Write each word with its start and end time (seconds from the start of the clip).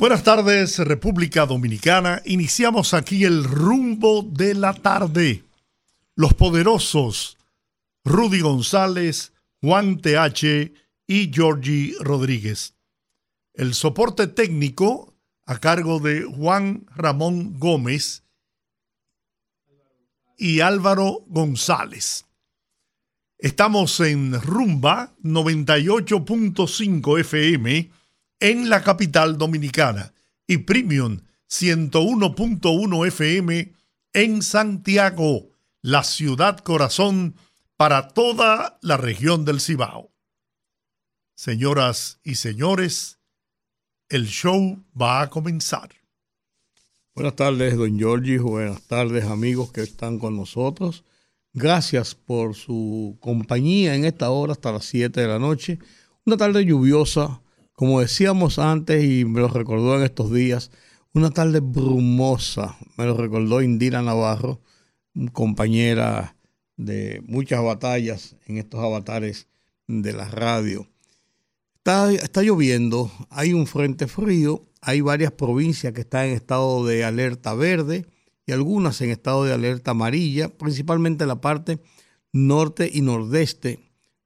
Buenas 0.00 0.24
tardes, 0.24 0.78
República 0.78 1.44
Dominicana. 1.44 2.22
Iniciamos 2.24 2.94
aquí 2.94 3.24
el 3.24 3.44
rumbo 3.44 4.22
de 4.22 4.54
la 4.54 4.72
tarde. 4.72 5.44
Los 6.16 6.32
poderosos 6.32 7.36
Rudy 8.02 8.40
González, 8.40 9.34
Juan 9.60 10.00
TH 10.00 10.72
y 11.06 11.30
Georgie 11.30 11.96
Rodríguez. 12.00 12.76
El 13.52 13.74
soporte 13.74 14.26
técnico 14.26 15.12
a 15.44 15.58
cargo 15.58 16.00
de 16.00 16.24
Juan 16.24 16.86
Ramón 16.96 17.58
Gómez 17.58 18.24
y 20.38 20.60
Álvaro 20.60 21.26
González. 21.26 22.24
Estamos 23.36 24.00
en 24.00 24.40
Rumba 24.40 25.12
98.5 25.22 27.20
FM 27.20 27.99
en 28.40 28.70
la 28.70 28.82
capital 28.82 29.38
dominicana 29.38 30.12
y 30.46 30.58
Premium 30.58 31.20
101.1 31.48 33.06
FM 33.06 33.74
en 34.12 34.42
Santiago, 34.42 35.50
la 35.82 36.02
ciudad 36.02 36.58
corazón 36.58 37.36
para 37.76 38.08
toda 38.08 38.78
la 38.82 38.96
región 38.96 39.44
del 39.44 39.60
Cibao. 39.60 40.10
Señoras 41.34 42.20
y 42.24 42.34
señores, 42.34 43.18
el 44.08 44.26
show 44.26 44.84
va 45.00 45.22
a 45.22 45.30
comenzar. 45.30 45.90
Buenas 47.14 47.36
tardes, 47.36 47.76
don 47.76 47.96
Giorgi. 47.98 48.38
Buenas 48.38 48.82
tardes, 48.82 49.24
amigos 49.24 49.72
que 49.72 49.82
están 49.82 50.18
con 50.18 50.36
nosotros. 50.36 51.04
Gracias 51.52 52.14
por 52.14 52.54
su 52.54 53.18
compañía 53.20 53.94
en 53.94 54.04
esta 54.04 54.30
hora 54.30 54.52
hasta 54.52 54.72
las 54.72 54.84
7 54.84 55.20
de 55.20 55.26
la 55.28 55.38
noche. 55.38 55.78
Una 56.24 56.36
tarde 56.36 56.64
lluviosa, 56.64 57.40
como 57.80 58.02
decíamos 58.02 58.58
antes 58.58 59.02
y 59.02 59.24
me 59.24 59.40
lo 59.40 59.48
recordó 59.48 59.96
en 59.96 60.02
estos 60.02 60.30
días, 60.30 60.70
una 61.14 61.30
tarde 61.30 61.60
brumosa. 61.60 62.76
Me 62.98 63.06
lo 63.06 63.16
recordó 63.16 63.62
Indira 63.62 64.02
Navarro, 64.02 64.60
compañera 65.32 66.36
de 66.76 67.22
muchas 67.26 67.64
batallas 67.64 68.36
en 68.44 68.58
estos 68.58 68.84
avatares 68.84 69.48
de 69.86 70.12
la 70.12 70.28
radio. 70.28 70.90
Está, 71.76 72.12
está 72.12 72.42
lloviendo, 72.42 73.10
hay 73.30 73.54
un 73.54 73.66
frente 73.66 74.08
frío, 74.08 74.66
hay 74.82 75.00
varias 75.00 75.32
provincias 75.32 75.94
que 75.94 76.02
están 76.02 76.26
en 76.26 76.32
estado 76.34 76.84
de 76.84 77.02
alerta 77.02 77.54
verde 77.54 78.04
y 78.44 78.52
algunas 78.52 79.00
en 79.00 79.08
estado 79.08 79.46
de 79.46 79.54
alerta 79.54 79.92
amarilla, 79.92 80.50
principalmente 80.50 81.24
la 81.24 81.40
parte 81.40 81.80
norte 82.30 82.90
y 82.92 83.00
nordeste 83.00 83.80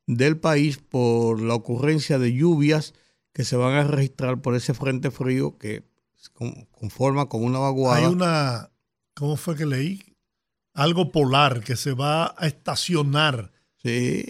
del 0.08 0.38
país 0.38 0.78
por 0.78 1.40
la 1.40 1.54
ocurrencia 1.54 2.18
de 2.18 2.32
lluvias 2.32 2.94
que 3.34 3.44
se 3.44 3.56
van 3.56 3.74
a 3.74 3.84
registrar 3.84 4.40
por 4.40 4.54
ese 4.54 4.72
frente 4.72 5.10
frío 5.10 5.58
que 5.58 5.82
conforma 6.70 7.28
con 7.28 7.44
una 7.44 7.58
vaguada. 7.58 7.98
Hay 7.98 8.04
una, 8.06 8.70
¿cómo 9.12 9.36
fue 9.36 9.56
que 9.56 9.66
leí? 9.66 10.16
Algo 10.72 11.12
polar 11.12 11.62
que 11.62 11.76
se 11.76 11.92
va 11.92 12.34
a 12.38 12.46
estacionar 12.46 13.52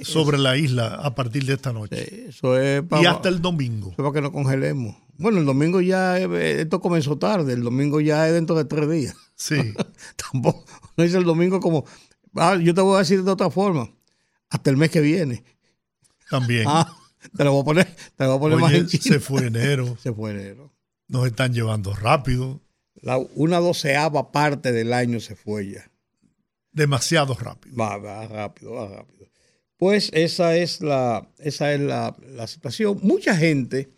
sobre 0.02 0.38
la 0.38 0.56
isla 0.56 0.96
a 0.96 1.14
partir 1.14 1.44
de 1.44 1.52
esta 1.52 1.72
noche. 1.72 2.28
eso 2.28 2.58
es 2.58 2.82
y 3.00 3.06
hasta 3.06 3.28
el 3.28 3.40
domingo. 3.40 3.90
Eso 3.92 3.98
para 3.98 4.12
que 4.12 4.20
no 4.22 4.32
congelemos. 4.32 4.96
Bueno, 5.16 5.38
el 5.38 5.44
domingo 5.44 5.80
ya, 5.80 6.18
eh, 6.18 6.62
esto 6.62 6.80
comenzó 6.80 7.16
tarde, 7.18 7.52
el 7.52 7.62
domingo 7.62 8.00
ya 8.00 8.26
es 8.26 8.32
dentro 8.32 8.56
de 8.56 8.64
tres 8.64 8.90
días. 8.90 9.16
Sí. 9.36 9.56
Tampoco, 10.32 10.64
no 10.96 11.04
dice 11.04 11.18
el 11.18 11.24
domingo 11.24 11.60
como, 11.60 11.84
ah, 12.34 12.56
yo 12.56 12.74
te 12.74 12.80
voy 12.80 12.96
a 12.96 13.00
decir 13.00 13.22
de 13.22 13.30
otra 13.30 13.50
forma, 13.50 13.90
hasta 14.48 14.70
el 14.70 14.76
mes 14.76 14.90
que 14.90 15.00
viene. 15.00 15.44
También. 16.30 16.64
Ah, 16.66 16.92
te 17.36 17.44
lo 17.44 17.52
voy 17.52 17.62
a 17.62 17.64
poner, 17.64 17.96
te 18.16 18.24
lo 18.24 18.30
voy 18.30 18.36
a 18.36 18.40
poner 18.40 18.58
más 18.58 18.72
en 18.72 18.88
Se 18.88 19.20
fue 19.20 19.46
enero. 19.46 19.96
Se 20.02 20.12
fue 20.12 20.30
enero. 20.32 20.72
Nos 21.08 21.26
están 21.26 21.52
llevando 21.52 21.94
rápido. 21.94 22.60
La, 22.94 23.18
una 23.18 23.58
doceava 23.58 24.32
parte 24.32 24.72
del 24.72 24.92
año 24.92 25.20
se 25.20 25.36
fue 25.36 25.72
ya. 25.72 25.90
Demasiado 26.72 27.34
rápido. 27.34 27.76
Va, 27.76 27.98
va 27.98 28.26
rápido, 28.26 28.72
va 28.72 28.88
rápido. 28.88 29.28
Pues 29.76 30.10
esa 30.14 30.56
es 30.56 30.80
la, 30.80 31.28
esa 31.38 31.74
es 31.74 31.80
la, 31.80 32.16
la 32.26 32.46
situación. 32.46 32.98
Mucha 33.02 33.36
gente 33.36 33.90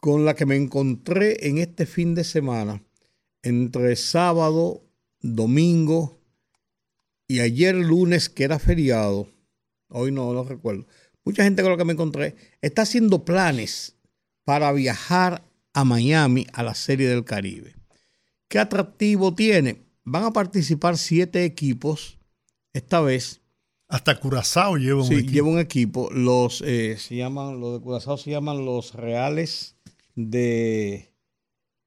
con 0.00 0.24
la 0.24 0.34
que 0.34 0.46
me 0.46 0.56
encontré 0.56 1.48
en 1.48 1.58
este 1.58 1.86
fin 1.86 2.14
de 2.14 2.24
semana, 2.24 2.82
entre 3.42 3.96
sábado, 3.96 4.82
domingo 5.20 6.18
y 7.26 7.40
ayer 7.40 7.74
lunes, 7.74 8.28
que 8.28 8.44
era 8.44 8.58
feriado, 8.58 9.28
hoy 9.88 10.12
no 10.12 10.32
lo 10.34 10.44
recuerdo, 10.44 10.86
mucha 11.24 11.44
gente 11.44 11.62
con 11.62 11.72
la 11.72 11.78
que 11.78 11.84
me 11.84 11.92
encontré 11.92 12.36
está 12.60 12.82
haciendo 12.82 13.24
planes 13.24 13.96
para 14.44 14.72
viajar 14.72 15.42
a 15.72 15.84
Miami 15.84 16.46
a 16.52 16.62
la 16.62 16.74
Serie 16.74 17.08
del 17.08 17.24
Caribe. 17.24 17.74
¿Qué 18.48 18.58
atractivo 18.58 19.34
tiene? 19.34 19.82
Van 20.04 20.24
a 20.24 20.32
participar 20.32 20.98
siete 20.98 21.44
equipos 21.44 22.18
esta 22.72 23.00
vez. 23.00 23.40
Hasta 23.88 24.18
Curazao 24.18 24.76
lleva 24.76 25.02
un 25.02 25.12
equipo. 25.12 25.32
lleva 25.32 25.48
un 25.48 25.58
equipo. 25.58 26.10
Los, 26.12 26.62
eh, 26.62 26.96
se 26.98 27.16
llaman, 27.16 27.60
los 27.60 27.74
de 27.74 27.80
Curazao 27.80 28.16
se 28.16 28.30
llaman 28.30 28.64
los 28.64 28.94
Reales 28.94 29.76
de 30.14 31.12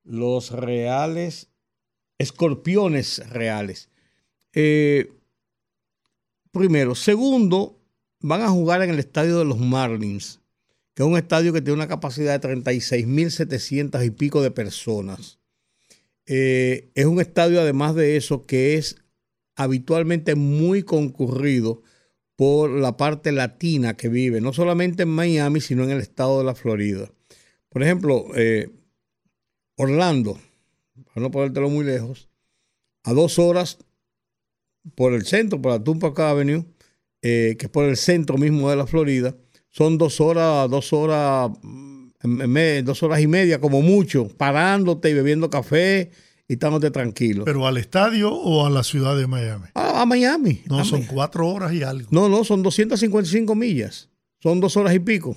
los 0.04 0.52
Reales, 0.52 1.50
Escorpiones 2.18 3.30
Reales. 3.30 3.90
Eh, 4.54 5.12
primero. 6.52 6.96
Segundo, 6.96 7.77
van 8.20 8.42
a 8.42 8.50
jugar 8.50 8.82
en 8.82 8.90
el 8.90 9.00
estadio 9.00 9.40
de 9.40 9.46
los 9.46 9.60
Marlins, 9.60 10.42
que 10.94 11.04
es 11.04 11.10
un 11.10 11.18
estadio 11.18 11.54
que 11.54 11.62
tiene 11.62 11.76
una 11.76 11.88
capacidad 11.88 12.40
de 12.40 12.48
36.700 12.48 14.06
y 14.06 14.10
pico 14.12 14.42
de 14.42 14.52
personas. 14.52 15.40
Eh, 16.26 16.90
es 16.96 17.06
un 17.06 17.22
estadio, 17.22 17.62
además 17.62 17.96
de 17.96 18.18
eso, 18.18 18.46
que 18.46 18.76
es 18.76 18.98
habitualmente 19.56 20.36
muy 20.36 20.84
concurrido 20.84 21.82
por 22.36 22.70
la 22.70 22.98
parte 22.98 23.32
latina 23.32 23.98
que 23.98 24.10
vive, 24.10 24.42
no 24.42 24.54
solamente 24.54 25.04
en 25.04 25.10
Miami, 25.10 25.62
sino 25.62 25.84
en 25.84 25.92
el 25.92 26.00
estado 26.00 26.38
de 26.40 26.44
la 26.44 26.54
Florida. 26.54 27.12
Por 27.70 27.82
ejemplo, 27.82 28.28
eh, 28.36 28.70
Orlando, 29.76 30.40
para 31.06 31.22
no 31.22 31.32
ponértelo 31.32 31.70
muy 31.70 31.86
lejos, 31.86 32.30
a 33.04 33.14
dos 33.14 33.40
horas 33.40 33.80
por 34.96 35.14
el 35.14 35.26
centro, 35.26 35.62
por 35.62 35.72
la 35.72 35.84
Tupac 35.84 36.20
Avenue, 36.20 36.66
eh, 37.28 37.58
que 37.58 37.66
es 37.66 37.72
por 37.72 37.86
el 37.86 37.98
centro 37.98 38.38
mismo 38.38 38.70
de 38.70 38.76
la 38.76 38.88
Florida, 38.88 39.36
son 39.70 39.98
dos 39.98 40.22
horas, 40.22 40.70
dos 40.70 40.94
horas, 40.94 41.52
mm, 41.62 42.84
dos 42.84 43.04
horas 43.04 43.22
y 43.22 43.28
media 43.28 43.60
como 43.60 43.82
mucho, 43.82 44.28
parándote 44.30 45.10
y 45.10 45.14
bebiendo 45.14 45.50
café 45.50 46.12
y 46.48 46.54
estándote 46.54 46.90
tranquilo. 46.92 47.44
¿Pero 47.44 47.68
al 47.68 47.78
estadio 47.78 48.34
o 48.34 48.66
a 48.66 48.70
la 48.70 48.84
ciudad 48.84 49.18
de 49.18 49.28
Miami? 49.28 49.66
A, 49.74 50.06
Miami. 50.06 50.62
No, 50.68 50.86
son 50.86 51.04
cuatro 51.04 51.48
horas 51.48 51.74
y 51.74 51.84
algo. 51.84 52.08
No, 52.12 52.30
no, 52.30 52.44
son 52.44 52.64
255 52.64 53.56
millas. 53.56 54.10
Son 54.42 54.60
dos 54.62 54.78
horas 54.78 54.94
y 54.94 55.00
pico. 55.00 55.36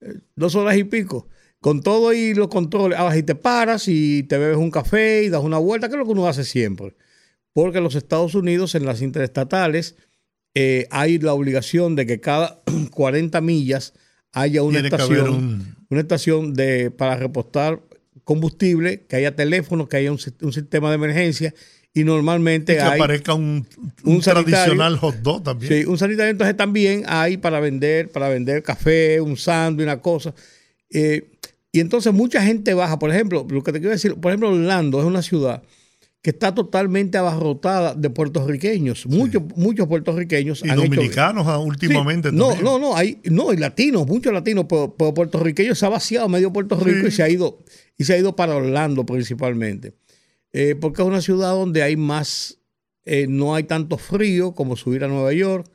Eh, 0.00 0.18
dos 0.36 0.54
horas 0.54 0.76
y 0.76 0.84
pico 0.84 1.28
con 1.62 1.80
todo 1.80 2.12
y 2.12 2.34
los 2.34 2.48
controles, 2.48 2.98
ahora 2.98 3.14
si 3.14 3.22
te 3.22 3.36
paras 3.36 3.86
y 3.86 4.24
te 4.24 4.36
bebes 4.36 4.56
un 4.56 4.72
café 4.72 5.22
y 5.22 5.28
das 5.28 5.44
una 5.44 5.58
vuelta, 5.58 5.88
que 5.88 5.94
es 5.94 5.98
lo 5.98 6.04
que 6.04 6.10
uno 6.10 6.26
hace 6.26 6.42
siempre. 6.42 6.96
Porque 7.52 7.80
los 7.80 7.94
Estados 7.94 8.34
Unidos, 8.34 8.74
en 8.74 8.84
las 8.84 9.00
interestatales, 9.00 9.94
eh, 10.54 10.86
hay 10.90 11.18
la 11.18 11.32
obligación 11.32 11.96
de 11.96 12.06
que 12.06 12.20
cada 12.20 12.62
40 12.90 13.40
millas 13.40 13.94
haya 14.32 14.62
una 14.62 14.80
estación, 14.80 15.76
una 15.88 16.00
estación 16.00 16.54
de, 16.54 16.90
para 16.90 17.16
repostar 17.16 17.80
combustible, 18.24 19.04
que 19.08 19.16
haya 19.16 19.34
teléfono, 19.34 19.88
que 19.88 19.96
haya 19.96 20.12
un, 20.12 20.18
sistema 20.18 20.88
de 20.90 20.94
emergencia 20.94 21.54
y 21.94 22.04
normalmente 22.04 22.74
que 22.74 22.80
hay 22.80 22.98
aparezca 22.98 23.34
un, 23.34 23.66
un, 24.04 24.20
tradicional 24.20 24.96
hot 24.96 25.16
dog 25.16 25.42
también. 25.42 25.72
Sí, 25.72 25.84
un 25.84 25.98
sanitario 25.98 26.30
entonces 26.30 26.56
también 26.56 27.02
hay 27.06 27.36
para 27.36 27.60
vender, 27.60 28.10
para 28.10 28.28
vender 28.28 28.62
café, 28.62 29.20
un 29.20 29.36
sándwich, 29.36 29.84
una 29.84 30.00
cosa. 30.00 30.34
Eh, 30.90 31.30
y 31.72 31.80
entonces 31.80 32.12
mucha 32.12 32.42
gente 32.42 32.74
baja. 32.74 32.98
Por 32.98 33.10
ejemplo, 33.10 33.46
lo 33.48 33.62
que 33.62 33.72
te 33.72 33.80
quiero 33.80 33.92
decir, 33.92 34.14
por 34.14 34.30
ejemplo, 34.30 34.50
Orlando 34.50 35.00
es 35.00 35.06
una 35.06 35.22
ciudad 35.22 35.62
que 36.22 36.30
está 36.30 36.54
totalmente 36.54 37.18
abarrotada 37.18 37.94
de 37.96 38.08
puertorriqueños. 38.08 39.06
Muchos, 39.06 39.42
muchos 39.56 39.88
puertorriqueños. 39.88 40.62
Y 40.64 40.68
dominicanos 40.68 41.48
ah, 41.48 41.58
últimamente 41.58 42.30
No, 42.30 42.54
no, 42.62 42.78
no, 42.78 42.96
hay, 42.96 43.18
no, 43.24 43.52
y 43.52 43.56
latinos, 43.56 44.06
muchos 44.06 44.32
latinos, 44.32 44.66
pero, 44.68 44.94
puertorriqueños 44.94 45.80
se 45.80 45.84
ha 45.84 45.88
vaciado 45.88 46.28
medio 46.28 46.52
Puerto 46.52 46.78
Rico 46.78 47.08
y 47.08 47.10
se 47.10 47.24
ha 47.24 47.28
ido, 47.28 47.58
y 47.98 48.04
se 48.04 48.14
ha 48.14 48.18
ido 48.18 48.36
para 48.36 48.54
Orlando 48.54 49.04
principalmente. 49.04 49.94
eh, 50.52 50.76
porque 50.80 51.02
es 51.02 51.08
una 51.08 51.20
ciudad 51.20 51.50
donde 51.52 51.82
hay 51.82 51.96
más, 51.96 52.58
eh, 53.04 53.26
no 53.28 53.56
hay 53.56 53.64
tanto 53.64 53.98
frío 53.98 54.54
como 54.54 54.76
subir 54.76 55.02
a 55.02 55.08
Nueva 55.08 55.32
York. 55.32 55.68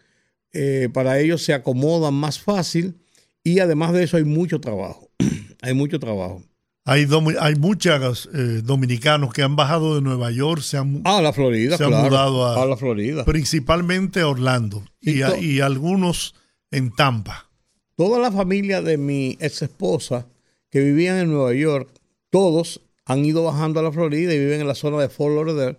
Eh, 0.53 0.87
para 0.93 1.19
ellos 1.19 1.43
se 1.43 1.53
acomodan 1.53 2.13
más 2.13 2.39
fácil 2.39 2.95
y 3.43 3.59
además 3.59 3.91
de 3.91 4.03
eso 4.03 4.15
hay 4.15 4.23
mucho 4.23 4.61
trabajo. 4.61 5.11
hay 5.61 5.73
mucho 5.73 5.99
trabajo. 5.99 6.41
Hay, 6.87 7.05
hay 7.39 7.55
muchos 7.55 8.29
dominicanos 8.63 9.33
que 9.33 9.43
han 9.43 9.55
bajado 9.55 9.95
de 9.95 10.01
Nueva 10.01 10.31
York, 10.31 10.61
se 10.61 10.77
han, 10.77 11.01
a 11.03 11.21
la 11.21 11.33
Florida, 11.33 11.77
se 11.77 11.83
han 11.83 11.91
mudado 11.91 12.45
a, 12.45 12.63
a, 12.63 12.65
la 12.65 12.77
Florida. 12.77 13.25
Principalmente 13.25 14.21
a 14.21 14.27
Orlando 14.27 14.83
y, 15.01 15.21
y 15.39 15.59
algunos 15.59 16.33
en 16.71 16.91
Tampa. 16.91 17.49
Toda 17.95 18.19
la 18.19 18.31
familia 18.31 18.81
de 18.81 18.97
mi 18.97 19.37
ex 19.41 19.63
esposa 19.63 20.27
que 20.69 20.79
vivían 20.79 21.17
en 21.17 21.31
Nueva 21.31 21.53
York, 21.53 21.89
todos 22.29 22.81
han 23.05 23.25
ido 23.25 23.43
bajando 23.43 23.79
a 23.79 23.83
la 23.83 23.91
Florida 23.91 24.33
y 24.33 24.39
viven 24.39 24.61
en 24.61 24.67
la 24.67 24.75
zona 24.75 24.97
de 24.99 25.09
Fort 25.09 25.33
Lauderdale. 25.33 25.77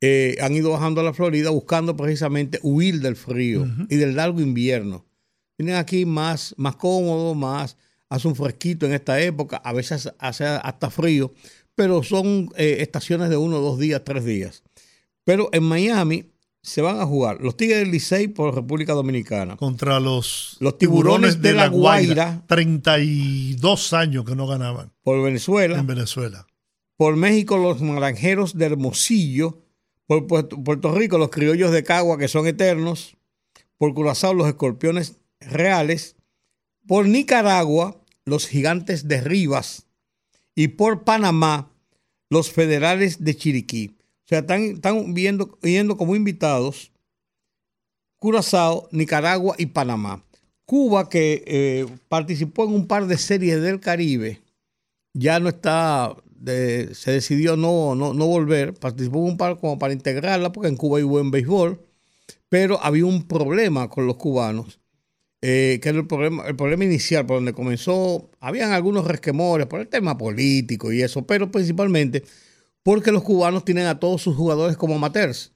Eh, 0.00 0.36
han 0.40 0.54
ido 0.54 0.70
bajando 0.70 1.00
a 1.00 1.04
la 1.04 1.14
Florida 1.14 1.50
buscando 1.50 1.96
precisamente 1.96 2.60
huir 2.62 3.00
del 3.00 3.16
frío 3.16 3.66
y 3.88 3.96
del 3.96 4.14
largo 4.14 4.40
invierno. 4.40 5.06
Tienen 5.56 5.76
aquí 5.76 6.04
más, 6.04 6.54
más 6.58 6.76
cómodo, 6.76 7.34
más, 7.34 7.78
hace 8.08 8.28
un 8.28 8.36
fresquito 8.36 8.86
en 8.86 8.92
esta 8.92 9.20
época, 9.20 9.56
a 9.56 9.72
veces 9.72 10.12
hace 10.18 10.44
hasta 10.44 10.90
frío, 10.90 11.32
pero 11.74 12.02
son 12.02 12.50
eh, 12.56 12.78
estaciones 12.80 13.28
de 13.30 13.36
uno, 13.36 13.58
dos 13.60 13.78
días, 13.78 14.02
tres 14.04 14.24
días. 14.24 14.62
Pero 15.24 15.48
en 15.52 15.64
Miami 15.64 16.30
se 16.66 16.82
van 16.82 17.00
a 17.00 17.06
jugar 17.06 17.40
los 17.40 17.56
Tigres 17.56 17.78
del 17.78 17.92
Licey 17.92 18.26
por 18.26 18.52
República 18.52 18.92
Dominicana. 18.92 19.56
Contra 19.56 20.00
los, 20.00 20.56
los 20.58 20.78
tiburones, 20.78 21.40
de, 21.40 21.52
la 21.52 21.68
Guaira, 21.68 22.42
32 22.48 23.92
años 23.92 24.24
que 24.24 24.34
no 24.34 24.48
ganaban. 24.48 24.92
Por 25.04 25.22
Venezuela. 25.22 25.78
En 25.78 25.86
Venezuela. 25.86 26.46
Por 26.96 27.14
México 27.14 27.56
los 27.56 27.80
Naranjeros 27.82 28.58
de 28.58 28.66
Hermosillo. 28.66 29.62
Por 30.06 30.26
Puerto 30.26 30.92
Rico 30.92 31.18
los 31.18 31.30
Criollos 31.30 31.70
de 31.70 31.84
Cagua 31.84 32.18
que 32.18 32.26
son 32.26 32.48
eternos. 32.48 33.16
Por 33.78 33.94
Curazao 33.94 34.34
los 34.34 34.48
Escorpiones 34.48 35.20
Reales. 35.38 36.15
Por 36.86 37.08
Nicaragua 37.08 38.00
los 38.24 38.46
Gigantes 38.46 39.08
de 39.08 39.20
Rivas. 39.20 39.86
Y 40.54 40.68
por 40.68 41.04
Panamá 41.04 41.70
los 42.30 42.50
Federales 42.50 43.24
de 43.24 43.36
Chiriquí. 43.36 43.96
O 44.24 44.28
sea, 44.28 44.40
están, 44.40 45.14
viendo, 45.14 45.96
como 45.96 46.16
invitados 46.16 46.90
Curazao, 48.18 48.88
Nicaragua 48.90 49.54
y 49.58 49.66
Panamá. 49.66 50.24
Cuba, 50.64 51.08
que 51.08 51.44
eh, 51.46 51.86
participó 52.08 52.64
en 52.64 52.72
un 52.72 52.86
par 52.88 53.06
de 53.06 53.18
series 53.18 53.62
del 53.62 53.78
Caribe, 53.78 54.42
ya 55.12 55.38
no 55.38 55.48
está, 55.48 56.16
se 56.44 57.12
decidió 57.12 57.56
no, 57.56 57.94
no, 57.94 58.26
volver, 58.26 58.74
participó 58.74 59.18
en 59.18 59.32
un 59.32 59.36
par 59.36 59.58
como 59.60 59.78
para 59.78 59.92
integrarla, 59.92 60.50
porque 60.50 60.68
en 60.68 60.76
Cuba 60.76 60.98
hay 60.98 61.04
buen 61.04 61.30
béisbol, 61.30 61.80
pero 62.48 62.82
había 62.82 63.06
un 63.06 63.22
problema 63.22 63.88
con 63.88 64.06
los 64.06 64.16
cubanos, 64.16 64.80
eh, 65.42 65.78
que 65.82 65.88
era 65.90 65.98
el 65.98 66.06
problema, 66.06 66.46
el 66.46 66.56
problema 66.56 66.84
inicial, 66.84 67.26
por 67.26 67.36
donde 67.36 67.52
comenzó, 67.52 68.30
habían 68.40 68.72
algunos 68.72 69.06
resquemores 69.06 69.66
por 69.66 69.80
el 69.80 69.88
tema 69.88 70.16
político 70.16 70.92
y 70.92 71.02
eso, 71.02 71.26
pero 71.26 71.50
principalmente 71.50 72.24
porque 72.82 73.12
los 73.12 73.22
cubanos 73.22 73.64
tienen 73.64 73.86
a 73.86 73.98
todos 73.98 74.22
sus 74.22 74.36
jugadores 74.36 74.76
como 74.76 74.94
amateurs. 74.94 75.52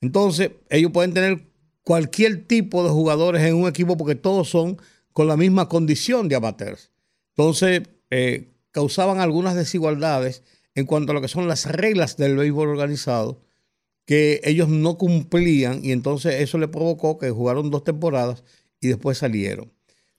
Entonces, 0.00 0.52
ellos 0.70 0.92
pueden 0.92 1.12
tener 1.14 1.46
cualquier 1.84 2.46
tipo 2.46 2.84
de 2.84 2.90
jugadores 2.90 3.42
en 3.42 3.54
un 3.54 3.68
equipo 3.68 3.96
porque 3.96 4.14
todos 4.14 4.48
son 4.48 4.80
con 5.12 5.28
la 5.28 5.36
misma 5.36 5.68
condición 5.68 6.28
de 6.28 6.36
amateurs. 6.36 6.92
Entonces, 7.36 7.82
eh, 8.10 8.52
causaban 8.70 9.20
algunas 9.20 9.54
desigualdades 9.54 10.42
en 10.74 10.86
cuanto 10.86 11.12
a 11.12 11.14
lo 11.14 11.20
que 11.20 11.28
son 11.28 11.48
las 11.48 11.66
reglas 11.66 12.16
del 12.16 12.36
béisbol 12.36 12.68
organizado 12.68 13.40
que 14.06 14.40
ellos 14.44 14.68
no 14.68 14.98
cumplían 14.98 15.84
y 15.84 15.92
entonces 15.92 16.40
eso 16.40 16.58
le 16.58 16.68
provocó 16.68 17.18
que 17.18 17.30
jugaron 17.30 17.70
dos 17.70 17.84
temporadas 17.84 18.42
y 18.82 18.88
después 18.88 19.16
salieron. 19.16 19.72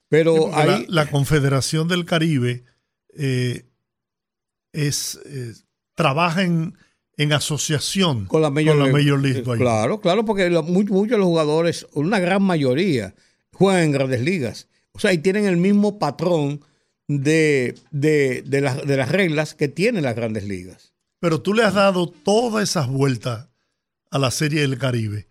Pero 0.10 0.50
la, 0.88 1.10
Confederación 1.10 1.88
del 1.88 2.06
Caribe 2.06 2.64
eh, 3.16 3.66
es, 4.72 5.20
trabaja 5.96 6.44
en, 6.44 6.74
asociación 7.32 8.26
con 8.26 8.42
la 8.42 8.50
Major, 8.50 9.20
League. 9.20 9.44
Claro, 9.44 10.00
claro, 10.00 10.26
porque 10.26 10.50
muchos 10.50 11.10
de 11.10 11.18
los 11.18 11.28
jugadores, 11.28 11.88
una 11.94 12.20
gran 12.20 12.42
mayoría, 12.42 13.16
juegan 13.52 13.84
en 13.84 13.92
grandes 13.92 14.22
ligas. 14.22 14.68
O 14.94 15.00
sea, 15.00 15.14
y 15.14 15.18
tienen 15.18 15.46
el 15.46 15.58
mismo 15.58 16.00
patrón 16.00 16.62
de, 17.08 17.76
de, 17.92 18.44
de, 18.46 18.62
las 18.62 19.10
reglas 19.10 19.56
que 19.56 19.68
tienen 19.68 20.04
las 20.04 20.16
grandes 20.16 20.46
ligas. 20.46 20.94
Pero 21.20 21.42
tú 21.42 21.54
le 21.54 21.64
has 21.64 21.74
dado 21.74 22.08
todas 22.08 22.70
esas 22.70 22.88
vueltas 22.88 23.50
a 24.12 24.20
la 24.20 24.32
Serie 24.32 24.62
del 24.62 24.78
Caribe 24.78 25.28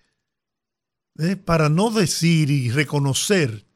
¿eh? 1.19 1.37
para 1.37 1.69
no 1.69 1.91
decir 1.91 2.50
y 2.50 2.70
reconocer 2.70 3.67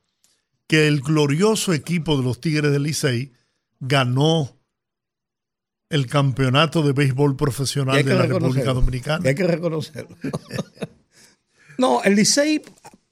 que 0.67 0.89
el 0.89 1.01
glorioso 1.01 1.73
equipo 1.73 2.17
de 2.17 2.25
los 2.25 2.41
Tigres 2.41 2.73
del 2.73 2.85
Licey 2.85 3.33
ganó 3.81 4.57
el 5.89 6.07
campeonato 6.07 6.83
de 6.83 6.93
béisbol 6.93 7.37
profesional 7.37 8.05
de 8.05 8.15
la 8.15 8.27
República 8.27 8.73
Dominicana. 8.73 9.29
hay 9.29 9.35
que 9.35 9.47
reconocerlo. 9.47 10.17
no, 11.79 12.03
el 12.03 12.17
Licey, 12.17 12.63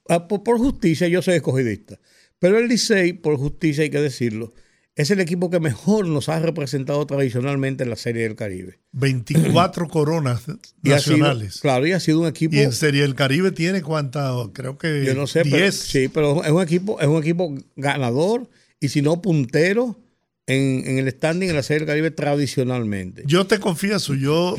ah, 0.09 0.27
por, 0.27 0.57
justicia, 0.57 1.07
yo 1.07 1.21
soy 1.21 1.35
escogidista, 1.35 1.99
pero 2.37 2.57
el 2.57 2.67
Licey, 2.67 3.13
por 3.13 3.37
justicia 3.37 3.83
hay 3.83 3.89
que 3.89 4.01
decirlo, 4.01 4.53
es 4.95 5.11
el 5.11 5.19
equipo 5.19 5.49
que 5.49 5.59
mejor 5.59 6.07
nos 6.07 6.29
ha 6.29 6.39
representado 6.39 7.05
tradicionalmente 7.05 7.83
en 7.83 7.89
la 7.89 7.97
Serie 7.97 8.23
del 8.23 8.35
Caribe. 8.35 8.79
24 8.93 9.89
coronas 9.89 10.43
nacionales. 10.81 11.59
claro, 11.59 11.85
y 11.85 11.91
ha 11.91 11.99
sido 11.99 12.21
un 12.21 12.27
equipo. 12.27 12.55
Y 12.55 12.59
en 12.59 12.71
Serie 12.71 13.01
del 13.01 13.13
Caribe 13.13 13.51
tiene 13.51 13.81
cuántas, 13.81 14.33
creo 14.53 14.77
que. 14.77 15.03
Yo 15.05 15.13
no 15.13 15.27
sé, 15.27 15.43
10. 15.43 15.75
sí, 15.75 16.07
pero 16.07 16.43
es 16.43 16.51
un 16.51 16.61
equipo, 16.61 16.99
es 17.01 17.07
un 17.07 17.17
equipo 17.17 17.53
ganador 17.75 18.49
y 18.79 18.89
si 18.89 19.01
no 19.01 19.21
puntero 19.21 19.99
en, 20.47 20.97
el 20.97 21.11
standing 21.11 21.49
en 21.49 21.55
la 21.55 21.63
Serie 21.63 21.79
del 21.79 21.87
Caribe 21.87 22.11
tradicionalmente. 22.11 23.23
Yo 23.25 23.45
te 23.47 23.59
confieso, 23.59 24.13
yo 24.13 24.55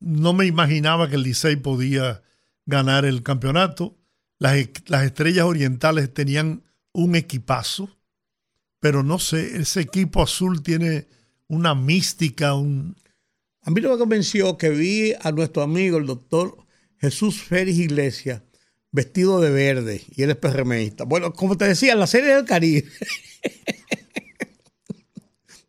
no 0.00 0.32
me 0.32 0.46
imaginaba 0.46 1.08
que 1.08 1.14
el 1.14 1.22
Licey 1.22 1.56
podía 1.56 2.22
ganar 2.66 3.04
el 3.04 3.22
campeonato. 3.22 3.96
Las, 4.38 4.56
las 4.86 5.04
estrellas 5.04 5.44
orientales 5.44 6.12
tenían 6.12 6.64
un 6.92 7.14
equipazo, 7.14 7.99
pero 8.80 9.02
no 9.02 9.18
sé, 9.18 9.58
ese 9.58 9.80
equipo 9.80 10.22
azul 10.22 10.62
tiene 10.62 11.06
una 11.48 11.74
mística, 11.74 12.54
un... 12.54 12.96
A 13.62 13.70
mí 13.70 13.80
que 13.80 13.88
me 13.88 13.98
convenció 13.98 14.56
que 14.56 14.70
vi 14.70 15.12
a 15.20 15.32
nuestro 15.32 15.62
amigo, 15.62 15.98
el 15.98 16.06
doctor 16.06 16.56
Jesús 16.98 17.42
Félix 17.42 17.78
Iglesias, 17.78 18.42
vestido 18.90 19.40
de 19.40 19.50
verde, 19.50 20.02
y 20.10 20.22
él 20.22 20.30
es 20.30 20.36
PRMista. 20.36 21.04
Bueno, 21.04 21.32
como 21.32 21.56
te 21.56 21.66
decía, 21.66 21.94
la 21.94 22.06
Serie 22.06 22.34
del 22.34 22.44
Caribe 22.44 22.88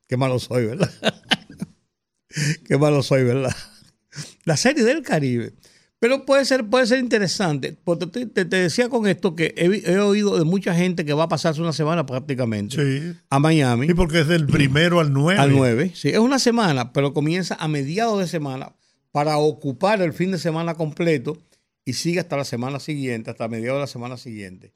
Qué 0.07 0.17
malo 0.17 0.39
soy, 0.39 0.65
¿verdad? 0.65 0.91
Qué 2.65 2.77
malo 2.77 3.01
soy, 3.01 3.23
¿verdad? 3.23 3.55
La 4.43 4.57
serie 4.57 4.83
del 4.83 5.03
Caribe. 5.03 5.53
Pero 6.01 6.25
puede 6.25 6.45
ser, 6.45 6.65
puede 6.65 6.87
ser 6.87 6.97
interesante. 6.97 7.77
Porque 7.83 8.07
te, 8.07 8.43
decía 8.43 8.89
con 8.89 9.05
esto 9.05 9.35
que 9.35 9.53
he, 9.55 9.99
oído 9.99 10.35
de 10.35 10.45
mucha 10.45 10.73
gente 10.73 11.05
que 11.05 11.13
va 11.13 11.25
a 11.25 11.29
pasarse 11.29 11.61
una 11.61 11.73
semana 11.73 12.07
prácticamente 12.07 13.15
a 13.29 13.37
Miami. 13.37 13.85
Y 13.87 13.93
porque 13.93 14.21
es 14.21 14.27
del 14.27 14.47
primero 14.47 14.99
al 14.99 15.13
9. 15.13 15.39
Al 15.39 15.51
9, 15.51 15.91
sí. 15.93 16.09
Es 16.09 16.17
una 16.17 16.39
semana, 16.39 16.91
pero 16.91 17.13
comienza 17.13 17.53
a 17.53 17.67
mediados 17.67 18.17
de 18.17 18.25
semana 18.25 18.73
para 19.11 19.37
ocupar 19.37 20.01
el 20.01 20.13
fin 20.13 20.31
de 20.31 20.39
semana 20.39 20.73
completo 20.73 21.37
y 21.85 21.93
sigue 21.93 22.19
hasta 22.19 22.35
la 22.35 22.45
semana 22.45 22.79
siguiente, 22.79 23.29
hasta 23.29 23.47
mediados 23.47 23.77
de 23.77 23.81
la 23.81 23.87
semana 23.87 24.17
siguiente. 24.17 24.73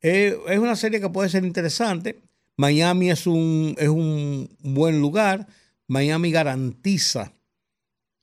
Eh, 0.00 0.38
es 0.46 0.58
una 0.60 0.76
serie 0.76 1.00
que 1.00 1.10
puede 1.10 1.28
ser 1.28 1.44
interesante. 1.44 2.20
Miami 2.56 3.10
es 3.10 3.26
un, 3.26 3.74
es 3.78 3.88
un 3.88 4.48
buen 4.60 5.00
lugar. 5.00 5.48
Miami 5.88 6.30
garantiza 6.30 7.32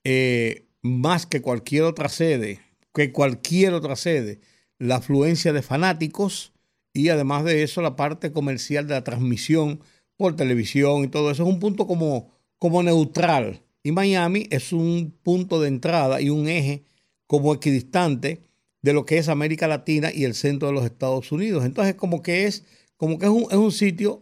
eh, 0.05 0.65
más 0.85 1.25
que 1.25 1.41
cualquier 1.41 1.81
otra 1.81 2.09
sede, 2.09 2.59
que 2.93 3.11
cualquier 3.11 3.73
otra 3.73 3.95
sede, 3.95 4.39
la 4.77 4.97
afluencia 4.97 5.51
de 5.51 5.63
fanáticos 5.63 6.53
y 6.93 7.09
además 7.09 7.43
de 7.43 7.63
eso 7.63 7.81
la 7.81 7.95
parte 7.95 8.31
comercial 8.31 8.87
de 8.87 8.93
la 8.93 9.03
transmisión 9.03 9.79
por 10.15 10.35
televisión 10.35 11.03
y 11.03 11.07
todo 11.07 11.31
eso 11.31 11.41
es 11.41 11.49
un 11.49 11.59
punto 11.59 11.87
como, 11.87 12.29
como 12.59 12.83
neutral. 12.83 13.63
Y 13.81 13.93
Miami 13.93 14.45
es 14.51 14.73
un 14.73 15.11
punto 15.23 15.59
de 15.59 15.69
entrada 15.69 16.21
y 16.21 16.29
un 16.29 16.47
eje 16.47 16.83
como 17.25 17.55
equidistante 17.55 18.43
de 18.83 18.93
lo 18.93 19.07
que 19.07 19.17
es 19.17 19.27
América 19.27 19.67
Latina 19.67 20.11
y 20.13 20.25
el 20.25 20.35
centro 20.35 20.67
de 20.67 20.75
los 20.75 20.85
Estados 20.85 21.31
Unidos. 21.31 21.65
Entonces 21.65 21.95
como 21.95 22.21
que 22.21 22.45
es, 22.45 22.63
como 22.95 23.17
que 23.17 23.25
es 23.25 23.31
un, 23.31 23.47
es 23.49 23.57
un 23.57 23.71
sitio 23.71 24.21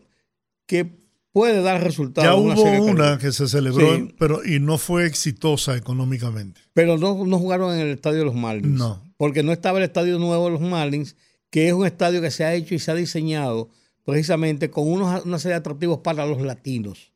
que 0.65 1.02
puede 1.33 1.61
dar 1.61 1.83
resultados. 1.83 2.29
Ya 2.29 2.35
hubo 2.35 2.85
una 2.85 3.17
que 3.17 3.33
se 3.33 3.47
celebró, 3.49 4.07
pero 4.17 4.45
y 4.45 4.59
no 4.59 4.77
fue 4.77 5.05
exitosa 5.05 5.75
económicamente. 5.75 6.61
Pero 6.73 6.97
no, 6.97 7.25
no 7.25 7.39
jugaron 7.39 7.73
en 7.73 7.81
el 7.81 7.89
estadio 7.89 8.19
de 8.19 8.25
los 8.25 8.35
Marlins. 8.35 8.77
No. 8.77 9.03
Porque 9.17 9.43
no 9.43 9.51
estaba 9.51 9.79
el 9.79 9.83
estadio 9.83 10.19
nuevo 10.19 10.45
de 10.45 10.51
los 10.51 10.61
Marlins, 10.61 11.17
que 11.49 11.67
es 11.67 11.73
un 11.73 11.85
estadio 11.85 12.21
que 12.21 12.31
se 12.31 12.45
ha 12.45 12.53
hecho 12.53 12.75
y 12.75 12.79
se 12.79 12.91
ha 12.91 12.95
diseñado 12.95 13.69
precisamente 14.05 14.69
con 14.69 14.87
unos, 14.87 15.25
una 15.25 15.39
serie 15.39 15.53
de 15.53 15.59
atractivos 15.59 15.99
para 15.99 16.25
los 16.25 16.41
latinos. 16.41 17.11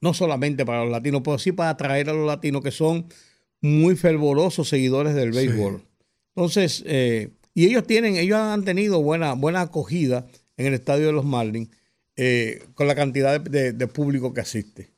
no 0.00 0.14
solamente 0.14 0.66
para 0.66 0.82
los 0.82 0.90
latinos, 0.90 1.22
pero 1.24 1.38
sí 1.38 1.52
para 1.52 1.70
atraer 1.70 2.10
a 2.10 2.12
los 2.12 2.26
latinos 2.26 2.62
que 2.62 2.70
son 2.70 3.06
muy 3.60 3.96
fervorosos 3.96 4.68
seguidores 4.68 5.14
del 5.14 5.30
béisbol. 5.30 5.80
Entonces, 6.34 6.82
eh, 6.86 7.30
y 7.54 7.66
ellos 7.66 7.86
tienen, 7.86 8.16
ellos 8.16 8.38
han 8.38 8.64
tenido 8.64 9.00
buena, 9.00 9.34
buena 9.34 9.60
acogida 9.60 10.26
en 10.56 10.66
el 10.66 10.74
estadio 10.74 11.06
de 11.06 11.12
los 11.12 11.24
Marlins 11.24 11.68
eh, 12.16 12.66
con 12.74 12.86
la 12.86 12.94
cantidad 12.94 13.40
de, 13.40 13.86
público 13.86 14.34
que 14.34 14.40
asiste. 14.40 14.92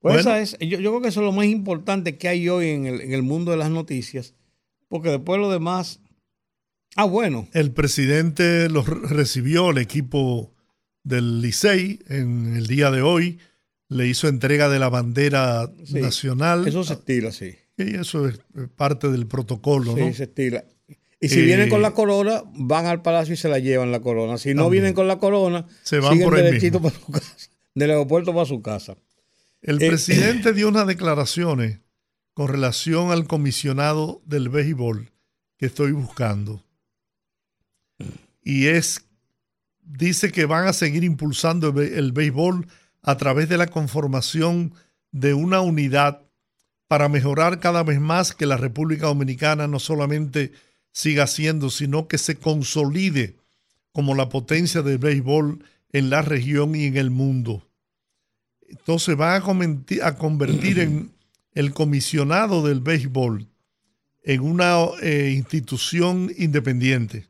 Pues 0.00 0.20
esa 0.20 0.40
es, 0.40 0.58
yo, 0.58 0.78
creo 0.78 1.00
que 1.00 1.08
eso 1.08 1.20
es 1.20 1.26
lo 1.26 1.32
más 1.32 1.46
importante 1.46 2.16
que 2.18 2.28
hay 2.28 2.48
hoy 2.48 2.70
en 2.70 2.86
el, 2.86 3.00
en 3.00 3.12
el 3.12 3.22
mundo 3.22 3.52
de 3.52 3.56
las 3.56 3.70
noticias, 3.70 4.34
porque 4.88 5.10
después 5.10 5.40
lo 5.40 5.50
demás. 5.50 6.00
Ah, 6.96 7.04
bueno. 7.04 7.48
El 7.52 7.70
presidente 7.70 8.68
los 8.68 8.86
recibió, 8.86 9.70
el 9.70 9.78
equipo 9.78 10.52
del 11.04 11.40
Licey, 11.40 12.00
en 12.08 12.56
el 12.56 12.66
día 12.66 12.90
de 12.90 13.02
hoy, 13.02 13.38
le 13.88 14.08
hizo 14.08 14.28
entrega 14.28 14.68
de 14.68 14.78
la 14.78 14.88
bandera 14.88 15.70
nacional. 15.90 16.66
Eso 16.66 16.84
se 16.84 16.94
estila, 16.94 17.30
sí. 17.32 17.54
Y 17.76 17.94
eso 17.96 18.28
es 18.28 18.40
parte 18.76 19.08
del 19.10 19.26
protocolo, 19.26 19.96
¿no? 19.96 20.06
Sí, 20.08 20.14
se 20.14 20.24
estila. 20.24 20.64
Y 21.22 21.28
si 21.28 21.40
vienen 21.42 21.70
con 21.70 21.82
la 21.82 21.92
corona, 21.92 22.42
van 22.52 22.86
al 22.86 23.00
palacio 23.00 23.34
y 23.34 23.36
se 23.36 23.48
la 23.48 23.60
llevan 23.60 23.92
la 23.92 24.00
corona. 24.00 24.38
Si 24.38 24.54
no 24.54 24.68
vienen 24.68 24.92
con 24.92 25.06
la 25.06 25.20
corona, 25.20 25.66
se 25.84 26.00
van 26.00 26.18
por 26.18 26.34
derechito 26.34 26.82
para 26.82 26.96
su 26.96 27.12
casa, 27.12 27.48
del 27.76 27.90
aeropuerto 27.90 28.34
para 28.34 28.44
su 28.44 28.60
casa. 28.60 28.96
El 29.62 29.80
eh, 29.80 29.88
presidente 29.88 30.52
dio 30.52 30.68
unas 30.68 30.88
declaraciones 30.88 31.78
con 32.34 32.48
relación 32.48 33.12
al 33.12 33.28
comisionado 33.28 34.20
del 34.26 34.48
béisbol 34.48 35.12
que 35.58 35.66
estoy 35.66 35.92
buscando. 35.92 36.64
Y 38.42 38.66
es, 38.66 39.06
dice 39.80 40.32
que 40.32 40.44
van 40.46 40.66
a 40.66 40.72
seguir 40.72 41.04
impulsando 41.04 41.68
el 41.80 42.10
béisbol 42.10 42.66
a 43.00 43.16
través 43.16 43.48
de 43.48 43.58
la 43.58 43.68
conformación 43.68 44.74
de 45.12 45.34
una 45.34 45.60
unidad 45.60 46.22
para 46.88 47.08
mejorar 47.08 47.60
cada 47.60 47.84
vez 47.84 48.00
más 48.00 48.34
que 48.34 48.44
la 48.44 48.56
República 48.56 49.06
Dominicana 49.06 49.68
no 49.68 49.78
solamente 49.78 50.50
siga 50.92 51.26
siendo, 51.26 51.70
sino 51.70 52.06
que 52.06 52.18
se 52.18 52.36
consolide 52.36 53.36
como 53.92 54.14
la 54.14 54.28
potencia 54.28 54.82
del 54.82 54.98
béisbol 54.98 55.64
en 55.92 56.10
la 56.10 56.22
región 56.22 56.74
y 56.74 56.86
en 56.86 56.96
el 56.96 57.10
mundo. 57.10 57.68
Entonces 58.68 59.18
va 59.18 59.34
a, 59.34 59.42
convertir 60.16 60.78
en 60.78 61.12
el 61.54 61.74
comisionado 61.74 62.66
del 62.66 62.80
béisbol 62.80 63.48
en 64.22 64.40
una 64.40 64.76
eh, 65.02 65.32
institución 65.36 66.32
independiente, 66.38 67.26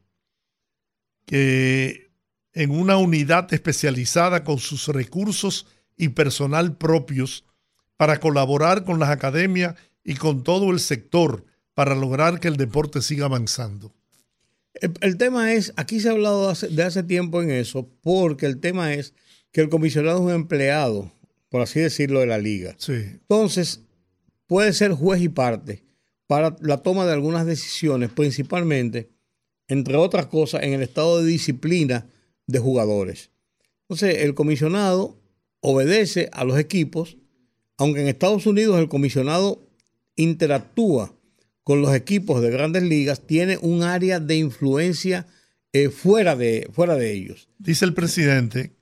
que 1.27 2.11
en 2.53 2.71
una 2.71 2.97
unidad 2.97 3.53
especializada 3.53 4.45
con 4.45 4.59
sus 4.59 4.89
recursos 4.89 5.67
y 5.97 6.11
personal 6.11 6.77
propios 6.77 7.45
para 7.97 8.21
colaborar 8.21 8.85
con 8.85 8.99
las 8.99 9.11
academias 9.11 9.75
y 10.05 10.15
con 10.15 10.43
todo 10.45 10.71
el 10.71 10.81
sector 10.81 11.45
para 11.75 11.95
lograr 11.95 12.41
que 12.41 12.49
el 12.49 12.57
deporte 12.57 13.03
siga 13.03 13.27
avanzando? 13.27 13.93
El, 15.01 15.17
tema 15.17 15.53
es, 15.53 15.73
aquí 15.77 16.01
se 16.01 16.09
ha 16.09 16.13
hablado 16.13 16.53
de 16.53 16.83
hace 16.83 17.03
tiempo 17.03 17.43
en 17.43 17.51
eso, 17.51 17.89
porque 18.03 18.47
el 18.47 18.59
tema 18.59 18.95
es 18.95 19.15
que 19.53 19.61
el 19.61 19.69
comisionado 19.69 20.19
es 20.19 20.25
un 20.25 20.33
empleado, 20.33 21.13
por 21.51 21.61
así 21.61 21.79
decirlo, 21.81 22.21
de 22.21 22.27
la 22.27 22.39
liga. 22.39 22.75
Sí. 22.79 22.95
Entonces, 22.95 23.83
puede 24.47 24.73
ser 24.73 24.93
juez 24.93 25.21
y 25.21 25.29
parte 25.29 25.85
para 26.27 26.57
la 26.61 26.79
toma 26.79 27.05
de 27.05 27.13
algunas 27.13 27.45
decisiones, 27.45 28.11
principalmente, 28.11 29.11
entre 29.69 29.97
otras 29.97 30.27
cosas, 30.27 30.63
en 30.63 30.73
el 30.73 30.83
estado 30.83 31.21
de 31.21 31.27
disciplina 31.27 32.07
de 32.47 32.59
jugadores. 32.59 33.31
Entonces, 33.83 34.23
el 34.23 34.35
comisionado 34.35 35.21
obedece 35.61 36.31
a 36.33 36.45
los 36.45 36.59
equipos, 36.59 37.19
aunque 37.77 38.01
en 38.01 38.09
Estados 38.09 38.47
Unidos 38.47 38.79
el 38.79 38.89
comisionado 38.89 39.63
interactúa 40.17 41.15
con 41.65 41.81
los 41.83 41.95
equipos 41.95 42.43
de 42.43 42.51
grandes 42.51 42.83
ligas 42.83 43.27
tiene 43.27 43.59
un 43.59 43.83
área 43.83 44.21
de 44.21 44.37
influencia 44.37 45.27
eh, 45.73 45.89
fuera, 45.89 46.37
de, 46.37 46.69
fuera 46.73 46.97
de 46.97 47.13
ellos. 47.13 47.49
Dice 47.59 47.85
el 47.85 47.95
presidente 47.95 48.73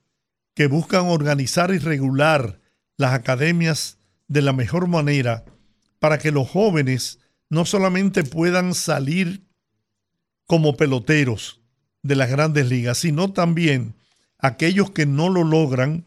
que 0.54 0.66
buscan 0.66 1.06
organizar 1.06 1.72
y 1.72 1.78
regular 1.78 2.60
las 2.96 3.12
academias 3.14 3.99
de 4.28 4.42
la 4.42 4.52
mejor 4.52 4.88
manera 4.88 5.44
para 5.99 6.18
que 6.18 6.30
los 6.30 6.49
jóvenes 6.49 7.18
no 7.49 7.64
solamente 7.64 8.25
puedan 8.25 8.75
salir 8.75 9.42
como 10.46 10.76
peloteros 10.76 11.60
de 12.02 12.16
las 12.16 12.30
grandes 12.30 12.68
ligas, 12.68 12.99
sino 12.99 13.32
también 13.32 13.94
aquellos 14.38 14.90
que 14.90 15.06
no 15.06 15.28
lo 15.28 15.44
logran 15.44 16.06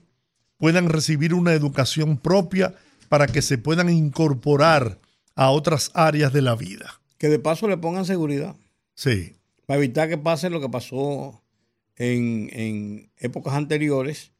puedan 0.57 0.89
recibir 0.89 1.33
una 1.33 1.53
educación 1.53 2.17
propia 2.17 2.73
para 3.09 3.27
que 3.27 3.41
se 3.41 3.57
puedan 3.57 3.89
incorporar 3.89 4.99
a 5.35 5.49
otras 5.49 5.91
áreas 5.93 6.33
de 6.33 6.41
la 6.41 6.55
vida. 6.55 7.01
Que 7.17 7.29
de 7.29 7.39
paso 7.39 7.67
le 7.67 7.77
pongan 7.77 8.05
seguridad. 8.05 8.55
Sí. 8.95 9.35
Para 9.65 9.77
evitar 9.77 10.09
que 10.09 10.17
pase 10.17 10.49
lo 10.49 10.61
que 10.61 10.69
pasó 10.69 11.41
en, 11.95 13.09
épocas 13.17 13.53
anteriores, 13.53 14.31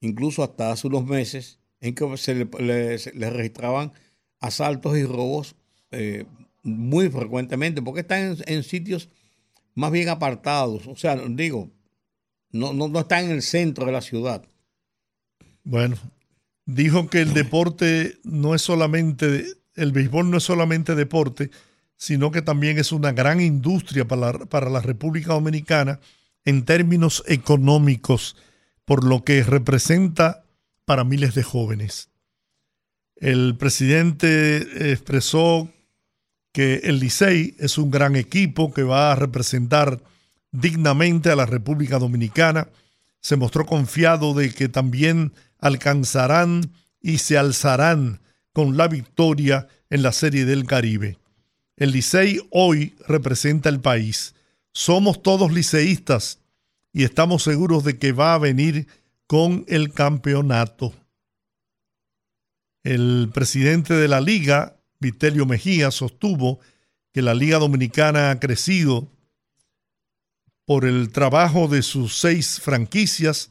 incluso 0.00 0.42
hasta 0.42 0.72
hace 0.72 0.86
unos 0.86 1.06
meses, 1.06 1.58
en 1.80 1.94
que 1.94 2.16
se 2.16 2.34
le, 2.34 3.30
registraban 3.30 3.92
asaltos 4.40 4.96
y 4.96 5.04
robos 5.04 5.56
eh, 5.90 6.24
muy 6.62 7.08
frecuentemente, 7.10 7.82
porque 7.82 8.00
están 8.00 8.36
en, 8.46 8.62
sitios 8.62 9.08
más 9.74 9.90
bien 9.90 10.08
apartados. 10.08 10.86
O 10.86 10.96
sea, 10.96 11.16
digo, 11.16 11.70
no, 12.50 12.72
no, 12.72 12.88
no 12.88 13.00
están 13.00 13.26
en 13.26 13.32
el 13.32 13.42
centro 13.42 13.86
de 13.86 13.92
la 13.92 14.00
ciudad. 14.00 14.44
Bueno, 15.64 15.96
dijo 16.66 17.08
que 17.08 17.20
el 17.20 17.34
deporte 17.34 18.18
no 18.24 18.54
es 18.54 18.62
solamente 18.62 19.44
el 19.74 19.92
béisbol 19.92 20.30
no 20.30 20.38
es 20.38 20.44
solamente 20.44 20.94
deporte, 20.94 21.50
sino 21.96 22.30
que 22.30 22.42
también 22.42 22.78
es 22.78 22.92
una 22.92 23.12
gran 23.12 23.40
industria 23.40 24.06
para 24.06 24.32
la, 24.32 24.38
para 24.46 24.70
la 24.70 24.80
República 24.80 25.34
Dominicana 25.34 26.00
en 26.44 26.64
términos 26.64 27.22
económicos, 27.26 28.36
por 28.84 29.04
lo 29.04 29.24
que 29.24 29.42
representa 29.44 30.44
para 30.84 31.04
miles 31.04 31.34
de 31.34 31.42
jóvenes. 31.42 32.08
El 33.16 33.56
presidente 33.56 34.90
expresó 34.92 35.70
que 36.52 36.80
el 36.84 36.98
Licey 36.98 37.54
es 37.58 37.78
un 37.78 37.90
gran 37.90 38.16
equipo 38.16 38.72
que 38.72 38.82
va 38.82 39.12
a 39.12 39.16
representar 39.16 40.02
dignamente 40.50 41.30
a 41.30 41.36
la 41.36 41.46
República 41.46 41.98
Dominicana. 41.98 42.68
Se 43.20 43.36
mostró 43.36 43.64
confiado 43.64 44.34
de 44.34 44.52
que 44.52 44.68
también 44.68 45.32
alcanzarán 45.58 46.72
y 47.00 47.18
se 47.18 47.38
alzarán 47.38 48.20
con 48.52 48.76
la 48.76 48.88
victoria 48.88 49.68
en 49.90 50.02
la 50.02 50.12
Serie 50.12 50.44
del 50.44 50.66
Caribe. 50.66 51.18
El 51.76 51.92
Licey 51.92 52.40
hoy 52.50 52.94
representa 53.08 53.68
el 53.68 53.80
país. 53.80 54.34
Somos 54.72 55.22
todos 55.22 55.52
liceístas 55.52 56.38
y 56.92 57.04
estamos 57.04 57.42
seguros 57.42 57.84
de 57.84 57.98
que 57.98 58.12
va 58.12 58.34
a 58.34 58.38
venir 58.38 58.86
con 59.26 59.64
el 59.68 59.92
campeonato. 59.92 60.92
El 62.84 63.30
presidente 63.32 63.94
de 63.94 64.08
la 64.08 64.20
liga, 64.20 64.76
Vitelio 65.00 65.46
Mejía, 65.46 65.90
sostuvo 65.90 66.60
que 67.12 67.22
la 67.22 67.34
Liga 67.34 67.58
Dominicana 67.58 68.30
ha 68.30 68.40
crecido 68.40 69.08
por 70.64 70.84
el 70.84 71.10
trabajo 71.10 71.68
de 71.68 71.82
sus 71.82 72.18
seis 72.18 72.60
franquicias, 72.60 73.50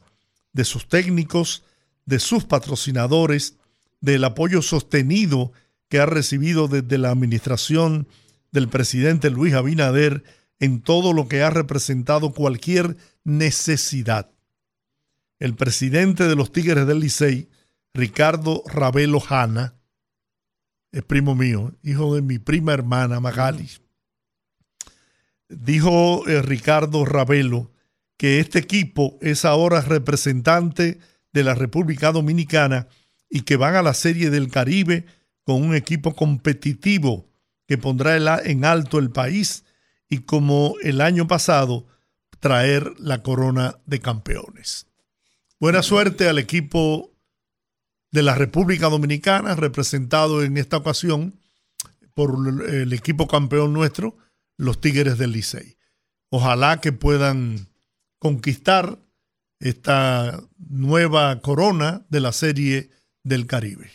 de 0.52 0.64
sus 0.64 0.88
técnicos, 0.88 1.64
de 2.04 2.18
sus 2.18 2.44
patrocinadores 2.44 3.56
del 4.02 4.24
apoyo 4.24 4.60
sostenido 4.60 5.52
que 5.88 6.00
ha 6.00 6.06
recibido 6.06 6.68
desde 6.68 6.98
la 6.98 7.10
administración 7.10 8.06
del 8.50 8.68
presidente 8.68 9.30
Luis 9.30 9.54
Abinader 9.54 10.24
en 10.58 10.82
todo 10.82 11.12
lo 11.14 11.28
que 11.28 11.42
ha 11.42 11.50
representado 11.50 12.32
cualquier 12.32 12.96
necesidad. 13.24 14.30
El 15.38 15.54
presidente 15.54 16.28
de 16.28 16.36
los 16.36 16.52
Tigres 16.52 16.86
del 16.86 17.00
Licey, 17.00 17.48
Ricardo 17.94 18.62
Ravelo 18.66 19.22
Hanna, 19.26 19.74
es 20.92 21.02
primo 21.02 21.34
mío, 21.34 21.72
hijo 21.82 22.14
de 22.14 22.22
mi 22.22 22.38
prima 22.38 22.74
hermana 22.74 23.18
Magali. 23.18 23.70
Dijo 25.48 26.26
eh, 26.28 26.42
Ricardo 26.42 27.04
Ravelo 27.04 27.70
que 28.16 28.40
este 28.40 28.58
equipo 28.58 29.18
es 29.20 29.44
ahora 29.44 29.80
representante 29.80 30.98
de 31.32 31.44
la 31.44 31.54
República 31.54 32.12
Dominicana 32.12 32.88
y 33.34 33.42
que 33.42 33.56
van 33.56 33.74
a 33.74 33.82
la 33.82 33.94
Serie 33.94 34.28
del 34.28 34.50
Caribe 34.50 35.06
con 35.42 35.62
un 35.62 35.74
equipo 35.74 36.14
competitivo 36.14 37.30
que 37.66 37.78
pondrá 37.78 38.38
en 38.44 38.66
alto 38.66 38.98
el 38.98 39.10
país 39.10 39.64
y 40.06 40.18
como 40.18 40.74
el 40.82 41.00
año 41.00 41.26
pasado 41.26 41.86
traer 42.40 42.92
la 42.98 43.22
corona 43.22 43.78
de 43.86 44.00
campeones. 44.00 44.86
Buena 45.58 45.82
suerte 45.82 46.28
al 46.28 46.38
equipo 46.38 47.14
de 48.10 48.22
la 48.22 48.34
República 48.34 48.90
Dominicana 48.90 49.56
representado 49.56 50.42
en 50.42 50.58
esta 50.58 50.76
ocasión 50.76 51.40
por 52.12 52.36
el 52.68 52.92
equipo 52.92 53.28
campeón 53.28 53.72
nuestro, 53.72 54.18
los 54.58 54.78
Tigres 54.78 55.16
del 55.16 55.32
Licey. 55.32 55.78
Ojalá 56.28 56.82
que 56.82 56.92
puedan 56.92 57.68
conquistar 58.18 58.98
esta 59.58 60.38
nueva 60.58 61.40
corona 61.40 62.04
de 62.10 62.20
la 62.20 62.32
serie 62.32 62.90
del 63.24 63.46
Caribe. 63.46 63.90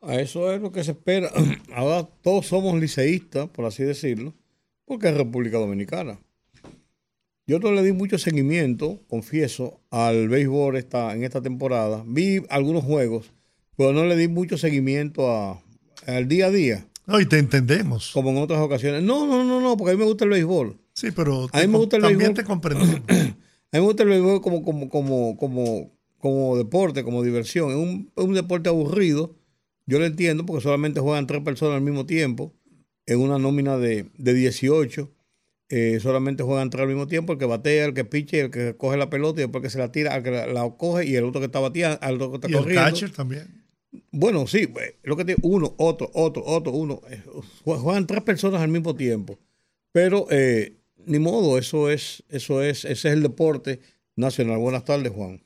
A 0.00 0.16
eso 0.20 0.52
es 0.52 0.60
lo 0.60 0.72
que 0.72 0.84
se 0.84 0.92
espera. 0.92 1.30
Ahora 1.74 2.08
todos 2.22 2.46
somos 2.46 2.78
liceístas, 2.78 3.48
por 3.48 3.64
así 3.64 3.82
decirlo, 3.82 4.34
porque 4.84 5.08
es 5.08 5.16
República 5.16 5.58
Dominicana. 5.58 6.18
Yo 7.46 7.58
no 7.58 7.72
le 7.72 7.82
di 7.82 7.92
mucho 7.92 8.16
seguimiento, 8.16 9.02
confieso, 9.06 9.80
al 9.90 10.28
béisbol 10.28 10.76
esta, 10.76 11.14
en 11.14 11.24
esta 11.24 11.42
temporada. 11.42 12.02
Vi 12.06 12.42
algunos 12.48 12.84
juegos, 12.84 13.32
pero 13.76 13.92
no 13.92 14.06
le 14.06 14.16
di 14.16 14.28
mucho 14.28 14.56
seguimiento 14.56 15.30
a, 15.30 15.62
al 16.06 16.26
día 16.26 16.46
a 16.46 16.50
día. 16.50 16.86
No, 17.06 17.20
y 17.20 17.26
te 17.26 17.38
entendemos. 17.38 18.12
Como 18.12 18.30
en 18.30 18.38
otras 18.38 18.60
ocasiones. 18.60 19.02
No, 19.02 19.26
no, 19.26 19.44
no, 19.44 19.60
no, 19.60 19.76
porque 19.76 19.90
a 19.90 19.94
mí 19.94 20.00
me 20.00 20.06
gusta 20.06 20.24
el 20.24 20.30
béisbol. 20.30 20.78
Sí, 20.94 21.10
pero 21.10 21.48
a 21.52 21.60
mí 21.60 21.66
me 21.66 21.76
gusta 21.76 21.96
el 21.96 22.02
también 22.02 22.32
béisbol. 22.32 22.34
te 22.34 22.44
comprendemos. 22.44 23.00
A 23.72 23.78
mí 23.78 23.80
me 23.80 23.86
gusta 23.88 24.04
el 24.04 24.08
béisbol 24.10 24.40
como, 24.40 24.62
como, 24.62 24.88
como, 24.88 25.36
como, 25.36 25.93
como 26.24 26.56
deporte, 26.56 27.04
como 27.04 27.22
diversión. 27.22 27.68
Es 27.70 27.76
un, 27.76 28.10
es 28.16 28.24
un 28.24 28.32
deporte 28.32 28.70
aburrido. 28.70 29.36
Yo 29.86 29.98
lo 29.98 30.06
entiendo 30.06 30.46
porque 30.46 30.62
solamente 30.62 31.00
juegan 31.00 31.26
tres 31.26 31.42
personas 31.42 31.76
al 31.76 31.82
mismo 31.82 32.06
tiempo 32.06 32.54
en 33.04 33.20
una 33.20 33.38
nómina 33.38 33.76
de, 33.76 34.06
de 34.16 34.32
18. 34.32 35.10
Eh, 35.68 35.98
solamente 36.00 36.42
juegan 36.42 36.70
tres 36.70 36.80
al 36.82 36.88
mismo 36.88 37.06
tiempo, 37.08 37.34
el 37.34 37.38
que 37.38 37.44
batea, 37.44 37.84
el 37.84 37.92
que 37.92 38.06
piche, 38.06 38.40
el 38.40 38.50
que 38.50 38.74
coge 38.74 38.96
la 38.96 39.10
pelota 39.10 39.40
y 39.40 39.44
después 39.44 39.60
que 39.62 39.68
se 39.68 39.78
la 39.78 39.92
tira, 39.92 40.14
al 40.14 40.22
que 40.22 40.30
la, 40.30 40.46
la 40.46 40.70
coge 40.78 41.04
y 41.04 41.14
el 41.16 41.24
otro 41.24 41.40
que 41.42 41.46
está 41.46 41.60
bateando, 41.60 41.98
al 42.00 42.14
otro 42.14 42.30
que 42.30 42.36
está 42.36 42.48
y 42.48 42.52
el 42.52 42.58
corriendo. 42.58 42.84
catcher 42.84 43.10
también. 43.10 43.62
Bueno, 44.10 44.46
sí, 44.46 44.66
pues, 44.66 44.94
lo 45.02 45.16
que 45.18 45.24
tiene 45.26 45.40
uno, 45.42 45.74
otro, 45.76 46.10
otro, 46.14 46.42
otro, 46.46 46.72
uno. 46.72 47.02
eh, 47.10 47.22
jue- 47.64 47.78
Juegan 47.78 48.06
tres 48.06 48.22
personas 48.22 48.62
al 48.62 48.68
mismo 48.70 48.94
tiempo. 48.96 49.38
Pero 49.92 50.26
eh, 50.30 50.78
ni 51.06 51.18
modo, 51.18 51.58
eso 51.58 51.90
es, 51.90 52.22
eso 52.30 52.62
es, 52.62 52.84
ese 52.86 53.08
es 53.08 53.14
el 53.14 53.22
deporte 53.22 53.80
nacional. 54.16 54.58
Buenas 54.58 54.84
tardes, 54.86 55.12
Juan. 55.12 55.42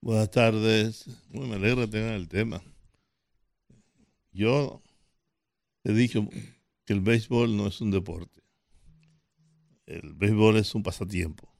Buenas 0.00 0.30
tardes. 0.30 1.06
Muy 1.30 1.46
me 1.46 1.56
alegra 1.56 1.86
tener 1.86 2.14
el 2.14 2.28
tema. 2.28 2.62
Yo 4.32 4.82
he 5.84 5.92
dicho 5.92 6.26
que 6.84 6.92
el 6.92 7.00
béisbol 7.00 7.56
no 7.56 7.66
es 7.66 7.80
un 7.80 7.90
deporte. 7.90 8.40
El 9.86 10.14
béisbol 10.14 10.56
es 10.56 10.74
un 10.74 10.82
pasatiempo. 10.82 11.52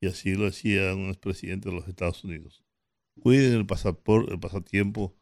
Y 0.00 0.06
así 0.06 0.34
lo 0.34 0.44
decía 0.44 0.94
un 0.94 1.08
expresidente 1.08 1.70
de 1.70 1.74
los 1.76 1.88
Estados 1.88 2.22
Unidos. 2.24 2.62
Cuiden 3.20 3.54
el, 3.54 3.66
pasapor- 3.66 4.30
el 4.30 4.38
pasatiempo, 4.38 5.16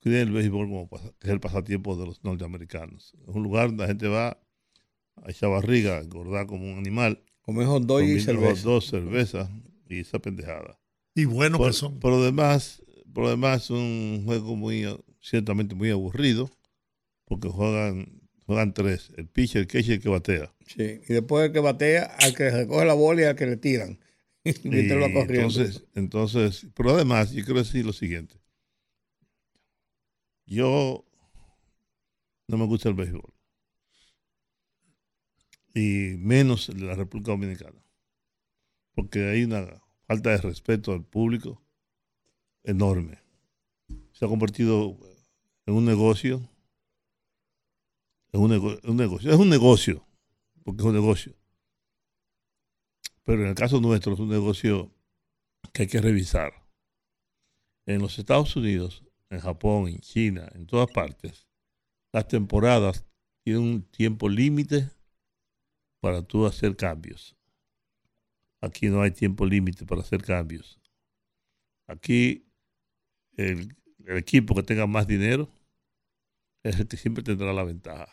cuiden 0.00 0.28
el 0.28 0.32
béisbol 0.34 0.68
como 0.68 0.88
que 0.88 1.26
es 1.26 1.30
el 1.30 1.40
pasatiempo 1.40 1.96
de 1.96 2.06
los 2.06 2.22
norteamericanos. 2.22 3.14
Es 3.26 3.34
un 3.34 3.42
lugar 3.42 3.68
donde 3.68 3.82
la 3.82 3.88
gente 3.88 4.06
va 4.06 4.28
a 5.16 5.30
echar 5.30 5.50
barriga, 5.50 5.98
engordar 5.98 6.46
como 6.46 6.70
un 6.70 6.78
animal, 6.78 7.22
Como 7.40 7.62
es 7.62 7.68
hot 7.68 7.82
dog 7.84 8.02
y 8.02 8.20
cerveza. 8.20 8.50
hot 8.54 8.58
dog, 8.60 8.82
cerveza 8.82 9.50
y 9.88 10.00
esa 10.00 10.18
pendejada. 10.20 10.78
Y 11.16 11.24
bueno 11.24 11.58
Por, 11.58 11.66
que 11.66 11.72
son. 11.72 12.00
por 12.00 12.12
lo 12.12 12.22
demás, 12.22 12.82
por 13.12 13.24
lo 13.24 13.30
demás 13.30 13.64
es 13.64 13.70
un 13.70 14.22
juego 14.24 14.54
muy 14.56 14.86
ciertamente 15.20 15.74
muy 15.74 15.90
aburrido 15.90 16.50
porque 17.26 17.48
juegan 17.48 18.22
juegan 18.46 18.74
tres, 18.74 19.12
el 19.16 19.28
pitcher, 19.28 19.62
el 19.62 19.68
catcher 19.68 19.90
y 19.90 19.94
el 19.94 20.02
que 20.02 20.08
batea. 20.10 20.54
Sí. 20.66 21.00
Y 21.08 21.12
después 21.14 21.46
el 21.46 21.52
que 21.52 21.60
batea, 21.60 22.04
al 22.20 22.34
que 22.34 22.50
recoge 22.50 22.84
la 22.86 22.94
bola 22.94 23.22
y 23.22 23.24
al 23.24 23.36
que 23.36 23.46
le 23.46 23.56
tiran. 23.56 23.98
Va 25.00 25.10
Y 25.10 25.12
corriendo. 25.12 25.60
entonces, 25.60 25.84
entonces, 25.94 26.66
pero 26.74 26.90
además, 26.92 27.32
yo 27.32 27.44
quiero 27.44 27.60
decir 27.60 27.84
lo 27.86 27.92
siguiente. 27.92 28.36
Yo 30.46 31.04
no 32.48 32.56
me 32.58 32.66
gusta 32.66 32.88
el 32.88 32.94
béisbol. 32.94 33.32
Y 35.74 36.16
menos 36.18 36.68
el 36.70 36.80
de 36.80 36.86
la 36.86 36.94
República 36.96 37.30
Dominicana. 37.30 37.80
Porque 38.94 39.28
hay 39.28 39.44
una 39.44 39.80
falta 40.06 40.30
de 40.30 40.38
respeto 40.38 40.92
al 40.92 41.04
público 41.04 41.62
enorme. 42.62 43.22
Se 44.12 44.24
ha 44.24 44.28
convertido 44.28 44.98
en 45.66 45.74
un 45.74 45.84
negocio. 45.84 46.48
En 48.32 48.40
un, 48.40 48.50
nego- 48.50 48.80
un 48.84 48.96
negocio. 48.96 49.30
Es 49.30 49.38
un 49.38 49.48
negocio. 49.48 50.06
Porque 50.64 50.82
es 50.82 50.86
un 50.86 50.94
negocio. 50.94 51.34
Pero 53.24 53.42
en 53.42 53.48
el 53.48 53.54
caso 53.54 53.80
nuestro 53.80 54.14
es 54.14 54.20
un 54.20 54.28
negocio 54.28 54.92
que 55.72 55.82
hay 55.82 55.88
que 55.88 56.00
revisar. 56.00 56.52
En 57.86 58.00
los 58.00 58.18
Estados 58.18 58.54
Unidos, 58.56 59.04
en 59.30 59.40
Japón, 59.40 59.88
en 59.88 59.98
China, 60.00 60.48
en 60.54 60.66
todas 60.66 60.90
partes, 60.90 61.46
las 62.12 62.26
temporadas 62.28 63.04
tienen 63.44 63.62
un 63.62 63.82
tiempo 63.82 64.28
límite 64.28 64.90
para 66.00 66.22
tú 66.22 66.46
hacer 66.46 66.76
cambios. 66.76 67.35
Aquí 68.66 68.88
no 68.88 69.02
hay 69.02 69.12
tiempo 69.12 69.46
límite 69.46 69.86
para 69.86 70.00
hacer 70.00 70.22
cambios. 70.22 70.80
Aquí 71.86 72.44
el, 73.36 73.76
equipo 74.08 74.54
que 74.54 74.62
tenga 74.62 74.86
más 74.86 75.06
dinero 75.06 75.48
es 76.62 76.78
el 76.80 76.88
que 76.88 76.96
siempre 76.96 77.22
tendrá 77.22 77.52
la 77.52 77.64
ventaja. 77.64 78.08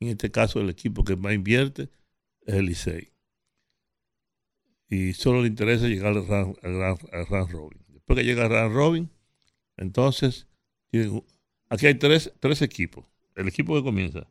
En 0.00 0.08
este 0.08 0.30
caso, 0.30 0.60
el 0.60 0.70
equipo 0.70 1.04
que 1.04 1.16
más 1.16 1.34
invierte 1.34 1.90
es 2.42 2.54
el 2.54 2.68
y 4.88 5.12
solo 5.14 5.42
le 5.42 5.48
interesa 5.48 5.86
llegar 5.88 6.16
al 6.16 6.26
round, 6.26 6.56
al 6.62 7.48
robin. 7.48 7.84
Después 7.88 8.18
que 8.18 8.24
llega 8.24 8.44
al 8.44 8.50
round 8.50 8.74
robin, 8.74 9.10
entonces 9.76 10.46
aquí 11.68 11.86
hay 11.86 11.94
tres, 11.94 12.32
tres 12.38 12.62
equipos. 12.62 13.06
El 13.34 13.48
equipo 13.48 13.74
que 13.74 13.82
comienza, 13.82 14.30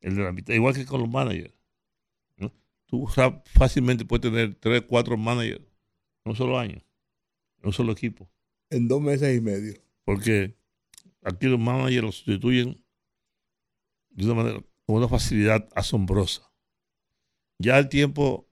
el 0.00 0.16
de 0.16 0.22
la 0.22 0.32
mitad, 0.32 0.54
igual 0.54 0.74
que 0.74 0.84
con 0.84 1.00
los 1.00 1.10
managers. 1.10 1.59
Tú 2.90 3.06
fácilmente 3.54 4.04
puedes 4.04 4.22
tener 4.22 4.56
tres, 4.56 4.82
cuatro 4.82 5.16
managers 5.16 5.62
en 6.24 6.30
un 6.30 6.36
solo 6.36 6.58
año, 6.58 6.82
en 7.60 7.66
un 7.66 7.72
solo 7.72 7.92
equipo. 7.92 8.28
En 8.68 8.88
dos 8.88 9.00
meses 9.00 9.38
y 9.38 9.40
medio. 9.40 9.74
Porque 10.04 10.56
aquí 11.22 11.46
los 11.46 11.60
managers 11.60 12.02
los 12.02 12.16
sustituyen 12.16 12.84
de 14.10 14.24
una 14.24 14.34
manera, 14.34 14.64
con 14.84 14.96
una 14.96 15.06
facilidad 15.06 15.68
asombrosa. 15.76 16.52
Ya 17.58 17.78
el 17.78 17.88
tiempo 17.88 18.50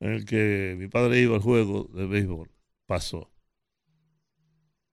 en 0.00 0.10
el 0.12 0.24
que 0.24 0.74
mi 0.76 0.88
padre 0.88 1.20
iba 1.20 1.36
al 1.36 1.42
juego 1.42 1.84
de 1.94 2.06
béisbol 2.06 2.50
pasó. 2.86 3.30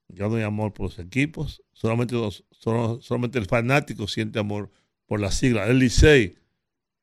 Ya 0.09 0.27
no 0.27 0.35
hay 0.35 0.43
amor 0.43 0.73
por 0.73 0.85
los 0.85 0.99
equipos, 0.99 1.63
solamente, 1.73 2.13
los- 2.13 2.45
solo- 2.51 3.01
solamente 3.01 3.39
el 3.39 3.47
fanático 3.47 4.07
siente 4.07 4.37
amor 4.37 4.71
por 5.07 5.19
la 5.19 5.31
sigla, 5.31 5.65
el 5.65 5.79
Licey. 5.79 6.37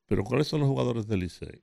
Pero 0.07 0.23
¿cuáles 0.23 0.47
son 0.47 0.61
los 0.61 0.69
jugadores 0.69 1.09
del 1.09 1.21
Licey? 1.21 1.63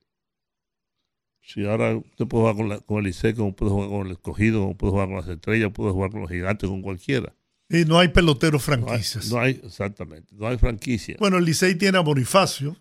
Si 1.52 1.66
ahora 1.66 1.98
usted 1.98 2.28
puede 2.28 2.42
jugar 2.44 2.56
con, 2.58 2.70
la- 2.70 2.80
con 2.80 3.04
el 3.08 3.36
como 3.36 3.56
puede 3.56 3.72
jugar 3.72 3.90
con 3.90 4.06
el 4.06 4.12
escogido, 4.14 4.60
como 4.62 4.78
puede 4.78 4.92
jugar 4.92 5.08
con 5.08 5.18
las 5.18 5.28
estrellas, 5.28 5.72
puede 5.74 5.92
jugar 5.92 6.12
con 6.12 6.22
los 6.22 6.30
gigantes, 6.30 6.70
con 6.70 6.84
cualquiera. 6.84 7.34
Y 7.70 7.86
no 7.86 7.98
hay 7.98 8.10
peloteros 8.10 8.68
No 8.68 8.74
hay, 8.74 8.80
franquicias. 8.84 9.32
no 9.32 9.40
hay- 9.40 9.60
exactamente, 9.64 10.36
no 10.36 10.48
hay 10.48 10.60
franquicia. 10.60 11.16
Bueno, 11.20 11.38
el 11.38 11.46
Licey 11.46 11.74
tiene 11.76 11.98
a 11.98 12.02
Bonifacio, 12.02 12.76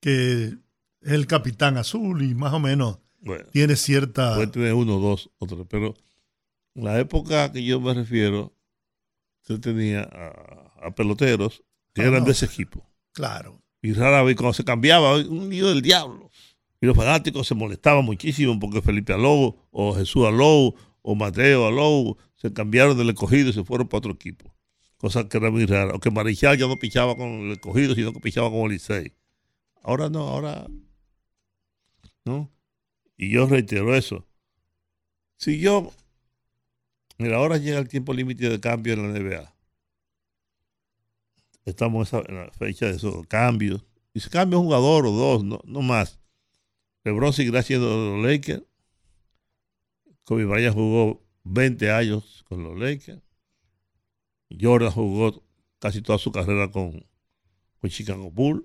que 0.00 0.44
es 1.02 1.12
el 1.12 1.26
capitán 1.26 1.76
azul 1.76 2.22
y 2.22 2.34
más 2.34 2.52
o 2.54 2.60
menos 2.60 2.98
Bueno, 3.20 3.44
tiene 3.52 3.76
cierta... 3.76 4.34
puede 4.36 4.46
tener 4.48 4.74
uno, 4.74 4.98
dos, 4.98 5.30
o 5.38 5.46
tres, 5.46 5.66
pero 5.68 5.94
en 6.74 6.84
la 6.84 6.98
época 6.98 7.52
que 7.52 7.62
yo 7.62 7.78
me 7.80 7.92
refiero, 7.94 8.54
usted 9.42 9.60
tenía 9.60 10.02
a, 10.02 10.86
a 10.86 10.94
peloteros 10.94 11.62
que 11.94 12.02
Ah, 12.02 12.06
eran 12.06 12.20
no. 12.20 12.26
de 12.26 12.32
ese 12.32 12.46
equipo. 12.46 12.86
Claro. 13.12 13.60
Y 13.82 13.92
rara 13.92 14.22
vez 14.22 14.34
cuando 14.36 14.54
se 14.54 14.64
cambiaba, 14.64 15.16
un 15.16 15.50
lío 15.50 15.68
del 15.68 15.82
diablo. 15.82 16.23
Y 16.84 16.86
los 16.86 16.94
fanáticos 16.94 17.46
se 17.46 17.54
molestaban 17.54 18.04
muchísimo 18.04 18.60
porque 18.60 18.82
Felipe 18.82 19.14
Alou, 19.14 19.56
o 19.70 19.94
Jesús 19.94 20.26
Alou, 20.26 20.74
o 21.00 21.14
Mateo 21.14 21.66
Alou, 21.66 22.18
se 22.36 22.52
cambiaron 22.52 22.98
del 22.98 23.08
escogido 23.08 23.48
y 23.48 23.52
se 23.54 23.64
fueron 23.64 23.88
para 23.88 24.00
otro 24.00 24.12
equipo. 24.12 24.54
Cosa 24.98 25.26
que 25.26 25.38
era 25.38 25.50
muy 25.50 25.64
rara. 25.64 25.94
O 25.94 25.98
que 25.98 26.10
Marichal 26.10 26.58
ya 26.58 26.66
no 26.66 26.78
pichaba 26.78 27.16
con 27.16 27.26
el 27.26 27.52
escogido, 27.52 27.94
sino 27.94 28.12
que 28.12 28.20
pichaba 28.20 28.50
con 28.50 28.64
el 28.64 28.72
Licey. 28.72 29.14
Ahora 29.82 30.10
no, 30.10 30.28
ahora. 30.28 30.66
¿No? 32.26 32.52
Y 33.16 33.30
yo 33.30 33.46
reitero 33.46 33.94
eso. 33.94 34.26
Si 35.38 35.60
yo. 35.60 35.90
Mira, 37.16 37.38
ahora 37.38 37.56
llega 37.56 37.78
el 37.78 37.88
tiempo 37.88 38.12
límite 38.12 38.50
de 38.50 38.60
cambio 38.60 38.92
en 38.92 39.10
la 39.10 39.18
NBA. 39.18 39.54
Estamos 41.64 42.12
en, 42.12 42.36
la 42.36 42.50
fecha 42.50 42.84
de 42.84 42.96
esos 42.96 43.26
cambios. 43.26 43.86
Y 44.12 44.20
se 44.20 44.28
cambia 44.28 44.58
un 44.58 44.66
jugador 44.66 45.06
o 45.06 45.12
dos, 45.12 45.44
no, 45.44 45.62
no 45.64 45.80
más. 45.80 46.20
LeBron 47.04 47.32
seguirá 47.32 47.62
siendo 47.62 48.16
los 48.16 48.24
Lakers. 48.24 48.64
Kobe 50.24 50.46
Bryant 50.46 50.74
jugó 50.74 51.22
20 51.44 51.90
años 51.90 52.44
con 52.48 52.62
los 52.64 52.78
Lakers. 52.78 53.22
Jordan 54.58 54.90
jugó 54.90 55.44
casi 55.78 56.00
toda 56.00 56.18
su 56.18 56.32
carrera 56.32 56.70
con, 56.70 57.06
con 57.78 57.90
Chicago 57.90 58.30
Bulls. 58.30 58.64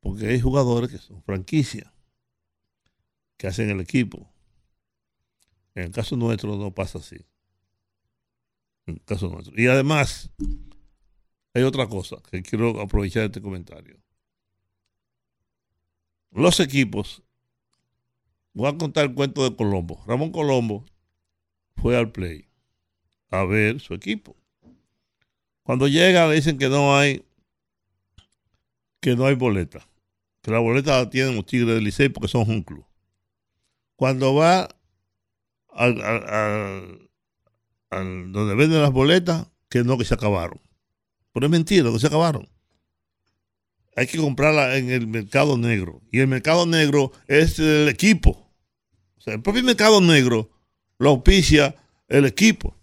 Porque 0.00 0.26
hay 0.28 0.40
jugadores 0.40 0.90
que 0.90 0.98
son 0.98 1.22
franquicias, 1.22 1.92
que 3.36 3.48
hacen 3.48 3.70
el 3.70 3.80
equipo. 3.80 4.32
En 5.74 5.84
el 5.84 5.90
caso 5.90 6.16
nuestro 6.16 6.56
no 6.56 6.72
pasa 6.74 6.98
así. 6.98 7.26
En 8.86 8.94
el 8.94 9.04
caso 9.04 9.28
nuestro. 9.28 9.60
Y 9.60 9.66
además, 9.66 10.30
hay 11.54 11.62
otra 11.64 11.88
cosa 11.88 12.16
que 12.30 12.42
quiero 12.42 12.80
aprovechar 12.80 13.24
este 13.24 13.42
comentario. 13.42 13.98
Los 16.30 16.60
equipos, 16.60 17.22
voy 18.56 18.68
a 18.70 18.78
contar 18.78 19.04
el 19.04 19.14
cuento 19.14 19.48
de 19.48 19.54
Colombo. 19.54 20.02
Ramón 20.06 20.32
Colombo 20.32 20.84
fue 21.76 21.96
al 21.96 22.10
play 22.10 22.48
a 23.30 23.44
ver 23.44 23.80
su 23.80 23.94
equipo. 23.94 24.36
Cuando 25.62 25.88
llega 25.88 26.26
le 26.28 26.36
dicen 26.36 26.58
que 26.58 26.68
no 26.68 26.96
hay 26.96 27.24
que 29.00 29.14
no 29.14 29.26
hay 29.26 29.34
boleta. 29.34 29.86
Que 30.42 30.50
la 30.50 30.58
boleta 30.58 30.96
la 30.98 31.10
tienen 31.10 31.36
los 31.36 31.44
Tigres 31.46 31.74
del 31.74 31.84
Licey 31.84 32.08
porque 32.08 32.28
son 32.28 32.48
un 32.48 32.62
club. 32.62 32.84
Cuando 33.96 34.34
va 34.34 34.68
al- 35.70 36.00
al- 36.00 37.10
al- 37.90 38.32
donde 38.32 38.54
venden 38.54 38.80
las 38.80 38.92
boletas, 38.92 39.48
que 39.68 39.84
no, 39.84 39.98
que 39.98 40.04
se 40.04 40.14
acabaron. 40.14 40.60
Pero 41.32 41.46
es 41.46 41.50
mentira, 41.50 41.90
que 41.92 41.98
se 41.98 42.06
acabaron. 42.06 42.48
Hay 43.96 44.06
que 44.06 44.18
comprarla 44.18 44.76
en 44.76 44.90
el 44.90 45.06
mercado 45.06 45.58
negro. 45.58 46.00
Y 46.12 46.20
el 46.20 46.28
mercado 46.28 46.66
negro 46.66 47.12
es 47.26 47.58
el 47.58 47.88
equipo. 47.88 48.45
El 49.26 49.42
propio 49.42 49.62
mercado 49.64 50.00
negro 50.00 50.50
lo 50.98 51.10
auspicia 51.10 51.76
el 52.08 52.24
equipo. 52.24 52.76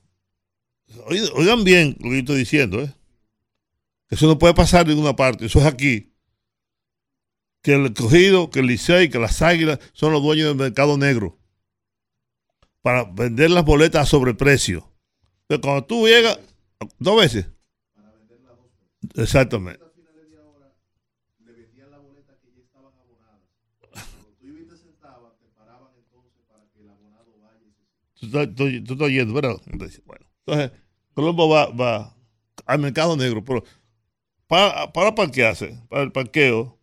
Oigan, 1.08 1.64
bien 1.64 1.96
lo 2.00 2.10
que 2.10 2.16
yo 2.16 2.20
estoy 2.20 2.38
diciendo, 2.38 2.82
¿eh? 2.82 2.94
Eso 4.10 4.28
no 4.28 4.38
puede 4.38 4.54
pasar 4.54 4.82
en 4.82 4.90
ninguna 4.90 5.16
parte. 5.16 5.46
Eso 5.46 5.60
es 5.60 5.66
aquí. 5.66 6.14
Que 7.64 7.74
el 7.74 7.94
cogido, 7.94 8.50
que 8.52 8.60
el 8.60 8.68
Licey, 8.68 9.10
que 9.10 9.18
las 9.18 9.42
águilas 9.42 9.80
son 9.94 10.12
los 10.12 10.22
dueños 10.22 10.50
del 10.50 10.58
mercado 10.58 10.98
negro. 10.98 11.40
Para 12.82 13.06
vender 13.06 13.50
las 13.50 13.64
boletas 13.64 14.04
a 14.04 14.06
sobreprecio. 14.06 14.92
Pero 15.48 15.62
cuando 15.62 15.86
tú 15.86 16.08
llegas, 16.08 16.40
dos 17.00 17.18
veces. 17.20 17.48
Exactamente. 19.16 19.83
Tú 28.30 28.68
estás, 28.68 29.02
oyendo, 29.02 29.34
¿verdad? 29.34 29.56
Entonces, 29.72 30.02
bueno. 30.06 30.26
Entonces, 30.46 30.72
Colombo 31.14 31.50
va, 31.50 31.68
va 31.68 32.16
al 32.66 32.80
mercado 32.80 33.16
negro. 33.16 33.44
Pero 33.44 33.64
para, 34.48 34.92
para 34.92 35.16
parquearse, 35.16 35.80
para 35.90 36.04
el 36.04 36.12
parqueo, 36.12 36.78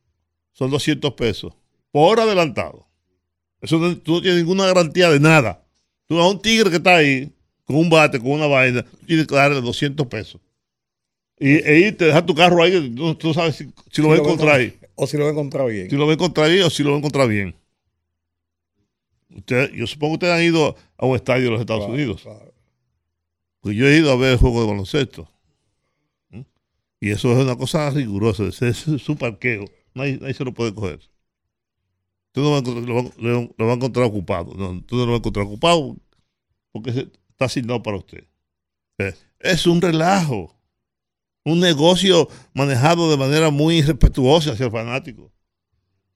son 0.52 0.70
200 0.70 1.12
pesos 1.14 1.52
por 1.90 2.20
adelantado. 2.20 2.86
Eso 3.60 3.78
no, 3.78 3.96
tú 3.98 4.14
no 4.14 4.22
tienes 4.22 4.40
ninguna 4.40 4.66
garantía 4.66 5.10
de 5.10 5.20
nada. 5.20 5.64
Tú 6.06 6.18
a 6.18 6.28
un 6.28 6.40
tigre 6.40 6.70
que 6.70 6.76
está 6.76 6.96
ahí, 6.96 7.32
con 7.64 7.76
un 7.76 7.90
bate, 7.90 8.18
con 8.18 8.32
una 8.32 8.46
vaina, 8.46 8.82
tú 8.82 9.06
tienes 9.06 9.26
que 9.26 9.34
darle 9.34 9.60
200 9.60 10.06
pesos. 10.06 10.40
Y, 11.38 11.56
e 11.56 11.78
irte, 11.86 12.06
dejar 12.06 12.26
tu 12.26 12.34
carro 12.34 12.62
ahí, 12.62 12.94
tú, 12.94 13.14
tú 13.14 13.32
sabes 13.32 13.56
si, 13.56 13.72
si 13.90 14.02
lo 14.02 14.08
vas 14.08 14.18
a 14.18 14.22
encontrar 14.22 14.60
ahí. 14.60 14.76
O 14.94 15.06
si 15.06 15.16
lo 15.16 15.24
va 15.24 15.30
a 15.30 15.32
encontrar 15.32 15.66
bien. 15.68 15.88
Si 15.88 15.96
lo 15.96 16.04
va 16.04 16.12
a 16.12 16.14
encontrar 16.14 16.50
ahí 16.50 16.60
o 16.60 16.68
si 16.68 16.82
lo 16.82 16.90
va 16.90 16.96
a 16.96 16.98
encontrar 16.98 17.28
bien. 17.28 17.54
Usted, 19.34 19.72
yo 19.72 19.86
supongo 19.86 20.12
que 20.18 20.26
ustedes 20.26 20.34
han 20.34 20.42
ido 20.44 20.76
a 20.98 21.06
un 21.06 21.16
estadio 21.16 21.44
de 21.44 21.50
los 21.50 21.60
Estados 21.60 21.84
Claro, 21.84 21.94
Unidos. 21.94 22.22
claro. 22.22 22.54
Pues 23.60 23.76
yo 23.76 23.86
he 23.86 23.96
ido 23.96 24.10
a 24.10 24.16
ver 24.16 24.38
juegos 24.38 24.62
de 24.62 24.70
baloncesto. 24.70 25.28
¿Mm? 26.30 26.40
Y 27.00 27.10
eso 27.10 27.32
es 27.32 27.44
una 27.44 27.56
cosa 27.56 27.90
rigurosa. 27.90 28.44
Ese 28.44 28.68
es 28.70 28.78
su 28.78 29.16
parqueo. 29.16 29.64
Nadie, 29.94 30.18
nadie 30.20 30.34
se 30.34 30.44
lo 30.44 30.52
puede 30.54 30.74
coger. 30.74 31.00
Usted 32.28 32.42
no 32.42 32.50
va 32.50 32.56
a 32.56 32.60
encontrar- 32.60 32.88
lo, 32.88 32.94
va, 32.94 33.10
lo- 33.18 33.54
lo 33.56 33.66
va 33.66 33.72
a 33.72 33.76
encontrar 33.76 34.06
ocupado. 34.06 34.54
No, 34.54 34.70
usted 34.70 34.96
no 34.96 35.04
lo 35.04 35.10
va 35.12 35.14
a 35.14 35.18
encontrar 35.18 35.46
ocupado 35.46 35.96
porque 36.72 36.90
está 37.30 37.44
asignado 37.44 37.82
para 37.82 37.96
usted. 37.98 38.24
Eh, 38.98 39.14
Es 39.40 39.66
un 39.66 39.80
relajo. 39.80 40.56
Un 41.44 41.58
negocio 41.60 42.28
manejado 42.54 43.10
de 43.10 43.16
manera 43.16 43.50
muy 43.50 43.80
respetuosa 43.82 44.52
hacia 44.52 44.66
el 44.66 44.72
fanático. 44.72 45.32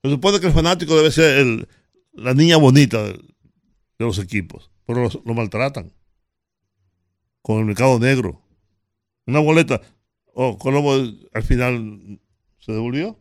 Se 0.02 0.10
supone 0.10 0.38
que 0.38 0.46
el 0.48 0.52
fanático 0.52 0.94
debe 0.96 1.10
ser 1.10 1.38
el- 1.38 1.68
la 2.14 2.34
niña 2.34 2.56
bonita 2.56 3.02
de, 3.02 3.20
los 3.98 4.18
equipos, 4.18 4.70
pero 4.86 5.02
los- 5.02 5.20
lo 5.24 5.34
maltratan 5.34 5.92
con 7.42 7.58
el 7.58 7.64
mercado 7.66 7.98
negro. 7.98 8.42
Una 9.26 9.40
boleta, 9.40 9.80
oh, 10.34 10.58
Colombo 10.58 10.92
al 10.94 11.42
final 11.42 12.20
se 12.58 12.72
devolvió. 12.72 13.18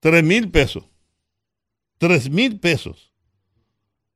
Tres 0.00 0.24
mil 0.24 0.50
pesos. 0.50 0.84
Tres 1.98 2.30
mil 2.30 2.58
pesos. 2.58 3.12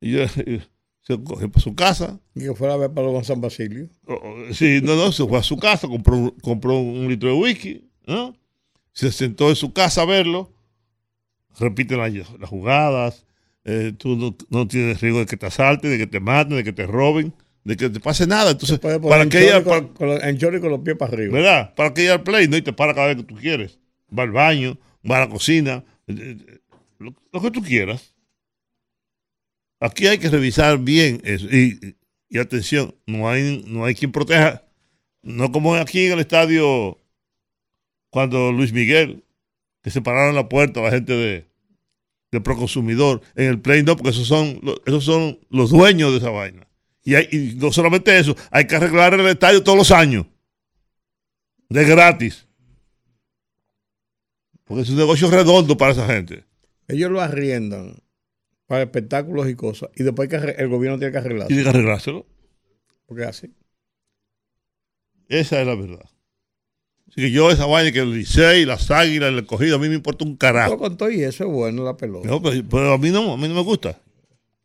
Y 0.01 0.13
yo- 0.13 0.27
se 1.03 1.23
coge 1.23 1.49
para 1.49 1.63
su 1.63 1.75
casa. 1.75 2.21
Y 2.35 2.41
que 2.41 2.55
fuera 2.55 2.75
a 2.75 2.77
ver 2.77 2.93
Paloma 2.93 3.23
San 3.25 3.41
Basilio. 3.41 3.89
Oh, 4.07 4.15
oh, 4.15 4.53
Sí, 4.55 4.81
no, 4.83 4.97
no, 4.97 5.13
se 5.13 5.25
fue 5.27 5.39
a 5.39 5.43
su 5.43 5.57
casa, 5.57 5.87
compró, 5.89 6.17
un- 6.17 6.31
compró 6.41 6.79
un 6.79 7.09
litro 7.09 7.29
de 7.31 7.37
whisky, 7.37 7.89
¿no? 8.07 8.37
Se 8.93 9.13
sentó 9.13 9.49
en 9.51 9.57
su 9.57 9.73
casa 9.73 10.03
a 10.03 10.07
verlo, 10.07 10.53
repite 11.59 11.97
las, 11.97 12.13
las 12.39 12.49
jugadas, 12.51 13.27
eh, 13.65 13.93
tú 13.97 14.17
no, 14.17 14.37
no 14.51 14.69
tienes 14.69 15.01
riesgo 15.01 15.21
de 15.21 15.27
que 15.27 15.37
te 15.37 15.47
asalten, 15.47 15.91
de 15.91 15.99
que 15.99 16.07
te 16.07 16.21
maten, 16.21 16.57
de 16.57 16.65
que 16.65 16.73
te 16.73 16.87
roben, 16.87 17.33
de 17.65 17.77
que 17.77 17.91
te 17.91 17.99
pase 18.01 18.27
nada. 18.27 18.53
Entonces, 18.53 18.79
para 18.79 19.23
en 19.23 19.29
que 19.29 19.43
ella, 19.43 19.63
chori 19.63 19.65
con, 19.65 19.89
con 19.95 20.09
los- 20.09 20.23
en 20.23 20.39
chori 20.39 20.61
con 20.61 20.71
los 20.71 20.81
pies 20.81 20.97
para 20.97 21.13
arriba. 21.13 21.33
¿verdad? 21.35 21.75
Para 21.75 21.93
que 21.93 22.03
ella 22.03 22.15
al 22.15 22.23
play, 22.23 22.47
¿no? 22.49 22.57
Y 22.57 22.63
te 22.63 22.73
para 22.73 22.95
cada 22.95 23.09
vez 23.09 23.17
que 23.17 23.23
tú 23.25 23.35
quieres. 23.35 23.79
Va 24.17 24.23
al 24.23 24.31
baño, 24.31 24.79
va 25.09 25.17
a 25.17 25.21
la 25.21 25.29
cocina, 25.29 25.83
eh, 26.07 26.37
eh, 26.49 26.59
lo, 26.99 27.15
lo 27.33 27.41
que 27.43 27.51
tú 27.51 27.63
quieras. 27.63 28.15
Aquí 29.81 30.07
hay 30.07 30.19
que 30.19 30.31
revisar 30.31 30.79
bien 30.79 31.21
eso. 31.25 31.47
Y, 31.47 31.97
y 32.29 32.39
atención, 32.39 32.95
no 33.07 33.29
hay, 33.29 33.65
no 33.67 33.85
hay 33.85 33.95
quien 33.95 34.13
proteja. 34.13 34.63
No 35.23 35.51
como 35.53 35.75
aquí 35.75 36.07
en 36.07 36.13
el 36.13 36.21
estadio, 36.21 36.99
cuando 38.11 38.53
Luis 38.53 38.73
Miguel, 38.73 39.25
que 39.87 39.93
se 39.93 40.03
pararon 40.03 40.35
la 40.35 40.49
puerta 40.49 40.81
a 40.81 40.83
la 40.83 40.91
gente 40.91 41.13
de, 41.13 41.49
de 42.33 42.41
Proconsumidor. 42.41 43.21
En 43.37 43.45
el 43.45 43.61
play 43.61 43.85
no, 43.85 43.95
porque 43.97 44.11
esos 44.11 44.27
son, 44.27 44.61
esos 44.85 45.05
son 45.05 45.39
los 45.49 45.71
dueños 45.71 46.11
de 46.11 46.19
esa 46.19 46.31
vaina. 46.31 46.67
Y, 47.05 47.15
hay- 47.15 47.29
y 47.31 47.55
no 47.55 47.71
solamente 47.71 48.19
eso, 48.19 48.35
hay 48.51 48.67
que 48.67 48.75
arreglar 48.75 49.15
el 49.15 49.25
estadio 49.29 49.63
todos 49.63 49.79
los 49.79 49.93
años 49.93 50.27
de 51.69 51.85
gratis. 51.85 52.49
Porque 54.65 54.83
es 54.83 54.91
un 54.91 54.97
negocio 54.97 55.31
redondo 55.31 55.77
para 55.77 55.93
esa 55.93 56.09
gente. 56.09 56.45
Ellos 56.89 57.09
lo 57.13 57.21
arriendan 57.21 57.95
para 58.67 58.83
espectáculos 58.83 59.49
y 59.49 59.55
cosas. 59.55 59.91
Y 59.95 60.03
después 60.03 60.29
que 60.29 60.35
el 60.35 60.67
gobierno 60.69 60.99
tiene 60.99 61.13
que 61.13 61.19
arreglarlo. 61.19 61.47
Tiene 61.47 61.63
que 61.63 61.69
arreglárselo. 61.69 62.27
Porque 63.07 63.23
así. 63.23 63.55
Esa 65.29 65.61
es 65.61 65.67
la 65.69 65.77
verdad. 65.77 66.11
Así 67.17 67.23
que 67.29 67.31
yo 67.31 67.51
esa 67.51 67.65
vaina 67.65 67.91
que 67.93 68.01
el 68.01 68.13
Licey, 68.13 68.67
las 68.67 68.91
águilas, 68.91 69.31
el 69.31 69.39
escogido, 69.39 69.77
a 69.77 69.79
mí 69.79 69.89
me 69.89 69.95
importa 69.95 70.25
un 70.25 70.33
Lo 70.33 70.37
carajo. 70.39 70.77
contó 70.77 71.11
y 71.11 71.23
eso 71.23 71.45
es 71.45 71.51
bueno 71.51 71.83
la 71.83 71.97
pelota. 71.97 72.29
No, 72.29 72.43
pero, 72.43 72.63
pero 72.69 72.93
a 72.93 72.99
mí 72.99 73.11
no, 73.11 73.33
a 73.33 73.37
mí 73.39 73.49
no 73.49 73.55
me 73.55 73.63
gusta. 73.63 73.99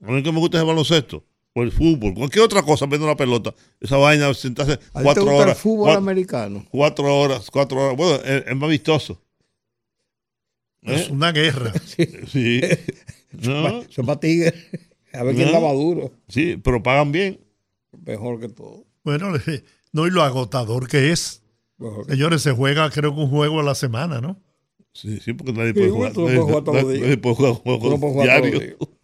A 0.04 0.12
mí 0.12 0.22
que 0.22 0.32
me 0.34 0.40
gusta 0.40 0.58
es 0.58 0.62
el 0.62 0.68
baloncesto. 0.68 1.24
O 1.54 1.64
el 1.64 1.72
fútbol, 1.72 2.14
cualquier 2.14 2.44
otra 2.46 2.62
cosa, 2.64 2.88
menos 2.88 3.08
la 3.08 3.16
pelota. 3.16 3.54
Esa 3.80 3.98
vaina, 3.98 4.34
sentarse 4.34 4.74
¿A 4.74 4.78
ti 4.78 4.84
te 4.94 5.04
cuatro 5.04 5.24
gusta 5.24 5.38
horas. 5.38 5.56
el 5.58 5.62
fútbol 5.62 5.84
cuatro, 5.86 5.98
americano? 6.00 6.66
cuatro 6.72 7.18
horas, 7.20 7.50
cuatro 7.52 7.78
horas. 7.80 7.96
Bueno, 7.98 8.16
es, 8.24 8.44
es 8.48 8.56
más 8.56 8.70
vistoso. 8.70 9.22
Es 10.82 11.08
¿Eh? 11.08 11.12
una 11.12 11.32
guerra. 11.32 11.74
Sí. 12.28 12.62
No, 13.32 13.84
Son 13.90 14.06
para 14.06 14.20
tigres. 14.20 14.54
A 15.14 15.24
ver 15.24 15.36
quién 15.36 15.48
No. 15.48 15.54
la 15.54 15.60
maduro. 15.62 16.12
sí, 16.28 16.58
pero 16.62 16.84
pagan 16.84 17.14
bien. 17.14 17.40
Mejor 18.06 18.42
que 18.42 18.50
todo. 18.50 18.86
Bueno, 19.06 19.32
le- 19.32 19.64
no, 19.94 20.06
y 20.06 20.10
lo 20.12 20.22
agotador 20.22 20.88
que 20.90 21.12
es. 21.14 21.41
Señores, 22.08 22.42
se 22.42 22.52
juega 22.52 22.90
creo 22.90 23.14
que 23.14 23.22
un 23.22 23.30
juego 23.30 23.60
a 23.60 23.64
la 23.64 23.76
semana, 23.76 24.22
¿no? 24.22 24.40
Sí, 24.94 25.20
sí, 25.20 25.34
porque 25.34 25.54
nadie 25.54 25.74
puede 25.74 25.90
jugar. 25.90 26.14
tú 26.14 26.28
no 26.30 26.42
jugar 26.46 26.64
todos 26.64 26.82
los 26.84 26.92
días. 26.92 27.02
nadie 27.04 27.18
puede 27.18 27.36
jugar 27.36 27.54
juegos 27.54 28.24
diarios. 28.24 28.64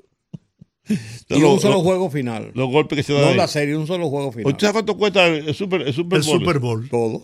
Y 1.29 1.43
un 1.43 1.59
solo 1.59 1.81
juego 1.81 2.09
final. 2.09 2.51
Los 2.55 2.69
golpes 2.69 2.95
que 2.95 3.03
se 3.03 3.11
dan. 3.11 3.21
No 3.21 3.27
ahí. 3.29 3.35
la 3.35 3.47
serie, 3.49 3.75
un 3.75 3.87
solo 3.87 4.09
juego 4.09 4.31
final. 4.31 4.53
¿Usted 4.53 4.67
sabe 4.67 4.73
cuánto 4.73 4.97
cuesta 4.97 5.27
el 5.27 5.53
Super, 5.53 5.81
el 5.81 5.93
Super 5.93 6.19
El 6.19 6.25
Bowl? 6.25 6.39
Super 6.39 6.59
Bowl. 6.59 6.89
Todo. 6.89 7.23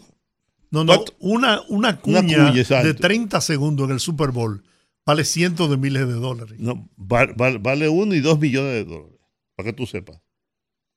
No, 0.70 0.84
no, 0.84 1.06
una, 1.20 1.62
una 1.70 1.98
Una 2.04 2.22
cuña, 2.22 2.52
de 2.52 2.94
30 2.94 3.40
segundos 3.42 3.86
en 3.88 3.94
el 3.94 4.00
Super 4.02 4.32
Bowl 4.32 4.64
vale 5.06 5.24
cientos 5.24 5.70
de 5.70 5.78
miles 5.78 6.06
de 6.08 6.14
dólares. 6.16 6.56
No, 6.60 6.90
va- 7.00 7.28
va- 7.40 7.58
vale 7.58 7.88
uno 7.88 8.16
y 8.16 8.20
dos 8.20 8.38
millones 8.40 8.74
de 8.74 8.84
dólares. 8.86 9.20
Para 9.56 9.70
que 9.70 9.74
tú 9.74 9.86
sepas. 9.86 10.20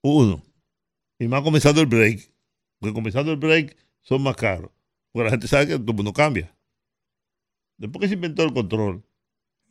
Uno. 0.02 0.42
Y 1.20 1.28
más 1.28 1.42
comenzando 1.42 1.80
el 1.80 1.86
break. 1.86 2.32
Porque 2.80 2.94
comenzando 2.94 3.30
el 3.32 3.38
break 3.38 3.76
son 4.06 4.22
más 4.22 4.36
caros. 4.36 4.70
Porque 5.12 5.24
la 5.24 5.30
gente 5.30 5.48
sabe 5.48 5.66
que 5.66 5.78
todo 5.78 5.90
el 5.90 5.96
mundo 5.96 6.12
cambia. 6.12 6.54
Después 7.78 8.00
que 8.02 8.08
se 8.08 8.14
inventó 8.14 8.42
el 8.42 8.52
control 8.52 9.02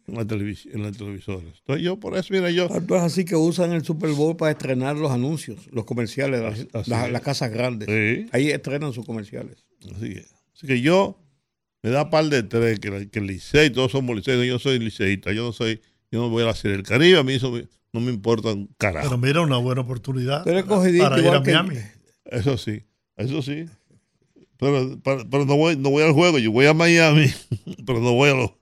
en 0.08 0.16
la 0.16 0.26
televisión, 0.26 0.76
en 0.76 0.84
los 0.84 0.98
televisores. 0.98 1.54
Entonces 1.60 1.84
yo, 1.84 2.00
por 2.00 2.16
eso, 2.18 2.28
mira, 2.34 2.52
yo. 2.52 2.68
Tanto 2.68 2.96
es 2.96 3.02
así 3.02 3.26
que 3.26 3.36
usan 3.36 3.72
el 3.74 3.84
Super 3.84 4.12
Bowl 4.12 4.36
para 4.38 4.52
estrenar 4.52 4.96
los 4.98 5.12
anuncios, 5.12 5.68
los 5.72 5.86
comerciales, 5.86 6.42
las, 6.42 6.54
Así- 6.54 6.68
así 6.74 6.90
las- 6.92 7.12
las 7.12 7.22
casas 7.22 7.52
grandes. 7.52 7.88
Sí. 7.88 8.28
Ahí 8.32 8.50
estrenan 8.52 8.94
sus 8.94 9.06
comerciales. 9.06 9.66
Así 9.96 10.14
que, 10.14 10.26
así 10.54 10.68
que 10.68 10.82
yo 10.82 11.18
me 11.82 11.90
da 11.90 12.10
par 12.10 12.26
de 12.26 12.44
tres, 12.44 12.80
que, 12.80 13.10
que 13.10 13.20
el 13.20 13.28
Licey, 13.28 13.70
todos 13.72 13.92
somos 13.92 14.16
liceístas, 14.16 14.46
yo 14.48 14.60
soy 14.60 14.80
liceísta, 14.80 15.32
yo 15.34 15.44
no 15.44 15.52
soy, 15.54 15.82
yo 16.12 16.20
no 16.20 16.30
voy 16.30 16.44
a 16.44 16.48
la 16.48 16.56
Serie 16.56 16.78
del 16.78 16.86
Caribe, 16.86 17.18
a 17.20 17.24
mí 17.24 17.34
eso 17.34 17.52
me- 17.52 17.68
no 17.94 18.00
me 18.02 18.12
importa 18.12 18.50
un 18.54 18.68
carajo. 18.78 19.08
Pero 19.08 19.18
mira, 19.18 19.42
una 19.42 19.58
buena 19.58 19.82
oportunidad 19.82 20.44
para, 20.44 20.64
cogidito 20.64 21.04
para 21.04 21.20
ir 21.22 21.28
a 21.30 21.42
que- 21.44 21.52
Miami. 21.52 21.78
Eso 22.26 22.58
sí, 22.58 22.84
eso 23.16 23.42
sí. 23.42 23.66
Pero, 24.58 24.98
pero, 25.04 25.30
pero 25.30 25.46
no, 25.46 25.56
voy, 25.58 25.76
no 25.78 25.90
voy 25.90 26.04
al 26.04 26.14
juego, 26.14 26.40
yo 26.40 26.52
voy 26.52 26.66
a 26.66 26.74
Miami, 26.74 27.28
pero 27.86 28.00
no 28.00 28.14
voy 28.14 28.30
a 28.30 28.34
los... 28.36 28.52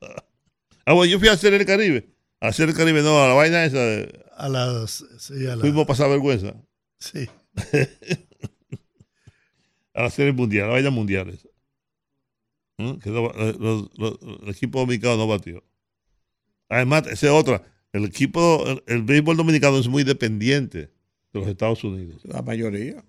Ah, 0.85 0.91
bueno, 0.91 1.09
yo 1.09 1.17
fui 1.17 1.29
a 1.29 1.33
hacer 1.33 1.53
el 1.53 1.65
Caribe. 1.65 2.09
A 2.41 2.49
hacer 2.49 2.67
el 2.67 2.75
Caribe, 2.75 3.01
no, 3.01 3.23
a 3.23 3.29
la 3.29 3.33
vaina 3.35 3.63
esa. 3.63 3.77
de- 3.79 4.25
A 4.35 4.49
las, 4.49 5.05
sí, 5.17 5.47
a 5.47 5.55
la- 5.55 5.61
Fuimos 5.61 5.83
a 5.83 5.87
pasar 5.87 6.09
vergüenza. 6.09 6.53
sí. 6.99 7.29
a 9.93 10.03
la 10.03 10.09
serie 10.09 10.33
mundial, 10.33 10.65
a 10.65 10.67
la 10.67 10.73
vaina 10.73 10.89
mundiales. 10.89 11.47
¿Mm? 12.77 12.93
Que 12.95 13.09
no- 13.11 13.31
eh, 13.35 13.55
los- 13.59 13.89
los- 13.97 14.19
el 14.43 14.49
equipo 14.49 14.79
dominicano 14.79 15.17
no 15.17 15.27
batió. 15.27 15.63
Además, 16.69 17.03
esa 17.07 17.27
es 17.27 17.31
otra. 17.31 17.63
El 17.93 18.05
equipo, 18.05 18.63
el, 18.67 18.83
el 18.87 19.03
béisbol 19.03 19.37
dominicano 19.37 19.77
es 19.77 19.87
muy 19.87 20.03
dependiente 20.03 20.79
de 21.31 21.39
los 21.39 21.47
Estados 21.47 21.83
Unidos. 21.83 22.21
La 22.25 22.41
mayoría. 22.41 23.03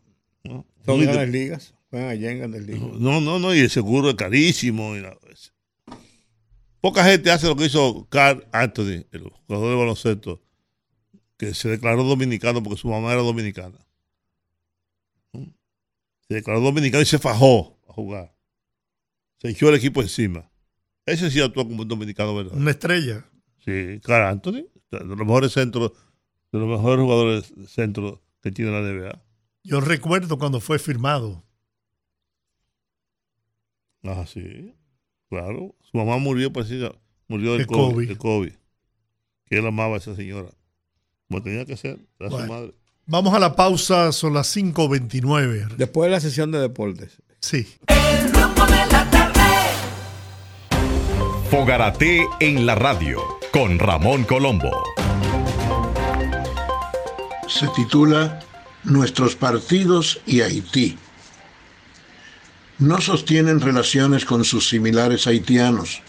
¿no? 0.45 0.67
Son 0.85 0.99
Muy 0.99 1.07
grandes 1.07 1.31
ligas. 1.31 1.75
Juegan 1.95 2.11
allá 2.11 2.31
en 2.33 2.39
grandes 2.39 2.67
ligas. 2.67 2.81
no, 2.99 3.21
no, 3.21 3.39
no, 3.39 3.55
y 3.55 3.61
el 3.61 3.71
seguro 3.71 4.09
es 4.11 4.17
carísimo. 4.17 4.97
y 4.97 5.01
la- 5.01 5.17
Poca 6.81 7.05
gente 7.05 7.31
hace 7.31 7.47
lo 7.47 7.55
que 7.55 7.67
hizo 7.67 8.07
Carl 8.11 8.45
Anthony, 8.53 9.07
el 9.13 9.23
jugador 9.47 9.71
de 9.71 9.77
baloncesto, 9.77 10.43
que 11.39 11.55
se 11.55 11.69
declaró 11.69 12.03
dominicano 12.03 12.63
porque 12.65 12.81
su 12.81 12.89
mamá 12.89 13.13
era 13.13 13.23
dominicana. 13.23 13.79
¿Mm? 15.33 15.45
Se 16.29 16.35
declaró 16.35 16.61
dominicano 16.61 17.01
y 17.03 17.07
se 17.07 17.19
fajó 17.21 17.79
a 17.89 17.93
jugar. 17.93 18.35
Se 19.39 19.51
echó 19.51 19.69
el 19.69 19.77
equipo 19.77 20.03
encima. 20.03 20.51
Ese 21.07 21.31
sí 21.31 21.41
actuó 21.41 21.65
como 21.67 21.83
un 21.83 21.89
dominicano, 21.89 22.35
¿verdad? 22.35 22.55
Una 22.57 22.73
estrella. 22.73 23.25
Sí, 23.65 24.01
Carl 24.03 24.27
Anthony, 24.27 24.67
de 24.91 25.05
los 25.05 25.17
mejores 25.17 25.53
centros, 25.53 25.93
de 26.51 26.59
los 26.59 26.69
mejores 26.69 27.03
jugadores 27.05 27.55
de 27.57 27.69
centro 27.69 28.21
que 28.43 28.51
tiene 28.51 28.73
la 28.73 28.81
NBA. 28.81 29.23
Yo 29.63 29.81
recuerdo 29.81 30.39
cuando 30.39 30.61
fue 30.61 30.79
firmado. 30.81 31.44
Ah, 34.05 34.25
sí, 34.27 34.75
claro. 35.29 35.75
Su 35.91 35.97
mamá 35.97 36.19
murió, 36.19 36.53
parecía, 36.53 36.93
murió 37.29 37.53
del 37.53 37.61
De 37.63 37.67
COVID, 37.67 37.93
COVID. 37.95 38.09
de 38.09 38.17
COVID. 38.17 38.53
Que 39.47 39.59
él 39.59 39.67
amaba 39.67 39.95
a 39.95 39.99
esa 39.99 40.15
señora. 40.15 40.51
Como 41.29 41.43
tenía 41.43 41.65
que 41.65 41.77
ser, 41.77 41.99
era 42.21 42.31
su 42.31 42.39
madre. 42.47 42.73
Vamos 43.07 43.35
a 43.35 43.39
la 43.39 43.55
pausa, 43.57 44.13
son 44.13 44.35
las 44.35 44.55
5.29. 44.57 45.77
Después 45.77 46.09
de 46.09 46.13
la 46.13 46.21
sesión 46.21 46.51
de 46.51 46.59
deportes. 46.59 47.23
Sí. 47.41 47.67
El 47.89 48.33
rumbo 48.33 48.65
de 48.67 48.87
la 48.93 49.11
tarde. 49.11 49.41
Fogarate 51.51 52.27
en 52.41 52.67
la 52.67 52.75
radio 52.75 53.21
con 53.53 53.79
Ramón 53.79 54.25
Colombo. 54.25 54.71
se 57.47 57.69
titula 57.69 58.41
Nuestros 58.85 59.37
partidos 59.37 60.21
y 60.27 60.41
Haití. 60.41 60.99
No 62.85 63.01
sostienen 63.01 63.63
relaciones 63.63 64.27
con 64.27 64.45
sus 64.45 64.69
similares 64.69 65.27
haitianos. 65.27 66.03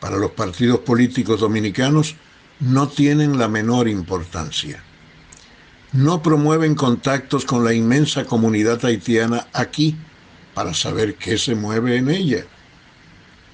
Para 0.00 0.18
los 0.18 0.32
partidos 0.32 0.80
políticos 0.80 1.40
dominicanos 1.40 2.14
no 2.58 2.88
tienen 2.88 3.38
la 3.38 3.48
menor 3.48 3.88
importancia. 3.88 4.84
No 5.94 6.22
promueven 6.22 6.74
contactos 6.74 7.46
con 7.46 7.64
la 7.64 7.72
inmensa 7.72 8.26
comunidad 8.26 8.84
haitiana 8.84 9.48
aquí 9.54 9.96
para 10.52 10.74
saber 10.74 11.14
qué 11.14 11.38
se 11.38 11.54
mueve 11.54 11.96
en 11.96 12.10
ella. 12.10 12.44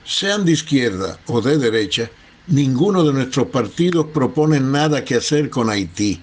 Sean 0.04 0.44
de 0.44 0.50
izquierda 0.50 1.20
o 1.26 1.40
de 1.40 1.58
derecha, 1.58 2.10
ninguno 2.48 3.04
de 3.04 3.12
nuestros 3.12 3.46
partidos 3.46 4.06
propone 4.12 4.58
nada 4.58 5.04
que 5.04 5.14
hacer 5.14 5.50
con 5.50 5.70
Haití 5.70 6.20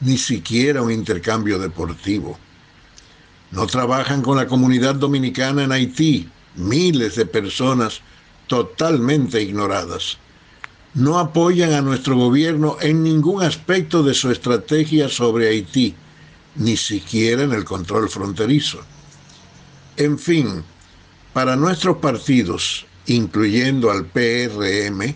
ni 0.00 0.16
siquiera 0.16 0.80
un 0.80 0.90
intercambio 0.90 1.58
deportivo. 1.58 2.38
No 3.54 3.68
trabajan 3.68 4.20
con 4.22 4.36
la 4.36 4.48
comunidad 4.48 4.96
dominicana 4.96 5.62
en 5.62 5.70
Haití, 5.70 6.28
miles 6.56 7.14
de 7.14 7.24
personas 7.24 8.00
totalmente 8.48 9.40
ignoradas. 9.40 10.18
No 10.92 11.20
apoyan 11.20 11.72
a 11.72 11.80
nuestro 11.80 12.16
gobierno 12.16 12.76
en 12.80 13.04
ningún 13.04 13.44
aspecto 13.44 14.02
de 14.02 14.12
su 14.14 14.32
estrategia 14.32 15.08
sobre 15.08 15.48
Haití, 15.48 15.94
ni 16.56 16.76
siquiera 16.76 17.44
en 17.44 17.52
el 17.52 17.64
control 17.64 18.08
fronterizo. 18.08 18.80
En 19.96 20.18
fin, 20.18 20.64
para 21.32 21.54
nuestros 21.54 21.98
partidos, 21.98 22.86
incluyendo 23.06 23.92
al 23.92 24.06
PRM, 24.06 25.14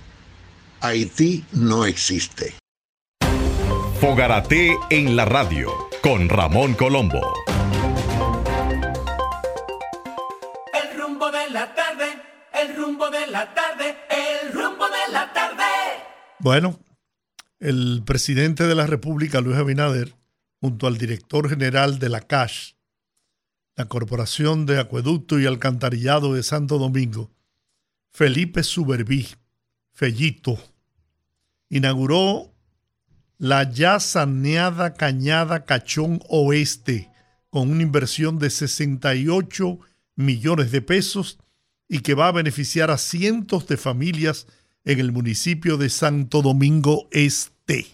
Haití 0.81 1.45
no 1.53 1.85
existe. 1.85 2.55
Fogarate 4.01 4.77
en 4.91 5.17
la 5.17 5.25
radio 5.25 5.73
con 6.03 6.29
Ramón 6.29 6.75
Colombo. 6.75 7.48
El 12.61 12.75
rumbo 12.75 13.09
de 13.11 13.27
la 13.29 13.55
tarde. 13.55 13.97
El 14.11 14.53
rumbo 14.53 14.85
de 14.87 15.13
la 15.13 15.33
tarde. 15.33 15.63
Bueno, 16.41 16.81
el 17.61 18.03
presidente 18.05 18.67
de 18.67 18.75
la 18.75 18.87
República, 18.87 19.41
Luis 19.41 19.57
Abinader, 19.57 20.17
junto 20.61 20.89
al 20.89 20.99
director 20.99 21.49
general 21.49 22.01
de 22.01 22.09
la 22.09 22.21
CASH, 22.21 22.73
la 23.77 23.85
Corporación 23.85 24.67
de 24.67 24.81
Acueducto 24.81 25.39
y 25.39 25.47
Alcantarillado 25.47 26.35
de 26.35 26.43
Santo 26.43 26.79
Domingo, 26.79 27.31
Felipe 28.11 28.65
Suberví, 28.65 29.29
Fellito, 29.93 30.59
inauguró 31.69 32.53
la 33.37 33.71
ya 33.71 34.01
saneada 34.01 34.95
Cañada 34.95 35.65
Cachón 35.65 36.21
Oeste 36.29 37.09
con 37.51 37.71
una 37.71 37.83
inversión 37.83 38.41
de 38.41 38.51
68 38.51 39.79
millones 40.17 40.73
de 40.73 40.83
pesos 40.83 41.39
y 41.89 42.01
que 42.01 42.15
va 42.15 42.29
a 42.29 42.33
beneficiar 42.33 42.91
a 42.91 42.99
cientos 42.99 43.67
de 43.67 43.77
familias 43.77 44.47
en 44.85 45.01
el 45.01 45.11
municipio 45.13 45.77
de 45.77 45.89
Santo 45.89 46.43
Domingo 46.43 47.09
Este. 47.11 47.87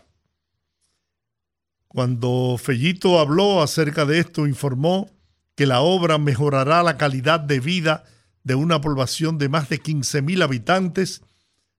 Cuando 1.89 2.57
Fellito 2.59 3.21
habló 3.21 3.63
acerca 3.63 4.05
de 4.05 4.19
esto, 4.19 4.49
informó 4.49 5.11
que 5.55 5.67
la 5.67 5.81
obra 5.81 6.19
mejorará 6.19 6.83
la 6.83 6.97
calidad 6.97 7.39
de 7.39 7.61
vida 7.61 8.05
de 8.43 8.57
una 8.57 8.81
población 8.81 9.39
de 9.39 9.49
más 9.49 9.69
de 9.69 9.79
15 9.79 10.23
mil 10.23 10.43
habitantes 10.43 11.23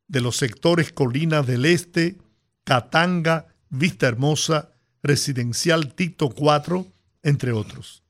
de 0.08 0.22
los 0.22 0.38
sectores 0.38 0.94
Colinas 0.94 1.46
del 1.46 1.66
Este, 1.66 2.18
Catanga, 2.64 3.48
Vista 3.70 4.08
Hermosa, 4.08 4.72
Residencial 5.04 5.94
Tito 5.94 6.30
4, 6.30 6.88
entre 7.24 7.52
otros. 7.52 8.04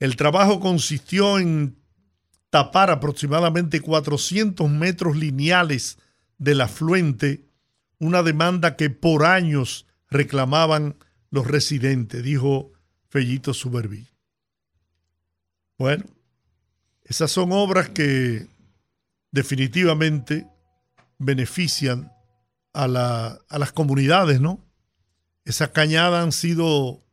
El 0.00 0.16
trabajo 0.16 0.58
consistió 0.60 1.38
en 1.38 1.76
tapar 2.54 2.88
aproximadamente 2.88 3.80
400 3.80 4.70
metros 4.70 5.16
lineales 5.16 5.98
del 6.38 6.60
afluente, 6.60 7.48
una 7.98 8.22
demanda 8.22 8.76
que 8.76 8.90
por 8.90 9.26
años 9.26 9.88
reclamaban 10.08 10.94
los 11.30 11.48
residentes, 11.48 12.22
dijo 12.22 12.70
Fellito 13.08 13.54
Suberví. 13.54 14.06
Bueno, 15.78 16.04
esas 17.02 17.32
son 17.32 17.50
obras 17.50 17.88
que 17.88 18.46
definitivamente 19.32 20.46
benefician 21.18 22.12
a, 22.72 22.84
a 23.48 23.58
las 23.58 23.72
comunidades, 23.72 24.40
¿no? 24.40 24.64
Esas 25.44 25.70
cañadas 25.70 26.22
han 26.22 26.30
sido 26.30 27.04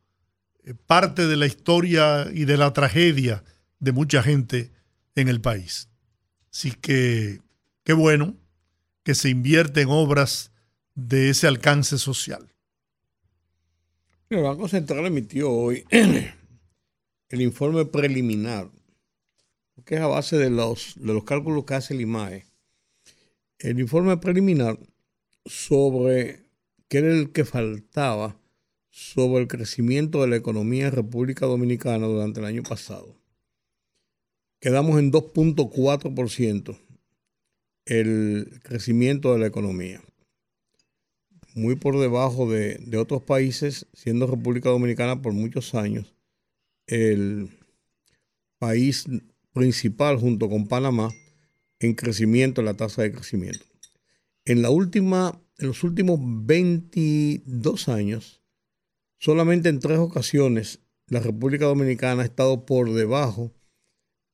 eh, 0.62 0.74
parte 0.74 1.26
de 1.26 1.36
la 1.36 1.46
historia 1.46 2.28
y 2.32 2.44
de 2.44 2.56
la 2.56 2.72
tragedia 2.72 3.42
de 3.80 3.90
mucha 3.90 4.22
gente 4.22 4.71
en 5.14 5.28
el 5.28 5.40
país. 5.40 5.88
Así 6.52 6.72
que 6.72 7.40
qué 7.84 7.92
bueno 7.92 8.36
que 9.02 9.14
se 9.14 9.28
invierte 9.28 9.82
en 9.82 9.88
obras 9.90 10.52
de 10.94 11.30
ese 11.30 11.46
alcance 11.46 11.98
social. 11.98 12.52
El 14.28 14.42
Banco 14.42 14.68
Central 14.68 15.06
emitió 15.06 15.50
hoy 15.50 15.84
el 15.90 17.40
informe 17.40 17.84
preliminar, 17.84 18.70
que 19.84 19.96
es 19.96 20.00
a 20.00 20.06
base 20.06 20.36
de 20.38 20.50
los, 20.50 20.94
de 20.96 21.12
los 21.12 21.24
cálculos 21.24 21.64
que 21.64 21.74
hace 21.74 21.94
el 21.94 22.02
IMAE. 22.02 22.46
El 23.58 23.78
informe 23.80 24.16
preliminar 24.16 24.78
sobre 25.44 26.42
qué 26.88 26.98
era 26.98 27.12
el 27.12 27.32
que 27.32 27.44
faltaba 27.44 28.38
sobre 28.90 29.42
el 29.42 29.48
crecimiento 29.48 30.20
de 30.20 30.28
la 30.28 30.36
economía 30.36 30.86
en 30.86 30.92
República 30.92 31.46
Dominicana 31.46 32.06
durante 32.06 32.40
el 32.40 32.46
año 32.46 32.62
pasado. 32.62 33.21
Quedamos 34.62 35.00
en 35.00 35.10
2.4% 35.10 36.78
el 37.84 38.60
crecimiento 38.62 39.32
de 39.32 39.40
la 39.40 39.48
economía 39.48 40.00
muy 41.54 41.74
por 41.74 41.98
debajo 41.98 42.48
de, 42.48 42.76
de 42.78 42.96
otros 42.96 43.22
países, 43.22 43.86
siendo 43.92 44.28
República 44.28 44.70
Dominicana 44.70 45.20
por 45.20 45.32
muchos 45.32 45.74
años 45.74 46.14
el 46.86 47.50
país 48.58 49.06
principal 49.52 50.16
junto 50.16 50.48
con 50.48 50.68
Panamá 50.68 51.12
en 51.80 51.94
crecimiento, 51.94 52.60
en 52.60 52.66
la 52.66 52.74
tasa 52.74 53.02
de 53.02 53.12
crecimiento. 53.12 53.66
En, 54.44 54.62
la 54.62 54.70
última, 54.70 55.40
en 55.58 55.66
los 55.66 55.82
últimos 55.82 56.20
22 56.22 57.88
años, 57.88 58.40
solamente 59.18 59.68
en 59.68 59.80
tres 59.80 59.98
ocasiones 59.98 60.78
la 61.08 61.18
República 61.18 61.66
Dominicana 61.66 62.22
ha 62.22 62.24
estado 62.24 62.64
por 62.64 62.92
debajo, 62.92 63.52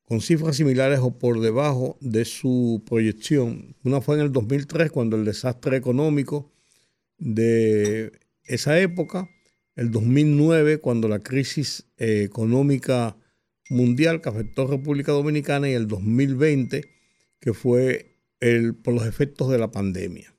con 0.09 0.23
cifras 0.23 0.57
similares 0.57 1.01
o 1.03 1.11
por 1.11 1.39
debajo 1.41 1.99
de 2.01 2.25
su 2.25 2.83
proyección. 2.87 3.77
Una 3.85 4.01
fue 4.01 4.17
en 4.17 4.23
el 4.23 4.33
2003, 4.33 4.91
cuando 4.91 5.17
el 5.17 5.27
desastre 5.27 5.77
económico 5.77 6.51
de 7.19 8.13
esa 8.45 8.81
época 8.81 9.29
el 9.79 9.93
2009 9.93 10.79
cuando 10.79 11.07
la 11.07 11.21
crisis 11.21 11.87
eh, 11.99 12.23
económica 12.25 13.17
mundial 13.71 14.21
que 14.21 14.29
afectó 14.29 14.63
a 14.63 14.67
República 14.67 15.13
Dominicana 15.13 15.69
y 15.69 15.75
el 15.75 15.87
2020 15.87 16.91
que 17.39 17.55
fue 17.55 18.17
el, 18.41 18.75
por 18.75 18.95
los 18.95 19.07
efectos 19.07 19.51
de 19.51 19.59
la 19.59 19.71
pandemia. 19.71 20.35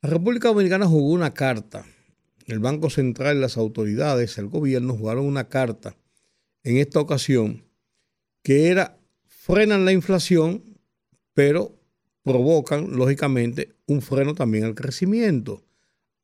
La 0.00 0.10
República 0.10 0.48
Dominicana 0.48 0.86
jugó 0.86 1.10
una 1.10 1.34
carta, 1.34 1.84
el 2.46 2.60
Banco 2.60 2.90
Central, 2.90 3.40
las 3.40 3.56
autoridades, 3.56 4.38
el 4.38 4.46
gobierno 4.46 4.94
jugaron 4.96 5.24
una 5.24 5.48
carta 5.48 5.96
en 6.62 6.76
esta 6.76 7.00
ocasión 7.00 7.64
que 8.42 8.68
era 8.68 8.98
frenan 9.26 9.84
la 9.84 9.92
inflación, 9.92 10.62
pero 11.34 11.78
provocan, 12.22 12.96
lógicamente, 12.96 13.74
un 13.86 14.02
freno 14.02 14.34
también 14.34 14.64
al 14.64 14.74
crecimiento. 14.74 15.64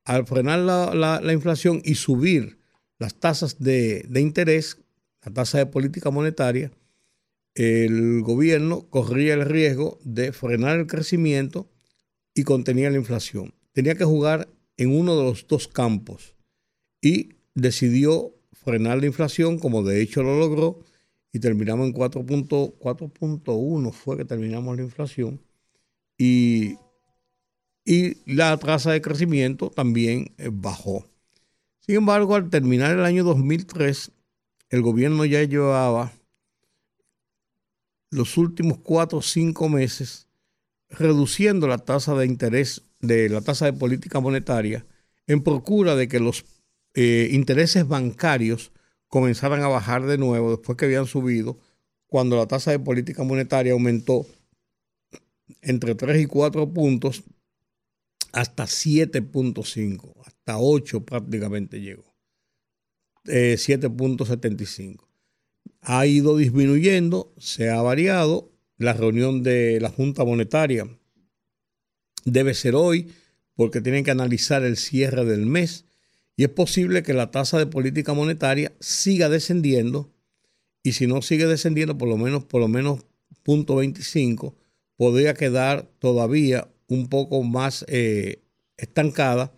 Al 0.04 0.26
frenar 0.26 0.60
la, 0.60 1.32
inflación 1.32 1.82
y 1.84 1.96
subir 1.96 2.58
las 2.98 3.14
tasas 3.14 3.58
de, 3.58 4.04
de 4.08 4.20
interés, 4.20 4.78
la 5.24 5.32
tasa 5.32 5.58
de 5.58 5.66
política 5.66 6.10
monetaria, 6.10 6.70
el 7.54 8.22
gobierno 8.22 8.88
corría 8.88 9.34
el 9.34 9.44
riesgo 9.44 9.98
de 10.04 10.32
frenar 10.32 10.78
el 10.78 10.86
crecimiento 10.86 11.68
y 12.34 12.44
contenía 12.44 12.90
la 12.90 12.98
inflación. 12.98 13.52
Tenía 13.72 13.96
que 13.96 14.04
jugar 14.04 14.48
en 14.76 14.96
uno 14.96 15.16
de 15.16 15.24
los 15.24 15.46
dos 15.48 15.66
campos 15.66 16.36
y 17.02 17.30
decidió 17.54 18.32
frenar 18.52 18.98
la 18.98 19.06
inflación, 19.06 19.58
como 19.58 19.82
de 19.82 20.00
hecho 20.00 20.22
lo 20.22 20.38
logró, 20.38 20.84
terminamos 21.38 21.86
en 21.86 21.94
4.1 21.94 23.92
fue 23.92 24.16
que 24.16 24.24
terminamos 24.24 24.76
la 24.76 24.82
inflación. 24.82 25.40
Y, 26.16 26.76
y 27.84 28.16
la 28.32 28.56
tasa 28.56 28.92
de 28.92 29.00
crecimiento 29.00 29.70
también 29.70 30.34
eh, 30.38 30.50
bajó. 30.52 31.06
Sin 31.80 31.96
embargo, 31.96 32.34
al 32.34 32.50
terminar 32.50 32.92
el 32.92 33.04
año 33.04 33.24
2003, 33.24 34.12
el 34.70 34.82
gobierno 34.82 35.24
ya 35.24 35.42
llevaba 35.44 36.12
los 38.10 38.36
últimos 38.36 38.78
cuatro 38.78 39.18
o 39.18 39.22
cinco 39.22 39.68
meses 39.68 40.28
reduciendo 40.90 41.66
la 41.68 41.78
tasa 41.78 42.14
de 42.14 42.26
interés 42.26 42.82
de 43.00 43.28
la 43.28 43.40
tasa 43.40 43.66
de 43.66 43.74
política 43.74 44.20
monetaria 44.20 44.86
en 45.26 45.42
procura 45.42 45.94
de 45.94 46.08
que 46.08 46.20
los 46.20 46.44
eh, 46.94 47.28
intereses 47.32 47.86
bancarios 47.86 48.72
comenzaran 49.08 49.62
a 49.62 49.68
bajar 49.68 50.06
de 50.06 50.18
nuevo 50.18 50.50
después 50.50 50.76
que 50.76 50.84
habían 50.84 51.06
subido 51.06 51.58
cuando 52.06 52.36
la 52.36 52.46
tasa 52.46 52.70
de 52.70 52.78
política 52.78 53.22
monetaria 53.22 53.72
aumentó 53.72 54.26
entre 55.62 55.94
3 55.94 56.22
y 56.22 56.26
4 56.26 56.72
puntos 56.72 57.24
hasta 58.32 58.64
7.5, 58.64 60.14
hasta 60.24 60.58
8 60.58 61.04
prácticamente 61.04 61.80
llegó, 61.80 62.14
7.75. 63.24 64.94
Eh, 64.94 65.04
ha 65.80 66.06
ido 66.06 66.36
disminuyendo, 66.36 67.32
se 67.38 67.70
ha 67.70 67.80
variado. 67.82 68.50
La 68.76 68.92
reunión 68.92 69.42
de 69.42 69.80
la 69.80 69.90
Junta 69.90 70.24
Monetaria 70.24 70.86
debe 72.24 72.54
ser 72.54 72.76
hoy 72.76 73.12
porque 73.54 73.80
tienen 73.80 74.04
que 74.04 74.12
analizar 74.12 74.62
el 74.62 74.76
cierre 74.76 75.24
del 75.24 75.46
mes 75.46 75.87
y 76.38 76.44
es 76.44 76.50
posible 76.50 77.02
que 77.02 77.12
la 77.12 77.30
tasa 77.30 77.58
de 77.58 77.66
política 77.66 78.14
monetaria 78.14 78.72
siga 78.80 79.28
descendiendo 79.28 80.10
y 80.82 80.92
si 80.92 81.06
no 81.06 81.20
sigue 81.20 81.46
descendiendo 81.46 81.98
por 81.98 82.08
lo 82.08 82.16
menos 82.16 82.44
por 82.44 82.62
lo 82.62 82.68
menos 82.68 83.00
0.25 83.44 84.54
podría 84.96 85.34
quedar 85.34 85.90
todavía 85.98 86.68
un 86.86 87.08
poco 87.08 87.42
más 87.42 87.84
eh, 87.88 88.40
estancada 88.78 89.52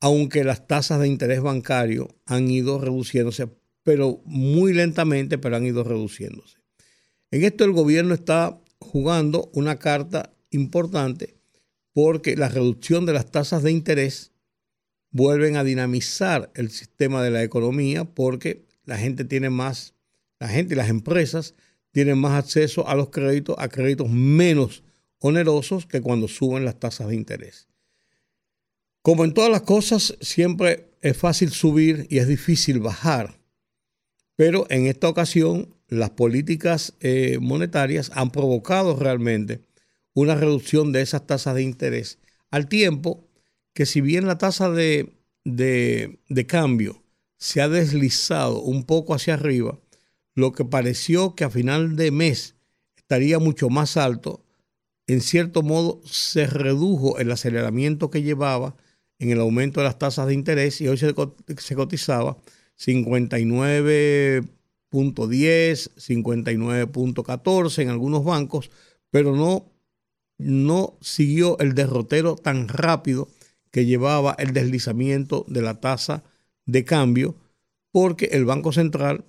aunque 0.00 0.44
las 0.44 0.66
tasas 0.66 1.00
de 1.00 1.08
interés 1.08 1.42
bancario 1.42 2.08
han 2.24 2.50
ido 2.50 2.78
reduciéndose 2.78 3.48
pero 3.82 4.20
muy 4.24 4.72
lentamente, 4.72 5.38
pero 5.38 5.56
han 5.56 5.66
ido 5.66 5.84
reduciéndose. 5.84 6.58
En 7.30 7.44
esto 7.44 7.64
el 7.64 7.72
gobierno 7.72 8.14
está 8.14 8.60
jugando 8.78 9.50
una 9.54 9.78
carta 9.78 10.32
importante 10.50 11.36
porque 11.92 12.36
la 12.36 12.48
reducción 12.48 13.06
de 13.06 13.12
las 13.12 13.30
tasas 13.30 13.62
de 13.62 13.72
interés 13.72 14.31
vuelven 15.12 15.56
a 15.56 15.64
dinamizar 15.64 16.50
el 16.54 16.70
sistema 16.70 17.22
de 17.22 17.30
la 17.30 17.42
economía 17.42 18.04
porque 18.04 18.64
la 18.84 18.98
gente 18.98 19.24
tiene 19.24 19.50
más, 19.50 19.94
la 20.40 20.48
gente 20.48 20.74
y 20.74 20.76
las 20.76 20.88
empresas 20.88 21.54
tienen 21.92 22.18
más 22.18 22.42
acceso 22.42 22.88
a 22.88 22.94
los 22.94 23.10
créditos, 23.10 23.54
a 23.58 23.68
créditos 23.68 24.08
menos 24.08 24.82
onerosos 25.18 25.86
que 25.86 26.00
cuando 26.00 26.26
suben 26.26 26.64
las 26.64 26.80
tasas 26.80 27.08
de 27.08 27.14
interés. 27.14 27.68
Como 29.02 29.24
en 29.24 29.34
todas 29.34 29.50
las 29.50 29.62
cosas, 29.62 30.16
siempre 30.20 30.96
es 31.00 31.16
fácil 31.16 31.50
subir 31.50 32.06
y 32.08 32.18
es 32.18 32.26
difícil 32.26 32.80
bajar. 32.80 33.38
Pero 34.36 34.66
en 34.70 34.86
esta 34.86 35.08
ocasión, 35.08 35.76
las 35.88 36.10
políticas 36.10 36.94
eh, 37.00 37.38
monetarias 37.40 38.10
han 38.14 38.30
provocado 38.30 38.96
realmente 38.96 39.60
una 40.14 40.34
reducción 40.34 40.92
de 40.92 41.02
esas 41.02 41.26
tasas 41.26 41.54
de 41.54 41.62
interés, 41.62 42.18
al 42.50 42.68
tiempo 42.68 43.28
que 43.74 43.86
si 43.86 44.00
bien 44.00 44.26
la 44.26 44.38
tasa 44.38 44.70
de, 44.70 45.12
de 45.44 46.46
cambio 46.46 47.02
se 47.38 47.60
ha 47.60 47.68
deslizado 47.68 48.60
un 48.60 48.84
poco 48.84 49.14
hacia 49.14 49.34
arriba, 49.34 49.78
lo 50.34 50.52
que 50.52 50.64
pareció 50.64 51.34
que 51.34 51.44
a 51.44 51.50
final 51.50 51.96
de 51.96 52.10
mes 52.10 52.56
estaría 52.96 53.38
mucho 53.38 53.68
más 53.68 53.96
alto, 53.96 54.44
en 55.06 55.20
cierto 55.20 55.62
modo 55.62 56.00
se 56.04 56.46
redujo 56.46 57.18
el 57.18 57.30
aceleramiento 57.30 58.10
que 58.10 58.22
llevaba 58.22 58.74
en 59.18 59.30
el 59.30 59.40
aumento 59.40 59.80
de 59.80 59.86
las 59.86 59.98
tasas 59.98 60.26
de 60.26 60.34
interés 60.34 60.80
y 60.80 60.88
hoy 60.88 60.98
se, 60.98 61.14
se 61.58 61.74
cotizaba 61.74 62.38
59.10, 62.78 64.48
59.14 64.90 67.82
en 67.82 67.88
algunos 67.88 68.24
bancos, 68.24 68.70
pero 69.10 69.34
no, 69.36 69.66
no 70.38 70.96
siguió 71.00 71.58
el 71.58 71.74
derrotero 71.74 72.36
tan 72.36 72.68
rápido 72.68 73.28
que 73.72 73.86
llevaba 73.86 74.36
el 74.38 74.52
deslizamiento 74.52 75.44
de 75.48 75.62
la 75.62 75.80
tasa 75.80 76.22
de 76.66 76.84
cambio, 76.84 77.34
porque 77.90 78.26
el 78.26 78.44
Banco 78.44 78.72
Central, 78.72 79.24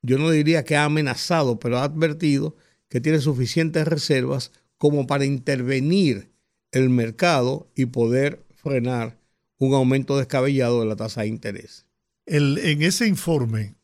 yo 0.00 0.16
no 0.16 0.30
diría 0.30 0.64
que 0.64 0.76
ha 0.76 0.84
amenazado, 0.84 1.58
pero 1.58 1.78
ha 1.78 1.84
advertido 1.84 2.56
que 2.88 3.00
tiene 3.02 3.18
suficientes 3.18 3.86
reservas 3.86 4.52
como 4.78 5.06
para 5.06 5.26
intervenir 5.26 6.32
el 6.72 6.88
mercado 6.88 7.70
y 7.74 7.86
poder 7.86 8.46
frenar 8.54 9.18
un 9.58 9.74
aumento 9.74 10.16
descabellado 10.16 10.80
de 10.80 10.86
la 10.86 10.96
tasa 10.96 11.22
de 11.22 11.28
interés. 11.28 11.86
En 12.26 12.82
ese 12.82 13.06
informe 13.06 13.74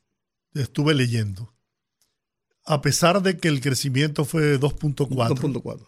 estuve 0.54 0.94
leyendo, 0.94 1.52
a 2.64 2.80
pesar 2.80 3.22
de 3.22 3.36
que 3.36 3.48
el 3.48 3.60
crecimiento 3.60 4.24
fue 4.24 4.42
de 4.42 4.60
2.4, 4.60 5.86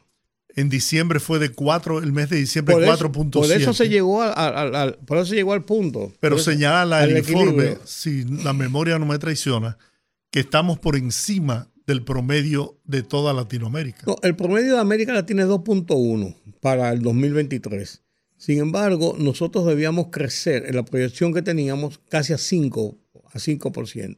en 0.58 0.68
diciembre 0.68 1.20
fue 1.20 1.38
de 1.38 1.50
4, 1.50 2.00
el 2.00 2.12
mes 2.12 2.30
de 2.30 2.36
diciembre 2.36 2.74
4.7. 2.74 3.30
Por 3.30 3.52
eso 3.52 3.72
se 3.72 3.88
llegó 3.88 4.22
al, 4.22 4.98
por 5.06 5.18
eso 5.18 5.26
se 5.26 5.36
llegó 5.36 5.52
al 5.52 5.64
punto. 5.64 6.12
Pero 6.18 6.36
señala 6.36 7.04
el 7.04 7.16
informe, 7.18 7.78
si 7.84 8.24
la 8.24 8.52
memoria 8.52 8.98
no 8.98 9.06
me 9.06 9.18
traiciona, 9.20 9.78
que 10.32 10.40
estamos 10.40 10.80
por 10.80 10.96
encima 10.96 11.70
del 11.86 12.02
promedio 12.02 12.76
de 12.84 13.04
toda 13.04 13.32
Latinoamérica. 13.32 14.02
No, 14.04 14.16
el 14.22 14.34
promedio 14.34 14.74
de 14.74 14.80
América 14.80 15.12
Latina 15.12 15.44
es 15.44 15.48
2.1 15.48 16.34
para 16.60 16.90
el 16.90 17.02
2023. 17.02 18.02
Sin 18.36 18.58
embargo, 18.58 19.14
nosotros 19.16 19.64
debíamos 19.64 20.08
crecer 20.10 20.66
en 20.66 20.74
la 20.74 20.84
proyección 20.84 21.32
que 21.32 21.42
teníamos 21.42 22.00
casi 22.08 22.32
a 22.32 22.38
5, 22.38 22.98
a 23.32 23.38
5%. 23.38 24.16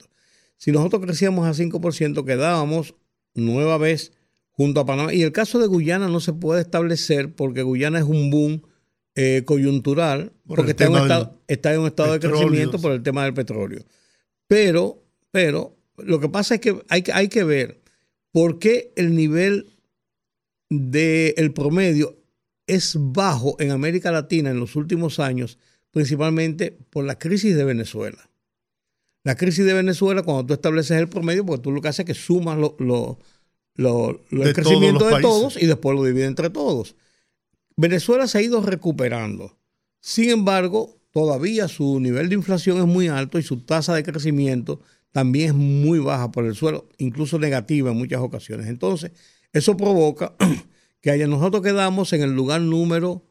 Si 0.56 0.72
nosotros 0.72 1.02
crecíamos 1.04 1.46
a 1.46 1.62
5%, 1.62 2.24
quedábamos 2.24 2.94
nueva 3.34 3.76
vez 3.76 4.12
junto 4.60 4.80
a 4.80 4.84
Panamá. 4.84 5.14
Y 5.14 5.22
el 5.22 5.32
caso 5.32 5.58
de 5.58 5.66
Guyana 5.66 6.08
no 6.08 6.20
se 6.20 6.34
puede 6.34 6.60
establecer 6.60 7.34
porque 7.34 7.62
Guyana 7.62 7.98
es 7.98 8.04
un 8.04 8.28
boom 8.28 8.60
eh, 9.14 9.42
coyuntural, 9.46 10.34
porque 10.46 10.72
está 10.72 10.84
en, 10.84 10.92
un 10.92 10.98
estado, 10.98 11.40
está 11.48 11.72
en, 11.72 11.80
un 11.80 11.86
estado, 11.86 12.12
de 12.12 12.20
crecimiento 12.20 12.78
por 12.78 12.92
el 12.92 13.02
tema 13.02 13.24
del 13.24 13.32
petróleo. 13.32 13.82
Pero, 14.48 15.02
pero 15.30 15.78
lo 15.96 16.20
que 16.20 16.28
pasa 16.28 16.56
es 16.56 16.60
que 16.60 16.78
hay, 16.90 17.02
hay 17.10 17.28
que 17.28 17.42
ver 17.42 17.80
por 18.32 18.58
qué 18.58 18.92
el 18.96 19.14
nivel 19.14 19.70
del 20.68 21.54
promedio 21.54 22.18
es 22.66 22.98
bajo 23.00 23.56
en 23.60 23.70
América 23.70 24.12
Latina 24.12 24.50
en 24.50 24.60
los 24.60 24.76
últimos 24.76 25.20
años, 25.20 25.58
principalmente 25.90 26.76
por 26.90 27.06
la 27.06 27.18
crisis 27.18 27.56
de 27.56 27.64
Venezuela. 27.64 28.28
La 29.24 29.36
crisis 29.36 29.64
de 29.64 29.72
Venezuela, 29.72 30.22
cuando 30.22 30.44
tú 30.44 30.52
estableces 30.52 30.98
el 30.98 31.08
promedio, 31.08 31.46
porque 31.46 31.62
tú 31.62 31.72
lo 31.72 31.80
que 31.80 31.88
haces 31.88 32.00
es 32.00 32.04
que 32.04 32.14
sumas 32.14 32.58
lo, 32.58 33.18
el 33.76 34.52
crecimiento 34.54 35.06
de 35.06 35.20
todos 35.20 35.60
y 35.60 35.66
después 35.66 35.96
lo 35.96 36.04
divides 36.04 36.28
entre 36.28 36.50
todos. 36.50 36.96
Venezuela 37.76 38.26
se 38.26 38.38
ha 38.38 38.42
ido 38.42 38.60
recuperando. 38.60 39.56
Sin 40.00 40.30
embargo, 40.30 40.98
todavía 41.12 41.68
su 41.68 41.98
nivel 42.00 42.28
de 42.28 42.34
inflación 42.34 42.78
es 42.78 42.86
muy 42.86 43.08
alto 43.08 43.38
y 43.38 43.42
su 43.42 43.60
tasa 43.60 43.94
de 43.94 44.02
crecimiento 44.02 44.80
también 45.12 45.48
es 45.48 45.54
muy 45.54 45.98
baja 45.98 46.30
por 46.30 46.44
el 46.44 46.54
suelo, 46.54 46.88
incluso 46.98 47.38
negativa 47.38 47.90
en 47.90 47.96
muchas 47.96 48.20
ocasiones. 48.20 48.66
Entonces, 48.66 49.12
eso 49.52 49.76
provoca 49.76 50.34
que 51.00 51.10
allá 51.10 51.26
nosotros 51.26 51.62
quedamos 51.62 52.12
en 52.12 52.22
el 52.22 52.32
lugar 52.32 52.60
número 52.60 53.24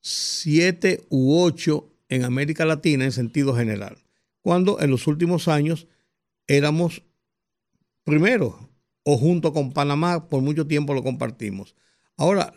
7 0.00 1.06
u 1.10 1.40
8 1.40 1.90
en 2.08 2.24
América 2.24 2.64
Latina 2.64 3.04
en 3.04 3.12
sentido 3.12 3.54
general. 3.54 3.98
cuando 4.40 4.80
en 4.80 4.90
los 4.90 5.06
últimos 5.06 5.48
años 5.48 5.86
éramos 6.46 7.02
primero 8.04 8.69
o 9.02 9.16
junto 9.16 9.52
con 9.52 9.72
Panamá, 9.72 10.28
por 10.28 10.42
mucho 10.42 10.66
tiempo 10.66 10.94
lo 10.94 11.02
compartimos. 11.02 11.74
Ahora, 12.16 12.54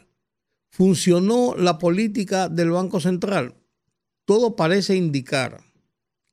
¿funcionó 0.69 1.55
la 1.57 1.77
política 1.77 2.49
del 2.49 2.71
Banco 2.71 2.99
Central? 2.99 3.55
Todo 4.25 4.55
parece 4.55 4.95
indicar 4.95 5.63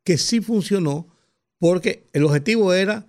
que 0.05 0.19
sí 0.19 0.41
funcionó 0.41 1.09
porque 1.59 2.09
el 2.13 2.25
objetivo 2.25 2.73
era 2.73 3.07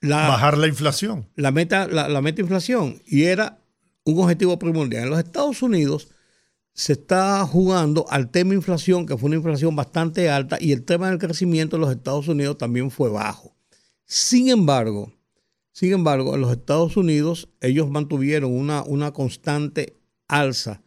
la, 0.00 0.28
Bajar 0.28 0.58
la 0.58 0.66
inflación. 0.66 1.28
la 1.36 1.50
meta, 1.52 1.86
la, 1.86 2.08
la 2.08 2.22
meta 2.22 2.40
inflación 2.40 3.02
y 3.06 3.24
era 3.24 3.58
un 4.04 4.18
objetivo 4.20 4.58
primordial. 4.58 5.04
En 5.04 5.10
los 5.10 5.18
Estados 5.18 5.62
Unidos 5.62 6.08
se 6.72 6.94
está 6.94 7.44
jugando 7.46 8.06
al 8.08 8.30
tema 8.30 8.54
inflación, 8.54 9.06
que 9.06 9.16
fue 9.16 9.28
una 9.28 9.36
inflación 9.36 9.76
bastante 9.76 10.30
alta, 10.30 10.56
y 10.60 10.72
el 10.72 10.84
tema 10.84 11.10
del 11.10 11.18
crecimiento 11.18 11.76
en 11.76 11.82
los 11.82 11.90
Estados 11.90 12.28
Unidos 12.28 12.58
también 12.58 12.90
fue 12.90 13.10
bajo. 13.10 13.54
Sin 14.06 14.48
embargo, 14.48 15.12
sin 15.72 15.92
embargo, 15.92 16.34
en 16.34 16.40
los 16.40 16.52
Estados 16.52 16.96
Unidos 16.96 17.48
ellos 17.60 17.90
mantuvieron 17.90 18.52
una, 18.52 18.82
una 18.82 19.12
constante 19.12 19.96
alza 20.26 20.82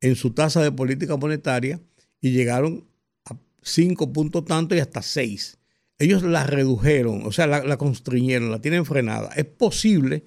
en 0.00 0.16
su 0.16 0.30
tasa 0.30 0.62
de 0.62 0.72
política 0.72 1.16
monetaria 1.16 1.80
y 2.20 2.32
llegaron 2.32 2.86
a 3.24 3.36
5 3.62 4.12
puntos 4.12 4.44
tanto 4.44 4.74
y 4.74 4.80
hasta 4.80 5.02
6. 5.02 5.58
Ellos 5.98 6.22
la 6.22 6.44
redujeron, 6.44 7.24
o 7.24 7.32
sea, 7.32 7.46
la, 7.46 7.64
la 7.64 7.78
constriñeron, 7.78 8.50
la 8.50 8.60
tienen 8.60 8.84
frenada. 8.84 9.30
Es 9.34 9.46
posible, 9.46 10.24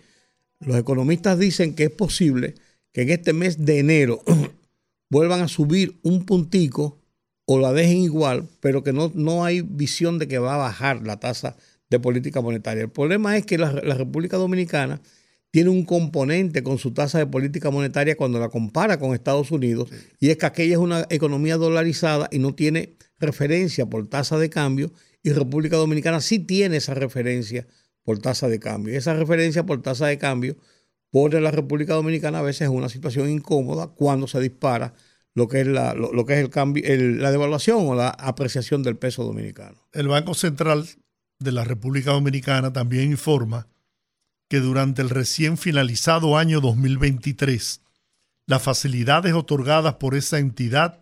los 0.60 0.78
economistas 0.78 1.38
dicen 1.38 1.76
que 1.76 1.86
es 1.86 1.92
posible 1.92 2.56
que 2.92 3.04
en 3.04 3.10
este 3.10 3.34
mes 3.34 3.64
de 3.64 3.80
enero 3.80 4.24
vuelvan 5.10 5.42
a 5.42 5.48
subir 5.48 6.00
un 6.02 6.26
puntico 6.26 7.00
o 7.46 7.60
la 7.60 7.74
dejen 7.74 7.98
igual, 7.98 8.48
pero 8.60 8.84
que 8.84 8.94
no, 8.94 9.12
no 9.14 9.44
hay 9.44 9.62
visión 9.62 10.20
de 10.20 10.28
que 10.28 10.40
va 10.40 10.56
a 10.56 10.58
bajar 10.58 11.06
la 11.06 11.20
tasa 11.20 11.58
de 11.90 12.00
política 12.00 12.42
monetaria. 12.42 12.84
El 12.84 12.92
problema 12.92 13.36
es 13.38 13.46
que 13.46 13.58
la, 13.58 13.72
la 13.72 13.96
República 13.96 14.38
Dominicana 14.38 15.02
tiene 15.52 15.72
un 15.72 15.84
componente 15.84 16.62
con 16.62 16.78
su 16.78 16.94
tasa 16.94 17.18
de 17.18 17.26
política 17.26 17.72
monetaria 17.72 18.16
cuando 18.16 18.40
la 18.40 18.50
compara 18.50 19.00
con 19.00 19.14
Estados 19.16 19.50
Unidos, 19.52 19.90
y 20.20 20.30
es 20.30 20.38
que 20.38 20.46
aquella 20.46 20.74
es 20.74 20.80
una 20.80 21.08
economía 21.10 21.58
dolarizada 21.58 22.28
y 22.32 22.38
no 22.38 22.54
tiene 22.54 22.96
referencia 23.18 23.88
por 23.88 24.08
tasa 24.08 24.38
de 24.38 24.50
cambio, 24.50 24.92
y 25.24 25.32
República 25.32 25.76
Dominicana 25.76 26.22
sí 26.22 26.40
tiene 26.40 26.78
esa 26.78 26.94
referencia 26.94 27.68
por 28.04 28.20
tasa 28.20 28.48
de 28.48 28.60
cambio. 28.60 28.94
Y 28.94 28.98
esa 28.98 29.14
referencia 29.16 29.66
por 29.66 29.82
tasa 29.82 30.06
de 30.08 30.18
cambio 30.18 30.56
pone 31.10 31.38
a 31.38 31.42
la 31.42 31.52
República 31.52 31.96
Dominicana 31.96 32.40
a 32.40 32.44
veces 32.44 32.68
en 32.68 32.74
una 32.74 32.88
situación 32.88 33.30
incómoda 33.30 33.88
cuando 33.88 34.28
se 34.28 34.40
dispara 34.40 34.94
lo 35.34 35.48
que 35.48 35.62
es 35.62 35.68
la, 35.68 35.94
lo, 35.96 36.14
lo 36.14 36.26
que 36.26 36.34
es 36.34 36.40
el 36.40 36.50
cambio, 36.50 36.84
el- 36.86 37.22
la 37.22 37.32
devaluación 37.32 37.88
o 37.88 37.96
la 37.96 38.10
apreciación 38.10 38.84
del 38.84 38.98
peso 38.98 39.24
dominicano. 39.24 39.88
El 39.94 40.08
Banco 40.08 40.34
Central 40.36 40.86
de 41.40 41.54
la 41.54 41.64
República 41.64 42.12
Dominicana 42.12 42.74
también 42.74 43.12
informa 43.12 43.68
que 44.50 44.60
durante 44.60 45.02
el 45.02 45.10
recién 45.10 45.58
finalizado 45.58 46.38
año 46.38 46.60
2023, 46.60 47.82
las 48.46 48.62
facilidades 48.62 49.34
otorgadas 49.34 49.94
por 49.96 50.16
esa 50.16 50.40
entidad 50.40 51.00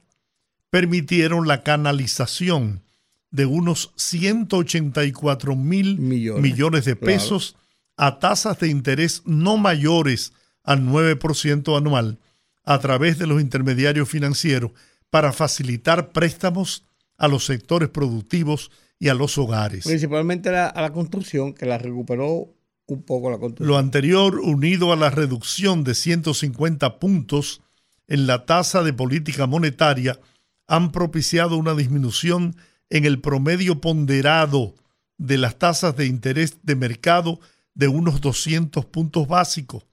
permitieron 0.70 1.48
la 1.48 1.64
canalización 1.64 2.84
de 3.32 3.48
unos 3.48 3.94
184 3.96 5.56
mil 5.56 5.98
Millones, 5.98 6.44
millones, 6.44 6.86
de 6.86 6.96
claro. 6.96 7.14
pesos 7.14 7.56
a 7.96 8.20
tasas 8.20 8.60
de 8.60 8.68
interés 8.68 9.24
no 9.26 9.58
mayores 9.58 10.34
al 10.64 10.84
9% 10.84 11.76
anual 11.76 12.20
a 12.64 12.78
través 12.78 13.18
de 13.18 13.26
los 13.26 13.42
intermediarios 13.42 14.08
financieros 14.08 14.72
para 15.10 15.34
facilitar 15.34 16.12
préstamos 16.12 16.84
a 17.18 17.28
los 17.28 17.46
sectores 17.46 17.90
productivos 17.90 18.70
y 19.00 19.10
a 19.10 19.14
los 19.14 19.38
hogares. 19.38 19.86
Principalmente 19.86 20.52
la- 20.52 20.68
a 20.68 20.82
la 20.82 20.92
construcción, 20.92 21.54
que 21.54 21.66
la 21.66 21.78
recuperó 21.78 22.54
un 22.88 23.04
poco 23.04 23.30
la 23.30 23.38
construcción. 23.38 23.68
Lo 23.70 23.78
anterior, 23.78 24.40
unido 24.40 24.92
a 24.92 24.96
la 24.96 25.10
reducción 25.10 25.84
de 25.84 25.94
150 25.94 27.00
puntos 27.00 27.62
en 28.08 28.26
la 28.28 28.46
tasa 28.46 28.84
de 28.84 28.94
política 28.94 29.46
monetaria, 29.46 30.20
han 30.68 30.92
propiciado 30.92 31.58
una 31.58 31.76
disminución 31.76 32.56
en 32.90 33.06
el 33.06 33.20
promedio 33.20 33.82
ponderado 33.82 34.76
de 35.18 35.38
las 35.38 35.58
tasas 35.58 35.96
de 35.98 36.06
interés 36.06 36.60
de 36.64 36.76
mercado 36.76 37.40
de 37.74 37.88
unos 37.88 38.22
200 38.22 38.86
puntos 38.86 39.28
básicos 39.28 39.86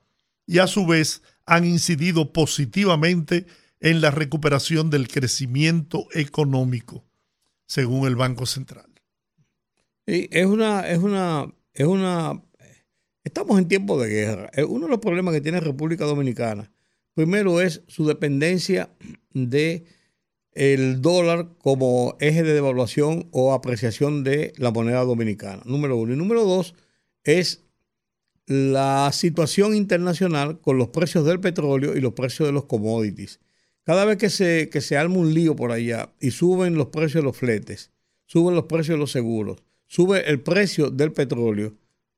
y 0.47 0.59
a 0.59 0.67
su 0.67 0.87
vez 0.87 1.23
han 1.47 1.65
incidido 1.65 2.33
positivamente 2.33 3.47
en 3.81 4.01
la 4.01 4.11
recuperación 4.11 4.89
del 4.91 5.09
crecimiento 5.09 6.07
económico, 6.13 7.05
según 7.67 8.07
el 8.07 8.17
Banco 8.17 8.47
Central. 8.47 8.87
Sí, 10.07 10.29
es 10.31 10.47
una, 10.47 10.87
es 10.89 10.99
una, 10.99 11.53
es 11.73 11.87
una, 11.87 12.43
estamos 13.23 13.59
en 13.59 13.69
tiempo 13.69 14.01
de 14.01 14.09
guerra. 14.11 14.51
Eh, 14.55 14.65
Uno 14.65 14.87
de 14.87 14.91
los 14.91 15.01
problemas 15.01 15.35
que 15.35 15.41
tiene 15.41 15.61
República 15.61 16.05
Dominicana, 16.05 16.71
primero 17.15 17.61
es 17.61 17.83
su 17.89 18.07
dependencia 18.07 18.91
de 19.33 19.85
el 20.53 21.01
dólar 21.03 21.49
como 21.59 22.17
eje 22.21 22.43
de 22.43 22.55
devaluación 22.55 23.29
o 23.33 23.53
apreciación 23.53 24.25
de 24.25 24.53
la 24.57 24.71
moneda 24.71 25.03
dominicana. 25.03 25.63
Número 25.65 25.97
uno. 25.97 26.13
Y 26.15 26.17
número 26.17 26.45
dos 26.45 26.75
es 27.25 27.65
la 28.47 29.11
situación 29.13 29.75
internacional 29.75 30.61
con 30.61 30.77
los 30.79 30.89
precios 30.89 31.25
del 31.25 31.41
petróleo 31.41 31.97
y 31.97 32.01
los 32.01 32.13
precios 32.13 32.47
de 32.47 32.53
los 32.53 32.67
commodities. 32.67 33.41
Cada 33.85 34.05
vez 34.05 34.19
que 34.19 34.31
se, 34.31 34.69
que 34.71 34.81
se 34.81 34.97
arma 34.97 35.17
un 35.17 35.35
lío 35.35 35.57
por 35.57 35.73
allá 35.73 36.13
y 36.21 36.31
suben 36.31 36.75
los 36.75 36.89
precios 36.89 37.23
de 37.23 37.23
los 37.23 37.37
fletes, 37.37 37.91
suben 38.27 38.55
los 38.55 38.65
precios 38.65 38.97
de 38.97 39.01
los 39.01 39.11
seguros, 39.11 39.63
sube 39.87 40.31
el 40.31 40.41
precio 40.41 40.91
del 40.91 41.13
petróleo, 41.13 41.75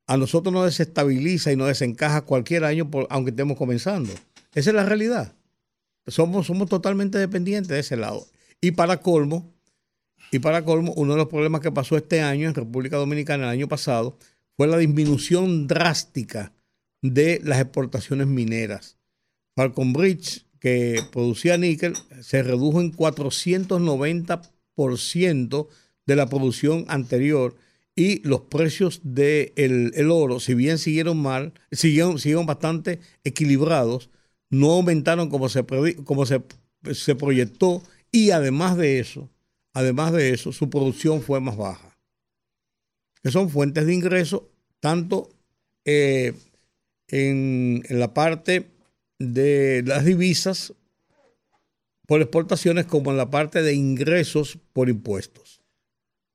a 0.07 0.17
nosotros 0.17 0.53
nos 0.53 0.65
desestabiliza 0.65 1.53
y 1.53 1.57
nos 1.57 1.69
desencaja 1.69 2.23
cualquier 2.23 2.65
año, 2.65 2.89
aunque 3.11 3.31
estemos 3.31 3.57
comenzando. 3.57 4.13
Esa 4.55 4.71
es 4.71 4.77
la 4.77 4.85
realidad. 4.85 5.35
Somos, 6.07 6.47
somos 6.47 6.69
totalmente 6.69 7.19
dependientes 7.19 7.69
de 7.69 7.81
ese 7.81 7.97
lado. 7.97 8.27
Y 8.61 8.71
para 8.71 8.99
colmo, 8.99 9.53
y 10.31 10.39
para 10.39 10.65
colmo, 10.65 10.95
uno 10.97 11.15
de 11.15 11.19
los 11.19 11.29
problemas 11.29 11.61
que 11.61 11.73
pasó 11.73 11.97
este 11.97 12.21
año 12.21 12.49
en 12.49 12.55
República 12.55 12.97
Dominicana, 12.97 13.43
el 13.45 13.51
año 13.51 13.67
pasado, 13.69 14.17
fue 14.57 14.69
la 14.69 14.79
disminución 14.79 15.67
drástica 15.67 16.53
de 17.03 17.41
las 17.45 17.61
exportaciones 17.61 18.29
mineras. 18.29 18.97
Falcon 19.55 19.93
Bridge, 19.93 20.47
que 20.61 21.03
producía 21.13 21.59
níquel, 21.59 21.95
se 22.21 22.43
redujo 22.43 22.81
en 22.81 22.93
490% 22.93 25.69
de 26.07 26.17
la 26.17 26.29
producción 26.29 26.85
anterior 26.89 27.57
y 27.95 28.27
los 28.29 28.43
precios 28.43 29.01
del 29.03 29.53
el 29.57 30.11
oro, 30.11 30.39
si 30.39 30.55
bien 30.55 30.79
siguieron 30.79 31.17
mal, 31.19 31.55
siguieron, 31.73 32.19
siguieron 32.19 32.47
bastante 32.47 33.01
equilibrados, 33.25 34.11
no 34.51 34.73
aumentaron 34.73 35.31
como 35.31 35.49
se, 35.49 35.65
como 36.05 36.27
se, 36.27 36.43
se 36.93 37.15
proyectó 37.15 37.83
y 38.13 38.31
además 38.31 38.77
de 38.77 39.01
eso, 39.01 39.31
además 39.73 40.13
de 40.13 40.31
eso, 40.31 40.53
su 40.53 40.69
producción 40.71 41.23
fue 41.23 41.41
más 41.41 41.57
baja. 41.57 41.97
Que 43.23 43.31
son 43.31 43.51
fuentes 43.51 43.87
de 43.87 43.95
ingreso 43.95 44.51
tanto 44.81 45.31
eh, 45.85 46.35
en, 47.09 47.83
en 47.89 47.99
la 47.99 48.13
parte 48.13 48.67
de 49.19 49.83
las 49.87 50.05
divisas 50.05 50.75
por 52.07 52.21
exportaciones 52.21 52.87
como 52.87 53.11
en 53.11 53.17
la 53.17 53.31
parte 53.31 53.63
de 53.63 53.75
ingresos 53.75 54.59
por 54.73 54.89
impuestos. 54.89 55.46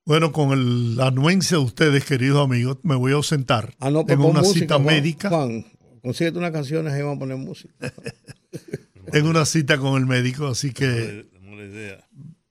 Bueno, 0.06 0.32
con 0.32 0.52
el- 0.52 0.96
la 0.96 1.08
anuencia 1.08 1.58
de 1.58 1.64
ustedes, 1.64 2.06
queridos 2.06 2.44
amigos, 2.44 2.78
me 2.84 2.96
voy 2.96 3.12
a 3.12 3.16
ausentar. 3.16 3.76
Ah, 3.80 3.90
no, 3.92 4.04
pues 4.06 4.16
Tengo 4.18 4.30
una 4.30 4.40
música, 4.42 4.60
cita 4.62 4.76
Juan. 4.76 4.86
médica. 4.86 5.30
Juan, 5.30 5.66
consíguete 6.02 6.38
unas 6.38 6.52
canciones 6.52 6.94
y 6.98 7.02
vamos 7.02 7.18
a 7.18 7.20
poner 7.20 7.38
música. 7.38 7.74
Tengo 9.12 9.30
una 9.30 9.46
cita 9.46 9.78
con 9.78 10.00
el 10.00 10.08
médico, 10.08 10.48
así 10.48 10.72
que 10.74 11.26
idea. 11.62 12.08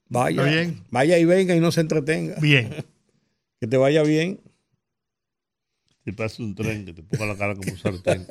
Vaya, 0.08 0.44
bien. 0.44 0.84
vaya 0.90 1.18
y 1.18 1.24
venga 1.24 1.54
y 1.56 1.60
no 1.60 1.72
se 1.72 1.80
entretenga. 1.80 2.36
bien. 2.40 2.70
Que 3.60 3.66
te 3.66 3.76
vaya 3.76 4.02
bien. 4.02 4.40
Si 6.02 6.12
pasa 6.12 6.42
un 6.42 6.54
tren 6.54 6.86
que 6.86 6.94
te 6.94 7.02
ponga 7.02 7.26
la 7.26 7.36
cara 7.36 7.54
como 7.54 7.70
un 7.70 7.76
sartén. 7.76 8.26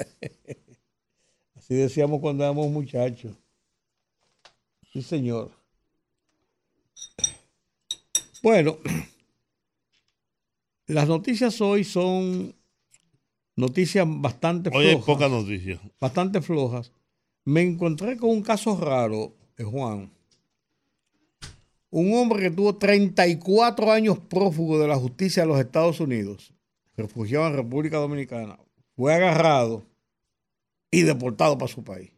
Así 1.55 1.75
decíamos 1.75 2.19
cuando 2.19 2.43
éramos 2.45 2.71
muchachos. 2.71 3.33
Sí, 4.91 5.03
señor. 5.03 5.51
Bueno, 8.41 8.77
las 10.87 11.07
noticias 11.07 11.59
hoy 11.61 11.83
son 11.83 12.55
noticias 13.55 14.05
bastante 14.07 14.69
Hoy 14.73 14.85
hay 14.87 14.91
flojas. 14.93 15.05
pocas 15.05 15.31
noticias. 15.31 15.79
bastante 15.99 16.41
flojas. 16.41 16.91
Me 17.45 17.61
encontré 17.61 18.17
con 18.17 18.29
un 18.29 18.41
caso 18.41 18.79
raro, 18.79 19.33
Juan. 19.57 20.11
Un 21.91 22.13
hombre 22.13 22.43
que 22.43 22.51
tuvo 22.51 22.75
34 22.75 23.91
años 23.91 24.19
prófugo 24.19 24.79
de 24.79 24.87
la 24.87 24.95
justicia 24.95 25.43
de 25.43 25.49
los 25.49 25.59
Estados 25.59 25.99
Unidos, 25.99 26.53
refugiado 26.95 27.47
en 27.47 27.55
República 27.55 27.97
Dominicana, 27.97 28.59
fue 28.95 29.13
agarrado 29.13 29.83
y 30.91 31.01
deportado 31.01 31.57
para 31.57 31.71
su 31.71 31.83
país. 31.83 32.11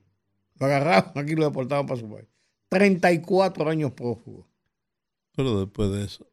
Lo 0.60 0.66
agarraron 0.66 1.12
aquí 1.16 1.32
y 1.32 1.36
lo 1.36 1.46
deportaron 1.46 1.88
para 1.88 2.00
su 2.00 2.10
país. 2.10 2.28
34 2.70 3.70
años 3.70 3.92
prófugo. 3.94 4.46
Pero 5.36 5.60
después 5.60 5.92
de 5.92 6.06
eso. 6.06 6.28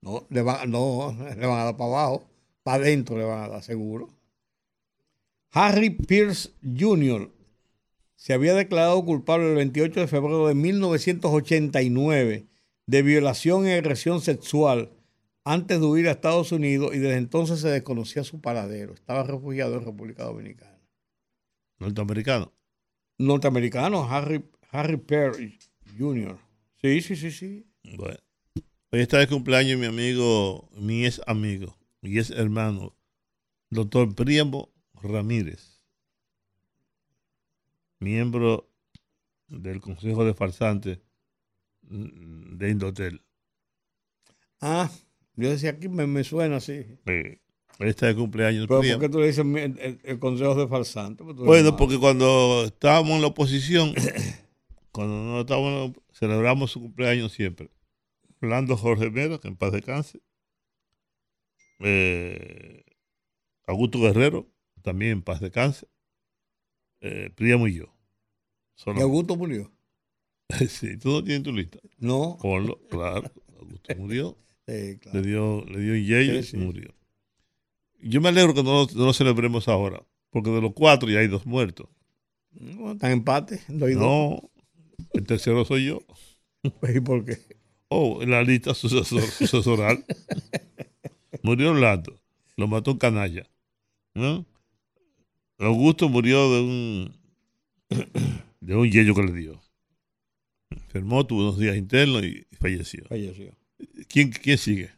No, 0.00 0.26
le 0.30 0.42
van, 0.42 0.70
no, 0.70 1.16
le 1.18 1.46
van 1.46 1.60
a 1.60 1.64
dar 1.64 1.76
para 1.76 1.90
abajo, 1.90 2.28
para 2.62 2.82
adentro 2.82 3.18
le 3.18 3.24
van 3.24 3.44
a 3.44 3.48
dar 3.48 3.62
seguro. 3.62 4.08
Harry 5.50 5.90
Pierce 5.90 6.50
Jr. 6.62 7.30
se 8.16 8.32
había 8.32 8.54
declarado 8.54 9.04
culpable 9.04 9.48
el 9.48 9.56
28 9.56 10.00
de 10.00 10.06
febrero 10.06 10.46
de 10.46 10.54
1989 10.54 12.46
de 12.86 13.02
violación 13.02 13.66
y 13.66 13.72
agresión 13.72 14.20
sexual 14.20 14.90
antes 15.44 15.80
de 15.80 15.86
huir 15.86 16.08
a 16.08 16.12
Estados 16.12 16.52
Unidos 16.52 16.94
y 16.94 16.98
desde 16.98 17.16
entonces 17.16 17.60
se 17.60 17.68
desconocía 17.68 18.24
su 18.24 18.40
paradero. 18.40 18.94
Estaba 18.94 19.22
refugiado 19.22 19.76
en 19.76 19.84
República 19.84 20.24
Dominicana. 20.24 20.78
Norteamericano. 21.78 22.52
Norteamericano, 23.18 24.10
Harry, 24.10 24.44
Harry 24.70 24.96
Pierce 24.96 25.58
Jr. 25.98 26.38
Sí, 26.80 27.00
sí, 27.00 27.16
sí, 27.16 27.30
sí. 27.30 27.66
Bueno. 27.96 28.18
Hoy 28.90 29.00
está 29.00 29.18
de 29.18 29.28
cumpleaños 29.28 29.78
mi 29.78 29.86
amigo, 29.86 30.68
mi 30.74 31.04
ex 31.04 31.20
amigo, 31.26 31.76
mi 32.00 32.16
ex 32.18 32.30
hermano, 32.30 32.96
doctor 33.70 34.14
Priamo 34.14 34.70
Ramírez, 34.94 35.82
miembro 38.00 38.70
del 39.48 39.80
Consejo 39.80 40.24
de 40.24 40.34
Farsantes 40.34 40.98
de 41.82 42.70
Indotel. 42.70 43.22
Ah, 44.60 44.90
yo 45.36 45.50
decía 45.50 45.70
aquí 45.70 45.88
me, 45.88 46.06
me 46.06 46.24
suena 46.24 46.56
así. 46.56 46.84
Hoy 47.80 47.88
está 47.90 48.06
de 48.06 48.16
cumpleaños 48.16 48.66
Pero 48.66 48.80
¿por 48.80 49.00
qué 49.00 49.08
tú 49.08 49.20
le 49.20 49.26
dices 49.28 49.44
el, 49.44 49.78
el- 49.78 50.00
el 50.02 50.18
consejo 50.18 50.54
de 50.56 50.66
eres 51.34 51.46
Bueno, 51.46 51.76
porque 51.76 51.98
cuando 51.98 52.64
estábamos 52.64 53.12
en 53.12 53.20
la 53.20 53.28
oposición, 53.28 53.94
cuando 54.92 55.14
no 55.14 55.40
estábamos, 55.40 55.92
celebramos 56.12 56.72
su 56.72 56.80
cumpleaños 56.80 57.32
siempre. 57.32 57.70
Orlando 58.40 58.76
Jorge 58.76 59.10
Mera, 59.10 59.38
que 59.38 59.48
en 59.48 59.56
paz 59.56 59.72
descanse. 59.72 60.20
Eh, 61.80 62.84
Augusto 63.66 64.00
Guerrero, 64.00 64.50
también 64.82 65.12
en 65.12 65.22
paz 65.22 65.40
descanse. 65.40 65.88
Eh, 67.00 67.30
Príamo 67.34 67.68
y 67.68 67.74
yo. 67.74 67.84
¿Y 67.84 68.80
Solo- 68.82 69.00
Augusto 69.02 69.36
murió? 69.36 69.72
sí, 70.68 70.96
tú 70.98 71.10
no 71.10 71.24
tienes 71.24 71.42
tu 71.42 71.52
lista. 71.52 71.78
No. 71.98 72.38
Ponlo, 72.40 72.80
claro. 72.88 73.30
Augusto 73.58 73.94
murió. 73.96 74.36
Sí, 74.68 74.98
claro. 74.98 75.18
Le 75.20 75.26
dio, 75.26 75.64
le 75.64 75.80
dio 75.80 75.96
yello 75.96 76.42
Sí, 76.42 76.50
sí. 76.50 76.56
y 76.58 76.60
murió. 76.60 76.94
Yo 78.02 78.20
me 78.20 78.28
alegro 78.28 78.52
que 78.52 78.62
no 78.62 78.82
lo, 78.84 78.86
no 78.94 79.06
lo 79.06 79.12
celebremos 79.14 79.66
ahora, 79.66 80.06
porque 80.28 80.50
de 80.50 80.60
los 80.60 80.74
cuatro 80.74 81.08
ya 81.08 81.20
hay 81.20 81.26
dos 81.26 81.46
muertos. 81.46 81.88
No, 82.50 82.92
Están 82.92 83.12
empate. 83.12 83.62
y 83.66 83.72
dos. 83.78 83.94
No, 83.94 84.50
el 85.14 85.24
tercero 85.24 85.64
soy 85.64 85.86
yo. 85.86 86.00
¿Y 86.94 87.00
por 87.00 87.24
qué? 87.24 87.38
Oh, 87.88 88.22
en 88.22 88.30
la 88.30 88.42
lista 88.42 88.72
sucesor- 88.74 89.22
sucesoral. 89.38 90.04
murió 91.42 91.70
Orlando, 91.70 92.20
lo 92.56 92.68
mató 92.68 92.92
un 92.92 92.98
canalla. 92.98 93.46
¿no? 94.14 94.44
Augusto 95.58 96.08
murió 96.08 96.52
de 96.54 96.60
un 96.60 97.16
de 98.60 98.76
un 98.76 98.90
yello 98.90 99.14
que 99.14 99.22
le 99.22 99.32
dio. 99.32 99.60
Enfermó, 100.70 101.26
tuvo 101.26 101.40
unos 101.42 101.58
días 101.58 101.76
internos 101.76 102.22
y 102.24 102.46
falleció. 102.60 103.04
Falleció. 103.06 103.54
¿Quién, 104.08 104.30
quién 104.30 104.58
sigue? 104.58 104.90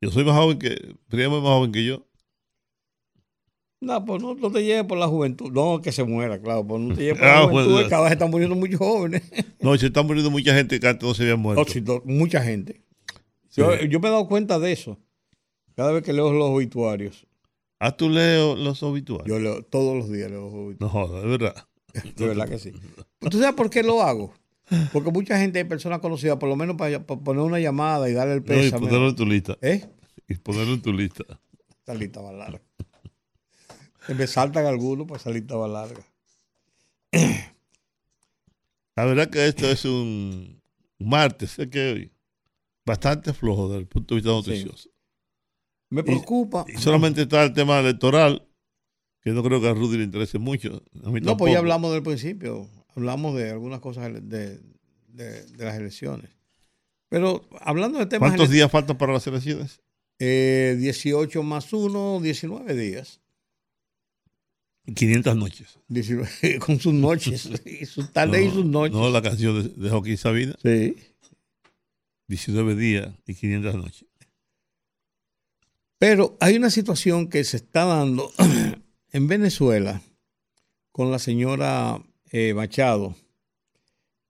Yo 0.00 0.10
soy 0.10 0.24
más 0.24 0.36
joven 0.36 0.58
que, 0.58 0.94
Príamo 1.08 1.38
es 1.38 1.42
más 1.42 1.52
joven 1.52 1.72
que 1.72 1.84
yo. 1.84 2.05
No, 3.80 4.04
pues 4.04 4.22
no, 4.22 4.34
no 4.34 4.50
te 4.50 4.64
lleves 4.64 4.84
por 4.84 4.96
la 4.98 5.06
juventud. 5.06 5.52
No, 5.52 5.80
que 5.82 5.92
se 5.92 6.02
muera, 6.04 6.40
claro. 6.40 6.66
Pues 6.66 6.80
no 6.80 6.94
te 6.94 7.02
lleves 7.02 7.18
por 7.18 7.28
Ah, 7.28 7.40
la 7.42 7.48
juventud. 7.48 7.72
bueno. 7.72 7.84
que 7.86 7.90
Cada 7.90 8.02
vez 8.04 8.12
están 8.12 8.30
muriendo 8.30 8.56
muchos 8.56 8.78
jóvenes. 8.78 9.22
No, 9.60 9.76
se 9.76 9.86
están 9.86 10.06
muriendo 10.06 10.30
mucha 10.30 10.54
gente 10.54 10.78
que 10.78 10.86
antes 10.86 11.06
no 11.06 11.12
se 11.14 11.22
había 11.24 11.36
muerto. 11.36 11.64
Mucha 12.04 12.40
gente. 12.42 12.82
Sí. 13.48 13.60
Yo, 13.60 13.74
yo 13.82 13.98
me 14.00 14.08
he 14.08 14.10
dado 14.10 14.28
cuenta 14.28 14.58
de 14.58 14.70
eso. 14.72 14.98
Cada 15.74 15.92
vez 15.92 16.02
que 16.04 16.12
leo 16.12 16.32
los 16.32 16.50
obituarios. 16.50 17.26
Ah, 17.80 17.94
tú 17.96 18.08
leo 18.08 18.54
los 18.56 18.82
obituarios. 18.82 19.28
Yo 19.28 19.38
leo 19.42 19.62
todos 19.62 19.96
los 19.96 20.10
días 20.10 20.30
leo 20.30 20.42
los 20.42 20.54
obituarios. 20.54 21.10
No 21.10 21.20
de 21.20 21.26
verdad. 21.28 21.66
De 22.16 22.26
verdad 22.28 22.48
que 22.48 22.58
sí. 22.58 22.72
¿Tú 23.20 23.38
sabes 23.38 23.54
por 23.54 23.70
qué 23.70 23.82
lo 23.82 24.02
hago? 24.02 24.32
Porque 24.92 25.10
mucha 25.10 25.38
gente, 25.38 25.58
hay 25.58 25.64
personas 25.64 26.00
conocidas, 26.00 26.36
por 26.38 26.48
lo 26.48 26.56
menos 26.56 26.76
para, 26.76 27.04
para 27.06 27.20
poner 27.20 27.42
una 27.42 27.58
llamada 27.60 28.08
y 28.08 28.12
darle 28.12 28.34
el 28.34 28.40
No, 28.40 28.54
y 28.54 28.58
pésame. 28.58 28.86
ponerlo 28.86 29.08
en 29.08 29.16
tu 29.16 29.24
lista. 29.26 29.56
¿Eh? 29.62 29.84
Y 30.28 30.34
ponerlo 30.34 30.74
en 30.74 30.82
tu 30.82 30.92
lista. 30.92 31.24
Esta 31.70 31.94
lista 31.94 32.20
va 32.20 32.32
larga. 32.32 32.60
Me 34.16 34.26
saltan 34.26 34.66
algunos, 34.66 35.06
esa 35.12 35.30
lista 35.30 35.56
va 35.56 35.68
larga. 35.68 36.04
La 38.96 39.04
verdad 39.04 39.28
que 39.30 39.46
esto 39.46 39.68
es 39.68 39.84
un 39.84 40.62
martes, 40.98 41.58
es 41.58 41.68
que 41.68 41.92
hoy, 41.92 42.12
bastante 42.84 43.32
flojo 43.32 43.68
desde 43.68 43.80
el 43.80 43.86
punto 43.86 44.14
de 44.14 44.20
vista 44.20 44.30
noticioso. 44.30 44.88
Me 45.90 46.02
preocupa. 46.02 46.64
Y 46.68 46.78
solamente 46.78 47.22
está 47.22 47.44
el 47.44 47.52
tema 47.52 47.78
electoral, 47.80 48.46
que 49.20 49.30
no 49.30 49.42
creo 49.42 49.60
que 49.60 49.68
a 49.68 49.74
Rudy 49.74 49.98
le 49.98 50.04
interese 50.04 50.38
mucho. 50.38 50.82
A 51.04 51.10
mí 51.10 51.20
No, 51.20 51.36
pues 51.36 51.52
ya 51.52 51.58
hablamos 51.58 51.92
del 51.92 52.02
principio. 52.02 52.68
Hablamos 52.94 53.36
de 53.36 53.50
algunas 53.50 53.80
cosas 53.80 54.12
de, 54.12 54.60
de- 55.08 55.44
de 55.46 55.64
las 55.64 55.76
elecciones. 55.76 56.30
Pero 57.08 57.46
hablando 57.60 57.98
de 57.98 58.06
temas. 58.06 58.30
¿Cuántos 58.30 58.50
días 58.50 58.70
faltan 58.70 58.96
para 58.98 59.12
las 59.12 59.26
elecciones? 59.26 59.80
Eh, 60.18 60.76
18 60.78 61.42
más 61.42 61.72
1, 61.72 62.20
19 62.22 62.74
días. 62.74 63.20
500 64.94 65.36
noches. 65.36 65.78
19 65.88 66.58
con 66.60 66.78
sus 66.80 66.94
noches, 66.94 67.48
y 67.64 67.86
sus 67.86 68.12
tardes 68.12 68.42
y 68.42 68.46
No, 68.48 68.54
sus 68.54 68.64
noches. 68.66 68.96
No, 68.96 69.10
la 69.10 69.22
canción 69.22 69.62
de, 69.62 69.68
de 69.82 69.90
Joaquín 69.90 70.16
Sabina, 70.16 70.54
Sí. 70.62 70.96
19 72.28 72.74
días 72.74 73.14
y 73.26 73.34
500 73.34 73.74
noches. 73.76 74.04
Pero 75.98 76.36
hay 76.40 76.56
una 76.56 76.70
situación 76.70 77.28
que 77.28 77.44
se 77.44 77.56
está 77.56 77.84
dando 77.84 78.30
en 79.12 79.26
Venezuela 79.28 80.02
con 80.92 81.10
la 81.10 81.18
señora 81.18 82.02
eh, 82.32 82.52
Machado, 82.54 83.14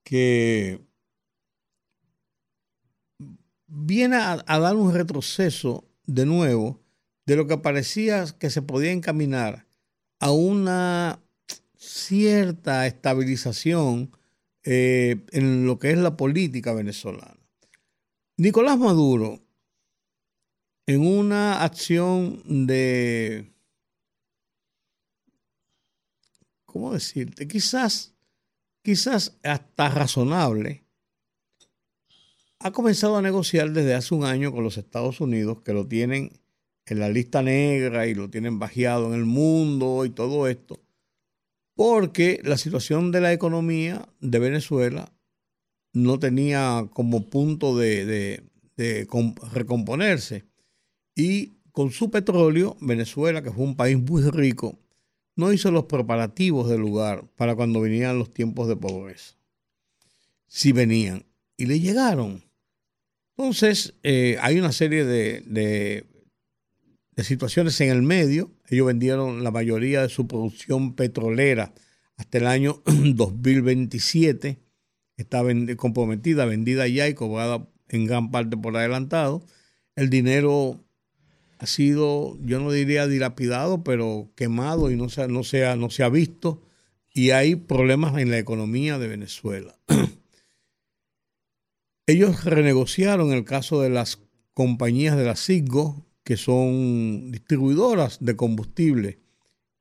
que 0.04 0.80
viene 3.66 4.16
a, 4.16 4.44
a 4.46 4.58
dar 4.58 4.76
un 4.76 4.92
retroceso 4.94 5.84
de 6.06 6.26
nuevo 6.26 6.80
de 7.24 7.36
lo 7.36 7.46
que 7.46 7.58
parecía 7.58 8.24
que 8.38 8.50
se 8.50 8.62
podía 8.62 8.92
encaminar 8.92 9.65
a 10.18 10.32
una 10.32 11.22
cierta 11.76 12.86
estabilización 12.86 14.10
eh, 14.64 15.24
en 15.30 15.66
lo 15.66 15.78
que 15.78 15.90
es 15.92 15.98
la 15.98 16.16
política 16.16 16.72
venezolana. 16.72 17.38
Nicolás 18.36 18.78
Maduro, 18.78 19.40
en 20.86 21.06
una 21.06 21.62
acción 21.62 22.66
de, 22.66 23.52
¿cómo 26.64 26.92
decirte? 26.92 27.48
Quizás, 27.48 28.14
quizás 28.82 29.38
hasta 29.42 29.88
razonable, 29.88 30.84
ha 32.58 32.70
comenzado 32.72 33.16
a 33.16 33.22
negociar 33.22 33.70
desde 33.70 33.94
hace 33.94 34.14
un 34.14 34.24
año 34.24 34.52
con 34.52 34.64
los 34.64 34.76
Estados 34.78 35.20
Unidos, 35.20 35.62
que 35.62 35.72
lo 35.72 35.86
tienen 35.86 36.40
en 36.86 37.00
la 37.00 37.08
lista 37.08 37.42
negra 37.42 38.06
y 38.06 38.14
lo 38.14 38.30
tienen 38.30 38.58
bajeado 38.58 39.08
en 39.08 39.14
el 39.14 39.24
mundo 39.26 40.04
y 40.04 40.10
todo 40.10 40.46
esto, 40.48 40.80
porque 41.74 42.40
la 42.44 42.56
situación 42.56 43.12
de 43.12 43.20
la 43.20 43.32
economía 43.32 44.08
de 44.20 44.38
Venezuela 44.38 45.12
no 45.92 46.18
tenía 46.18 46.88
como 46.92 47.28
punto 47.28 47.76
de, 47.76 48.04
de- 48.06 48.42
de 48.76 49.06
com- 49.06 49.34
recomponerse. 49.52 50.44
Y 51.14 51.54
con 51.72 51.90
su 51.90 52.10
petróleo, 52.10 52.76
Venezuela, 52.80 53.42
que 53.42 53.50
fue 53.50 53.64
un 53.64 53.76
país 53.76 53.98
muy 53.98 54.22
rico, 54.30 54.78
no 55.34 55.52
hizo 55.52 55.70
los 55.70 55.84
preparativos 55.84 56.68
del 56.68 56.80
lugar 56.80 57.26
para 57.36 57.54
cuando 57.54 57.80
venían 57.80 58.18
los 58.18 58.32
tiempos 58.32 58.68
de 58.68 58.76
pobreza. 58.76 59.34
Sí 60.46 60.72
venían 60.72 61.26
y 61.56 61.66
le 61.66 61.80
llegaron. 61.80 62.44
Entonces, 63.36 63.94
eh, 64.02 64.38
hay 64.40 64.58
una 64.58 64.72
serie 64.72 65.04
de- 65.04 65.42
de 67.16 67.24
situaciones 67.24 67.80
en 67.80 67.90
el 67.90 68.02
medio. 68.02 68.52
Ellos 68.68 68.86
vendieron 68.86 69.42
la 69.42 69.50
mayoría 69.50 70.02
de 70.02 70.08
su 70.08 70.28
producción 70.28 70.94
petrolera 70.94 71.74
hasta 72.16 72.38
el 72.38 72.46
año 72.46 72.82
2027. 72.86 74.60
Está 75.16 75.42
comprometida, 75.76 76.44
vendida 76.44 76.86
ya 76.86 77.08
y 77.08 77.14
cobrada 77.14 77.66
en 77.88 78.06
gran 78.06 78.30
parte 78.30 78.56
por 78.56 78.76
adelantado. 78.76 79.42
El 79.94 80.10
dinero 80.10 80.84
ha 81.58 81.66
sido, 81.66 82.38
yo 82.44 82.60
no 82.60 82.70
diría 82.70 83.06
dilapidado, 83.06 83.82
pero 83.82 84.30
quemado 84.36 84.90
y 84.90 84.96
no 84.96 85.08
se, 85.08 85.26
no 85.28 85.42
se, 85.42 85.74
no 85.76 85.88
se 85.88 86.02
ha 86.02 86.10
visto. 86.10 86.62
Y 87.14 87.30
hay 87.30 87.56
problemas 87.56 88.18
en 88.18 88.30
la 88.30 88.38
economía 88.38 88.98
de 88.98 89.08
Venezuela. 89.08 89.78
Ellos 92.06 92.44
renegociaron 92.44 93.32
el 93.32 93.44
caso 93.44 93.80
de 93.80 93.88
las 93.88 94.20
compañías 94.52 95.16
de 95.16 95.24
la 95.24 95.34
CIGO, 95.34 96.05
que 96.26 96.36
son 96.36 97.30
distribuidoras 97.30 98.18
de 98.20 98.34
combustible 98.34 99.20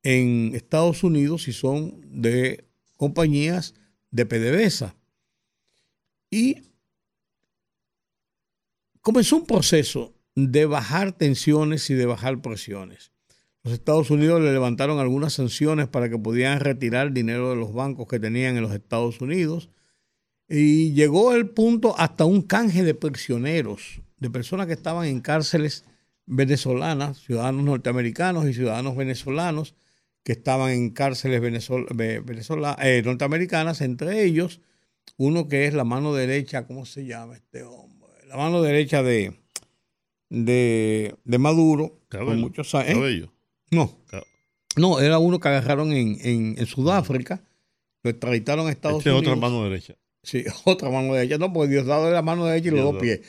en 0.04 0.52
Estados 0.54 1.04
Unidos 1.04 1.48
y 1.48 1.54
son 1.54 2.02
de 2.04 2.66
compañías 2.98 3.74
de 4.12 4.28
PDVSA. 4.28 4.96
Y 6.30 6.62
comenzó 9.02 9.38
un 9.38 9.48
proceso 9.48 10.14
de 10.36 10.68
bajar 10.68 11.14
tensiones 11.14 11.90
y 11.90 11.96
de 11.96 12.06
bajar 12.06 12.40
presiones. 12.44 13.12
Los 13.64 13.74
Estados 13.74 14.12
Unidos 14.12 14.40
le 14.40 14.54
levantaron 14.54 15.00
algunas 15.00 15.34
sanciones 15.34 15.88
para 15.88 16.12
que 16.12 16.20
pudieran 16.20 16.60
retirar 16.60 17.12
dinero 17.12 17.50
de 17.50 17.56
los 17.56 17.74
bancos 17.74 18.08
que 18.08 18.20
tenían 18.20 18.56
en 18.56 18.62
los 18.62 18.72
Estados 18.72 19.20
Unidos. 19.20 19.72
Y 20.48 20.94
llegó 20.94 21.34
el 21.34 21.50
punto 21.50 21.98
hasta 21.98 22.26
un 22.26 22.44
canje 22.44 22.84
de 22.84 22.94
prisioneros, 22.94 24.00
de 24.20 24.30
personas 24.30 24.68
que 24.68 24.74
estaban 24.74 25.08
en 25.08 25.22
cárceles 25.22 25.86
venezolanas, 26.26 27.20
ciudadanos 27.20 27.64
norteamericanos 27.64 28.48
y 28.48 28.54
ciudadanos 28.54 28.96
venezolanos, 28.96 29.76
que 30.24 30.32
estaban 30.32 30.72
en 30.72 30.90
cárceles 30.90 31.42
eh, 31.42 33.02
norteamericanas, 33.06 33.82
entre 33.82 34.24
ellos 34.24 34.62
uno 35.18 35.48
que 35.48 35.66
es 35.66 35.74
la 35.74 35.84
mano 35.84 36.14
derecha, 36.14 36.68
¿cómo 36.68 36.86
se 36.86 37.06
llama 37.06 37.36
este 37.36 37.64
hombre? 37.64 38.10
La 38.28 38.38
mano 38.38 38.62
derecha 38.62 39.04
de, 39.04 39.36
de, 40.30 41.38
Maduro. 41.40 42.02
Cabello. 42.10 42.38
muchos 42.38 42.74
años. 42.76 42.98
¿eh? 43.10 43.30
No. 43.72 43.98
No, 44.76 45.00
era 45.00 45.20
uno 45.20 45.40
que 45.40 45.48
agarraron 45.48 45.94
en, 45.94 46.18
en, 46.58 46.66
Sudáfrica, 46.66 47.44
lo 48.04 48.10
extraditaron 48.10 48.68
a 48.68 48.72
Estados 48.72 49.00
este 49.00 49.12
Unidos. 49.12 49.28
otra 49.28 49.40
mano 49.40 49.64
derecha. 49.64 49.96
Sí, 50.22 50.44
otra 50.66 50.90
mano 50.90 51.14
derecha. 51.14 51.38
No, 51.38 51.54
porque 51.54 51.72
Diosdado 51.72 52.08
es 52.08 52.14
la 52.14 52.22
mano 52.22 52.46
derecha 52.46 52.70
y 52.70 52.72
los 52.72 52.92
dos 52.92 53.02
pies. 53.02 53.22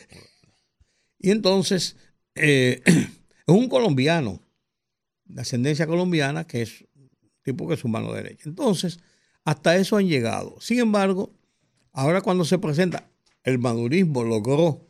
Y 1.19 1.31
entonces, 1.31 1.97
eh, 2.37 2.83
es 2.87 3.09
un 3.47 3.69
colombiano, 3.69 4.41
de 5.25 5.41
ascendencia 5.41 5.87
colombiana, 5.87 6.47
que 6.47 6.63
es 6.63 6.85
tipo 7.43 7.67
que 7.69 7.75
es 7.75 7.81
su 7.81 7.89
mano 7.89 8.13
derecha. 8.13 8.49
Entonces, 8.49 8.99
hasta 9.45 9.77
eso 9.77 9.97
han 9.97 10.09
llegado. 10.09 10.57
Sin 10.61 10.79
embargo, 10.81 11.33
ahora 11.93 12.21
cuando 12.21 12.45
se 12.45 12.59
presenta, 12.59 13.09
el 13.45 13.59
madurismo 13.59 14.25
logró 14.25 14.87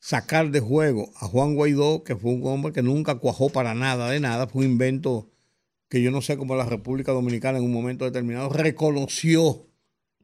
sacar 0.00 0.50
de 0.50 0.60
juego 0.60 1.10
a 1.16 1.26
Juan 1.26 1.54
Guaidó, 1.54 2.04
que 2.04 2.16
fue 2.16 2.32
un 2.32 2.46
hombre 2.46 2.72
que 2.72 2.82
nunca 2.82 3.16
cuajó 3.16 3.50
para 3.50 3.74
nada 3.74 4.10
de 4.10 4.20
nada, 4.20 4.46
fue 4.46 4.64
un 4.64 4.72
invento 4.72 5.30
que 5.88 6.02
yo 6.02 6.10
no 6.10 6.22
sé 6.22 6.36
cómo 6.36 6.54
la 6.54 6.66
República 6.66 7.12
Dominicana 7.12 7.58
en 7.58 7.64
un 7.64 7.72
momento 7.72 8.04
determinado 8.04 8.48
reconoció, 8.50 9.66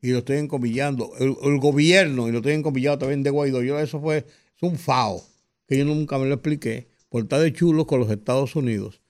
y 0.01 0.11
lo 0.11 0.19
estoy 0.19 0.37
encomillando, 0.37 1.13
el, 1.19 1.59
gobierno, 1.59 2.29
y 2.29 2.33
lo 2.33 2.39
estoy 2.39 2.53
encomillando 2.53 2.99
también 2.99 3.23
de 3.23 3.31
Guaidó, 3.31 3.63
yo 3.63 3.79
eso 3.79 4.01
fue 4.01 4.19
es 4.19 4.63
un 4.63 4.79
FAO, 4.79 5.23
que 5.67 5.79
yo 5.79 5.85
nunca 5.85 6.19
me 6.19 6.27
lo 6.27 6.35
expliqué, 6.35 6.89
por 7.09 7.23
estar 7.23 7.41
de 7.41 7.53
chulos 7.53 7.87
con 7.87 8.01
los 8.01 8.11
Estados 8.11 8.57
Unidos. 8.57 9.03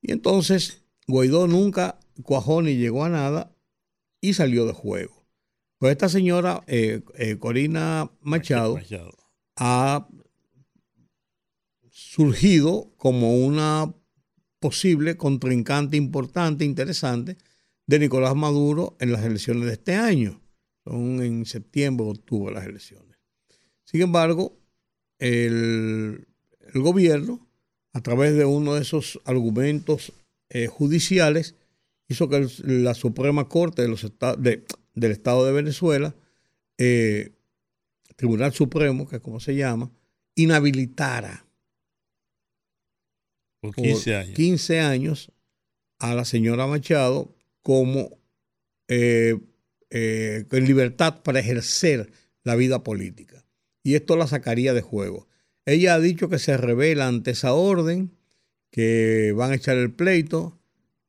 Y 0.00 0.12
entonces 0.12 0.84
Guaidó 1.06 1.46
nunca 1.46 1.98
cuajó 2.22 2.62
ni 2.62 2.76
llegó 2.76 3.04
a 3.04 3.08
nada 3.08 3.54
y 4.20 4.34
salió 4.34 4.66
de 4.66 4.72
juego. 4.72 5.24
Pues 5.78 5.92
esta 5.92 6.08
señora, 6.08 6.62
eh, 6.66 7.02
eh, 7.16 7.36
Corina 7.38 8.10
Machado 8.20 8.78
ha 9.56 10.08
surgido 11.90 12.92
como 12.96 13.36
una 13.44 13.94
posible 14.60 15.16
contrincante 15.16 15.96
importante, 15.96 16.64
interesante, 16.64 17.36
de 17.86 17.98
Nicolás 17.98 18.34
Maduro 18.34 18.96
en 18.98 19.12
las 19.12 19.24
elecciones 19.24 19.66
de 19.66 19.72
este 19.74 19.94
año. 19.94 20.40
Son 20.84 21.22
en 21.22 21.44
septiembre 21.44 22.06
octubre 22.06 22.54
las 22.54 22.64
elecciones. 22.64 23.18
Sin 23.84 24.00
embargo, 24.00 24.58
el, 25.18 26.26
gobierno, 26.74 27.46
a 27.92 28.00
través 28.02 28.34
de 28.34 28.44
uno 28.44 28.74
de 28.74 28.82
esos 28.82 29.20
argumentos 29.24 30.12
eh, 30.50 30.66
judiciales, 30.66 31.54
hizo 32.08 32.28
que 32.28 32.48
la 32.64 32.94
Suprema 32.94 33.48
Corte 33.48 33.82
de 33.82 33.88
los 33.88 34.10
del 34.38 35.10
Estado 35.10 35.46
de 35.46 35.52
Venezuela 35.52 36.14
eh, 36.78 37.32
Tribunal 38.16 38.52
Supremo, 38.52 39.08
que 39.08 39.16
es 39.16 39.22
como 39.22 39.40
se 39.40 39.54
llama, 39.54 39.90
inhabilitara 40.34 41.46
por 43.60 43.74
15 43.74 44.14
años, 44.16 44.36
15 44.36 44.80
años 44.80 45.32
a 45.98 46.14
la 46.14 46.24
señora 46.24 46.66
Machado 46.66 47.34
como 47.62 48.18
eh, 48.88 49.38
eh, 49.90 50.44
en 50.50 50.64
libertad 50.66 51.22
para 51.22 51.40
ejercer 51.40 52.12
la 52.42 52.56
vida 52.56 52.82
política. 52.84 53.43
Y 53.84 53.94
esto 53.94 54.16
la 54.16 54.26
sacaría 54.26 54.74
de 54.74 54.82
juego. 54.82 55.28
Ella 55.66 55.94
ha 55.94 56.00
dicho 56.00 56.28
que 56.28 56.40
se 56.40 56.56
revela 56.56 57.06
ante 57.06 57.30
esa 57.30 57.52
orden, 57.52 58.10
que 58.70 59.32
van 59.36 59.52
a 59.52 59.54
echar 59.54 59.76
el 59.76 59.92
pleito, 59.92 60.58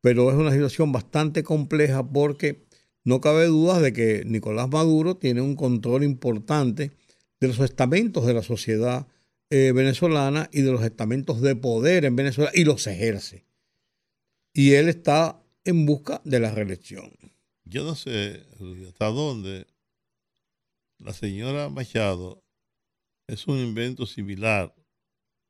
pero 0.01 0.29
es 0.29 0.37
una 0.37 0.51
situación 0.51 0.91
bastante 0.91 1.43
compleja 1.43 2.07
porque 2.07 2.63
no 3.03 3.21
cabe 3.21 3.47
duda 3.47 3.79
de 3.79 3.91
que 3.91 4.23
Nicolás 4.25 4.69
Maduro 4.69 5.17
tiene 5.17 5.41
un 5.41 5.55
control 5.55 6.03
importante 6.03 6.91
de 7.39 7.47
los 7.47 7.59
estamentos 7.59 8.25
de 8.25 8.33
la 8.33 8.43
sociedad 8.43 9.07
eh, 9.49 9.71
venezolana 9.73 10.49
y 10.51 10.61
de 10.61 10.71
los 10.71 10.83
estamentos 10.83 11.41
de 11.41 11.55
poder 11.55 12.05
en 12.05 12.15
Venezuela 12.15 12.51
y 12.53 12.65
los 12.65 12.85
ejerce. 12.87 13.45
Y 14.53 14.73
él 14.73 14.89
está 14.89 15.41
en 15.63 15.85
busca 15.85 16.21
de 16.23 16.39
la 16.39 16.51
reelección. 16.51 17.11
Yo 17.63 17.83
no 17.83 17.95
sé 17.95 18.43
hasta 18.87 19.07
dónde 19.07 19.65
la 20.99 21.13
señora 21.13 21.69
Machado 21.69 22.44
es 23.27 23.47
un 23.47 23.57
invento 23.57 24.05
similar 24.05 24.75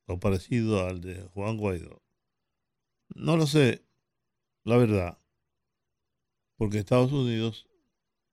o 0.07 0.19
parecido 0.19 0.85
al 0.85 1.01
de 1.01 1.23
Juan 1.33 1.57
Guaidó. 1.57 2.01
No 3.15 3.37
lo 3.37 3.47
sé, 3.47 3.85
la 4.63 4.77
verdad 4.77 5.19
porque 6.57 6.79
Estados 6.79 7.11
Unidos 7.11 7.67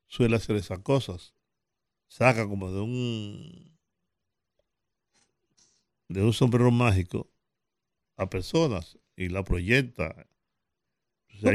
suele 0.07 0.37
hacer 0.37 0.57
esas 0.57 0.81
cosas. 0.81 1.35
Saca 2.09 2.47
como 2.47 2.71
de 2.71 2.81
un 2.81 3.79
de 6.09 6.23
un 6.23 6.33
sombrero 6.33 6.71
mágico 6.71 7.31
a 8.17 8.29
personas 8.29 8.99
y 9.17 9.29
la 9.29 9.43
proyecta. 9.45 10.29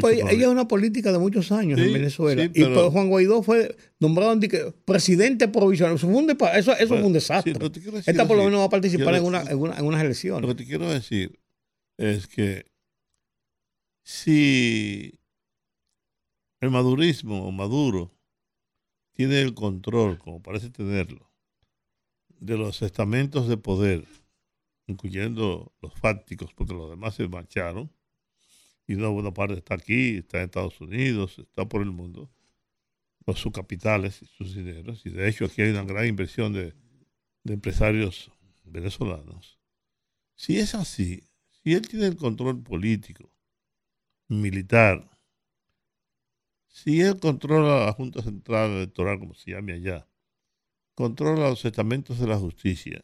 Pues, 0.02 0.20
ella 0.20 0.46
es 0.46 0.48
una 0.48 0.68
política 0.68 1.12
de 1.12 1.20
muchos 1.20 1.52
años 1.52 1.80
en 1.80 1.94
Venezuela. 1.94 2.50
y 2.54 2.64
Juan 2.64 3.10
Guaidó 3.10 3.44
fue 3.44 3.76
nombrado 4.00 4.38
presidente 4.86 5.48
provisional. 5.48 5.96
Eso, 5.96 6.08
fue 6.08 6.16
un, 6.16 6.30
eso, 6.30 6.74
fue 6.88 7.04
un 7.04 7.14
desastre. 7.14 7.54
Esta 8.06 8.28
por 8.28 8.38
lo 8.38 8.44
menos 8.44 8.60
va 8.60 8.66
a 8.66 8.70
participar 8.70 9.16
en, 9.16 9.24
una, 9.24 9.42
en, 9.42 9.52
en 9.52 9.86
unas 9.86 10.04
elecciones. 10.04 10.42
Lo 10.42 10.48
que 10.56 10.64
te 10.64 10.66
quiero 10.66 10.90
decir 10.90 11.40
es 11.98 12.28
que 12.28 12.66
si 14.04 15.20
el 16.62 16.72
madurismo 16.72 17.46
o 17.46 17.52
Maduro 17.52 18.12
tiene 19.14 19.42
el 19.42 19.54
control, 19.54 20.18
como 20.20 20.42
parece 20.42 20.70
tenerlo, 20.70 21.32
de 22.40 22.58
los 22.58 22.82
estamentos 22.82 23.48
de 23.48 23.58
poder, 23.58 24.06
incluyendo 24.86 25.74
los 25.82 25.94
fácticos, 25.96 26.54
porque 26.54 26.74
los 26.74 26.90
demás 26.90 27.16
se 27.16 27.28
marcharon, 27.28 27.92
y 28.88 28.96
una 28.96 29.10
buena 29.10 29.34
parte 29.34 29.56
está 29.56 29.76
aquí, 29.76 30.18
está 30.18 30.38
en 30.38 30.46
Estados 30.46 30.80
Unidos, 30.80 31.38
está 31.38 31.68
por 31.68 31.82
el 31.82 31.92
mundo, 31.92 32.32
con 33.26 33.36
sus 33.36 33.52
capitales 33.52 34.22
y 34.22 34.26
sus 34.26 34.56
dineros, 34.56 35.06
y 35.06 35.10
de 35.10 35.28
hecho 35.28 35.46
aquí 35.46 35.62
hay 35.62 35.72
una 35.72 35.84
gran 35.84 36.08
inversión 36.08 36.54
de, 36.54 36.74
de 37.44 37.54
empresarios 37.54 38.32
venezolanos. 38.64 39.60
Si 40.36 40.58
es 40.58 40.74
así, 40.74 41.24
si 41.50 41.74
él 41.74 41.86
tiene 41.86 42.06
el 42.06 42.16
control 42.16 42.64
político, 42.64 43.30
militar, 44.30 45.10
si 46.68 47.02
él 47.02 47.20
controla 47.20 47.86
la 47.86 47.94
Junta 47.94 48.22
Central 48.22 48.72
Electoral, 48.72 49.20
como 49.20 49.34
se 49.34 49.52
llame 49.52 49.74
allá, 49.74 50.08
controla 50.96 51.50
los 51.50 51.66
estamentos 51.66 52.20
de 52.20 52.28
la 52.28 52.38
justicia, 52.38 53.04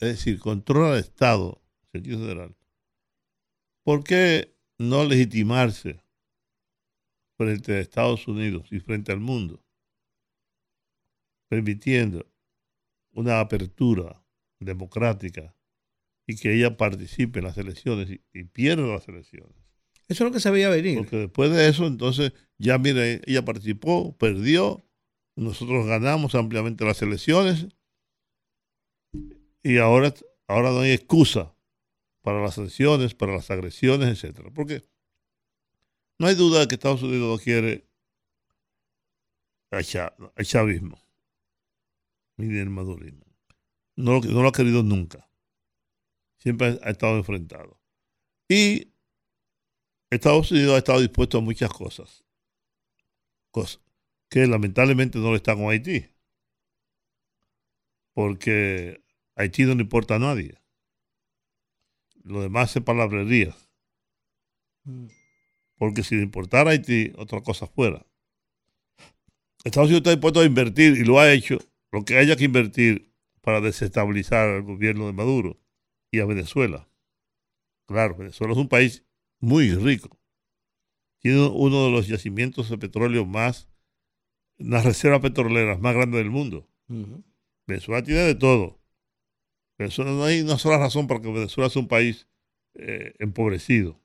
es 0.00 0.08
decir, 0.08 0.38
controla 0.38 0.94
el 0.94 1.00
Estado, 1.00 1.62
en 1.84 2.02
sentido 2.02 2.18
federal, 2.18 2.54
¿por 3.82 4.04
qué 4.04 4.51
no 4.82 5.04
legitimarse 5.04 6.02
frente 7.36 7.72
a 7.72 7.80
Estados 7.80 8.28
Unidos 8.28 8.68
y 8.70 8.80
frente 8.80 9.12
al 9.12 9.20
mundo, 9.20 9.64
permitiendo 11.48 12.26
una 13.12 13.40
apertura 13.40 14.22
democrática 14.60 15.54
y 16.26 16.36
que 16.36 16.54
ella 16.54 16.76
participe 16.76 17.40
en 17.40 17.46
las 17.46 17.58
elecciones 17.58 18.10
y, 18.10 18.22
y 18.32 18.44
pierda 18.44 18.86
las 18.86 19.08
elecciones? 19.08 19.56
Eso 20.08 20.24
es 20.24 20.30
lo 20.30 20.32
que 20.32 20.40
se 20.40 20.50
veía 20.50 20.68
venir. 20.68 20.98
Porque 20.98 21.16
después 21.16 21.50
de 21.50 21.68
eso, 21.68 21.86
entonces, 21.86 22.32
ya 22.58 22.78
mire, 22.78 23.22
ella 23.24 23.44
participó, 23.44 24.16
perdió, 24.16 24.84
nosotros 25.36 25.86
ganamos 25.86 26.34
ampliamente 26.34 26.84
las 26.84 27.00
elecciones 27.02 27.66
y 29.62 29.78
ahora, 29.78 30.12
ahora 30.46 30.70
no 30.70 30.80
hay 30.80 30.92
excusa 30.92 31.51
para 32.22 32.40
las 32.40 32.54
sanciones, 32.54 33.14
para 33.14 33.34
las 33.34 33.50
agresiones, 33.50 34.08
etcétera. 34.08 34.50
Porque 34.54 34.82
no 36.18 36.26
hay 36.26 36.34
duda 36.34 36.60
de 36.60 36.68
que 36.68 36.76
Estados 36.76 37.02
Unidos 37.02 37.38
no 37.38 37.42
quiere 37.42 37.86
el 39.70 40.46
chavismo 40.46 41.02
ni 42.36 42.58
el 42.58 42.70
madurismo. 42.70 43.24
No, 43.96 44.20
lo 44.20 44.48
ha 44.48 44.52
querido 44.52 44.82
nunca. 44.82 45.28
Siempre 46.38 46.78
ha 46.82 46.90
estado 46.90 47.16
enfrentado. 47.16 47.80
Y 48.48 48.92
Estados 50.10 50.50
Unidos 50.50 50.74
ha 50.74 50.78
estado 50.78 51.00
dispuesto 51.00 51.38
a 51.38 51.40
muchas 51.40 51.70
cosas, 51.70 52.24
cosas 53.50 53.80
que 54.28 54.46
lamentablemente 54.46 55.18
no 55.18 55.30
lo 55.30 55.36
está 55.36 55.54
con 55.54 55.70
Haití, 55.70 56.06
porque 58.12 59.02
Haití 59.36 59.64
no 59.64 59.74
le 59.74 59.82
importa 59.82 60.16
a 60.16 60.18
nadie. 60.18 60.61
Lo 62.24 62.42
demás 62.42 62.74
es 62.76 62.82
palabrería. 62.82 63.54
Porque 65.76 66.02
si 66.02 66.16
le 66.16 66.22
importara 66.22 66.70
a 66.70 66.72
Haití, 66.72 67.12
otra 67.16 67.42
cosa 67.42 67.66
fuera. 67.66 68.06
Estados 69.64 69.88
Unidos 69.88 70.00
está 70.00 70.10
dispuesto 70.10 70.40
a 70.40 70.44
invertir 70.44 70.96
y 70.96 71.04
lo 71.04 71.20
ha 71.20 71.32
hecho, 71.32 71.58
lo 71.92 72.04
que 72.04 72.18
haya 72.18 72.36
que 72.36 72.44
invertir 72.44 73.12
para 73.40 73.60
desestabilizar 73.60 74.48
al 74.48 74.62
gobierno 74.62 75.06
de 75.06 75.12
Maduro 75.12 75.60
y 76.10 76.20
a 76.20 76.26
Venezuela. 76.26 76.88
Claro, 77.86 78.16
Venezuela 78.16 78.52
es 78.52 78.58
un 78.58 78.68
país 78.68 79.04
muy 79.40 79.74
rico. 79.74 80.18
Tiene 81.20 81.46
uno 81.46 81.84
de 81.84 81.90
los 81.92 82.08
yacimientos 82.08 82.68
de 82.68 82.78
petróleo 82.78 83.24
más, 83.24 83.68
las 84.58 84.84
reservas 84.84 85.20
petroleras 85.20 85.80
más 85.80 85.94
grandes 85.94 86.18
del 86.18 86.30
mundo. 86.30 86.68
Venezuela 87.66 88.02
tiene 88.02 88.20
de 88.20 88.34
todo. 88.34 88.81
Venezuela 89.82 90.10
no 90.12 90.24
hay 90.24 90.40
una 90.40 90.58
sola 90.58 90.78
razón 90.78 91.06
para 91.06 91.20
que 91.20 91.30
Venezuela 91.30 91.68
sea 91.70 91.82
un 91.82 91.88
país 91.88 92.26
eh, 92.74 93.14
empobrecido. 93.18 94.00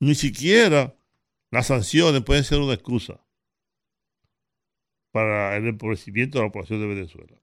Ni 0.00 0.14
siquiera 0.14 0.96
las 1.50 1.66
sanciones 1.66 2.22
pueden 2.22 2.44
ser 2.44 2.60
una 2.60 2.74
excusa 2.74 3.24
para 5.12 5.56
el 5.56 5.68
empobrecimiento 5.68 6.38
de 6.38 6.44
la 6.44 6.52
población 6.52 6.80
de 6.80 6.86
Venezuela. 6.86 7.40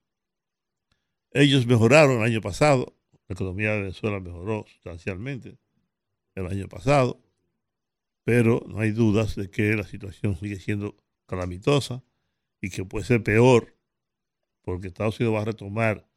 Ellos 1.31 1.65
mejoraron 1.65 2.17
el 2.17 2.23
año 2.23 2.41
pasado, 2.41 2.93
la 3.27 3.33
economía 3.33 3.71
de 3.71 3.81
Venezuela 3.81 4.19
mejoró 4.19 4.65
sustancialmente 4.67 5.57
el 6.35 6.47
año 6.47 6.67
pasado, 6.67 7.21
pero 8.23 8.63
no 8.67 8.79
hay 8.79 8.91
dudas 8.91 9.35
de 9.35 9.49
que 9.49 9.73
la 9.75 9.85
situación 9.85 10.35
sigue 10.35 10.59
siendo 10.59 10.97
calamitosa 11.25 12.03
y 12.59 12.69
que 12.69 12.83
puede 12.83 13.05
ser 13.05 13.23
peor 13.23 13.77
porque 14.61 14.87
Estados 14.87 15.19
Unidos 15.19 15.35
va 15.35 15.41
a 15.41 15.45
retomar 15.45 16.10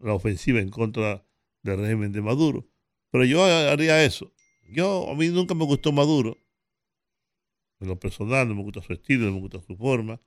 la 0.00 0.14
ofensiva 0.14 0.60
en 0.60 0.70
contra 0.70 1.24
del 1.62 1.78
régimen 1.78 2.12
de 2.12 2.22
Maduro. 2.22 2.68
Pero 3.10 3.24
yo 3.24 3.44
haría 3.44 4.04
eso. 4.04 4.32
Yo, 4.68 5.10
a 5.10 5.14
mí 5.14 5.28
nunca 5.28 5.54
me 5.54 5.64
gustó 5.64 5.92
Maduro. 5.92 6.36
En 7.80 7.88
lo 7.88 7.98
personal, 7.98 8.48
no 8.48 8.54
me 8.54 8.62
gusta 8.62 8.82
su 8.82 8.92
estilo, 8.92 9.26
no 9.26 9.32
me 9.32 9.40
gusta 9.40 9.60
su 9.60 9.76
forma. 9.76 10.20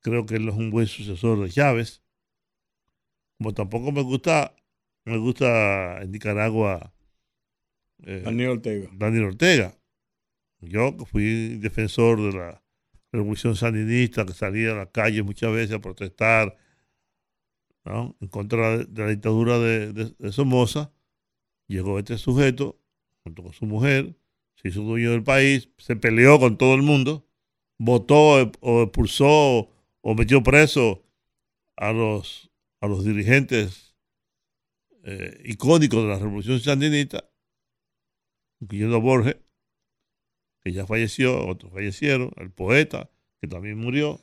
Creo 0.00 0.26
que 0.26 0.36
él 0.36 0.44
no 0.44 0.52
es 0.52 0.58
un 0.58 0.70
buen 0.70 0.86
sucesor 0.86 1.42
de 1.42 1.50
Chávez. 1.50 2.02
Como 3.38 3.54
tampoco 3.54 3.90
me 3.90 4.02
gusta, 4.02 4.54
me 5.04 5.16
gusta 5.18 6.02
en 6.02 6.12
Nicaragua 6.12 6.94
eh, 8.02 8.22
Daniel 8.24 8.50
Ortega. 8.50 8.90
Daniel 8.92 9.24
Ortega. 9.24 9.78
Yo 10.60 10.92
fui 11.06 11.58
defensor 11.58 12.20
de 12.20 12.38
la 12.38 12.64
revolución 13.12 13.56
sandinista, 13.56 14.26
que 14.26 14.32
salía 14.32 14.72
a 14.72 14.76
la 14.76 14.90
calle 14.90 15.22
muchas 15.22 15.52
veces 15.52 15.76
a 15.76 15.80
protestar 15.80 16.56
en 17.84 18.28
contra 18.28 18.78
de, 18.78 19.02
la 19.02 19.08
dictadura 19.08 19.58
de, 19.58 20.32
Somoza, 20.32 20.92
llegó 21.66 21.98
este 21.98 22.18
sujeto 22.18 22.80
junto 23.22 23.42
con 23.42 23.52
su 23.52 23.66
mujer, 23.66 24.16
se 24.56 24.68
hizo 24.68 24.82
dueño 24.82 25.10
del 25.10 25.22
país, 25.22 25.70
se 25.78 25.96
peleó 25.96 26.38
con 26.38 26.56
todo 26.56 26.74
el 26.74 26.82
mundo, 26.82 27.26
votó 27.78 28.52
o 28.60 28.82
expulsó 28.82 29.70
o 30.00 30.14
metió 30.14 30.42
preso 30.42 31.04
a 31.76 31.92
los, 31.92 32.50
a 32.80 32.86
los 32.86 33.04
dirigentes 33.04 33.94
eh, 35.04 35.42
icónicos 35.44 36.02
de 36.02 36.08
la 36.08 36.18
revolución 36.18 36.60
sandinista, 36.60 37.30
incluyendo 38.60 38.96
a 38.96 39.00
Borges, 39.00 39.36
que 40.62 40.72
ya 40.72 40.86
falleció, 40.86 41.46
otros 41.46 41.72
fallecieron, 41.72 42.32
el 42.36 42.50
poeta, 42.50 43.10
que 43.40 43.48
también 43.48 43.78
murió. 43.78 44.20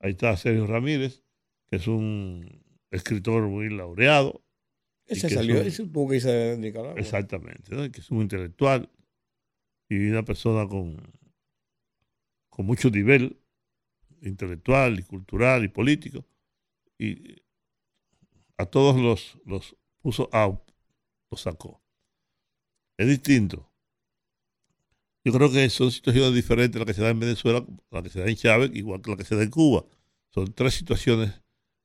Ahí 0.00 0.12
está 0.12 0.36
Sergio 0.36 0.66
Ramírez, 0.66 1.22
que 1.68 1.76
es 1.76 1.86
un 1.86 2.64
escritor 2.90 3.42
muy 3.48 3.70
laureado. 3.70 4.44
Ese 5.06 5.30
salió, 5.30 5.60
ese 5.60 5.86
tuvo 5.86 6.08
que 6.08 6.16
irse 6.16 6.30
de 6.30 6.58
Nicaragua. 6.58 6.98
Exactamente, 6.98 7.90
que 7.90 8.00
es 8.00 8.10
un 8.10 8.22
intelectual 8.22 8.90
y 9.88 10.08
una 10.08 10.24
persona 10.24 10.68
con, 10.68 10.96
con 12.50 12.66
mucho 12.66 12.90
nivel 12.90 13.40
intelectual 14.20 14.98
y 14.98 15.02
cultural 15.02 15.64
y 15.64 15.68
político. 15.68 16.26
Y 16.98 17.36
a 18.58 18.66
todos 18.66 19.00
los, 19.00 19.38
los 19.46 19.76
puso 20.00 20.28
out, 20.32 20.60
los 21.30 21.40
sacó. 21.40 21.80
Es 22.98 23.06
distinto 23.06 23.68
yo 25.28 25.32
creo 25.34 25.52
que 25.52 25.68
son 25.68 25.90
situaciones 25.90 26.34
diferentes 26.34 26.76
a 26.76 26.80
la 26.80 26.86
que 26.86 26.94
se 26.94 27.02
da 27.02 27.10
en 27.10 27.20
Venezuela, 27.20 27.62
la 27.90 28.02
que 28.02 28.08
se 28.08 28.20
da 28.20 28.26
en 28.28 28.36
Chávez, 28.36 28.70
igual 28.72 29.02
que 29.02 29.10
la 29.10 29.16
que 29.18 29.24
se 29.24 29.36
da 29.36 29.42
en 29.42 29.50
Cuba. 29.50 29.84
Son 30.30 30.50
tres 30.54 30.72
situaciones 30.72 31.42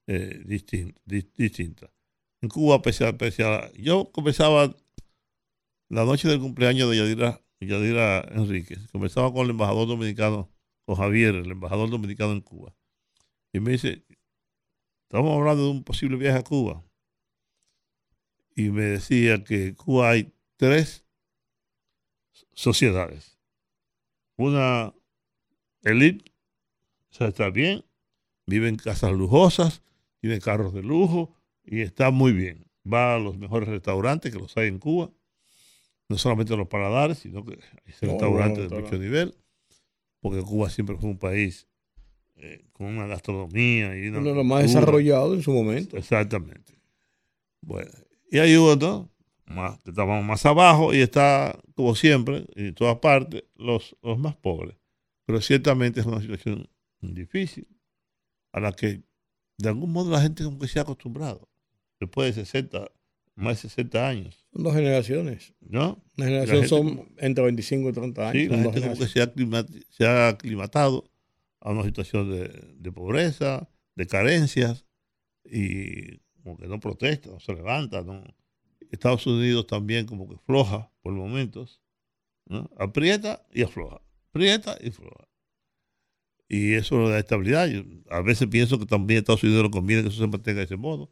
eh, 0.08 0.43
distintas. 0.45 1.89
En 2.41 2.49
Cuba, 2.49 2.82
pese 2.82 3.06
a, 3.06 3.72
yo 3.74 4.12
comenzaba 4.12 4.76
la 5.89 6.06
noche 6.06 6.28
del 6.28 6.39
cumpleaños 6.39 6.89
de 6.89 6.97
Yadira, 6.97 7.41
Yadira 7.62 8.22
Enríquez, 8.32 8.88
comenzaba 8.91 9.32
con 9.32 9.45
el 9.45 9.51
embajador 9.51 9.88
dominicano, 9.88 10.51
con 10.86 10.95
Javier, 10.95 11.36
el 11.36 11.51
embajador 11.51 11.89
dominicano 11.89 12.34
en 12.34 12.41
Cuba. 12.41 12.76
Y 13.54 13.60
me 13.60 13.72
dice, 13.72 14.04
estamos 15.04 15.38
hablando 15.38 15.66
de 15.66 15.70
un 15.70 15.84
posible 15.84 16.18
viaje 16.18 16.39
a 16.39 16.43
Cuba. 16.43 16.84
Y 18.56 18.70
me 18.70 18.84
decía 18.84 19.43
que 19.43 19.68
en 19.68 19.76
Cuba 19.76 20.10
hay 20.10 20.34
tres 20.58 21.06
sociedades. 22.54 23.38
Una 24.36 24.93
elite, 25.84 26.32
o 27.12 27.14
sea, 27.14 27.28
está 27.28 27.49
bien, 27.51 27.86
vive 28.47 28.68
en 28.68 28.76
casas 28.76 29.12
lujosas, 29.12 29.83
tiene 30.24 30.39
carros 30.39 30.74
de 30.74 30.82
lujo 30.82 31.36
y 31.65 31.82
está 31.82 32.09
muy 32.09 32.32
bien. 32.32 32.65
Va 32.91 33.15
a 33.15 33.19
los 33.19 33.38
mejores 33.38 33.67
restaurantes 33.67 34.32
que 34.32 34.39
los 34.39 34.55
hay 34.55 34.69
en 34.69 34.80
Cuba, 34.80 35.11
no 36.07 36.17
solamente 36.17 36.55
los 36.55 36.69
paladares, 36.69 37.17
sino 37.17 37.43
que 37.43 37.55
hay 37.55 38.09
restaurantes 38.09 38.69
de 38.69 38.80
mucho 38.80 38.97
nivel, 38.97 39.36
porque 40.21 40.41
Cuba 40.41 40.69
siempre 40.69 40.95
fue 40.95 41.09
un 41.09 41.17
país 41.17 41.67
eh, 42.38 42.63
con 42.71 42.88
una 42.88 43.05
gastronomía 43.05 43.97
y 43.97 44.07
uno 44.07 44.24
de 44.24 44.34
los 44.34 44.45
más 44.45 44.61
desarrollados 44.61 45.36
en 45.36 45.43
su 45.43 45.51
momento. 45.51 45.97
Exactamente. 45.97 46.71
Bueno, 47.59 47.91
y 48.32 48.39
hay 48.39 48.55
otro 48.55 49.09
más, 49.45 49.78
estamos 49.86 50.24
más 50.24 50.45
abajo 50.45 50.93
y 50.93 51.01
está, 51.01 51.59
como 51.76 51.95
siempre, 51.95 52.45
en 52.55 52.74
todas 52.76 52.99
partes, 52.99 53.43
los, 53.55 53.97
los 54.01 54.17
más 54.17 54.38
pobres. 54.38 54.78
Pero 55.26 55.41
ciertamente 55.41 55.99
es 55.99 56.05
una 56.05 56.21
situación 56.21 56.69
difícil 57.01 57.67
a 58.53 58.61
la 58.61 58.71
que 58.71 59.03
de 59.58 59.70
algún 59.70 59.91
modo 59.91 60.12
la 60.12 60.22
gente 60.22 60.43
como 60.43 60.60
que 60.60 60.68
se 60.68 60.80
ha 60.80 60.84
acostumbrado. 60.84 61.49
Después 61.99 62.36
de 62.36 62.43
60, 62.43 62.91
más 63.36 63.62
de 63.62 63.70
60 63.70 64.08
años. 64.08 64.45
Son 64.51 64.64
dos 64.64 64.74
generaciones. 64.74 65.54
¿No? 65.62 66.04
Una 66.18 66.26
generación 66.28 66.68
son 66.68 67.14
entre 67.18 67.43
25 67.45 67.89
y 67.89 67.93
30 67.93 68.30
años. 68.30 68.43
Sí, 68.43 68.47
la 68.49 68.58
gente 68.58 68.82
como 68.82 68.97
que 68.97 69.08
se 69.08 69.22
ha, 69.22 69.34
se 69.89 70.06
ha, 70.06 70.28
aclimatado 70.30 71.10
a 71.60 71.72
una 71.72 71.84
situación 71.84 72.30
de, 72.30 72.74
de, 72.76 72.91
pobreza, 72.91 73.70
de 73.95 74.08
carencias, 74.08 74.86
y 75.45 76.18
como 76.41 76.58
que 76.58 76.68
no 76.68 76.80
protesta, 76.80 77.30
no 77.30 77.39
se 77.39 77.54
levanta, 77.54 78.01
no, 78.01 78.24
Estados 78.93 79.26
Unidos 79.26 79.66
también 79.68 80.06
como 80.06 80.30
que 80.30 80.38
floja 80.38 80.91
por 81.01 81.14
momentos, 81.14 81.82
aprieta 82.78 83.45
y 83.51 83.64
afloja, 83.64 84.01
aprieta 84.30 84.78
y 84.82 84.89
afloja. 84.89 85.28
Y 86.48 86.74
eso 86.74 87.02
le 87.02 87.10
da 87.10 87.20
estabilidad. 87.20 87.70
a 88.10 88.22
veces 88.22 88.48
pienso 88.48 88.78
que 88.80 88.86
también 88.86 89.18
a 89.18 89.20
Estados 89.20 89.44
Unidos 89.44 89.64
le 89.64 89.72
conviene 89.72 90.04
que 90.04 90.10
eso 90.10 90.20
se 90.20 90.28
mantenga 90.28 90.60
de 90.60 90.66
ese 90.66 90.78
modo, 90.78 91.12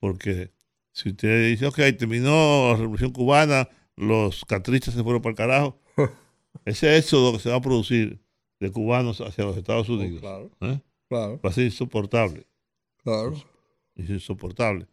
porque 0.00 0.52
si 0.92 1.10
usted 1.10 1.50
dice, 1.50 1.66
ok, 1.66 1.76
terminó 1.98 2.72
la 2.72 2.76
revolución 2.76 3.12
cubana, 3.12 3.68
los 3.96 4.44
catristas 4.44 4.94
se 4.94 5.02
fueron 5.02 5.22
para 5.22 5.30
el 5.30 5.36
carajo, 5.36 5.80
ese 6.64 6.96
éxodo 6.96 7.32
que 7.32 7.38
se 7.38 7.50
va 7.50 7.56
a 7.56 7.60
producir 7.60 8.20
de 8.60 8.70
cubanos 8.70 9.20
hacia 9.20 9.44
los 9.44 9.56
Estados 9.56 9.88
oh, 9.88 9.94
Unidos 9.94 10.22
¿eh? 10.60 10.80
va 11.12 11.38
a 11.42 11.52
ser 11.52 11.64
insoportable. 11.64 12.46
Claro. 13.02 13.34
Es 13.94 14.08
insoportable. 14.08 14.86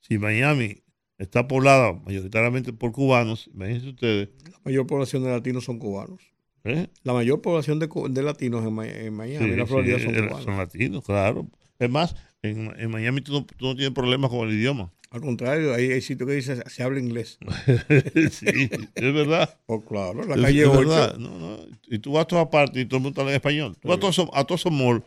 Si 0.00 0.18
Miami 0.18 0.82
está 1.18 1.48
poblada 1.48 1.92
mayoritariamente 1.92 2.72
por 2.72 2.92
cubanos, 2.92 3.50
imagínense 3.52 3.88
ustedes. 3.88 4.28
La 4.50 4.60
mayor 4.64 4.86
población 4.86 5.24
de 5.24 5.30
latinos 5.30 5.64
son 5.64 5.78
cubanos. 5.78 6.22
¿Eh? 6.66 6.88
La 7.02 7.12
mayor 7.12 7.40
población 7.40 7.78
de, 7.78 8.22
latinos 8.22 8.64
en, 8.64 8.74
Miami, 8.74 9.50
en 9.52 9.58
la 9.58 9.66
Florida, 9.66 9.98
son 9.98 10.14
cubanos. 10.14 10.44
Son 10.44 10.56
latinos, 10.56 11.04
claro. 11.04 11.46
Es 11.78 11.90
más, 11.90 12.16
en, 12.42 12.90
Miami 12.90 13.20
tú 13.20 13.46
no, 13.60 13.74
tienes 13.74 13.90
problemas 13.90 14.30
con 14.30 14.48
el 14.48 14.54
idioma. 14.54 14.92
Al 15.10 15.20
contrario, 15.20 15.72
hay, 15.72 15.92
hay 15.92 16.00
sitios 16.00 16.28
que 16.28 16.34
dice 16.34 16.62
se 16.68 16.82
habla 16.82 16.98
inglés. 16.98 17.38
sí, 18.30 18.70
es 18.94 19.14
verdad. 19.14 19.58
Oh, 19.66 19.84
claro, 19.84 20.24
la 20.24 20.34
calle 20.34 20.62
es, 20.62 20.68
8. 20.68 21.18
No, 21.18 21.38
no. 21.38 21.58
Y 21.86 21.98
tú 22.00 22.12
vas 22.12 22.24
a 22.24 22.26
todas 22.26 22.48
partes 22.48 22.82
y 22.82 22.86
todo 22.86 22.98
el 22.98 23.04
mundo 23.04 23.20
habla 23.20 23.32
en 23.32 23.36
español. 23.36 23.76
Tú 23.80 23.88
vas 23.88 23.98
a 23.98 24.00
todos, 24.00 24.18
a 24.32 24.44
todos 24.44 24.60
esos 24.60 24.72
malls 24.72 25.02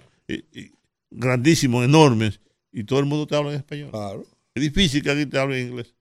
grandísimos, 1.12 1.84
enormes, 1.86 2.40
y 2.72 2.84
todo 2.84 3.00
el 3.00 3.06
mundo 3.06 3.28
te 3.28 3.36
habla 3.36 3.52
en 3.52 3.58
español. 3.58 3.92
Claro. 3.92 4.26
Es 4.54 4.62
difícil 4.62 5.02
que 5.02 5.10
alguien 5.10 5.30
te 5.30 5.40
hable 5.40 5.60
en 5.60 5.70
inglés. 5.70 5.96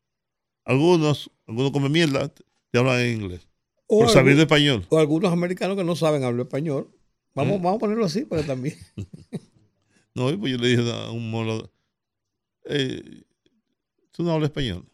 Algunos, 0.64 1.30
algunos 1.46 1.72
comen 1.72 1.92
mierda, 1.92 2.28
te 2.28 2.78
hablan 2.78 3.00
en 3.00 3.22
inglés. 3.22 3.47
O 3.88 4.00
por 4.00 4.10
saber 4.10 4.36
de 4.36 4.42
español. 4.42 4.86
O 4.90 4.98
algunos 4.98 5.32
americanos 5.32 5.76
que 5.76 5.82
no 5.82 5.96
saben 5.96 6.22
hablar 6.22 6.46
español. 6.46 6.90
Vamos, 7.34 7.54
¿Eh? 7.54 7.60
vamos 7.62 7.76
a 7.76 7.80
ponerlo 7.80 8.04
así, 8.04 8.24
pero 8.24 8.44
también. 8.44 8.76
no, 10.14 10.38
pues 10.38 10.52
yo 10.52 10.58
le 10.58 10.68
dije 10.68 10.92
a 10.92 11.10
un 11.10 11.30
molo, 11.30 11.72
eh, 12.66 13.22
¿tú 14.12 14.22
no 14.22 14.32
hablas 14.32 14.50
español? 14.50 14.86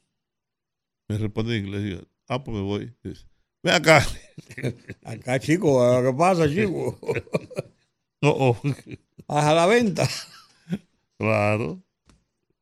Me 1.08 1.18
responde 1.18 1.56
en 1.56 1.66
inglés. 1.66 1.82
Digo, 1.82 2.00
ah, 2.28 2.42
pues 2.42 2.56
me 2.56 2.62
voy. 2.62 2.94
Dice, 3.02 3.26
Ven 3.64 3.74
acá. 3.74 4.06
Acá, 5.04 5.40
chico, 5.40 5.80
¿qué 6.02 6.12
pasa, 6.16 6.48
chico? 6.48 6.98
No, 8.20 8.30
oh, 8.30 8.56
A 9.28 9.52
la 9.52 9.66
venta. 9.66 10.08
claro, 11.18 11.82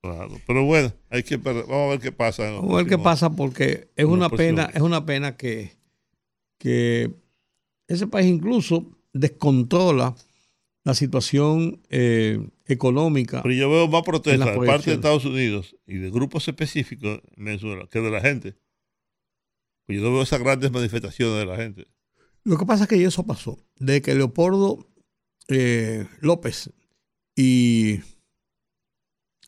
claro. 0.00 0.40
Pero 0.44 0.64
bueno, 0.64 0.92
hay 1.08 1.22
que 1.22 1.36
vamos 1.36 1.70
a 1.70 1.86
ver 1.90 2.00
qué 2.00 2.10
pasa. 2.10 2.50
Vamos 2.50 2.72
a 2.72 2.76
ver 2.78 2.86
qué 2.88 2.98
pasa 2.98 3.30
porque 3.30 3.88
es 3.94 4.04
una 4.04 4.28
pena, 4.28 4.68
es 4.74 4.80
una 4.80 5.06
pena 5.06 5.36
que, 5.36 5.70
que 6.62 7.12
ese 7.88 8.06
país 8.06 8.28
incluso 8.28 8.88
descontrola 9.12 10.14
la 10.84 10.94
situación 10.94 11.82
eh, 11.90 12.38
económica. 12.66 13.42
Pero 13.42 13.52
yo 13.52 13.68
veo 13.68 13.88
más 13.88 14.02
protestas 14.04 14.60
de 14.60 14.64
parte 14.64 14.90
de. 14.90 14.94
Estados 14.94 15.24
Unidos 15.24 15.74
y 15.88 15.96
de 15.96 16.08
grupos 16.12 16.46
específicos 16.46 17.20
en 17.36 17.44
Venezuela 17.44 17.88
que 17.90 18.00
de 18.00 18.10
la 18.12 18.20
gente. 18.20 18.54
Pues 19.86 19.98
yo 19.98 20.04
no 20.04 20.12
veo 20.12 20.22
esas 20.22 20.38
grandes 20.38 20.70
manifestaciones 20.70 21.36
de 21.36 21.46
la 21.46 21.56
gente. 21.56 21.88
Lo 22.44 22.56
que 22.56 22.64
pasa 22.64 22.84
es 22.84 22.88
que 22.88 23.02
eso 23.02 23.26
pasó. 23.26 23.58
De 23.80 24.00
que 24.00 24.14
Leopoldo 24.14 24.86
eh, 25.48 26.06
López 26.20 26.70
y. 27.34 27.98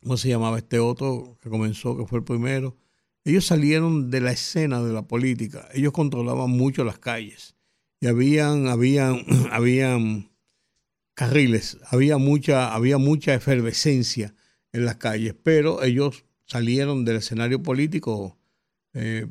¿Cómo 0.02 0.16
se 0.16 0.28
llamaba 0.30 0.58
este 0.58 0.80
otro 0.80 1.38
que 1.40 1.48
comenzó, 1.48 1.96
que 1.96 2.06
fue 2.06 2.18
el 2.18 2.24
primero? 2.24 2.76
Ellos 3.24 3.46
salieron 3.46 4.10
de 4.10 4.20
la 4.20 4.32
escena 4.32 4.82
de 4.82 4.92
la 4.92 5.02
política. 5.08 5.68
Ellos 5.74 5.92
controlaban 5.92 6.50
mucho 6.50 6.84
las 6.84 6.98
calles. 6.98 7.54
Y 8.00 8.06
habían, 8.06 8.68
habían, 8.68 9.24
habían 9.50 10.30
carriles, 11.14 11.78
había 11.90 12.18
mucha, 12.18 12.74
había 12.74 12.98
mucha 12.98 13.34
efervescencia 13.34 14.34
en 14.72 14.84
las 14.84 14.96
calles, 14.96 15.34
pero 15.42 15.82
ellos 15.84 16.24
salieron 16.46 17.04
del 17.04 17.16
escenario 17.16 17.62
político. 17.62 18.36
eh, 18.92 19.26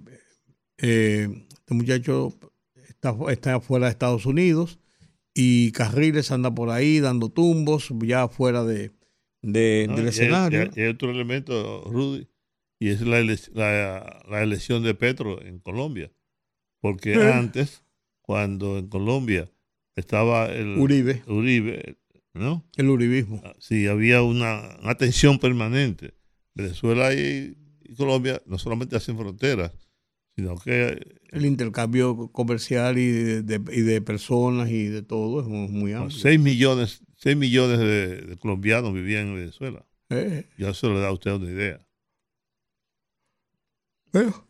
eh, 0.80 1.30
este 1.60 1.74
muchacho 1.76 2.34
está, 2.90 3.16
está 3.30 3.60
fuera 3.62 3.86
de 3.86 3.92
Estados 3.92 4.26
Unidos 4.26 4.80
y 5.34 5.72
Carriles 5.72 6.32
anda 6.32 6.54
por 6.54 6.70
ahí 6.72 7.00
dando 7.00 7.30
tumbos 7.30 7.90
ya 8.02 8.28
fuera 8.28 8.64
de, 8.66 8.92
de- 9.42 9.86
¿no? 9.88 9.96
del 9.96 10.06
Y 10.06 10.08
hay- 10.08 10.10
escenario. 10.10 10.70
Y 10.76 10.82
hay, 10.82 10.88
otro 10.88 11.12
elemento, 11.12 11.84
Rudy, 11.86 12.28
y 12.80 12.90
es 12.90 13.02
la, 13.02 13.20
ele- 13.20 13.38
la, 13.54 14.24
la 14.30 14.44
elección 14.44 14.84
de 14.84 14.94
Petro 14.96 15.42
en 15.42 15.60
Colombia. 15.60 16.12
Porque 16.82 17.14
Eh. 17.14 17.32
antes, 17.34 17.84
cuando 18.22 18.78
en 18.78 18.88
Colombia 18.88 19.50
estaba 19.96 20.48
el 20.52 20.78
Uribe, 20.78 21.24
Uribe, 21.28 21.98
¿no? 22.34 22.66
el 22.76 22.90
uribismo. 22.90 23.42
Sí, 23.60 23.88
había 23.88 24.22
una, 24.24 24.78
una 24.82 24.96
tensión 24.96 25.40
permanente. 25.40 26.14
Venezuela 26.56 27.14
y, 27.14 27.56
y 27.84 27.96
Colombia 27.96 28.42
no 28.46 28.58
solamente 28.58 28.96
hacen 28.96 29.18
fronteras, 29.18 29.72
sino 30.36 30.56
que 30.58 31.20
El 31.30 31.46
intercambio 31.46 32.32
comercial 32.32 32.98
y 32.98 33.08
de, 33.12 33.42
de- 33.44 33.76
y 33.76 33.82
de 33.82 34.02
personas 34.02 34.70
y 34.70 34.86
de 34.86 35.04
todo 35.04 35.42
es 35.42 35.48
muy, 35.48 35.94
amplio. 35.94 36.18
6 36.20 36.40
millones, 36.40 37.02
6 37.18 37.38
millones 37.38 37.80
de, 37.80 38.22
de 38.22 38.38
colombianos 38.38 38.94
vivían 38.94 39.28
en 39.28 39.36
Venezuela. 39.36 39.86
Eh, 40.10 40.46
Ya 40.58 40.70
eso 40.70 40.92
le 40.94 41.00
da 41.00 41.08
a 41.08 41.12
usted 41.14 41.32
una 41.32 41.50
idea. 41.50 41.80
Pero 44.14 44.48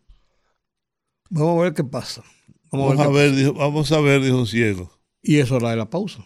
vamos 1.29 1.59
a 1.59 1.63
ver 1.63 1.73
qué 1.73 1.83
pasa. 1.85 2.21
Vamos, 2.69 2.97
Vamos 2.97 3.05
a 3.05 3.09
ver 3.09 3.31
dijo, 3.31 3.53
vamos 3.53 3.91
a 3.93 4.01
ver, 4.01 4.21
dijo 4.21 4.37
un 4.37 4.47
ciego. 4.47 4.91
Y 5.21 5.39
eso 5.39 5.55
hora 5.55 5.69
de 5.69 5.77
la 5.77 5.89
pausa. 5.89 6.25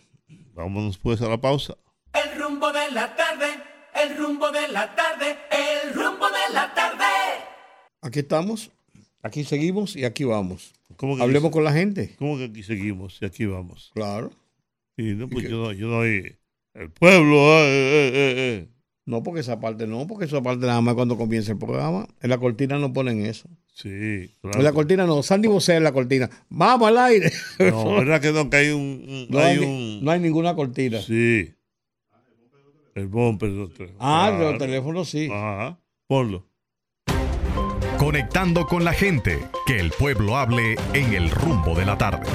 Vámonos 0.56 0.98
pues 0.98 1.22
a 1.22 1.30
la 1.30 1.40
pausa. 1.40 1.76
El 2.14 2.40
rumbo 2.42 2.72
de 2.72 2.90
la 2.92 3.16
tarde, 3.16 3.46
el 3.94 4.18
rumbo 4.18 4.50
de 4.52 4.68
la 4.70 4.96
tarde, 4.96 5.38
el 5.52 5.94
rumbo 5.94 6.26
de 6.26 6.54
la 6.54 6.74
tarde. 6.74 7.04
Aquí 8.02 8.20
estamos, 8.20 8.72
aquí 9.22 9.44
seguimos 9.44 9.96
y 9.96 10.04
aquí 10.04 10.24
vamos. 10.24 10.74
¿Cómo 10.96 11.16
que, 11.16 11.22
Hablemos 11.22 11.52
con 11.52 11.64
la 11.64 11.74
gente. 11.74 12.16
¿Cómo 12.18 12.38
que 12.38 12.46
aquí 12.46 12.64
seguimos 12.64 13.22
y 13.22 13.26
aquí 13.26 13.46
vamos? 13.46 13.92
Claro. 13.94 14.32
Sí, 14.98 15.14
no, 15.14 15.30
pues 15.30 15.46
qué? 15.46 15.52
yo 15.52 15.58
no, 15.58 15.72
yo 15.74 15.88
no 15.88 16.02
hay 16.02 16.36
el 16.74 16.90
pueblo. 16.92 17.36
eh, 17.36 17.68
eh, 17.68 18.12
eh, 18.14 18.34
eh. 18.38 18.77
No, 19.08 19.24
porque 19.24 19.40
esa 19.40 19.60
parte 19.60 19.88
no, 19.88 20.06
porque 20.06 20.26
esa 20.26 20.42
parte 20.44 20.66
nada 20.68 20.82
más 20.82 20.94
cuando 20.94 21.18
comienza 21.18 21.54
el 21.54 21.58
programa. 21.58 22.08
En 22.22 22.30
la 22.30 22.38
cortina 22.38 22.78
no 22.78 22.92
ponen 22.94 23.26
eso. 23.26 23.48
Sí, 23.74 24.30
claro. 24.42 24.60
En 24.60 24.64
la 24.66 24.74
cortina 24.74 25.06
no, 25.06 25.24
Sandy 25.24 25.48
Bosé 25.48 25.76
en 25.78 25.84
la 25.86 25.94
cortina. 25.94 26.30
Vamos 26.50 26.90
al 26.90 26.98
aire. 26.98 27.32
No, 27.58 27.92
verdad 27.96 28.20
que 28.22 28.32
no, 28.34 28.50
que 28.50 28.58
hay 28.58 28.70
un, 28.72 28.82
un- 28.82 29.28
No 29.30 29.40
hay 29.40 29.58
hay, 29.58 29.66
un 29.66 30.04
no 30.04 30.12
hay 30.12 30.20
ninguna 30.20 30.54
cortina. 30.56 31.02
sí. 31.02 31.54
El 32.96 33.08
bumper. 33.08 33.54
doctor. 33.56 33.90
Ah, 34.00 34.28
Claro. 34.36 34.50
los 34.52 34.60
teléfonos 34.60 35.10
sí. 35.10 35.30
Ajá. 35.32 35.80
Ponlo. 36.08 36.46
Conectando 37.98 38.66
con 38.68 38.84
la 38.84 38.94
gente, 38.94 39.40
que 39.66 39.80
el 39.80 39.92
pueblo 39.92 40.36
hable 40.38 40.76
en 40.94 41.14
el 41.14 41.30
rumbo 41.32 41.76
de 41.76 41.86
la 41.86 41.98
tarde. 41.98 42.28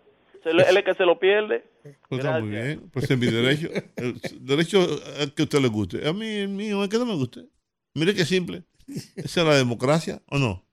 Se 0.41 0.51
le- 0.55 0.63
él 0.67 0.75
es 0.77 0.83
que 0.83 0.95
se 0.95 1.05
lo 1.05 1.19
pierde. 1.19 1.63
Pues 2.09 2.19
está 2.25 2.39
muy 2.39 2.49
bien. 2.49 2.89
Pues 2.91 3.11
es 3.11 3.15
mi 3.15 3.27
derecho. 3.27 3.67
El 3.95 4.15
derecho 4.39 4.79
a 4.81 5.27
que 5.35 5.43
a 5.43 5.45
usted 5.45 5.59
le 5.59 5.67
guste. 5.67 6.07
A 6.09 6.13
mí, 6.13 6.25
el 6.25 6.49
mío 6.49 6.83
es 6.83 6.89
que 6.89 6.97
no 6.97 7.05
me 7.05 7.13
guste. 7.13 7.41
Mire 7.93 8.15
qué 8.15 8.25
simple. 8.25 8.63
Esa 9.15 9.41
es 9.41 9.47
la 9.47 9.55
democracia, 9.55 10.21
¿o 10.29 10.37
no? 10.37 10.63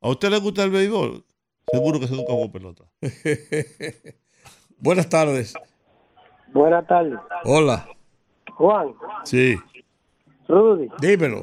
¿A 0.00 0.08
usted 0.08 0.30
le 0.30 0.38
gusta 0.38 0.64
el 0.64 0.70
béisbol? 0.70 1.24
Seguro 1.70 2.00
que 2.00 2.06
se 2.06 2.14
nunca 2.14 2.32
jugó 2.32 2.50
pelota. 2.50 2.84
Buenas 4.78 5.08
tardes. 5.08 5.54
Buenas 6.52 6.86
tardes. 6.86 7.18
Hola. 7.44 7.86
Juan, 8.54 8.94
Sí. 9.24 9.56
Rudy, 10.48 10.88
Dímelo. 11.00 11.42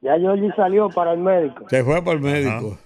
ya 0.00 0.18
Georgie 0.18 0.52
salió 0.56 0.88
para 0.90 1.12
el 1.12 1.20
médico. 1.20 1.64
Se 1.70 1.84
fue 1.84 2.02
para 2.02 2.12
el 2.16 2.20
médico. 2.20 2.76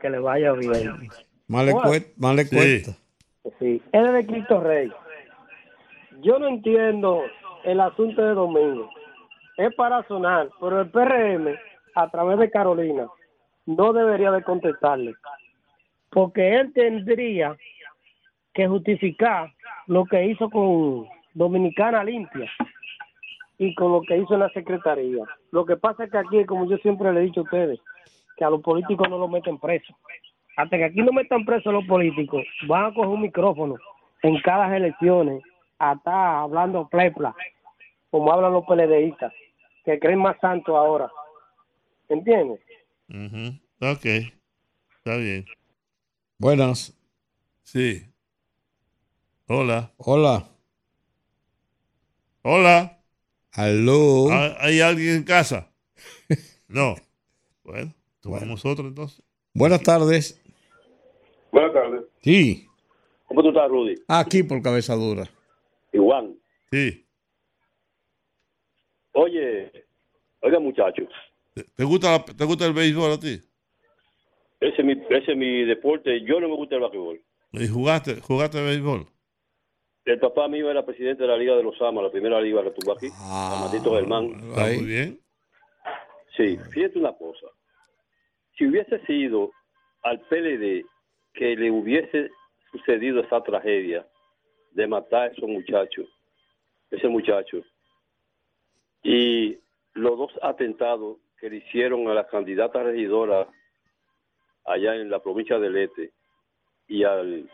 Que 0.00 0.08
le 0.08 0.18
vaya 0.20 0.52
bien. 0.52 1.08
Más 1.48 1.64
le, 1.66 1.72
cuesta, 1.72 2.10
más 2.16 2.36
le 2.36 2.44
Sí. 2.44 2.56
cuesta. 2.56 2.92
Sí, 3.58 3.82
es 3.92 4.12
de 4.12 4.26
Cristo 4.26 4.60
Rey. 4.60 4.92
Yo 6.22 6.38
no 6.38 6.46
entiendo 6.48 7.22
el 7.64 7.80
asunto 7.80 8.22
de 8.22 8.34
Domingo. 8.34 8.88
Es 9.60 9.74
para 9.74 10.02
sonar, 10.08 10.48
pero 10.58 10.80
el 10.80 10.90
PRM, 10.90 11.54
a 11.94 12.08
través 12.08 12.38
de 12.38 12.50
Carolina, 12.50 13.06
no 13.66 13.92
debería 13.92 14.30
de 14.30 14.42
contestarle. 14.42 15.12
Porque 16.08 16.54
él 16.56 16.72
tendría 16.72 17.54
que 18.54 18.66
justificar 18.66 19.52
lo 19.86 20.06
que 20.06 20.24
hizo 20.24 20.48
con 20.48 21.06
Dominicana 21.34 22.02
Limpia 22.02 22.50
y 23.58 23.74
con 23.74 23.92
lo 23.92 24.00
que 24.00 24.16
hizo 24.16 24.32
en 24.32 24.40
la 24.40 24.48
Secretaría. 24.48 25.24
Lo 25.50 25.66
que 25.66 25.76
pasa 25.76 26.04
es 26.04 26.10
que 26.10 26.16
aquí, 26.16 26.46
como 26.46 26.66
yo 26.66 26.78
siempre 26.78 27.12
le 27.12 27.20
he 27.20 27.24
dicho 27.24 27.40
a 27.40 27.42
ustedes, 27.42 27.80
que 28.38 28.44
a 28.46 28.48
los 28.48 28.62
políticos 28.62 29.10
no 29.10 29.18
los 29.18 29.30
meten 29.30 29.58
presos. 29.58 29.94
Hasta 30.56 30.78
que 30.78 30.84
aquí 30.84 31.02
no 31.02 31.12
metan 31.12 31.44
presos 31.44 31.70
los 31.70 31.84
políticos, 31.84 32.46
van 32.66 32.86
a 32.86 32.94
coger 32.94 33.10
un 33.10 33.20
micrófono 33.20 33.76
en 34.22 34.40
cada 34.40 34.74
elecciones 34.74 35.42
a 35.78 35.92
estar 35.92 36.36
hablando 36.36 36.88
plepla, 36.88 37.34
como 38.10 38.32
hablan 38.32 38.54
los 38.54 38.64
PLDistas, 38.64 39.34
que 39.84 39.98
creen 39.98 40.18
más 40.20 40.38
santos 40.40 40.74
ahora. 40.74 41.10
¿Entiendes? 42.08 42.60
Ujú. 43.08 43.58
Ok. 43.92 44.04
Está 44.96 45.16
bien. 45.16 45.44
Buenas. 46.38 46.96
Sí. 47.62 48.02
Hola. 49.48 49.92
Hola. 49.96 50.48
Hola. 52.42 52.98
Aló. 53.52 54.30
¿Ha- 54.30 54.56
¿Hay 54.64 54.80
alguien 54.80 55.16
en 55.16 55.24
casa? 55.24 55.68
No. 56.68 56.94
Bueno, 57.64 57.92
tomamos 58.20 58.64
otro 58.64 58.86
entonces. 58.86 59.24
Buenas 59.52 59.82
tardes. 59.82 60.40
Buenas 61.50 61.72
tardes. 61.72 62.04
Sí. 62.22 62.68
¿Cómo 63.26 63.42
tú 63.42 63.48
estás, 63.48 63.68
Rudy? 63.68 63.96
Aquí 64.06 64.44
por 64.44 64.62
cabeza 64.62 64.94
dura. 64.94 65.28
Juan. 65.92 66.36
Sí. 66.70 67.04
Oye, 69.12 69.69
Oiga, 70.42 70.58
muchachos, 70.58 71.08
¿Te- 71.54 71.64
¿Te 71.64 71.84
gusta, 71.84 72.12
la- 72.12 72.24
¿Te 72.24 72.44
gusta 72.44 72.66
el 72.66 72.72
béisbol 72.72 73.12
a 73.12 73.18
ti? 73.20 73.40
ese 74.60 74.76
es 74.80 74.84
mi, 74.84 74.92
ese 74.92 75.32
es 75.32 75.36
mi 75.36 75.64
deporte. 75.64 76.20
Yo 76.22 76.38
no 76.40 76.48
me 76.48 76.54
gusta 76.54 76.76
el 76.76 76.82
basquetbol. 76.82 77.20
¿Y 77.52 77.66
jugaste, 77.66 78.20
jugaste 78.20 78.62
béisbol? 78.62 79.06
El 80.04 80.18
papá 80.20 80.48
mío 80.48 80.70
era 80.70 80.84
presidente 80.86 81.22
de 81.24 81.28
la 81.28 81.36
Liga 81.36 81.56
de 81.56 81.62
los 81.62 81.80
Amas, 81.82 82.04
la 82.04 82.10
primera 82.10 82.40
liga 82.40 82.62
que 82.62 82.70
tuvo 82.70 82.92
aquí, 82.92 83.08
Amadito 83.20 83.94
Germán. 83.94 84.30
Está 84.50 84.64
muy 84.66 84.84
bien. 84.84 85.20
Sí, 86.36 86.56
fíjate 86.72 86.98
una 86.98 87.12
cosa. 87.12 87.46
Si 88.56 88.66
hubiese 88.66 89.04
sido 89.06 89.50
al 90.02 90.20
PLD 90.20 90.84
que 91.34 91.56
le 91.56 91.70
hubiese 91.70 92.30
sucedido 92.72 93.20
esa 93.20 93.42
tragedia 93.42 94.06
de 94.72 94.86
matar 94.86 95.22
a 95.22 95.26
esos 95.32 95.48
muchachos, 95.48 96.06
ese 96.90 97.08
muchacho, 97.08 97.58
y 99.02 99.58
los 99.94 100.18
dos 100.18 100.32
atentados 100.42 101.18
que 101.38 101.50
le 101.50 101.56
hicieron 101.56 102.08
a 102.08 102.14
la 102.14 102.26
candidata 102.26 102.82
regidora 102.82 103.48
allá 104.64 104.94
en 104.94 105.10
la 105.10 105.20
provincia 105.20 105.58
del 105.58 105.76
Este 105.76 106.12
y 106.86 107.04
al, 107.04 107.48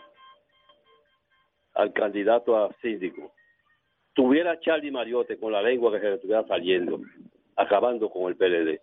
candidato 1.95 2.57
a 2.57 2.73
síndico, 2.81 3.33
tuviera 4.15 4.59
Charlie 4.61 4.91
Mariote 4.91 5.39
con 5.39 5.53
la 5.53 5.63
lengua 5.63 5.93
que 5.93 6.01
se 6.01 6.09
le 6.09 6.15
estuviera 6.15 6.47
saliendo, 6.47 7.01
acabando 7.55 8.11
con 8.11 8.29
el 8.29 8.37
PLD. 8.37 8.81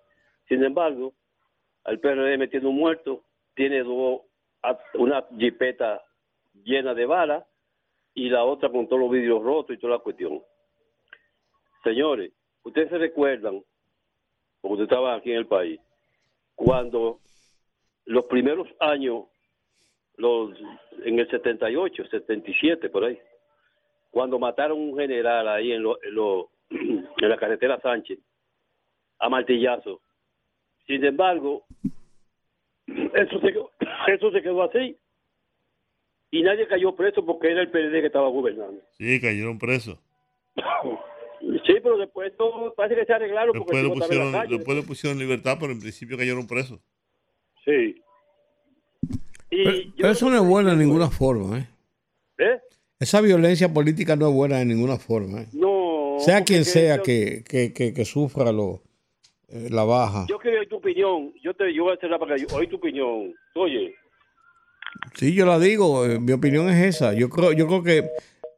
Sin 0.47 0.63
embargo, 0.63 1.13
al 1.85 1.99
PLD 1.99 2.37
metiendo 2.37 2.69
un 2.69 2.77
muerto, 2.77 3.23
tiene 3.55 3.83
dos, 3.83 4.21
una 4.93 5.25
jipeta 5.37 6.03
llena 6.63 6.93
de 6.93 7.05
balas 7.05 7.43
y 8.13 8.29
la 8.29 8.43
otra 8.43 8.69
con 8.69 8.87
todos 8.87 9.01
los 9.01 9.11
vidrios 9.11 9.41
rotos 9.41 9.75
y 9.75 9.79
toda 9.79 9.97
la 9.97 10.03
cuestión. 10.03 10.41
Señores, 11.83 12.31
ustedes 12.63 12.89
se 12.89 12.97
recuerdan, 12.97 13.61
porque 14.61 14.73
ustedes 14.73 14.89
estaban 14.91 15.19
aquí 15.19 15.31
en 15.31 15.37
el 15.37 15.47
país, 15.47 15.79
cuando 16.55 17.19
los 18.05 18.25
primeros 18.25 18.67
años, 18.79 19.25
los 20.17 20.51
en 21.05 21.19
el 21.19 21.29
78, 21.29 22.05
77, 22.09 22.89
por 22.89 23.03
ahí, 23.05 23.19
cuando 24.11 24.37
mataron 24.37 24.79
un 24.79 24.97
general 24.97 25.47
ahí 25.47 25.71
en, 25.71 25.81
lo- 25.83 26.01
en, 26.03 26.13
lo- 26.15 26.49
en 26.69 27.29
la 27.29 27.37
carretera 27.37 27.79
Sánchez, 27.81 28.19
a 29.19 29.29
martillazo. 29.29 30.01
Sin 30.85 31.03
embargo, 31.03 31.63
eso 32.87 33.39
se, 33.39 33.47
quedó, 33.53 33.71
eso 34.07 34.31
se 34.31 34.41
quedó 34.41 34.63
así. 34.63 34.97
Y 36.31 36.41
nadie 36.41 36.67
cayó 36.67 36.95
preso 36.95 37.23
porque 37.25 37.51
era 37.51 37.61
el 37.61 37.69
PLD 37.69 38.01
que 38.01 38.07
estaba 38.07 38.27
gobernando. 38.27 38.81
Sí, 38.97 39.21
cayeron 39.21 39.57
presos. 39.59 39.97
Sí, 41.65 41.73
pero 41.81 41.97
después 41.97 42.31
todo 42.37 42.73
parece 42.75 42.99
que 43.01 43.05
se 43.05 43.13
arreglaron 43.13 43.53
porque 43.57 43.77
Después 43.77 43.79
el 43.83 43.87
lo 43.89 43.95
la 43.95 44.05
pusieron, 44.05 44.31
calle. 44.31 44.55
después 44.57 44.77
lo 44.77 44.83
pusieron 44.83 45.17
en 45.17 45.23
libertad, 45.27 45.57
pero 45.59 45.71
en 45.71 45.79
principio 45.79 46.17
cayeron 46.17 46.45
presos. 46.47 46.79
Sí. 47.65 48.01
Y 49.49 49.91
Pero, 49.91 50.09
eso 50.11 50.29
no 50.29 50.35
es 50.37 50.47
bueno 50.47 50.71
de 50.71 50.77
ninguna 50.77 51.09
forma. 51.09 51.59
¿eh? 51.59 51.67
¿Eh? 52.39 52.59
Esa 52.99 53.21
violencia 53.21 53.71
política 53.71 54.15
no 54.15 54.27
es 54.29 54.33
buena 54.33 54.57
de 54.57 54.65
ninguna 54.65 54.97
forma. 54.97 55.41
¿eh? 55.41 55.47
No. 55.53 56.17
Sea 56.19 56.39
porque 56.39 56.53
quien 56.53 56.65
sea 56.65 56.97
yo- 56.97 57.03
que, 57.03 57.43
que, 57.47 57.71
que, 57.73 57.93
que 57.93 58.05
sufra 58.05 58.51
lo, 58.51 58.81
eh, 59.49 59.67
la 59.69 59.83
baja. 59.83 60.25
Yo 60.29 60.37
quiero 60.39 60.59
oír 60.59 60.69
tu 60.69 60.77
opinión. 60.77 61.33
Yo 61.43 61.53
te 61.53 61.73
yo 61.73 61.83
voy 61.83 61.91
a 61.93 61.95
hacer 61.95 62.09
la 62.09 62.17
para 62.19 62.35
que 62.35 62.45
oír 62.53 62.69
tu 62.69 62.77
opinión. 62.77 63.33
Oye, 63.55 63.93
Sí, 65.15 65.33
yo 65.33 65.45
la 65.45 65.57
digo, 65.59 66.05
eh, 66.05 66.19
mi 66.19 66.31
opinión 66.33 66.69
es 66.69 66.95
esa. 66.95 67.13
Yo 67.13 67.27
creo, 67.29 67.51
yo 67.51 67.67
creo 67.67 67.83
que 67.83 68.09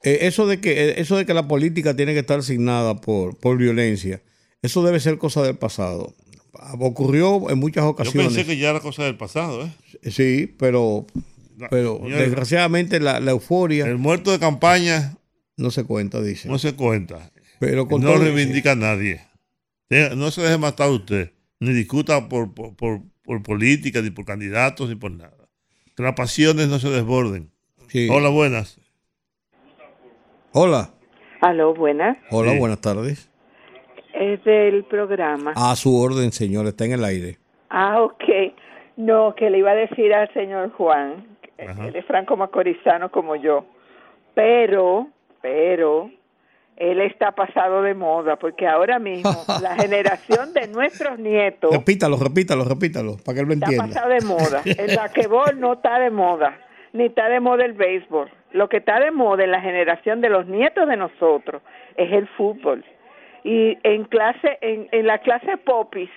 eh, 0.04 0.20
eso 0.22 0.48
de 0.48 0.60
que 0.60 0.72
eh, 0.90 0.96
eso 0.98 1.18
de 1.18 1.26
que 1.26 1.34
la 1.34 1.48
política 1.48 1.96
tiene 1.96 2.14
que 2.14 2.20
estar 2.20 2.40
asignada 2.40 2.96
por, 3.02 3.38
por 3.38 3.58
violencia, 3.58 4.22
eso 4.62 4.84
debe 4.84 5.00
ser 5.00 5.18
cosa 5.18 5.42
del 5.44 5.56
pasado. 5.58 6.14
Ocurrió 6.80 7.50
en 7.50 7.60
muchas 7.60 7.84
Yo 7.84 7.90
ocasiones. 7.90 8.28
pensé 8.34 8.46
que 8.46 8.58
ya 8.58 8.70
era 8.70 8.80
cosa 8.80 9.04
del 9.04 9.18
pasado, 9.18 9.66
¿eh? 9.66 10.10
Sí, 10.10 10.54
pero, 10.58 11.06
pero 11.70 12.00
desgraciadamente 12.06 13.00
la, 13.00 13.20
la 13.20 13.32
euforia 13.32 13.86
El 13.86 13.98
muerto 13.98 14.32
de 14.32 14.40
campaña 14.40 15.18
no 15.58 15.70
se 15.72 15.84
cuenta, 15.84 16.22
dice. 16.22 16.48
no 16.48 16.58
se 16.58 16.74
cuenta. 16.74 17.32
Pero 17.60 17.88
con 17.88 18.02
no 18.02 18.16
reivindica 18.18 18.72
a 18.72 18.76
nadie. 18.76 19.22
No 20.16 20.32
se 20.32 20.42
deje 20.42 20.58
matar 20.58 20.90
usted, 20.90 21.32
ni 21.60 21.74
discuta 21.74 22.28
por, 22.30 22.54
por, 22.54 22.76
por, 22.76 23.02
por 23.24 23.44
política, 23.44 24.02
ni 24.02 24.10
por 24.10 24.26
candidatos, 24.26 24.90
ni 24.90 24.96
por 24.96 25.12
nada. 25.12 25.50
Que 25.96 26.04
las 26.04 26.16
pasiones 26.16 26.68
no 26.68 26.80
se 26.80 26.90
desborden. 26.90 27.52
Sí. 27.90 28.08
Hola, 28.10 28.30
buenas. 28.30 28.78
Hola. 30.58 30.90
Aló, 31.42 31.74
buenas. 31.74 32.18
Hola, 32.32 32.54
Sí. 32.54 32.60
buenas 32.60 32.80
tardes. 32.80 33.30
Es 34.14 34.42
del 34.46 34.86
programa. 34.86 35.52
A 35.54 35.76
su 35.76 36.00
orden, 36.00 36.32
señor, 36.32 36.66
está 36.68 36.86
en 36.86 36.94
el 36.94 37.04
aire. 37.04 37.38
Ah, 37.70 38.02
ok. 38.02 38.24
No, 38.96 39.36
que 39.36 39.50
le 39.50 39.58
iba 39.58 39.72
a 39.72 39.76
decir 39.76 40.14
al 40.14 40.32
señor 40.34 40.72
Juan, 40.72 41.28
que 41.58 41.64
Ajá. 41.64 41.88
él 41.90 41.96
es 41.98 42.06
franco 42.06 42.38
macorizano 42.38 43.12
como 43.12 43.36
yo, 43.36 43.66
pero, 44.34 45.10
pero, 45.42 46.10
él 46.78 47.02
está 47.02 47.34
pasado 47.34 47.82
de 47.82 47.94
moda, 47.94 48.38
porque 48.38 48.66
ahora 48.66 48.98
mismo 48.98 49.30
la 49.62 49.76
generación 49.76 50.54
de 50.54 50.70
nuestros 50.70 51.20
nietos 51.20 51.70
Repítalo, 51.74 52.16
repítalo, 52.16 52.64
repítalo, 52.64 53.18
para 53.26 53.36
que 53.36 53.42
él 53.42 53.48
lo 53.48 53.54
está 53.56 53.66
entienda. 53.66 53.88
pasado 53.88 54.10
de 54.10 54.22
moda. 54.22 54.62
El 54.64 54.96
basquetbol 54.96 55.60
no 55.60 55.74
está 55.74 56.00
de 56.00 56.12
moda, 56.12 56.58
ni 56.96 57.06
está 57.06 57.30
de 57.30 57.40
moda 57.40 57.66
el 57.66 57.74
béisbol. 57.74 58.30
Lo 58.52 58.70
que 58.70 58.78
está 58.78 59.00
de 59.00 59.12
moda 59.12 59.44
en 59.44 59.52
la 59.52 59.62
generación 59.62 60.22
de 60.22 60.30
los 60.30 60.48
nietos 60.48 60.88
de 60.88 60.98
nosotros 60.98 61.62
es 61.98 62.12
el 62.12 62.28
fútbol. 62.30 62.84
Y 63.44 63.78
en 63.84 64.06
clase, 64.06 64.58
en, 64.62 64.88
en 64.92 65.06
la 65.06 65.20
clase 65.20 65.58
popis, 65.58 66.10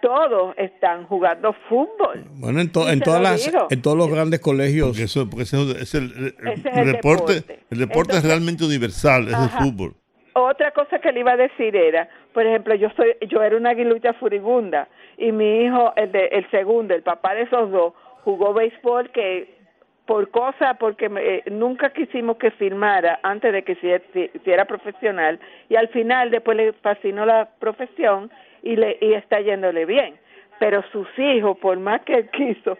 todos 0.00 0.54
están 0.58 1.06
jugando 1.06 1.52
fútbol. 1.68 2.24
Bueno, 2.40 2.60
en, 2.60 2.72
to- 2.72 2.86
todas 3.04 3.20
las, 3.22 3.44
digo. 3.46 3.68
en 3.70 3.82
todos 3.82 3.96
los 3.96 4.08
grandes 4.10 4.40
colegios. 4.40 4.88
Porque, 4.88 5.04
eso, 5.04 5.28
porque 5.30 5.44
ese 5.44 5.56
es 5.80 5.94
el, 5.94 6.34
Ese 6.52 6.68
es 6.70 6.76
el 6.76 6.88
el 6.88 6.92
deporte. 6.92 7.34
deporte. 7.34 7.58
El 7.70 7.78
deporte 7.78 8.16
es 8.16 8.24
realmente 8.24 8.64
universal, 8.64 9.28
es 9.28 9.34
Ajá. 9.34 9.44
el 9.58 9.64
fútbol. 9.70 9.94
Otra 10.34 10.70
cosa 10.72 10.98
que 10.98 11.12
le 11.12 11.20
iba 11.20 11.32
a 11.32 11.36
decir 11.36 11.76
era, 11.76 12.08
por 12.32 12.44
ejemplo, 12.46 12.74
yo 12.74 12.88
soy, 12.96 13.14
yo 13.28 13.42
era 13.42 13.54
una 13.56 13.70
aguilucha 13.70 14.14
furibunda 14.14 14.88
y 15.18 15.30
mi 15.30 15.64
hijo, 15.64 15.92
el 15.94 16.10
de, 16.10 16.24
el 16.28 16.50
segundo, 16.50 16.94
el 16.94 17.02
papá 17.02 17.34
de 17.34 17.42
esos 17.42 17.70
dos, 17.70 17.92
jugó 18.24 18.54
béisbol 18.54 19.10
que 19.12 19.61
por 20.06 20.30
cosa, 20.30 20.74
porque 20.74 21.08
me- 21.08 21.20
eh, 21.36 21.42
nunca 21.50 21.92
quisimos 21.92 22.36
que 22.36 22.50
firmara 22.52 23.20
antes 23.22 23.52
de 23.52 23.62
que 23.62 23.74
se 23.76 24.02
se 24.12 24.30
hiciera 24.34 24.64
profesional 24.64 25.38
y 25.68 25.76
al 25.76 25.88
final 25.88 26.30
después 26.30 26.56
le 26.56 26.72
fascinó 26.74 27.24
la 27.24 27.48
profesión 27.58 28.30
y 28.62 28.76
le 28.76 28.98
y 29.00 29.14
está 29.14 29.40
yéndole 29.40 29.84
bien. 29.86 30.14
Pero 30.58 30.82
sus 30.92 31.06
hijos, 31.18 31.56
por 31.58 31.78
más 31.78 32.02
que 32.02 32.14
él 32.14 32.30
quiso, 32.30 32.78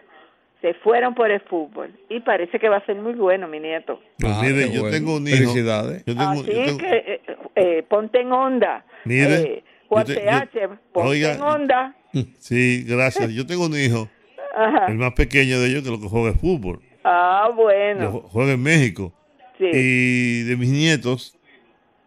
se 0.61 0.73
fueron 0.75 1.13
por 1.15 1.29
el 1.31 1.41
fútbol 1.41 1.91
y 2.09 2.19
parece 2.21 2.57
que 2.59 2.69
va 2.69 2.77
a 2.77 2.85
ser 2.85 2.95
muy 2.95 3.13
bueno 3.13 3.47
mi 3.47 3.59
nieto. 3.59 3.99
Pues 4.19 4.33
Ah, 4.33 4.41
mire, 4.41 4.69
yo 4.71 4.81
bueno. 4.81 4.95
tengo 4.97 5.15
un 5.17 5.27
hijo. 5.27 5.37
Felicidades. 5.37 6.05
Yo 6.05 6.13
tengo, 6.15 6.31
Así 6.31 6.45
yo 6.53 6.65
tengo- 6.65 6.77
que 6.77 6.95
eh, 6.97 7.21
eh, 7.55 7.83
ponte 7.89 8.21
en 8.21 8.31
onda. 8.31 8.85
Mire, 9.05 9.35
Eh, 9.35 9.63
Juan 9.89 10.05
yo 10.05 10.13
te- 10.15 10.21
yo- 10.25 10.29
TH, 10.29 10.67
ponte 10.93 11.09
oiga, 11.09 11.33
en 11.33 11.41
onda. 11.41 11.95
Sí, 12.39 12.83
gracias. 12.87 13.33
Yo 13.33 13.45
tengo 13.45 13.65
un 13.65 13.75
hijo, 13.77 14.07
Ajá. 14.55 14.85
el 14.87 14.95
más 14.95 15.13
pequeño 15.13 15.59
de 15.59 15.67
ellos, 15.67 15.83
que 15.83 15.89
lo 15.89 15.99
que 15.99 16.07
juega 16.07 16.29
es 16.29 16.39
fútbol. 16.39 16.79
Ah, 17.03 17.49
bueno. 17.55 18.11
ju- 18.11 18.21
juega 18.29 18.53
en 18.53 18.63
México. 18.63 19.11
Sí. 19.57 19.69
Y 19.71 20.43
de 20.43 20.55
mis 20.57 20.69
nietos, 20.69 21.37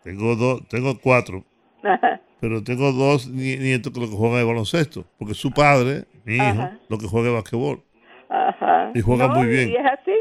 tengo 0.03 0.35
dos, 0.37 0.67
tengo 0.69 0.99
cuatro, 1.01 1.45
Ajá. 1.83 2.21
pero 2.41 2.63
tengo 2.63 2.93
dos 2.93 3.29
ni- 3.29 3.57
nietos 3.57 3.93
que 3.93 4.01
lo 4.01 4.07
que 4.07 4.17
juegan 4.17 4.41
es 4.41 4.47
baloncesto, 4.47 5.05
porque 5.19 5.35
su 5.35 5.51
padre, 5.53 6.05
mi 6.25 6.35
hijo, 6.37 6.45
Ajá. 6.45 6.79
lo 6.89 6.99
que 6.99 7.07
juega 7.07 7.29
es 7.29 7.35
basquetbol. 7.35 7.83
Ajá. 8.29 8.91
Y 8.95 9.01
juega 9.01 9.29
muy 9.29 9.47
bien. 9.47 9.69
Y 9.71 9.77
es 9.77 9.87
así. 9.87 10.15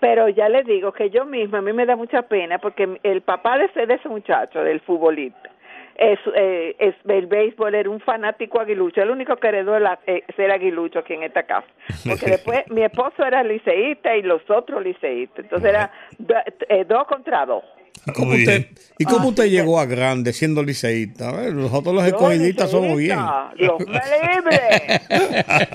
Pero 0.00 0.28
ya 0.28 0.48
le 0.48 0.62
digo 0.62 0.92
que 0.92 1.10
yo 1.10 1.24
misma, 1.24 1.58
a 1.58 1.62
mí 1.62 1.72
me 1.72 1.84
da 1.84 1.96
mucha 1.96 2.22
pena 2.22 2.58
porque 2.60 3.00
el 3.02 3.20
papá 3.22 3.58
de 3.58 3.64
ese, 3.64 3.84
de 3.84 3.94
ese 3.94 4.08
muchacho, 4.08 4.60
del 4.60 4.80
futbolista, 4.82 5.50
es, 5.98 6.18
eh, 6.34 6.76
es, 6.78 6.94
el 7.08 7.26
béisbol 7.26 7.74
era 7.74 7.90
un 7.90 8.00
fanático 8.00 8.60
aguilucho, 8.60 9.02
el 9.02 9.10
único 9.10 9.36
que 9.36 9.48
heredó 9.48 9.78
la, 9.78 9.98
eh, 10.06 10.22
ser 10.36 10.50
aguilucho 10.52 11.00
aquí 11.00 11.14
en 11.14 11.24
esta 11.24 11.42
casa. 11.42 11.66
Porque 12.08 12.26
después 12.30 12.64
mi 12.70 12.82
esposo 12.82 13.24
era 13.26 13.42
liceísta 13.42 14.16
y 14.16 14.22
los 14.22 14.40
otros 14.48 14.82
liceístas. 14.82 15.40
Entonces 15.44 15.68
era 15.70 15.90
do- 16.18 16.34
eh, 16.68 16.84
dos 16.88 17.06
contra 17.06 17.44
dos. 17.44 17.64
¿Y 18.06 18.12
cómo 18.12 18.28
Muy 18.28 18.38
usted, 18.38 18.58
bien. 18.60 18.74
¿y 18.98 19.04
cómo 19.04 19.24
Ah, 19.24 19.28
usted 19.30 19.42
sí, 19.44 19.50
llegó 19.50 19.80
a 19.80 19.84
grande 19.86 20.32
siendo 20.32 20.62
liceísta? 20.62 21.30
A 21.30 21.32
ver, 21.32 21.52
nosotros 21.52 21.92
los 21.94 22.04
escogidistas 22.06 22.70
somos 22.70 22.96
bien. 22.96 23.18
Dios 23.56 23.78
me 23.86 24.00
libre. 24.00 24.60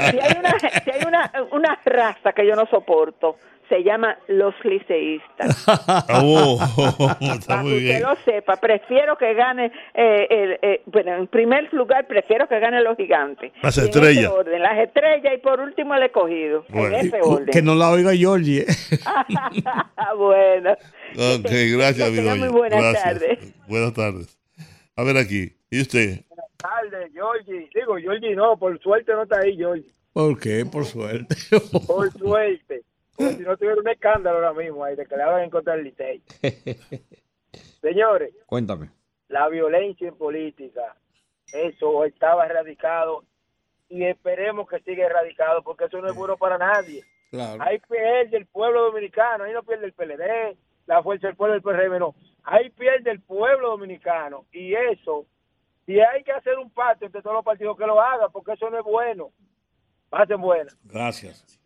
Si 0.09 0.19
hay, 0.19 0.38
una, 0.39 0.59
si 0.84 0.89
hay 0.89 1.01
una, 1.05 1.32
una 1.51 1.80
raza 1.86 2.32
que 2.32 2.47
yo 2.47 2.55
no 2.55 2.65
soporto, 2.67 3.38
se 3.74 3.84
llama 3.84 4.17
los 4.28 4.53
liceístas. 4.63 5.65
Oh, 6.09 6.59
está 7.21 7.47
Para 7.47 7.61
que 7.61 7.63
muy 7.63 7.74
usted 7.74 7.80
bien. 7.80 8.03
lo 8.03 8.15
sepa, 8.24 8.55
prefiero 8.57 9.17
que 9.17 9.34
gane, 9.34 9.71
eh, 9.93 10.28
el, 10.30 10.59
eh, 10.61 10.82
bueno, 10.86 11.15
en 11.15 11.28
primer 11.28 11.74
lugar, 11.74 12.05
prefiero 12.07 12.47
que 12.47 12.59
gane 12.59 12.82
los 12.82 12.95
gigantes. 12.97 13.51
Las 13.61 13.78
estrellas. 13.78 14.26
ese 14.26 14.28
orden, 14.28 14.61
las 14.61 14.78
estrellas 14.80 15.34
y 15.36 15.38
por 15.39 15.59
último 15.59 15.95
el 15.95 16.03
escogido. 16.03 16.65
Bueno. 16.69 16.97
En 16.97 17.07
ese 17.07 17.19
orden. 17.21 17.47
Que 17.47 17.61
no 17.61 17.74
la 17.76 17.89
oiga 17.89 18.13
Georgie. 18.13 18.65
bueno. 20.17 20.71
Ok, 20.74 21.49
gracias, 21.78 22.09
Que 22.09 22.15
mi 22.15 22.21
doña. 22.28 22.36
muy 22.45 22.49
buenas 22.49 22.80
Gracias. 22.80 23.03
tardes. 23.03 23.53
Buenas 23.67 23.93
tardes. 23.93 24.39
A 24.95 25.03
ver 25.03 25.17
aquí. 25.17 25.55
¿Y 25.71 25.82
usted? 25.82 26.21
tardes, 26.57 27.11
Georgie. 27.13 27.69
Digo, 27.74 27.97
Georgie 27.97 28.36
no, 28.36 28.57
por 28.57 28.80
suerte 28.82 29.11
no 29.13 29.24
está 29.24 29.39
ahí, 29.39 29.57
Georgie. 29.57 29.91
¿Por 30.13 30.39
qué? 30.39 30.65
Por 30.65 30.86
suerte. 30.86 31.36
Por 31.88 32.11
suerte. 32.11 32.82
Porque 33.16 33.34
si 33.36 33.43
no 33.43 33.55
tuviera 33.57 33.80
un 33.80 33.88
escándalo 33.88 34.38
ahora 34.38 34.53
mismo 34.53 34.84
ahí 34.84 34.95
de 34.95 35.05
que 35.05 35.16
le 35.16 35.24
hagan 35.24 35.43
en 35.43 35.49
contra 35.49 35.76
del 35.76 35.84
Licey. 35.86 36.24
Señores, 37.82 38.34
Cuéntame. 38.45 38.89
la 39.28 39.47
violencia 39.49 40.07
en 40.07 40.16
política, 40.18 40.95
eso 41.51 42.05
estaba 42.05 42.45
erradicado 42.45 43.24
y 43.89 44.03
esperemos 44.05 44.68
que 44.68 44.80
siga 44.80 45.05
erradicado 45.05 45.61
porque 45.64 45.86
eso 45.86 45.99
no 46.01 46.07
es 46.07 46.16
bueno 46.16 46.38
para 46.38 46.57
nadie. 46.57 47.03
Claro. 47.30 47.61
Ahí 47.61 47.80
pierde 47.80 48.38
el 48.38 48.45
pueblo 48.47 48.84
dominicano, 48.86 49.43
ahí 49.43 49.53
no 49.53 49.64
pierde 49.64 49.86
el 49.86 49.93
PLD, 49.93 50.57
la 50.86 51.03
fuerza 51.03 51.28
del 51.28 51.36
pueblo 51.36 51.53
del 51.53 51.61
PRM, 51.64 51.99
no. 51.99 52.16
Ahí 52.43 52.70
pierde 52.72 53.11
el 53.11 53.22
pueblo 53.22 53.70
dominicano 53.70 54.45
y 54.51 54.74
eso, 54.74 55.26
si 55.86 55.99
hay 55.99 56.24
que 56.24 56.32
hacer 56.32 56.57
un 56.57 56.70
pacto 56.72 57.05
entre 57.05 57.22
todos 57.22 57.36
los 57.36 57.45
partidos 57.45 57.78
que 57.78 57.86
lo 57.86 58.01
hagan, 58.01 58.32
porque 58.32 58.53
eso 58.53 58.70
no 58.70 58.80
es 58.80 58.84
bueno. 58.84 59.32
Pasen 60.09 60.41
buenas. 60.41 60.78
Gracias. 60.84 61.59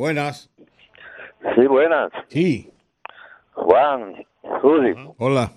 Buenas. 0.00 0.50
Sí, 1.54 1.66
buenas. 1.66 2.10
Sí. 2.28 2.72
Juan, 3.52 4.24
Rudy. 4.62 4.94
Hola. 5.18 5.50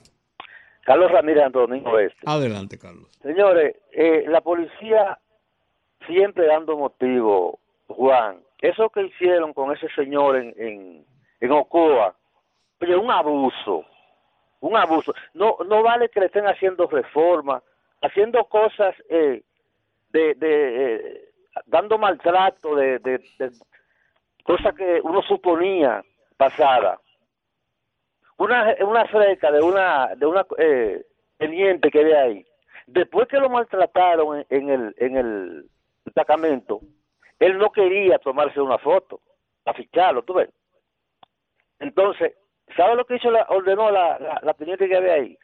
Carlos 0.82 1.10
Ramírez 1.14 1.46
Antonio 1.46 1.82
Oeste. 1.90 2.20
Adelante, 2.26 2.78
Carlos. 2.78 3.10
Señores, 3.22 3.78
eh, 3.94 4.26
la 4.28 4.42
policía 4.42 5.18
siempre 6.06 6.46
dando 6.48 6.76
motivo, 6.76 7.58
Juan. 7.88 8.42
Eso 8.60 8.90
que 8.90 9.04
hicieron 9.04 9.54
con 9.54 9.72
ese 9.72 9.88
señor 9.96 10.36
en, 10.36 10.54
en, 10.58 11.06
en 11.40 11.52
Ocoa, 11.54 12.14
oye, 12.82 12.98
un 12.98 13.12
abuso, 13.12 13.86
un 14.60 14.76
abuso. 14.76 15.14
No 15.36 15.56
no 15.66 15.84
vale 15.84 16.10
que 16.10 16.20
le 16.20 16.26
estén 16.26 16.48
haciendo 16.48 16.88
reformas, 16.88 17.64
haciendo 18.02 18.44
cosas 18.50 18.94
eh, 19.08 19.42
de, 20.10 20.34
de 20.34 20.96
eh, 20.96 21.30
dando 21.66 21.98
maltrato 21.98 22.76
de, 22.76 23.00
de, 23.00 23.20
de 23.40 23.52
cosas 24.44 24.74
que 24.76 25.00
uno 25.04 25.22
suponía 25.24 26.04
pasada. 26.38 27.00
Una 28.38 28.76
una 28.82 29.04
de 29.52 29.62
una 29.62 30.16
de 30.16 30.26
una 30.26 30.46
eh, 30.58 31.06
teniente 31.38 31.90
que 31.90 32.04
ve 32.04 32.18
ahí. 32.18 32.46
Después 32.88 33.28
que 33.28 33.38
lo 33.40 33.50
maltrataron 33.50 34.46
en, 34.50 34.70
el 34.70 34.96
en 34.98 35.18
el 35.18 35.66
destacamento, 36.04 36.82
él 37.40 37.58
no 37.58 37.72
quería 37.72 38.20
tomarse 38.20 38.60
una 38.60 38.78
foto, 38.78 39.22
a 39.66 39.74
ficharlo, 39.74 40.24
tú 40.24 40.34
ves. 40.34 40.50
Entonces, 41.80 42.34
¿sabe 42.76 42.96
lo 42.96 43.06
que 43.06 43.16
hizo 43.16 43.32
la, 43.32 43.46
ordenó 43.50 43.90
la, 43.92 44.40
la, 44.42 44.54
teniente 44.54 44.88
que 44.88 44.98
había 44.98 45.14
ahí? 45.14 45.38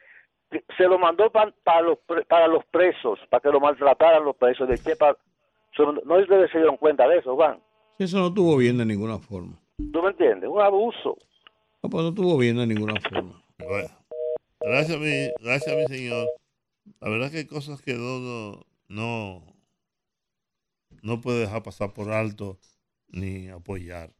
Se 0.76 0.84
lo 0.84 0.98
mandó 0.98 1.30
pa- 1.30 1.52
para 1.64 1.80
los 1.82 1.98
para 2.28 2.48
los 2.48 2.64
presos, 2.66 3.20
para 3.30 3.40
que 3.40 3.50
lo 3.50 3.60
maltrataran 3.60 4.24
los 4.24 4.36
presos 4.36 4.68
de 4.68 4.76
Chepa. 4.78 5.16
No 6.04 6.18
se 6.26 6.58
dieron 6.58 6.76
cuenta 6.76 7.06
de 7.08 7.18
eso, 7.18 7.36
Juan. 7.36 7.60
Eso 8.00 8.18
no 8.18 8.28
estuvo 8.28 8.56
bien 8.56 8.78
de 8.78 8.86
ninguna 8.86 9.18
forma. 9.18 9.60
¿Tú 9.76 10.02
me 10.02 10.08
entiendes? 10.08 10.48
Un 10.48 10.62
abuso. 10.62 11.18
No, 11.82 11.90
pues 11.90 12.02
no 12.02 12.08
estuvo 12.08 12.38
bien 12.38 12.56
de 12.56 12.66
ninguna 12.66 12.98
forma. 12.98 13.44
Bueno, 13.58 13.90
gracias, 14.58 14.98
mi, 14.98 15.28
gracias, 15.38 15.76
mi 15.76 15.84
señor. 15.84 16.26
La 16.98 17.10
verdad 17.10 17.30
que 17.30 17.36
hay 17.36 17.46
cosas 17.46 17.82
que 17.82 17.92
uno 17.92 18.64
no, 18.88 19.44
no 21.02 21.20
puede 21.20 21.40
dejar 21.40 21.62
pasar 21.62 21.92
por 21.92 22.10
alto 22.10 22.58
ni 23.08 23.48
apoyar. 23.48 24.14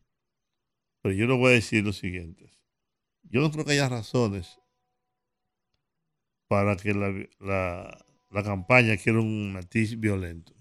Pero 1.01 1.15
yo 1.15 1.27
le 1.27 1.39
voy 1.39 1.53
a 1.53 1.55
decir 1.55 1.83
lo 1.83 1.95
siguiente. 1.95 2.51
Yo 3.23 3.41
no 3.41 3.51
creo 3.51 3.65
que 3.65 3.73
haya 3.73 3.89
razones 3.89 4.61
para 6.49 6.77
que 6.77 6.93
la, 6.93 7.15
la, 7.39 8.05
la 8.29 8.43
campaña 8.43 8.99
quiera 8.99 9.21
un 9.21 9.55
matiz 9.55 9.99
violento. 9.99 10.53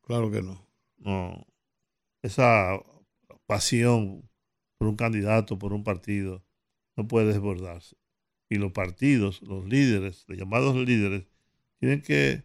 Claro 0.00 0.30
que 0.30 0.40
no. 0.40 0.66
No. 0.96 1.46
Esa 2.26 2.80
pasión 3.46 4.28
por 4.78 4.88
un 4.88 4.96
candidato, 4.96 5.58
por 5.58 5.72
un 5.72 5.84
partido, 5.84 6.42
no 6.96 7.06
puede 7.06 7.26
desbordarse. 7.28 7.96
Y 8.48 8.56
los 8.56 8.72
partidos, 8.72 9.42
los 9.42 9.64
líderes, 9.64 10.24
los 10.28 10.36
llamados 10.36 10.74
líderes, 10.76 11.24
tienen 11.78 12.02
que 12.02 12.42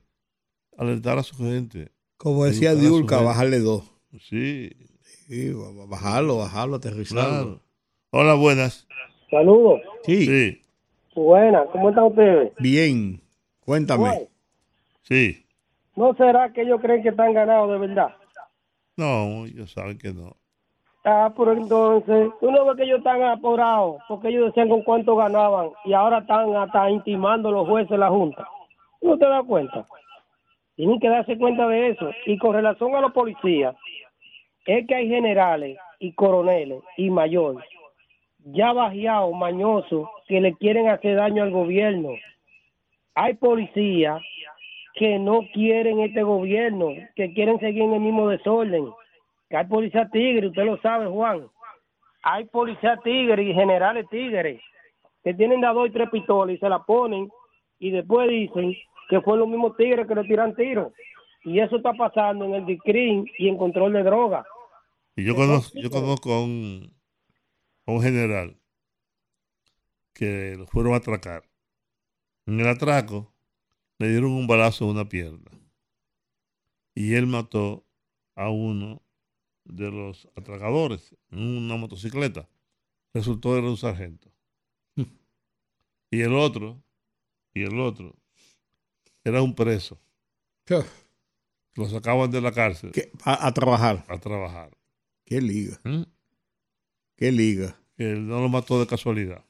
alertar 0.77 1.17
a 1.17 1.23
su 1.23 1.36
gente. 1.38 1.89
Como 2.17 2.45
decía 2.45 2.75
Diulca, 2.75 3.21
bajarle 3.21 3.59
dos. 3.59 3.84
Sí. 4.19 4.69
Sí, 5.27 5.51
ba- 5.53 5.86
bajarlo, 5.88 6.38
bajarlo, 6.38 6.75
aterrizarlo. 6.75 7.29
Claro. 7.32 7.61
Hola, 8.11 8.34
buenas. 8.36 8.88
Saludos. 9.29 9.82
Sí. 10.05 10.25
Sí. 10.25 10.61
Buenas, 11.15 11.67
¿cómo 11.71 11.89
están 11.89 12.03
ustedes? 12.05 12.51
Bien. 12.59 13.21
Cuéntame. 13.61 13.99
Bueno, 14.03 14.27
Sí. 15.03 15.45
¿No 15.95 16.13
será 16.15 16.53
que 16.53 16.61
ellos 16.61 16.79
creen 16.82 17.01
que 17.03 17.09
están 17.09 17.34
ganados 17.34 17.71
de 17.71 17.88
verdad? 17.88 18.15
No, 19.01 19.45
ellos 19.47 19.71
saben 19.71 19.97
que 19.97 20.13
no. 20.13 20.35
Ah, 21.03 21.33
pero 21.35 21.53
entonces, 21.53 22.29
tú 22.39 22.51
no 22.51 22.65
ves 22.65 22.77
que 22.77 22.83
ellos 22.83 22.99
están 22.99 23.23
apurados, 23.23 23.97
porque 24.07 24.27
ellos 24.27 24.45
decían 24.45 24.69
con 24.69 24.83
cuánto 24.83 25.15
ganaban 25.15 25.71
y 25.85 25.93
ahora 25.93 26.19
están 26.19 26.55
hasta 26.55 26.89
intimando 26.91 27.51
los 27.51 27.67
jueces 27.67 27.89
de 27.89 27.97
la 27.97 28.09
Junta. 28.09 28.47
¿Tú 28.99 29.07
¿No 29.07 29.17
te 29.17 29.25
das 29.25 29.43
cuenta? 29.45 29.87
Tienen 30.75 30.99
que 30.99 31.09
darse 31.09 31.35
cuenta 31.37 31.67
de 31.67 31.89
eso. 31.89 32.11
Y 32.27 32.37
con 32.37 32.53
relación 32.53 32.93
a 32.93 33.01
los 33.01 33.11
policías, 33.11 33.75
es 34.67 34.85
que 34.85 34.93
hay 34.93 35.07
generales 35.07 35.79
y 35.99 36.13
coroneles 36.13 36.83
y 36.97 37.09
mayores 37.09 37.65
ya 38.43 38.73
bajeados, 38.73 39.33
mañosos, 39.33 40.07
que 40.27 40.41
le 40.41 40.53
quieren 40.55 40.87
hacer 40.87 41.15
daño 41.15 41.43
al 41.43 41.51
gobierno. 41.51 42.09
Hay 43.15 43.35
policías 43.35 44.21
que 44.93 45.19
no 45.19 45.41
quieren 45.53 45.99
este 45.99 46.23
gobierno, 46.23 46.89
que 47.15 47.33
quieren 47.33 47.59
seguir 47.59 47.83
en 47.83 47.93
el 47.93 48.01
mismo 48.01 48.29
desorden. 48.29 48.89
Que 49.49 49.57
hay 49.57 49.65
policía 49.65 50.09
tigre, 50.11 50.47
usted 50.47 50.65
lo 50.65 50.77
sabe, 50.81 51.07
Juan. 51.07 51.47
Hay 52.23 52.45
policía 52.45 52.97
tigre 53.03 53.43
y 53.43 53.53
generales 53.53 54.05
tigres 54.09 54.61
que 55.23 55.33
tienen 55.33 55.61
de 55.61 55.67
dos 55.67 55.89
y 55.89 55.91
tres 55.91 56.09
pistolas 56.09 56.55
y 56.55 56.59
se 56.59 56.69
la 56.69 56.83
ponen 56.83 57.29
y 57.79 57.91
después 57.91 58.29
dicen 58.29 58.75
que 59.09 59.21
fue 59.21 59.37
los 59.37 59.47
mismos 59.47 59.75
tigres 59.75 60.07
que 60.07 60.15
le 60.15 60.23
tiran 60.23 60.55
tiros. 60.55 60.93
Y 61.43 61.59
eso 61.59 61.77
está 61.77 61.93
pasando 61.93 62.45
en 62.45 62.53
el 62.53 62.65
DICRIN 62.65 63.25
y 63.37 63.49
en 63.49 63.57
control 63.57 63.93
de 63.93 64.03
droga. 64.03 64.45
Y 65.15 65.25
yo 65.25 65.35
conozco, 65.35 65.77
yo 65.79 65.89
conozco 65.89 66.32
a 66.33 66.43
un, 66.43 66.93
a 67.87 67.91
un 67.91 68.01
general 68.01 68.55
que 70.13 70.55
lo 70.57 70.67
fueron 70.67 70.93
a 70.93 70.97
atracar. 70.97 71.43
En 72.45 72.59
el 72.59 72.67
atraco 72.67 73.33
le 74.01 74.09
dieron 74.09 74.32
un 74.32 74.47
balazo 74.47 74.86
en 74.86 74.91
una 74.91 75.07
pierna. 75.07 75.51
Y 76.95 77.13
él 77.13 77.28
mató 77.28 77.86
a 78.36 78.49
uno 78.49 79.03
de 79.63 79.91
los 79.91 80.28
atracadores 80.36 81.15
en 81.29 81.39
una 81.39 81.78
motocicleta. 81.78 82.49
Resultó 83.13 83.57
era 83.57 83.69
un 83.69 83.78
sargento. 83.78 84.32
Y 86.13 86.19
el 86.19 86.33
otro, 86.33 86.83
y 87.53 87.61
el 87.63 87.79
otro, 87.79 88.13
era 89.23 89.41
un 89.41 89.55
preso. 89.55 89.97
Lo 91.75 91.87
sacaban 91.87 92.32
de 92.32 92.41
la 92.41 92.51
cárcel. 92.51 92.91
A, 93.23 93.47
a 93.47 93.53
trabajar. 93.53 94.03
A 94.09 94.17
trabajar. 94.17 94.78
Qué 95.23 95.39
liga. 95.39 95.79
¿Mm? 95.86 96.03
Qué 97.15 97.32
liga. 97.32 97.79
Que 97.95 98.11
él 98.11 98.28
no 98.28 98.41
lo 98.41 98.49
mató 98.49 98.78
de 98.78 98.87
casualidad. 98.87 99.45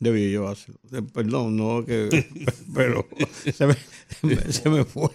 Debía 0.00 0.28
llevárselo. 0.28 0.78
Eh, 0.92 1.02
Perdón, 1.02 1.56
no 1.56 1.84
que. 1.84 2.08
Pero 2.74 3.06
se 3.52 3.66
me, 3.66 3.74
se 4.52 4.68
me- 4.68 4.84
fue. 4.84 5.10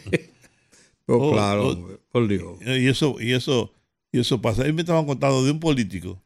Pero 1.06 1.20
Oh, 1.20 1.34
claro, 1.34 1.70
oh. 1.70 2.00
por 2.12 2.28
Dios. 2.28 2.58
Y 2.62 2.88
eso, 2.88 3.18
y 3.20 3.34
eso, 3.34 3.74
y 4.12 4.20
eso 4.20 4.42
pasa. 4.42 4.62
A 4.64 4.66
mí 4.66 4.74
me 4.74 4.82
estaban 4.82 5.06
contando 5.06 5.44
de 5.44 5.52
un 5.52 5.60
político 5.60 6.22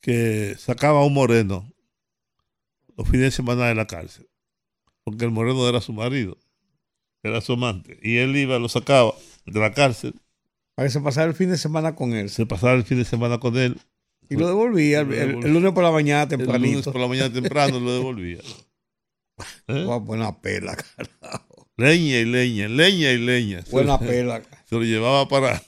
que 0.00 0.54
sacaba 0.58 1.00
a 1.00 1.04
un 1.04 1.14
moreno 1.14 1.70
los 2.96 3.06
fines 3.08 3.22
de 3.26 3.30
semana 3.30 3.66
de 3.66 3.74
la 3.74 3.86
cárcel. 3.86 4.28
Porque 5.04 5.24
el 5.24 5.30
moreno 5.30 5.66
era 5.68 5.80
su 5.80 5.92
marido, 5.92 6.36
era 7.22 7.40
su 7.40 7.54
amante. 7.54 7.98
Y 8.02 8.18
él 8.18 8.36
iba, 8.36 8.58
lo 8.58 8.68
sacaba 8.68 9.14
de 9.46 9.60
la 9.60 9.72
cárcel. 9.72 10.14
Para 10.74 10.88
que 10.88 10.92
se 10.92 11.00
pasara 11.00 11.26
el 11.28 11.34
fin 11.34 11.50
de 11.50 11.58
semana 11.58 11.94
con 11.94 12.12
él. 12.14 12.30
Se 12.30 12.46
pasaba 12.46 12.74
el 12.74 12.84
fin 12.84 12.98
de 12.98 13.04
semana 13.04 13.38
con 13.38 13.56
él. 13.56 13.80
Y 14.30 14.36
lo 14.36 14.46
devolvía 14.46 15.00
el, 15.00 15.12
el- 15.12 15.44
el 15.44 15.52
lunes 15.52 15.72
por 15.72 15.82
la 15.84 15.90
mañana 15.90 16.22
El 16.22 16.28
tempranito. 16.28 16.68
lunes 16.70 16.84
por 16.84 17.00
la 17.00 17.08
mañana 17.08 17.32
temprano 17.32 17.80
lo 17.80 17.92
devolvía. 17.94 18.38
¿Eh? 19.68 19.84
Buena 20.02 20.40
pela, 20.40 20.76
carajo. 20.76 21.68
Leña 21.76 22.18
y 22.18 22.24
leña, 22.24 22.68
leña 22.68 23.12
y 23.12 23.18
leña. 23.18 23.62
Se 23.62 23.70
Buena 23.70 23.92
lo- 23.94 24.00
pela. 24.06 24.42
Se 24.68 24.74
lo 24.74 24.82
llevaba 24.82 25.28
para 25.28 25.62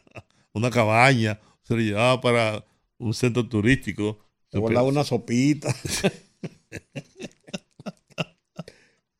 una 0.54 0.70
cabaña, 0.70 1.38
se 1.62 1.74
lo 1.74 1.80
llevaba 1.80 2.20
para 2.22 2.64
un 2.98 3.12
centro 3.12 3.46
turístico. 3.48 4.18
Se 4.50 4.58
guardaba 4.58 4.86
una 4.88 5.04
sopita. 5.04 5.74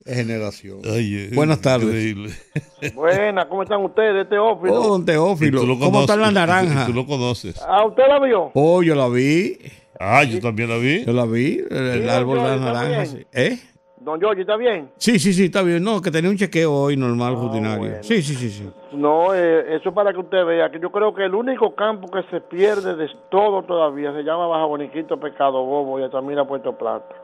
Generación. 0.06 0.78
Ay, 0.84 1.30
Buenas 1.34 1.60
tardes. 1.60 1.88
increíble. 1.88 2.30
Buena, 2.94 3.48
¿cómo 3.48 3.62
están 3.62 3.82
ustedes, 3.84 4.28
Teófilo? 4.28 4.74
Oh, 4.74 4.88
don 4.88 5.04
Teófilo. 5.04 5.58
Y 5.58 5.60
tú 5.62 5.66
lo 5.66 5.78
¿Cómo 5.78 6.00
está 6.00 6.16
la 6.16 6.26
conoces, 6.28 6.34
naranja? 6.34 6.86
Tú 6.86 6.92
lo 6.92 7.06
conoces. 7.06 7.62
¿A 7.62 7.84
usted 7.84 8.04
la 8.08 8.18
vio? 8.20 8.50
Oh, 8.54 8.82
yo 8.82 8.94
la 8.94 9.08
vi. 9.08 9.58
Ah, 9.98 10.24
yo 10.24 10.40
también 10.40 10.68
la 10.68 10.76
vi. 10.76 11.04
Yo 11.04 11.12
la 11.12 11.24
vi. 11.24 11.62
El, 11.70 12.08
árbol 12.08 12.38
de 12.38 12.44
la 12.44 12.56
naranja. 12.56 13.06
sí. 13.06 13.26
¿Eh? 13.32 13.58
Don 13.98 14.20
Giorgio, 14.20 14.42
¿está 14.42 14.56
bien? 14.56 14.88
Sí, 14.98 15.18
sí, 15.18 15.32
sí, 15.32 15.46
está 15.46 15.62
bien. 15.62 15.82
No, 15.82 16.00
que 16.00 16.12
tenía 16.12 16.30
un 16.30 16.36
chequeo 16.36 16.72
hoy 16.72 16.96
normal, 16.96 17.34
Ah, 17.36 17.40
rutinario. 17.40 18.04
Sí, 18.04 18.22
sí, 18.22 18.34
sí, 18.36 18.50
sí. 18.50 18.70
No, 18.92 19.34
eh, 19.34 19.74
eso 19.74 19.92
para 19.92 20.12
que 20.12 20.20
usted 20.20 20.44
vea 20.44 20.70
que 20.70 20.78
yo 20.78 20.92
creo 20.92 21.12
que 21.12 21.24
el 21.24 21.34
único 21.34 21.74
campo 21.74 22.06
que 22.06 22.22
se 22.30 22.40
pierde 22.40 22.94
de 22.94 23.08
todo 23.32 23.64
todavía 23.64 24.12
se 24.12 24.22
llama 24.22 24.46
Baja 24.46 24.64
Boniquito, 24.66 25.18
Pescado 25.18 25.64
Bobo 25.64 25.98
y 25.98 26.04
Altamira, 26.04 26.44
Puerto 26.46 26.78
Plata. 26.78 27.16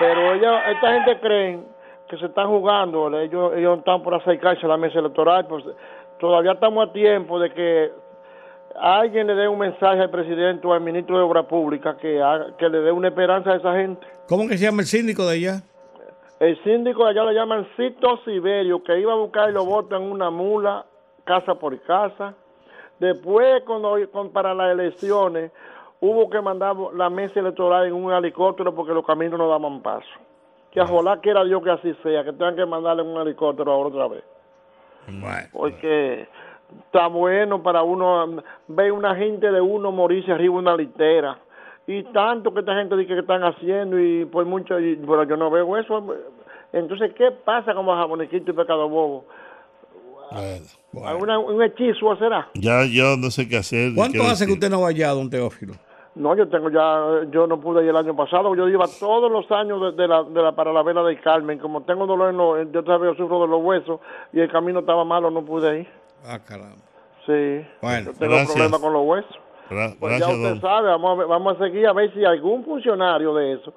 Pero 0.00 0.34
ella, 0.34 0.72
esta 0.72 0.92
gente 0.92 1.20
creen 1.20 1.64
que 2.08 2.16
se 2.18 2.26
están 2.26 2.48
jugando, 2.48 3.08
ellos, 3.18 3.52
ellos 3.56 3.78
están 3.78 4.02
por 4.02 4.14
acercarse 4.14 4.64
a 4.64 4.68
la 4.68 4.76
mesa 4.76 4.98
electoral, 4.98 5.46
pues 5.46 5.64
todavía 6.18 6.52
estamos 6.52 6.88
a 6.88 6.92
tiempo 6.92 7.38
de 7.38 7.50
que 7.50 7.90
alguien 8.80 9.26
le 9.26 9.34
dé 9.34 9.48
un 9.48 9.58
mensaje 9.58 10.00
al 10.02 10.10
presidente 10.10 10.66
o 10.66 10.72
al 10.72 10.80
ministro 10.80 11.16
de 11.18 11.24
Obra 11.24 11.42
Pública 11.42 11.96
que, 11.96 12.22
haga- 12.22 12.56
que 12.56 12.68
le 12.68 12.80
dé 12.80 12.92
una 12.92 13.08
esperanza 13.08 13.50
a 13.52 13.56
esa 13.56 13.72
gente. 13.74 14.06
¿Cómo 14.28 14.46
que 14.48 14.56
se 14.58 14.64
llama 14.66 14.82
el 14.82 14.86
síndico 14.86 15.24
de 15.26 15.34
allá? 15.36 15.62
El 16.38 16.62
síndico 16.62 17.04
de 17.04 17.10
allá 17.10 17.24
le 17.24 17.34
llaman 17.34 17.66
Cito 17.76 18.18
Siberio, 18.24 18.82
que 18.82 18.98
iba 19.00 19.12
a 19.12 19.16
buscar 19.16 19.50
los 19.52 19.64
votos 19.64 19.98
en 20.00 20.10
una 20.10 20.30
mula, 20.30 20.84
casa 21.24 21.54
por 21.54 21.80
casa. 21.82 22.34
Después, 22.98 23.62
cuando, 23.64 23.96
para 24.32 24.54
las 24.54 24.72
elecciones, 24.72 25.50
hubo 26.00 26.28
que 26.28 26.40
mandar 26.42 26.76
la 26.94 27.08
mesa 27.08 27.40
electoral 27.40 27.86
en 27.86 27.94
un 27.94 28.12
helicóptero 28.12 28.74
porque 28.74 28.92
los 28.92 29.04
caminos 29.06 29.38
no 29.38 29.48
daban 29.48 29.80
paso. 29.80 30.06
Que 30.84 30.92
ojalá 30.92 31.18
quiera 31.20 31.42
Dios 31.42 31.62
que 31.62 31.70
así 31.70 31.94
sea, 32.02 32.22
que 32.22 32.32
tengan 32.32 32.54
que 32.54 32.66
mandarle 32.66 33.02
un 33.02 33.18
helicóptero 33.20 33.72
ahora 33.72 33.88
otra 33.88 34.08
vez. 34.08 34.24
Porque 35.52 36.28
está 36.84 37.06
bueno 37.06 37.62
para 37.62 37.82
uno 37.82 38.24
um, 38.24 38.40
ver 38.68 38.92
una 38.92 39.14
gente 39.16 39.50
de 39.50 39.60
uno 39.60 39.90
morirse 39.90 40.30
arriba 40.32 40.52
de 40.54 40.58
una 40.60 40.76
litera. 40.76 41.38
Y 41.86 42.02
tanto 42.12 42.52
que 42.52 42.60
esta 42.60 42.74
gente 42.74 42.94
dice 42.96 43.14
que 43.14 43.20
están 43.20 43.42
haciendo 43.44 43.98
y 43.98 44.26
por 44.26 44.44
mucho, 44.44 44.78
y- 44.78 44.96
pero 44.96 45.24
yo 45.24 45.36
no 45.38 45.50
veo 45.50 45.78
eso. 45.78 46.04
Entonces, 46.74 47.12
¿qué 47.16 47.30
pasa 47.30 47.72
con 47.72 47.86
Baja 47.86 48.04
Boniquito 48.04 48.50
y 48.50 48.54
Pecado 48.54 48.86
Bobo? 48.88 49.24
¿Alguna- 51.04 51.38
¿Un 51.38 51.62
hechizo 51.62 52.16
será? 52.16 52.48
Ya 52.54 52.84
yo 52.84 53.16
no 53.16 53.30
sé 53.30 53.48
qué 53.48 53.56
hacer. 53.58 53.92
¿Cuánto 53.94 54.22
hace 54.24 54.44
que 54.46 54.52
usted 54.52 54.68
no 54.68 54.82
vaya, 54.82 55.08
don 55.12 55.30
Teófilo? 55.30 55.74
No, 56.16 56.34
yo 56.34 56.48
tengo 56.48 56.70
ya, 56.70 57.28
yo 57.30 57.46
no 57.46 57.60
pude 57.60 57.82
ir 57.84 57.90
el 57.90 57.96
año 57.96 58.16
pasado, 58.16 58.54
yo 58.54 58.66
iba 58.68 58.86
todos 58.98 59.30
los 59.30 59.50
años 59.52 59.80
de, 59.82 59.92
de 60.02 60.08
la, 60.08 60.22
de 60.22 60.42
la, 60.42 60.52
para 60.52 60.72
la 60.72 60.82
vela 60.82 61.02
del 61.02 61.20
Carmen, 61.20 61.58
como 61.58 61.82
tengo 61.82 62.06
dolor 62.06 62.30
en 62.30 62.36
los, 62.38 62.72
yo 62.72 62.82
todavía 62.82 63.10
sufro 63.16 63.42
de 63.42 63.48
los 63.48 63.62
huesos 63.62 64.00
y 64.32 64.40
el 64.40 64.50
camino 64.50 64.80
estaba 64.80 65.04
malo, 65.04 65.30
no 65.30 65.44
pude 65.44 65.80
ir. 65.80 65.88
Ah, 66.26 66.38
caramba. 66.38 66.76
Sí, 67.26 67.66
Bueno, 67.82 68.12
yo 68.12 68.18
tengo 68.18 68.32
gracias. 68.32 68.52
problemas 68.52 68.80
con 68.80 68.92
los 68.94 69.02
huesos. 69.04 69.36
Gra- 69.68 69.96
Pues 69.98 70.18
ya 70.20 70.28
usted 70.28 70.48
don. 70.50 70.60
sabe, 70.60 70.88
vamos 70.88 71.10
a, 71.10 71.14
ver- 71.18 71.26
vamos 71.26 71.56
a 71.56 71.64
seguir 71.64 71.86
a 71.86 71.92
ver 71.92 72.12
si 72.14 72.24
algún 72.24 72.64
funcionario 72.64 73.34
de 73.34 73.52
eso 73.54 73.74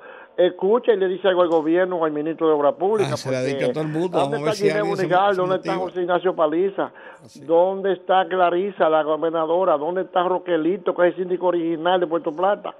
escucha 0.48 0.94
y 0.94 0.98
le 0.98 1.08
dice 1.08 1.28
algo 1.28 1.42
al 1.42 1.50
gobierno 1.50 1.98
o 1.98 2.06
al 2.06 2.12
ministro 2.12 2.48
de 2.48 2.54
Obra 2.54 2.72
Pública. 2.72 3.12
Ah, 3.14 3.18
se 3.18 3.30
le 3.30 3.38
ha 3.38 3.40
porque 3.42 3.54
dicho 3.56 3.70
a 3.70 3.74
todo 3.74 3.84
el 3.84 3.90
mundo, 3.90 4.20
¿Dónde 4.20 4.38
vamos 4.38 4.48
a 4.48 4.52
ver 4.64 4.72
está 4.72 4.84
se- 4.84 4.90
Bunigal? 4.90 5.36
¿Dónde 5.36 5.56
está. 5.58 5.76
José 5.76 6.02
Ignacio 6.02 6.36
Paliza? 6.36 6.92
¿Dónde 7.46 7.94
está 7.94 8.26
Clarisa, 8.28 8.90
la 8.90 9.04
gobernadora? 9.04 9.78
¿Dónde 9.78 10.02
está 10.02 10.24
Roquelito, 10.24 10.96
que 10.96 11.08
es 11.08 11.14
el 11.16 11.24
síndico 11.24 11.48
original 11.48 12.00
de 12.00 12.08
Puerto 12.08 12.32
Plata? 12.32 12.74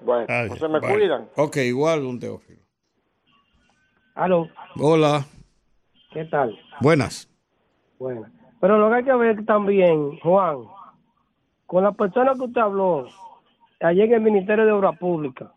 Bueno, 0.00 0.22
Está 0.22 0.38
pues 0.48 0.48
bien. 0.48 0.58
se 0.58 0.68
me 0.68 0.80
Bueno. 0.80 0.94
cuidan. 0.96 1.28
Ok, 1.36 1.56
igual, 1.58 2.02
don 2.02 2.18
Teófilo. 2.18 2.60
Aló, 4.14 4.48
Hola. 4.78 5.24
¿qué 6.12 6.24
tal? 6.26 6.58
Buenas. 6.80 7.28
Bueno, 7.98 8.26
pero 8.60 8.78
lo 8.78 8.88
que 8.90 8.96
hay 8.96 9.04
que 9.04 9.14
ver 9.14 9.44
también, 9.46 10.18
Juan, 10.20 10.58
con 11.66 11.84
la 11.84 11.92
persona 11.92 12.34
que 12.34 12.42
usted 12.44 12.60
habló 12.60 13.06
allí 13.80 14.02
en 14.02 14.12
el 14.14 14.20
Ministerio 14.20 14.64
de 14.66 14.72
Obras 14.72 14.98
Públicas, 14.98 15.48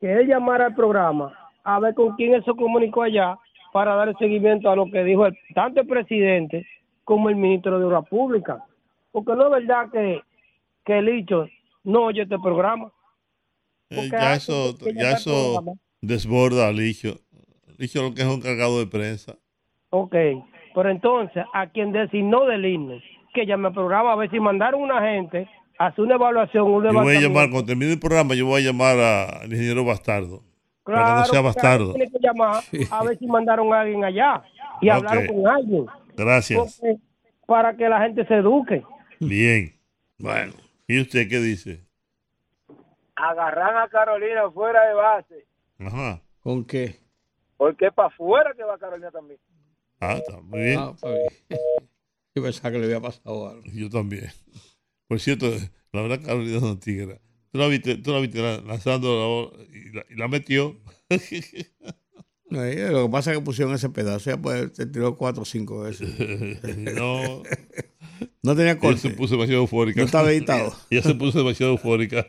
que 0.00 0.12
él 0.12 0.26
llamara 0.26 0.66
al 0.66 0.74
programa 0.74 1.32
a 1.64 1.80
ver 1.80 1.94
con 1.94 2.14
quién 2.16 2.34
él 2.34 2.44
se 2.44 2.52
comunicó 2.52 3.02
allá 3.02 3.36
para 3.72 3.94
dar 3.94 4.16
seguimiento 4.18 4.70
a 4.70 4.76
lo 4.76 4.90
que 4.90 5.04
dijo 5.04 5.26
el, 5.26 5.36
tanto 5.54 5.80
el 5.80 5.86
presidente 5.86 6.66
como 7.04 7.28
el 7.28 7.36
ministro 7.36 7.78
de 7.78 7.84
Obras 7.84 8.08
Públicas. 8.08 8.62
Porque 9.12 9.32
no 9.34 9.46
es 9.46 9.66
verdad 9.66 9.90
que, 9.90 10.22
que 10.84 10.98
el 10.98 11.08
hecho 11.08 11.46
no 11.84 12.04
oye 12.06 12.22
este 12.22 12.38
programa. 12.38 12.90
Eh, 13.90 14.08
ya 14.10 14.34
eso, 14.34 14.76
ya 14.94 15.12
eso 15.12 15.54
programa. 15.54 15.72
desborda 16.00 16.68
a 16.68 16.72
Licho. 16.72 17.16
Licho 17.78 18.02
lo 18.02 18.14
que 18.14 18.22
es 18.22 18.28
un 18.28 18.40
cargado 18.40 18.78
de 18.78 18.86
prensa. 18.86 19.36
Ok, 19.90 20.14
pero 20.74 20.90
entonces 20.90 21.44
a 21.54 21.66
quien 21.68 21.92
designó 21.92 22.44
del 22.44 22.66
INE, 22.66 23.02
que 23.32 23.46
llame 23.46 23.68
al 23.68 23.74
programa 23.74 24.12
a 24.12 24.16
ver 24.16 24.30
si 24.30 24.40
mandaron 24.40 24.82
una 24.82 25.00
gente 25.00 25.48
hacer 25.78 26.04
una 26.04 26.14
evaluación, 26.16 26.64
un 26.70 26.84
Yo 26.84 26.92
voy 26.92 27.16
a 27.16 27.20
llamar, 27.20 27.50
cuando 27.50 27.66
termine 27.66 27.92
el 27.92 28.00
programa, 28.00 28.34
yo 28.34 28.46
voy 28.46 28.62
a 28.62 28.64
llamar 28.66 28.98
al 28.98 29.46
ingeniero 29.52 29.84
Bastardo. 29.84 30.42
para 30.84 31.04
que 31.04 31.10
no 31.12 31.16
sea 31.24 31.30
Claro, 31.30 31.42
bastardo. 31.44 31.92
tiene 31.94 32.10
que 32.10 32.18
llamar 32.20 32.62
a 32.90 33.04
ver 33.04 33.18
si 33.18 33.26
mandaron 33.26 33.72
a 33.74 33.80
alguien 33.80 34.04
allá 34.04 34.42
y 34.80 34.88
Ok. 34.90 34.96
hablaron 34.96 35.26
con 35.26 35.46
alguien. 35.46 35.86
Gracias. 36.16 36.78
Porque- 36.80 36.98
para 37.46 37.76
que 37.76 37.88
la 37.88 38.00
gente 38.02 38.26
se 38.26 38.34
eduque. 38.34 38.82
Bien. 39.20 39.72
Bueno. 40.18 40.52
¿Y 40.86 41.00
usted 41.00 41.28
qué 41.28 41.38
dice? 41.38 41.84
Agarran 43.16 43.76
a 43.78 43.88
Carolina 43.88 44.50
fuera 44.50 44.86
de 44.86 44.94
base. 44.94 45.46
Ajá. 45.78 46.22
¿Con 46.40 46.64
qué? 46.64 46.96
Porque 47.56 47.86
es 47.86 47.92
para 47.92 48.08
afuera 48.08 48.52
que 48.56 48.62
va 48.62 48.78
Carolina 48.78 49.10
también. 49.10 49.40
Ah, 50.00 50.14
está 50.14 50.40
muy 50.40 50.60
bien. 50.60 50.78
Ah, 50.78 50.92
está 50.94 51.08
bien. 51.08 51.28
Yo 52.34 52.42
pensaba 52.42 52.70
que 52.70 52.78
le 52.78 52.84
había 52.84 53.00
pasado 53.00 53.48
algo. 53.48 53.62
Yo 53.74 53.90
también. 53.90 54.28
Por 55.08 55.18
cierto, 55.20 55.50
la 55.92 56.02
verdad 56.02 56.20
Carolina 56.24 56.56
es 56.58 56.62
una 56.62 56.78
tigra. 56.78 57.20
Tú 57.50 57.58
la 57.58 57.66
viste, 57.68 57.96
tú 57.96 58.12
la 58.12 58.20
viste 58.20 58.40
la- 58.42 58.60
lanzando 58.60 59.18
la 59.18 59.26
bola 59.26 59.64
y 59.72 59.92
la, 59.94 60.04
y 60.10 60.14
la 60.16 60.28
metió. 60.28 60.78
No, 62.50 62.64
eh, 62.64 62.90
lo 62.90 63.04
que 63.04 63.12
pasa 63.12 63.30
es 63.30 63.36
que 63.38 63.44
pusieron 63.44 63.74
ese 63.74 63.90
pedazo, 63.90 64.30
ya 64.30 64.38
pues 64.40 64.70
se 64.72 64.86
tiró 64.86 65.18
cuatro 65.18 65.42
o 65.42 65.44
cinco 65.44 65.80
veces. 65.80 66.08
no. 66.96 67.42
No 68.42 68.56
tenía 68.56 68.78
corte. 68.78 69.00
se 69.00 69.10
puso 69.10 69.34
demasiado 69.34 69.60
eufórica. 69.60 70.00
No 70.00 70.06
estaba 70.06 70.32
editado. 70.32 70.74
Ella 70.88 71.02
se 71.02 71.14
puso 71.14 71.36
demasiado 71.38 71.72
eufórica. 71.72 72.26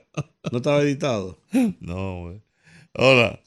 No 0.52 0.58
estaba 0.58 0.82
editado. 0.82 1.40
No, 1.80 2.24
güey. 2.24 2.42
Hola. 2.96 3.42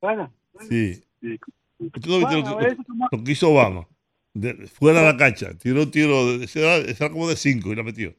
Bueno. 0.00 0.32
Sí. 0.68 1.02
¿Tú 1.20 2.10
no 2.10 2.18
viste 2.18 2.36
Bueno, 2.36 2.50
lo, 2.50 2.58
que, 2.58 2.64
ver, 2.64 2.76
lo- 2.76 3.08
lo 3.18 3.24
que 3.24 3.32
hizo 3.32 3.50
Obama? 3.50 3.88
De- 4.34 4.68
fuera 4.68 5.00
de 5.00 5.06
la 5.06 5.16
cancha. 5.16 5.52
Tiró 5.58 5.82
un 5.82 5.90
tiro, 5.90 6.38
de, 6.38 6.48
era 6.54 7.10
como 7.10 7.28
de 7.28 7.34
cinco 7.34 7.72
y 7.72 7.76
la 7.76 7.82
metió. 7.82 8.14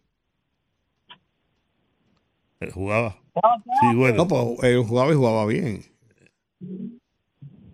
Él 2.59 2.71
jugaba. 2.71 3.15
Sí, 3.81 3.95
bueno. 3.95 4.17
No, 4.17 4.27
pues 4.27 4.63
él 4.63 4.83
jugaba 4.83 5.11
y 5.11 5.15
jugaba 5.15 5.45
bien. 5.45 5.79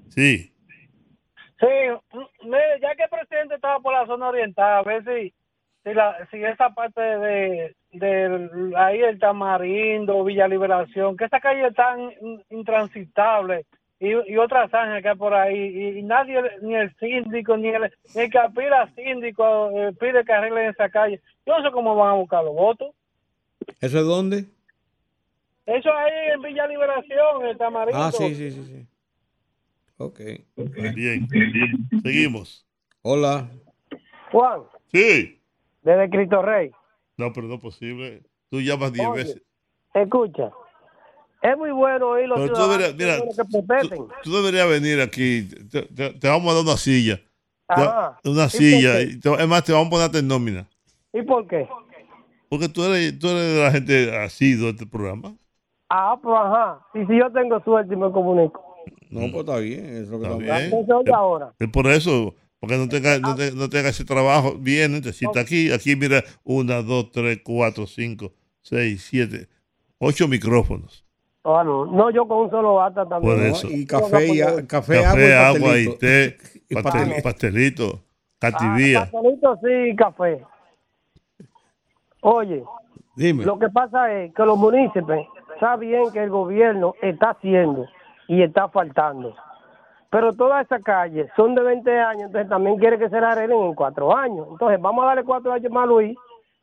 Sí. 0.10 0.52
Sí, 1.60 1.68
mire, 2.44 2.80
ya 2.82 2.96
que 2.96 3.04
el 3.04 3.10
presidente 3.10 3.56
estaba 3.56 3.80
por 3.80 3.94
la 3.94 4.06
zona 4.06 4.28
oriental, 4.30 4.74
a 4.80 4.84
ver 4.84 5.04
si, 5.06 5.34
si, 5.84 5.94
la, 5.94 6.16
si 6.30 6.44
esa 6.44 6.70
parte 6.70 7.02
de, 7.02 7.76
de 7.94 8.50
ahí 8.76 9.00
el 9.00 9.18
Tamarindo, 9.20 10.24
Villa 10.24 10.48
Liberación, 10.48 11.16
que 11.18 11.26
esa 11.26 11.40
calle 11.40 11.66
es 11.68 11.74
tan 11.74 12.12
in- 12.22 12.44
intransitable 12.50 13.66
y, 14.00 14.10
y 14.10 14.38
otras 14.38 14.70
zanjas 14.70 15.02
que 15.02 15.10
hay 15.10 15.16
por 15.16 15.34
ahí, 15.34 15.58
y, 15.58 16.00
y 16.00 16.04
nadie, 16.04 16.42
ni 16.62 16.76
el 16.76 16.94
síndico, 16.98 17.56
ni 17.58 17.70
el, 17.70 17.92
ni 18.14 18.22
el 18.22 18.30
que 18.30 18.38
aspira 18.38 18.84
a 18.84 18.94
síndico 18.94 19.72
eh, 19.72 19.94
pide 20.00 20.24
que 20.26 20.34
arreglen 20.34 20.70
esa 20.70 20.90
calle. 20.90 21.22
Yo 21.46 21.58
no 21.58 21.66
sé 21.66 21.72
cómo 21.72 21.96
van 21.96 22.10
a 22.12 22.16
buscar 22.16 22.44
los 22.44 22.54
votos. 22.54 22.94
¿Eso 23.82 23.98
es 23.98 24.06
dónde? 24.06 24.46
Eso 25.66 25.90
ahí 25.94 26.12
en 26.34 26.42
Villa 26.42 26.68
Liberación, 26.68 27.46
el 27.46 27.58
Tamarindo. 27.58 28.02
Ah, 28.02 28.12
sí, 28.12 28.36
sí, 28.36 28.52
sí. 28.52 28.64
sí. 28.66 28.88
Ok. 29.98 30.20
Bien, 30.96 31.26
bien. 31.28 31.90
Seguimos. 32.04 32.66
Hola. 33.02 33.50
Juan, 34.32 34.62
Sí. 34.92 35.42
desde 35.82 36.10
Cristo 36.10 36.42
Rey, 36.42 36.72
No, 37.18 37.32
pero 37.34 37.48
no 37.48 37.56
es 37.56 37.62
posible. 37.62 38.24
Tú 38.50 38.60
llamas 38.62 38.92
diez 38.94 39.08
Oye. 39.08 39.24
veces. 39.24 39.42
escucha, 39.94 40.52
es 41.42 41.58
muy 41.58 41.72
bueno 41.72 42.10
oír 42.10 42.28
los 42.28 42.40
Pero 42.40 42.50
tú 42.54 42.56
ciudadanos, 42.56 42.98
deberías, 42.98 42.98
mira, 42.98 43.14
es 43.16 43.38
bueno 43.38 43.50
que 43.64 43.86
protegen. 43.98 44.08
Tú 44.24 44.36
deberías 44.36 44.70
venir 44.70 45.02
aquí. 45.02 45.48
Te, 45.72 45.84
te- 45.84 46.14
te 46.14 46.28
vamos 46.28 46.52
a 46.52 46.56
dar 46.56 46.64
una 46.64 46.78
silla. 46.78 47.22
Ajá. 47.68 48.20
una 48.26 48.46
¿Y 48.46 48.50
silla. 48.50 49.02
y 49.02 49.20
te- 49.20 49.34
es 49.34 49.48
más, 49.48 49.64
te 49.64 49.72
vamos 49.72 49.88
a 49.88 49.92
ponerte 49.92 50.20
en 50.20 50.28
nómina. 50.28 50.68
¿Y 51.14 51.22
por 51.24 51.48
qué? 51.48 51.68
Porque 52.50 52.68
tú 52.70 52.84
eres, 52.84 53.18
tú 53.18 53.30
eres 53.30 53.56
de 53.56 53.64
la 53.64 53.72
gente 53.72 54.18
así 54.18 54.54
de 54.56 54.70
este 54.70 54.86
programa. 54.86 55.36
Ah, 55.98 56.20
pues 56.22 56.36
ajá. 56.38 56.80
Y 56.94 57.06
si 57.06 57.18
yo 57.18 57.32
tengo 57.32 57.60
suerte 57.64 57.94
y 57.94 57.98
me 57.98 58.12
comunico. 58.12 58.62
No, 59.10 59.22
pues 59.32 59.36
está 59.46 59.58
bien. 59.60 59.86
Eso 59.86 60.02
es 60.02 60.10
lo 60.10 60.38
que 60.40 60.44
Está 60.46 60.58
bien. 60.60 60.86
Oye 60.94 61.12
ahora. 61.14 61.54
Es 61.58 61.70
por 61.70 61.88
eso, 61.88 62.36
porque 62.60 62.76
no 62.78 62.90
tenga, 62.90 63.18
no, 63.20 63.34
te- 63.36 63.54
no 63.54 63.70
tenga 63.70 63.90
ese 63.90 64.04
trabajo 64.04 64.56
bien, 64.60 65.02
te 65.02 65.14
sienta 65.14 65.40
aquí, 65.40 65.72
aquí 65.72 65.96
mira, 65.96 66.22
una, 66.44 66.82
dos, 66.82 67.12
tres, 67.12 67.40
cuatro, 67.46 67.88
cinco, 67.88 68.34
seis, 68.62 69.06
siete, 69.10 69.48
ocho 69.98 70.28
micrófonos. 70.28 71.06
Ah, 71.46 71.64
no. 71.64 71.86
no, 71.86 72.10
yo 72.10 72.28
con 72.28 72.40
un 72.40 72.50
solo 72.50 72.74
bata 72.76 73.08
también. 73.08 73.34
Por 73.36 73.42
¿no? 73.42 73.50
eso. 73.56 73.70
Y 73.70 73.86
café, 73.86 74.28
y, 74.34 74.42
a- 74.42 74.68
café, 74.68 75.02
Café, 75.02 75.34
agua, 75.36 75.48
agua 75.50 75.80
y 75.80 75.96
té, 75.98 76.38
Y 76.70 76.76
pastel- 76.76 77.22
pastelito. 77.22 77.24
pastelito, 77.24 78.00
Ah, 78.42 78.52
cativía. 78.52 79.00
pastelito 79.12 79.60
sí 79.64 79.96
café. 79.96 80.44
Oye, 82.22 82.64
Dime. 83.16 83.46
lo 83.46 83.58
que 83.60 83.70
pasa 83.70 84.12
es 84.14 84.34
que 84.34 84.44
los 84.44 84.58
municipios 84.58 85.28
saben 85.60 85.90
bien 85.90 86.12
que 86.12 86.24
el 86.24 86.30
gobierno 86.30 86.94
está 87.02 87.32
haciendo 87.32 87.86
y 88.28 88.42
está 88.42 88.68
faltando. 88.70 89.36
Pero 90.10 90.34
todas 90.34 90.66
esas 90.66 90.82
calles 90.84 91.30
son 91.36 91.56
de 91.56 91.62
20 91.62 92.00
años, 92.00 92.24
entonces 92.28 92.50
también 92.50 92.78
quiere 92.78 92.98
que 92.98 93.10
se 93.10 93.20
la 93.20 93.32
arreglen 93.32 93.60
en 93.60 93.76
cuatro 93.76 94.16
años. 94.16 94.48
Entonces 94.50 94.80
vamos 94.80 95.04
a 95.04 95.08
darle 95.08 95.24
cuatro 95.24 95.52
años 95.52 95.72
más 95.72 95.84
a 95.84 95.88
Luis 95.88 96.18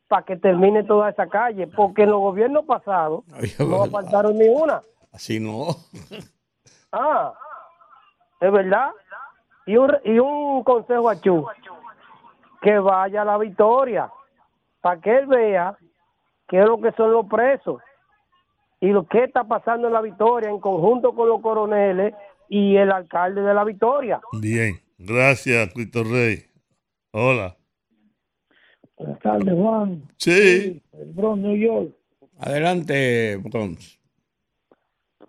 para 0.09 0.23
que 0.23 0.37
termine 0.37 0.85
toda 0.85 1.11
esa 1.11 1.27
calle, 1.27 1.67
porque 1.67 2.03
en 2.03 2.11
los 2.11 2.21
gobiernos 2.21 2.65
pasados 2.65 3.25
no 3.59 3.87
faltaron 3.87 4.39
ni 4.39 4.49
una. 4.49 4.81
Así 5.13 5.41
no. 5.41 5.69
Ah, 6.95 7.33
es 8.39 8.53
verdad. 8.53 8.91
Y 9.65 9.79
un, 9.79 9.91
y 10.05 10.19
un 10.19 10.63
consejo 10.63 11.09
a 11.09 11.19
Chu, 11.19 11.47
que 12.61 12.79
vaya 12.79 13.23
a 13.23 13.25
la 13.25 13.39
victoria, 13.39 14.11
para 14.83 15.01
que 15.01 15.17
él 15.17 15.27
vea 15.27 15.75
qué 16.49 16.61
es 16.61 16.67
lo 16.67 16.79
que 16.83 16.93
son 16.93 17.13
los 17.13 17.25
presos 17.25 17.81
y 18.83 18.89
lo 18.89 19.07
que 19.07 19.23
está 19.23 19.45
pasando 19.45 19.87
en 19.87 19.93
la 19.93 20.01
victoria 20.01 20.51
en 20.51 20.59
conjunto 20.59 21.15
con 21.15 21.29
los 21.29 21.41
coroneles 21.41 22.15
y 22.49 22.75
el 22.75 22.91
alcalde 22.91 23.41
de 23.41 23.55
la 23.55 23.63
victoria. 23.63 24.21
Bien, 24.41 24.75
gracias, 24.99 25.73
Cristo 25.73 26.03
Rey. 26.03 26.39
Hola. 27.13 27.57
Buenas 28.99 29.21
tardes, 29.21 29.55
Juan. 29.55 30.03
Sí. 30.17 30.83
El 30.95 31.13
Bronx, 31.13 31.43
New 31.43 31.57
York. 31.57 31.95
Adelante, 32.39 33.37
Bronx. 33.37 34.01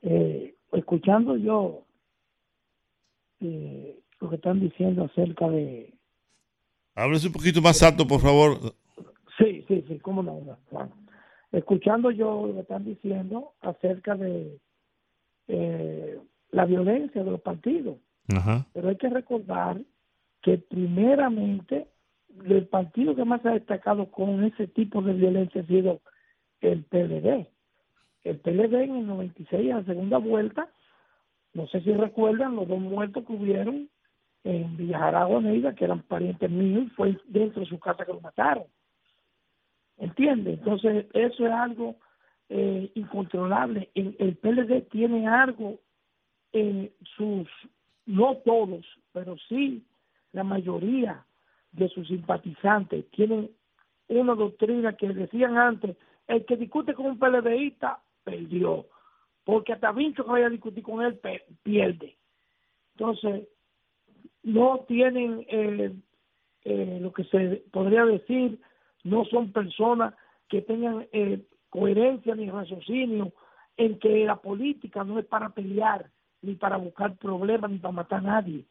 Eh, 0.01 0.55
escuchando 0.71 1.37
yo 1.37 1.85
eh, 3.39 3.99
lo 4.19 4.29
que 4.31 4.35
están 4.35 4.59
diciendo 4.61 5.05
acerca 5.05 5.47
de... 5.47 5.93
Háblese 6.95 7.27
un 7.27 7.33
poquito 7.33 7.61
más 7.61 7.83
alto, 7.83 8.07
por 8.07 8.19
favor. 8.19 8.57
Sí, 9.37 9.63
sí, 9.67 9.85
sí, 9.87 9.99
cómo 9.99 10.23
no, 10.23 10.41
Juan. 10.71 11.02
Escuchando 11.53 12.11
yo 12.11 12.47
lo 12.47 12.53
que 12.55 12.59
están 12.61 12.83
diciendo 12.83 13.53
acerca 13.61 14.15
de 14.15 14.59
eh, 15.47 16.19
la 16.51 16.65
violencia 16.65 17.23
de 17.23 17.31
los 17.31 17.41
partidos. 17.41 17.97
Ajá. 18.35 18.65
Pero 18.73 18.89
hay 18.89 18.97
que 18.97 19.09
recordar 19.09 19.79
que 20.41 20.57
primeramente 20.57 21.87
el 22.45 22.67
partido 22.67 23.15
que 23.15 23.23
más 23.23 23.41
se 23.41 23.49
ha 23.49 23.53
destacado 23.53 24.09
con 24.09 24.43
ese 24.43 24.67
tipo 24.67 25.01
de 25.01 25.13
violencia 25.13 25.61
ha 25.61 25.65
sido 25.65 26.01
el 26.61 26.83
PLD. 26.83 27.47
El 28.23 28.39
PLD 28.39 28.73
en 28.73 28.95
el 28.95 29.07
96, 29.07 29.71
a 29.71 29.77
la 29.77 29.85
segunda 29.85 30.17
vuelta, 30.17 30.69
no 31.53 31.67
sé 31.67 31.81
si 31.81 31.93
recuerdan 31.93 32.55
los 32.55 32.67
dos 32.67 32.79
muertos 32.79 33.25
que 33.25 33.33
hubieron 33.33 33.89
en 34.43 34.75
Villajaragua, 34.75 35.39
Neida, 35.41 35.75
que 35.75 35.85
eran 35.85 36.01
parientes 36.01 36.49
míos, 36.49 36.91
fue 36.95 37.17
dentro 37.27 37.61
de 37.61 37.67
su 37.67 37.79
casa 37.79 38.05
que 38.05 38.11
lo 38.11 38.21
mataron. 38.21 38.65
¿Entiende? 40.03 40.55
Entonces, 40.55 41.05
eso 41.13 41.45
es 41.45 41.51
algo 41.53 41.95
eh, 42.49 42.91
incontrolable. 42.93 43.89
El, 43.95 44.17
el 44.19 44.35
PLD 44.35 44.89
tiene 44.89 45.29
algo 45.29 45.79
en 46.51 46.91
sus, 47.15 47.47
no 48.05 48.35
todos, 48.43 48.85
pero 49.13 49.37
sí 49.47 49.85
la 50.33 50.43
mayoría 50.43 51.25
de 51.71 51.87
sus 51.87 52.05
simpatizantes 52.09 53.09
tienen 53.11 53.49
una 54.09 54.35
doctrina 54.35 54.91
que 54.97 55.07
decían 55.07 55.57
antes, 55.57 55.95
el 56.27 56.45
que 56.45 56.57
discute 56.57 56.93
con 56.93 57.05
un 57.05 57.17
PLDista 57.17 58.03
perdió, 58.25 58.85
porque 59.45 59.71
hasta 59.71 59.93
Vincho 59.93 60.25
que 60.25 60.31
vaya 60.31 60.47
a 60.47 60.49
discutir 60.49 60.83
con 60.83 61.01
él 61.01 61.17
pierde. 61.63 62.17
Entonces, 62.95 63.47
no 64.43 64.83
tienen 64.85 65.45
eh, 65.47 65.93
eh, 66.65 66.97
lo 67.01 67.13
que 67.13 67.23
se 67.23 67.63
podría 67.71 68.03
decir, 68.03 68.59
no 69.03 69.25
son 69.25 69.51
personas 69.51 70.13
que 70.47 70.61
tengan 70.61 71.07
eh, 71.11 71.41
coherencia 71.69 72.35
ni 72.35 72.49
raciocinio 72.49 73.33
en 73.77 73.99
que 73.99 74.25
la 74.25 74.35
política 74.35 75.03
no 75.03 75.19
es 75.19 75.25
para 75.25 75.49
pelear, 75.49 76.09
ni 76.41 76.55
para 76.55 76.77
buscar 76.77 77.15
problemas, 77.17 77.71
ni 77.71 77.79
para 77.79 77.93
matar 77.93 78.19
a 78.19 78.21
nadie. 78.21 78.65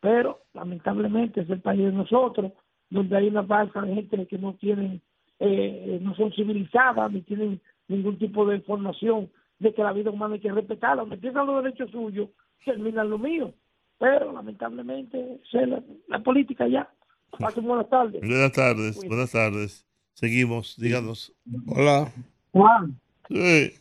Pero 0.00 0.42
lamentablemente 0.54 1.40
es 1.40 1.50
el 1.50 1.60
país 1.60 1.80
de 1.80 1.92
nosotros, 1.92 2.52
donde 2.90 3.16
hay 3.16 3.28
una 3.28 3.42
balsa 3.42 3.80
de 3.82 3.94
gente 3.94 4.26
que 4.26 4.38
no 4.38 4.54
tienen, 4.54 5.02
eh, 5.40 5.98
no 6.00 6.14
son 6.14 6.32
civilizadas, 6.32 7.10
ni 7.10 7.22
tienen 7.22 7.60
ningún 7.88 8.18
tipo 8.18 8.46
de 8.46 8.56
información 8.56 9.30
de 9.58 9.74
que 9.74 9.82
la 9.82 9.92
vida 9.92 10.10
humana 10.10 10.34
hay 10.34 10.40
que 10.40 10.52
respetarla. 10.52 11.02
Donde 11.02 11.16
empiezan 11.16 11.46
los 11.46 11.64
derechos 11.64 11.90
suyos, 11.90 12.28
terminan 12.64 13.10
los 13.10 13.20
míos. 13.20 13.52
Pero 13.98 14.32
lamentablemente 14.32 15.40
es 15.50 15.68
la 16.06 16.18
política 16.20 16.68
ya. 16.68 16.88
Pasen 17.38 17.64
buenas 17.64 17.88
tardes. 17.88 18.20
Buenas 18.20 18.52
tardes, 18.52 19.04
buenas 19.06 19.32
tardes. 19.32 19.86
Seguimos, 20.14 20.76
díganos. 20.78 21.32
Hola. 21.68 22.08
Juan, 22.52 22.98
Sí. 23.28 23.72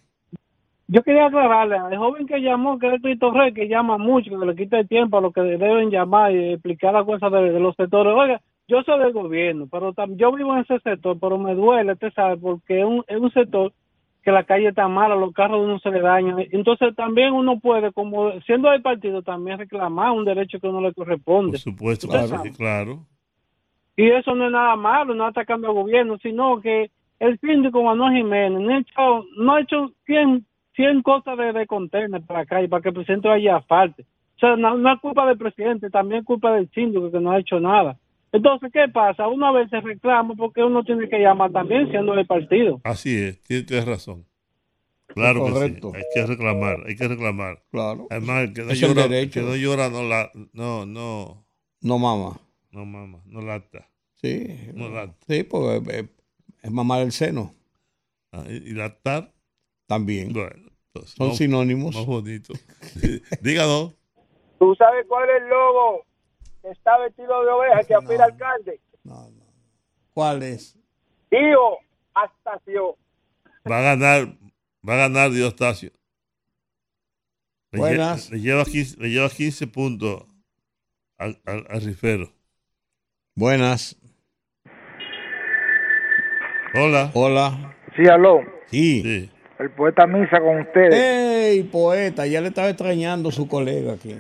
yo 0.88 1.02
quería 1.04 1.28
aclararle 1.28 1.78
al 1.78 1.96
joven 1.98 2.28
que 2.28 2.40
llamó, 2.42 2.78
que 2.78 2.94
es 2.94 3.02
Cristo 3.02 3.32
Rey, 3.32 3.54
que 3.54 3.68
llama 3.70 3.98
mucho, 3.98 4.38
que 4.38 4.46
le 4.46 4.56
quita 4.56 4.80
el 4.80 4.88
tiempo 4.88 5.18
a 5.18 5.22
lo 5.22 5.32
que 5.32 5.42
deben 5.42 5.90
llamar 5.92 6.34
y 6.36 6.54
explicar 6.54 6.94
las 6.94 7.06
cosas 7.06 7.32
de, 7.32 7.52
de 7.52 7.60
los 7.60 7.76
sectores. 7.76 8.14
Oiga, 8.14 8.42
yo 8.68 8.82
soy 8.84 9.00
del 9.00 9.14
gobierno, 9.14 9.68
pero 9.72 9.94
tam- 9.94 10.18
yo 10.18 10.34
vivo 10.34 10.54
en 10.56 10.62
ese 10.64 10.80
sector, 10.80 11.18
pero 11.22 11.38
me 11.38 11.56
duele, 11.56 11.94
usted 11.94 12.12
sabe, 12.14 12.36
porque 12.38 12.80
es 12.80 12.86
un, 12.86 13.04
es 13.08 13.18
un 13.18 13.32
sector 13.32 13.72
que 14.24 14.32
la 14.32 14.44
calle 14.44 14.70
está 14.70 14.88
mala, 14.88 15.16
los 15.16 15.32
carros 15.34 15.60
de 15.62 15.66
uno 15.68 15.80
se 15.80 15.92
le 15.92 16.02
dañan. 16.02 16.38
Entonces 16.52 16.94
también 16.96 17.32
uno 17.32 17.60
puede, 17.60 17.94
como 17.94 18.32
siendo 18.42 18.72
del 18.72 18.82
partido, 18.82 19.22
también 19.22 19.60
reclamar 19.60 20.12
un 20.12 20.26
derecho 20.26 20.60
que 20.60 20.68
uno 20.68 20.82
le 20.82 20.94
corresponde. 20.94 21.52
Por 21.52 21.60
supuesto, 21.60 22.08
claro. 22.10 23.06
Y 23.98 24.10
eso 24.10 24.36
no 24.36 24.46
es 24.48 24.52
nada 24.52 24.76
malo, 24.76 25.14
no 25.14 25.26
atacando 25.26 25.68
al 25.68 25.74
gobierno, 25.74 26.18
sino 26.22 26.60
que 26.62 26.92
el 27.20 27.40
síndico 27.40 27.82
Manuel 27.84 28.14
Jiménez 28.18 28.60
no 28.62 28.74
ha 28.74 28.80
hecho, 28.80 29.26
no 29.38 29.54
ha 29.56 29.62
hecho 29.62 29.92
100, 30.06 30.46
100 30.76 31.02
cosas 31.02 31.38
de, 31.38 31.54
de 31.54 31.66
contener 31.66 32.22
para 32.24 32.42
acá 32.42 32.62
y 32.62 32.68
para 32.68 32.82
que 32.82 32.90
el 32.90 32.96
presidente 32.96 33.28
vaya 33.30 33.56
aparte. 33.56 34.04
O 34.36 34.40
sea, 34.40 34.58
no, 34.58 34.78
no 34.78 34.94
es 34.94 35.00
culpa 35.00 35.26
del 35.26 35.38
presidente, 35.38 35.90
también 35.90 36.20
es 36.22 36.26
culpa 36.26 36.52
del 36.54 36.70
síndico 36.72 37.10
que 37.10 37.20
no 37.22 37.32
ha 37.32 37.40
hecho 37.40 37.60
nada. 37.60 37.98
Entonces, 38.34 38.70
¿qué 38.74 38.90
pasa? 38.92 39.30
Uno 39.30 39.48
a 39.48 39.52
veces 39.54 39.82
reclama 39.82 40.34
porque 40.36 40.62
uno 40.62 40.84
tiene 40.84 41.08
que 41.08 41.20
llamar 41.20 41.54
también 41.54 41.90
siendo 41.90 42.14
del 42.16 42.26
partido. 42.28 42.82
Así 42.84 43.16
es, 43.16 43.42
tienes 43.44 43.86
razón. 43.86 44.26
Claro 45.08 45.40
Correcto. 45.40 45.94
que 45.94 46.00
sí. 46.00 46.04
Hay 46.06 46.22
que 46.22 46.28
reclamar, 46.28 46.78
hay 46.86 46.96
que 46.98 47.08
reclamar. 47.08 47.60
Claro. 47.72 48.08
Además, 48.10 48.44
el 48.50 48.54
que 48.54 48.62
no 48.64 48.72
Es 48.72 48.84
el 48.84 48.90
llora, 48.90 49.08
derecho. 49.08 49.40
que 49.40 49.46
no 49.46 49.56
llora 49.56 49.90
no 49.90 50.04
la, 50.04 50.30
no, 50.52 50.86
no, 50.86 51.46
No 51.82 51.98
mama. 51.98 52.32
No 52.76 52.86
mama, 52.86 53.22
no 53.26 53.42
lata. 53.42 53.90
Sí. 54.16 54.70
No 54.74 54.90
lata. 54.90 55.16
Sí, 55.28 55.44
porque 55.44 55.98
eh, 56.00 56.10
es 56.62 56.72
mamar 56.72 57.02
el 57.02 57.12
seno. 57.12 57.54
Ah, 58.32 58.44
y 58.48 58.72
lactar, 58.74 59.34
También. 59.88 60.34
bueno, 60.34 60.70
entonces, 60.88 61.16
Son 61.16 61.30
más- 61.30 61.38
sinónimos. 61.38 61.96
Más 61.96 62.06
bonito. 62.06 62.54
Díganos. 63.42 63.96
¿Tú 64.60 64.76
sabes 64.76 65.06
cuál 65.08 65.30
es 65.30 65.42
el 65.42 65.50
lobo 65.50 66.06
que 66.62 66.70
está 66.70 66.98
vestido 67.00 67.44
de 67.46 67.52
oveja 67.52 67.84
que 67.84 67.94
aspira 67.96 68.26
alcalde? 68.26 68.82
¿Cuál 70.14 70.44
es? 70.44 70.78
Tío, 71.30 71.78
Astacio. 72.14 72.98
Va 73.70 73.80
a 73.80 73.82
ganar, 73.82 74.38
va 74.88 74.94
a 74.94 74.98
ganar 74.98 75.32
Diostacio. 75.32 75.92
Le, 77.72 77.80
lle- 77.80 77.82
Buenas. 77.82 78.30
le 78.32 78.40
lleva 78.40 78.64
15, 78.64 78.98
le 79.02 79.10
lleva 79.10 79.30
15 79.30 79.68
puntos 79.68 80.26
al, 81.18 81.42
al, 81.46 81.66
al 81.70 81.82
rifero. 81.82 82.32
Buenas. 83.38 83.98
Hola. 86.74 87.12
Hola. 87.14 87.76
Sí, 87.98 88.08
aló. 88.08 88.40
Sí. 88.68 89.30
El 89.60 89.70
poeta 89.72 90.08
Misa 90.08 90.40
con 90.40 90.62
ustedes. 90.62 90.94
¡Ey, 90.96 91.64
poeta! 91.64 92.26
Ya 92.28 92.40
le 92.40 92.48
estaba 92.48 92.70
extrañando 92.70 93.32
su 93.32 93.50
colega 93.50 93.92
aquí. 93.94 94.16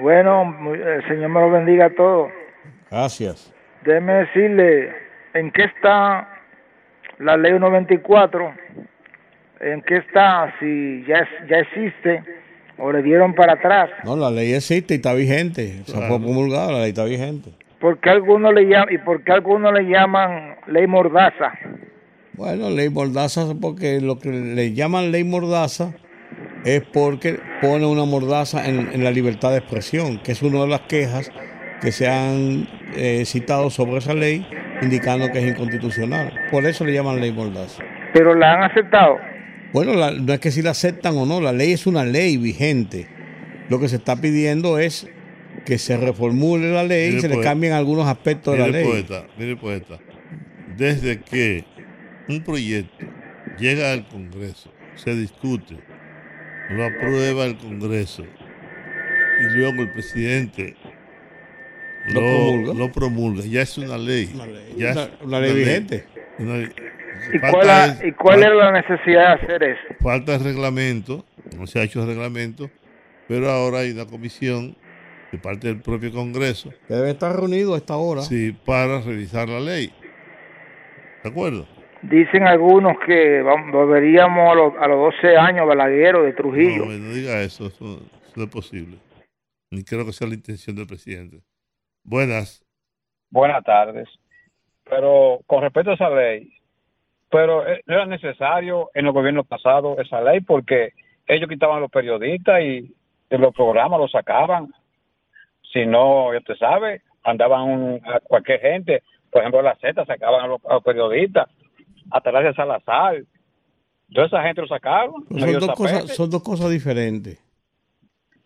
Bueno, 0.00 0.44
muy- 0.44 0.78
el 0.80 1.02
Señor 1.08 1.28
me 1.30 1.40
lo 1.40 1.50
bendiga 1.50 1.86
a 1.86 1.90
todos. 1.90 2.30
Gracias. 2.88 3.52
Déjeme 3.84 4.12
decirle 4.12 4.92
en 5.34 5.50
qué 5.50 5.64
está 5.64 6.28
la 7.18 7.36
ley 7.36 7.50
124, 7.50 8.54
en 9.58 9.82
qué 9.82 9.96
está, 9.96 10.54
si 10.60 11.04
ya, 11.04 11.16
es- 11.16 11.48
ya 11.50 11.56
existe 11.58 12.22
o 12.78 12.92
le 12.92 13.02
dieron 13.02 13.34
para 13.34 13.54
atrás. 13.54 13.90
No, 14.04 14.14
la 14.16 14.30
ley 14.30 14.52
existe 14.52 14.94
y 14.94 14.96
está 14.98 15.14
vigente. 15.14 15.82
Se 15.84 15.92
fue 15.96 16.20
promulgada, 16.20 16.70
la 16.70 16.78
ley 16.82 16.90
está 16.90 17.02
vigente. 17.04 17.50
¿Por 17.80 17.98
qué 18.00 18.10
algunos 18.10 18.52
le 18.54 18.64
llaman, 18.64 18.88
y 18.92 18.98
por 18.98 19.22
qué 19.22 19.32
algunos 19.32 19.72
le 19.72 19.84
llaman 19.88 20.56
ley 20.66 20.86
mordaza? 20.86 21.52
Bueno, 22.34 22.70
ley 22.70 22.88
mordaza 22.88 23.46
porque 23.60 24.00
lo 24.00 24.18
que 24.18 24.30
le 24.30 24.72
llaman 24.74 25.10
ley 25.12 25.24
mordaza 25.24 25.92
es 26.64 26.82
porque 26.92 27.38
pone 27.60 27.86
una 27.86 28.04
mordaza 28.04 28.68
en, 28.68 28.90
en 28.92 29.04
la 29.04 29.10
libertad 29.10 29.50
de 29.52 29.58
expresión, 29.58 30.18
que 30.22 30.32
es 30.32 30.42
una 30.42 30.60
de 30.60 30.68
las 30.68 30.80
quejas 30.82 31.30
que 31.80 31.92
se 31.92 32.08
han 32.08 32.66
eh, 32.96 33.22
citado 33.24 33.70
sobre 33.70 33.98
esa 33.98 34.14
ley, 34.14 34.44
indicando 34.82 35.30
que 35.30 35.38
es 35.38 35.46
inconstitucional. 35.46 36.32
Por 36.50 36.64
eso 36.66 36.84
le 36.84 36.92
llaman 36.92 37.20
ley 37.20 37.32
mordaza. 37.32 37.82
Pero 38.12 38.34
la 38.34 38.54
han 38.54 38.62
aceptado. 38.64 39.18
Bueno, 39.72 39.94
la- 39.94 40.10
no 40.12 40.32
es 40.32 40.40
que 40.40 40.50
si 40.50 40.62
la 40.62 40.70
aceptan 40.70 41.16
o 41.16 41.26
no, 41.26 41.40
la 41.40 41.52
ley 41.52 41.72
es 41.72 41.86
una 41.86 42.04
ley 42.04 42.36
vigente. 42.36 43.06
Lo 43.68 43.78
que 43.78 43.88
se 43.88 43.96
está 43.96 44.16
pidiendo 44.16 44.78
es 44.78 45.08
que 45.64 45.78
se 45.78 45.96
reformule 45.96 46.72
la 46.72 46.84
ley 46.84 47.16
y 47.16 47.20
se 47.20 47.28
le 47.28 47.34
poeta. 47.36 47.50
cambien 47.50 47.72
algunos 47.72 48.06
aspectos 48.06 48.54
de 48.54 48.58
la 48.60 48.66
Mire, 48.66 48.78
ley. 48.80 48.88
poeta, 48.88 49.26
mire, 49.38 49.56
poeta. 49.56 49.98
Desde 50.76 51.20
que 51.20 51.64
un 52.28 52.42
proyecto 52.42 53.06
llega 53.58 53.92
al 53.92 54.06
Congreso, 54.08 54.72
se 54.94 55.14
discute 55.14 55.76
lo 56.70 56.84
aprueba 56.84 57.44
el 57.46 57.56
Congreso 57.56 58.24
y 59.40 59.56
luego 59.56 59.82
el 59.82 59.92
presidente 59.92 60.76
Lo 62.08 62.20
promulga. 62.20 62.74
lo 62.74 62.92
promulga. 62.92 63.42
Ya 63.44 63.62
es 63.62 63.78
una 63.78 63.96
ley. 63.98 64.30
Ya 64.76 64.92
Una- 64.92 65.02
es 65.04 65.10
una 65.22 65.40
ley 65.40 65.54
vigente. 65.54 66.04
Una 66.38 66.56
ley. 66.58 66.68
¿Y 67.34 67.38
Falta 67.38 67.50
cuál, 67.52 67.66
la- 67.66 67.86
es- 67.86 68.04
¿Y 68.04 68.12
cuál 68.12 68.40
fal- 68.40 68.46
era 68.46 68.54
la 68.54 68.72
necesidad 68.72 69.36
de 69.38 69.44
hacer 69.44 69.62
eso? 69.62 69.94
Falta 70.00 70.34
el 70.36 70.44
reglamento, 70.44 71.24
no 71.56 71.66
se 71.66 71.80
ha 71.80 71.82
hecho 71.82 72.00
el 72.02 72.06
reglamento, 72.08 72.70
pero 73.26 73.50
ahora 73.50 73.80
hay 73.80 73.90
una 73.90 74.06
comisión 74.06 74.76
de 75.30 75.38
parte 75.38 75.68
del 75.68 75.80
propio 75.82 76.10
Congreso 76.12 76.70
Que 76.86 76.94
debe 76.94 77.10
estar 77.10 77.36
reunido 77.36 77.74
a 77.74 77.78
esta 77.78 77.96
hora. 77.96 78.22
sí, 78.22 78.52
para 78.64 79.00
revisar 79.00 79.48
la 79.48 79.60
ley. 79.60 79.92
¿De 81.22 81.30
acuerdo? 81.30 81.66
Dicen 82.02 82.46
algunos 82.46 82.96
que 83.04 83.42
volveríamos 83.42 84.50
a 84.50 84.54
los, 84.54 84.72
a 84.80 84.86
los 84.86 85.14
12 85.20 85.36
años 85.36 85.66
balagueros 85.66 86.24
de 86.24 86.32
Trujillo. 86.32 86.86
No, 86.86 86.92
no 86.92 87.12
diga 87.12 87.42
eso, 87.42 87.66
eso, 87.66 88.00
eso 88.22 88.32
no 88.36 88.44
es 88.44 88.50
posible. 88.50 88.98
Ni 89.70 89.82
creo 89.82 90.06
que 90.06 90.12
sea 90.12 90.28
la 90.28 90.34
intención 90.34 90.76
del 90.76 90.86
presidente. 90.86 91.42
Buenas. 92.04 92.64
Buenas 93.30 93.64
tardes. 93.64 94.08
Pero 94.84 95.40
con 95.46 95.62
respecto 95.62 95.90
a 95.90 95.94
esa 95.94 96.08
ley, 96.08 96.50
pero 97.30 97.66
eh, 97.68 97.82
no 97.86 97.94
era 97.94 98.06
necesario 98.06 98.90
en 98.94 99.06
el 99.06 99.12
gobierno 99.12 99.44
pasado 99.44 100.00
esa 100.00 100.20
ley 100.22 100.40
porque 100.40 100.92
ellos 101.26 101.48
quitaban 101.48 101.78
a 101.78 101.80
los 101.80 101.90
periodistas 101.90 102.62
y 102.62 102.94
de 103.28 103.38
los 103.38 103.54
programas 103.54 104.00
los 104.00 104.10
sacaban. 104.10 104.72
Si 105.72 105.84
no, 105.86 106.32
ya 106.32 106.40
te 106.40 106.56
sabe, 106.56 107.02
andaban 107.24 107.62
un- 107.68 108.00
a 108.06 108.20
cualquier 108.20 108.60
gente. 108.60 109.02
Por 109.30 109.42
ejemplo, 109.42 109.60
la 109.62 109.76
Z 109.76 110.04
sacaban 110.06 110.44
a 110.44 110.46
los, 110.46 110.60
a 110.68 110.74
los 110.74 110.82
periodistas, 110.82 111.48
hasta 112.10 112.30
gracias 112.30 112.56
Salazar. 112.56 113.22
Toda 114.14 114.26
esa 114.26 114.42
gente 114.42 114.62
lo 114.62 114.68
sacaron. 114.68 115.12
Son, 115.28 115.52
dos 115.60 115.70
cosas, 115.74 116.16
son 116.16 116.30
dos 116.30 116.42
cosas 116.42 116.70
diferentes. 116.70 117.38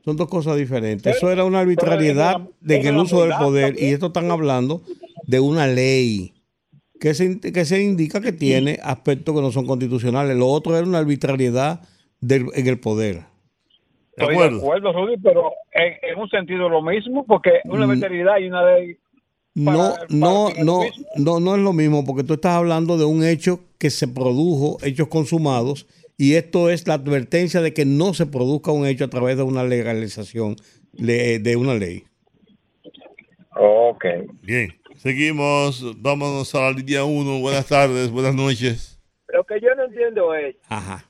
Son 0.05 0.16
dos 0.16 0.28
cosas 0.28 0.57
diferentes. 0.57 1.03
Pero- 1.05 1.16
Eso 1.16 1.31
era 1.31 1.44
una 1.44 1.61
arbitrariedad 1.61 2.40
de 2.61 2.77
en 2.81 2.86
el 2.89 2.97
uso 2.97 3.23
del 3.23 3.36
poder. 3.39 3.66
también. 3.69 3.89
Y 3.90 3.93
esto 3.93 4.07
están 4.07 4.31
hablando 4.32 4.82
de 5.28 5.39
una 5.39 5.69
ley 5.69 6.32
que 6.99 7.15
se, 7.15 7.40
que 7.40 7.65
se 7.65 7.81
indica 7.81 8.20
que 8.20 8.32
tiene 8.32 8.78
aspectos 8.82 9.32
que 9.35 9.40
no 9.40 9.53
son 9.53 9.66
constitucionales. 9.66 10.36
Lo 10.36 10.49
otro 10.49 10.77
era 10.77 10.85
una 10.86 10.99
arbitrariedad 10.99 11.81
del, 12.20 12.47
en 12.55 12.66
el 12.66 12.81
poder. 12.81 13.20
Estoy 14.17 14.37
de 14.37 14.57
acuerdo, 14.59 14.93
Rudy, 14.93 15.17
pero 15.23 15.53
en, 15.73 15.95
en 16.03 16.19
un 16.19 16.29
sentido 16.29 16.69
lo 16.69 16.83
mismo, 16.83 17.25
porque 17.27 17.61
una 17.65 17.87
Mm. 17.87 17.91
veterinidad 17.91 18.39
y 18.39 18.47
una 18.49 18.65
ley 18.65 18.97
No, 19.55 19.95
no, 20.09 20.49
no, 20.63 20.81
no, 21.17 21.41
no 21.41 21.55
es 21.57 21.61
lo 21.63 21.73
mismo, 21.73 22.05
porque 22.05 22.25
tú 22.25 22.35
estás 22.35 22.53
hablando 22.55 22.97
de 22.99 23.05
un 23.05 23.25
hecho 23.25 23.61
que 23.79 23.91
se 23.91 24.09
produjo, 24.09 24.79
hechos 24.83 25.09
consumados, 25.09 25.87
y 26.19 26.35
esto 26.35 26.71
es 26.71 26.87
la 26.87 26.95
advertencia 26.95 27.61
de 27.61 27.73
que 27.75 27.85
no 27.85 28.15
se 28.15 28.27
produzca 28.27 28.71
un 28.71 28.87
hecho 28.87 29.05
a 29.05 29.09
través 29.09 29.37
de 29.37 29.43
una 29.43 29.65
legalización 29.65 30.57
le- 30.95 31.39
de 31.39 31.57
una 31.57 31.75
ley. 31.75 32.05
Ok. 33.57 34.05
Bien. 34.43 34.69
Seguimos. 34.97 35.83
Vámonos 36.01 36.55
a 36.55 36.61
la 36.63 36.71
línea 36.73 37.05
1. 37.05 37.41
Buenas 37.41 37.67
tardes, 37.67 38.11
buenas 38.11 38.35
noches. 38.35 39.01
Lo 39.29 39.45
que 39.45 39.61
yo 39.61 39.75
no 39.75 39.85
entiendo 39.85 40.35
es, 40.35 40.57
Ajá. 40.69 41.05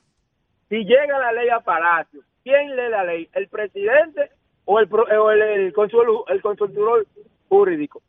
si 0.69 0.77
llega 0.77 1.19
la 1.19 1.31
ley 1.33 1.49
a 1.49 1.59
Palacio, 1.59 2.21
¿quién 2.43 2.75
lee 2.75 2.89
la 2.89 3.03
ley? 3.03 3.29
¿El 3.33 3.47
presidente 3.47 4.29
o 4.65 4.79
el, 4.79 4.87
pro- 4.87 5.05
o 5.05 5.31
el, 5.31 5.41
el, 5.41 5.73
consul- 5.73 6.23
el 6.29 6.41
consultor 6.41 7.05
jurídico? 7.49 8.01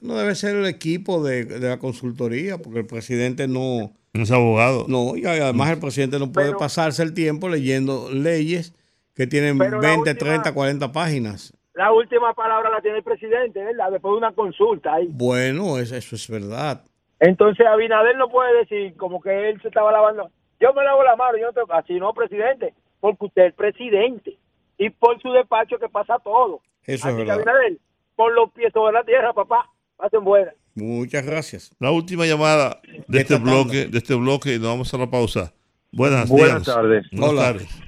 No 0.00 0.16
debe 0.16 0.34
ser 0.34 0.56
el 0.56 0.66
equipo 0.66 1.22
de, 1.22 1.44
de 1.44 1.68
la 1.68 1.78
consultoría, 1.78 2.58
porque 2.58 2.80
el 2.80 2.86
presidente 2.86 3.48
no... 3.48 3.92
No 4.12 4.22
es 4.24 4.32
abogado. 4.32 4.86
No, 4.88 5.16
y 5.16 5.24
además 5.24 5.70
el 5.70 5.78
presidente 5.78 6.18
no 6.18 6.32
puede 6.32 6.52
pasarse 6.54 7.02
el 7.02 7.14
tiempo 7.14 7.48
leyendo 7.48 8.08
leyes 8.12 8.74
que 9.14 9.26
tienen 9.28 9.56
Pero 9.58 9.80
la 9.80 9.88
20, 9.90 10.10
última- 10.10 10.30
30, 10.30 10.52
40 10.54 10.92
páginas. 10.92 11.52
La 11.74 11.92
última 11.92 12.34
palabra 12.34 12.70
la 12.70 12.80
tiene 12.80 12.98
el 12.98 13.04
presidente, 13.04 13.62
¿verdad? 13.64 13.90
Después 13.92 14.12
de 14.12 14.18
una 14.18 14.32
consulta 14.32 14.94
ahí. 14.94 15.06
Bueno, 15.10 15.78
es- 15.78 15.92
eso 15.92 16.16
es 16.16 16.28
verdad. 16.28 16.82
Entonces 17.20 17.64
Abinader 17.66 18.16
no 18.16 18.28
puede 18.30 18.58
decir 18.58 18.96
como 18.96 19.20
que 19.20 19.50
él 19.50 19.60
se 19.62 19.68
estaba 19.68 19.92
lavando. 19.92 20.30
Yo 20.58 20.72
me 20.74 20.82
lavo 20.84 21.04
la 21.04 21.14
mano, 21.16 21.38
yo 21.38 21.46
no 21.46 21.52
tengo 21.52 21.72
así, 21.72 21.94
no, 22.00 22.12
presidente, 22.12 22.74
porque 23.00 23.26
usted 23.26 23.42
es 23.42 23.48
el 23.48 23.54
presidente. 23.54 24.36
Y 24.78 24.90
por 24.90 25.20
su 25.20 25.30
despacho 25.32 25.78
que 25.78 25.88
pasa 25.88 26.18
todo. 26.22 26.60
Eso 26.84 27.08
así 27.08 27.16
es 27.20 27.24
que 27.24 27.30
verdad. 27.30 27.48
Abinader, 27.48 27.78
pon 28.16 28.34
los 28.34 28.50
pies 28.52 28.72
sobre 28.72 28.94
la 28.94 29.04
tierra, 29.04 29.32
papá. 29.32 29.68
Pasen 29.96 30.24
buenas. 30.24 30.54
Muchas 30.74 31.26
gracias. 31.26 31.76
La 31.78 31.90
última 31.90 32.24
llamada 32.26 32.80
de 33.08 33.20
este 33.20 33.38
bloque, 33.38 33.86
de 33.86 33.98
este 33.98 34.14
bloque, 34.14 34.54
y 34.54 34.58
nos 34.58 34.68
vamos 34.68 34.94
a 34.94 34.98
la 34.98 35.10
pausa. 35.10 35.52
Buenas, 35.92 36.28
Buenas 36.30 36.64
tardes. 36.64 37.06
Buenas 37.10 37.30
Hola. 37.30 37.42
tardes. 37.42 37.82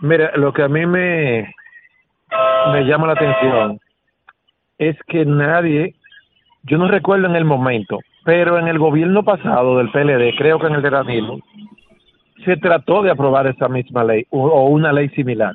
Mira, 0.00 0.36
lo 0.36 0.52
que 0.52 0.62
a 0.62 0.68
mí 0.68 0.84
me, 0.84 1.54
me 2.72 2.82
llama 2.84 3.06
la 3.06 3.12
atención 3.12 3.80
es 4.78 4.96
que 5.06 5.24
nadie, 5.24 5.94
yo 6.64 6.76
no 6.76 6.88
recuerdo 6.88 7.26
en 7.26 7.36
el 7.36 7.44
momento, 7.44 8.00
pero 8.24 8.58
en 8.58 8.66
el 8.66 8.78
gobierno 8.80 9.24
pasado 9.24 9.78
del 9.78 9.90
PLD, 9.92 10.36
creo 10.36 10.58
que 10.58 10.66
en 10.66 10.74
el 10.74 10.82
de 10.82 10.90
Danilo, 10.90 11.38
se 12.44 12.56
trató 12.56 13.02
de 13.02 13.10
aprobar 13.10 13.46
esa 13.46 13.68
misma 13.68 14.04
ley 14.04 14.26
o, 14.30 14.46
o 14.46 14.68
una 14.68 14.92
ley 14.92 15.08
similar. 15.10 15.54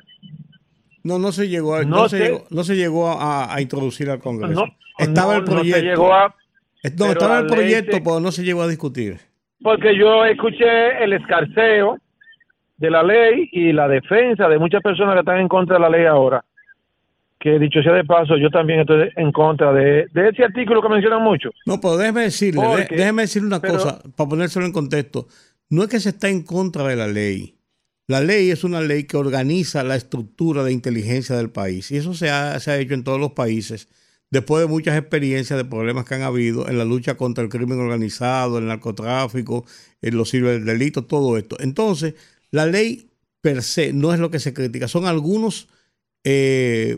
No, 1.04 1.20
no 1.20 1.32
se 1.32 1.48
llegó 1.48 1.76
a, 1.76 1.84
No 1.84 1.96
no 2.04 2.10
se 2.10 2.20
llegó, 2.20 2.44
no 2.50 2.64
se 2.64 2.76
llegó 2.76 3.08
a, 3.10 3.54
a 3.54 3.62
introducir 3.62 4.10
al 4.10 4.20
Congreso. 4.20 4.66
No, 4.66 4.74
estaba 5.00 5.36
el 5.38 5.42
no 5.42 5.48
se 5.48 5.54
proyecto. 5.54 5.82
llegó 5.82 6.14
a- 6.14 6.36
Eh, 6.84 6.92
No, 6.98 7.06
estaba 7.08 7.40
el 7.40 7.48
proyecto, 7.48 7.98
se- 7.98 8.02
pero 8.02 8.20
no 8.20 8.32
se 8.32 8.44
llegó 8.44 8.62
a 8.64 8.68
discutir. 8.68 9.18
Porque 9.62 9.98
yo 9.98 10.26
escuché 10.26 11.04
el 11.04 11.14
escarceo 11.14 11.98
de 12.78 12.90
la 12.92 13.02
ley 13.04 13.50
y 13.52 13.72
la 13.74 13.88
defensa 13.88 14.48
de 14.48 14.60
muchas 14.60 14.82
personas 14.84 15.14
que 15.16 15.20
están 15.22 15.40
en 15.40 15.48
contra 15.48 15.78
de 15.78 15.82
la 15.82 15.90
ley 15.90 16.06
ahora. 16.06 16.44
Que 17.40 17.58
dicho 17.60 17.82
sea 17.84 17.94
de 17.94 18.04
paso, 18.04 18.36
yo 18.38 18.50
también 18.50 18.80
estoy 18.82 19.10
en 19.16 19.32
contra 19.32 19.72
de, 19.72 20.08
de 20.12 20.30
ese 20.30 20.44
artículo 20.44 20.82
que 20.82 20.90
mencionan 20.90 21.22
mucho. 21.24 21.50
No, 21.66 21.80
pero 21.80 21.96
déjeme 21.98 22.22
decirle, 22.22 22.62
Porque- 22.64 22.96
déjeme 22.96 23.22
decirle 23.24 23.48
una 23.48 23.60
pero- 23.62 23.74
cosa, 23.76 24.00
para 24.16 24.30
ponérselo 24.30 24.66
en 24.66 24.72
contexto. 24.74 25.28
No 25.70 25.84
es 25.84 25.90
que 25.90 26.00
se 26.00 26.10
está 26.10 26.30
en 26.30 26.44
contra 26.44 26.88
de 26.88 26.96
la 26.96 27.08
ley. 27.08 27.58
La 28.08 28.22
ley 28.22 28.52
es 28.52 28.64
una 28.64 28.80
ley 28.80 29.04
que 29.04 29.18
organiza 29.18 29.84
la 29.84 29.98
estructura 29.98 30.64
de 30.64 30.72
inteligencia 30.72 31.36
del 31.36 31.50
país. 31.50 31.92
Y 31.92 31.98
eso 31.98 32.14
se 32.14 32.30
ha, 32.30 32.56
hecho 32.56 32.94
en 32.94 33.04
todos 33.04 33.20
los 33.20 33.34
países, 33.34 33.90
después 34.32 34.62
de 34.62 34.68
muchas 34.68 34.98
experiencias 34.98 35.58
de 35.58 35.66
problemas 35.66 36.06
que 36.06 36.16
han 36.16 36.22
habido 36.22 36.70
en 36.70 36.78
la 36.78 36.86
lucha 36.86 37.18
contra 37.18 37.44
el 37.44 37.50
crimen 37.50 37.80
organizado, 37.80 38.60
el 38.60 38.68
narcotráfico, 38.68 39.66
en 40.02 40.16
los 40.16 40.32
delitos, 40.32 41.08
todo 41.08 41.38
esto. 41.38 41.58
Entonces, 41.60 42.16
la 42.50 42.66
ley 42.66 43.10
per 43.42 43.62
se 43.62 43.92
no 43.92 44.14
es 44.14 44.20
lo 44.20 44.32
que 44.32 44.40
se 44.40 44.54
critica, 44.54 44.88
son 44.88 45.06
algunos 45.06 45.68
eh, 46.24 46.98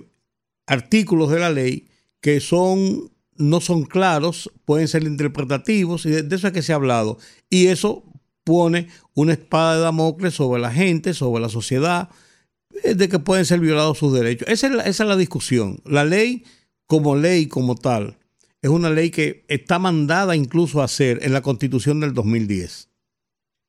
artículos 0.68 1.32
de 1.32 1.40
la 1.40 1.50
ley 1.50 1.88
que 2.22 2.40
son 2.40 3.12
no 3.36 3.62
son 3.62 3.84
claros, 3.84 4.52
pueden 4.66 4.88
ser 4.88 5.04
interpretativos 5.04 6.06
y 6.06 6.10
de, 6.10 6.24
de 6.24 6.36
eso 6.36 6.48
es 6.48 6.54
que 6.54 6.62
se 6.62 6.74
ha 6.74 6.76
hablado. 6.76 7.18
Y 7.50 7.68
eso 7.68 8.04
pone 8.50 8.88
una 9.14 9.34
espada 9.34 9.76
de 9.76 9.82
Damocles 9.82 10.34
sobre 10.34 10.60
la 10.60 10.72
gente, 10.72 11.14
sobre 11.14 11.40
la 11.40 11.50
sociedad, 11.50 12.10
eh, 12.84 12.96
de 12.96 13.08
que 13.08 13.20
pueden 13.20 13.46
ser 13.46 13.60
violados 13.60 14.00
sus 14.00 14.12
derechos. 14.12 14.48
Esa 14.48 14.66
es 14.66 14.74
la, 14.74 14.84
esa 14.86 15.04
es 15.04 15.10
la 15.10 15.16
discusión. 15.16 15.80
La 15.86 16.04
ley 16.04 16.44
como 16.88 17.16
ley, 17.16 17.48
como 17.48 17.76
tal, 17.76 18.18
es 18.64 18.72
una 18.72 18.90
ley 18.90 19.12
que 19.12 19.46
está 19.50 19.78
mandada 19.78 20.36
incluso 20.36 20.82
a 20.82 20.86
hacer 20.86 21.20
en 21.22 21.32
la 21.32 21.44
constitución 21.44 22.00
del 22.00 22.16
2010. 22.16 22.90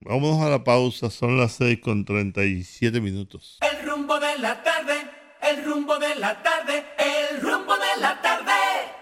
Vámonos 0.01 0.41
a 0.41 0.49
la 0.49 0.65
pausa, 0.65 1.11
son 1.11 1.37
las 1.37 1.53
6 1.53 1.81
con 1.83 2.07
37 2.07 3.03
minutos. 3.03 3.59
El 3.61 3.87
rumbo 3.87 4.19
de 4.19 4.39
la 4.39 4.63
tarde, 4.63 4.95
el 5.43 5.63
rumbo 5.63 5.99
de 5.99 6.15
la 6.15 6.43
tarde, 6.43 6.87
el 6.97 7.43
rumbo 7.43 7.75
de 7.75 8.01
la 8.01 8.23
tarde. 8.23 9.00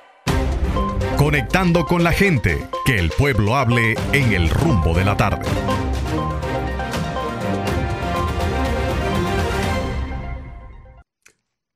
Conectando 1.28 1.84
con 1.84 2.02
la 2.02 2.12
gente, 2.12 2.56
que 2.86 2.98
el 2.98 3.10
pueblo 3.10 3.54
hable 3.54 3.92
en 4.14 4.32
el 4.32 4.48
rumbo 4.48 4.94
de 4.94 5.04
la 5.04 5.14
tarde. 5.14 5.46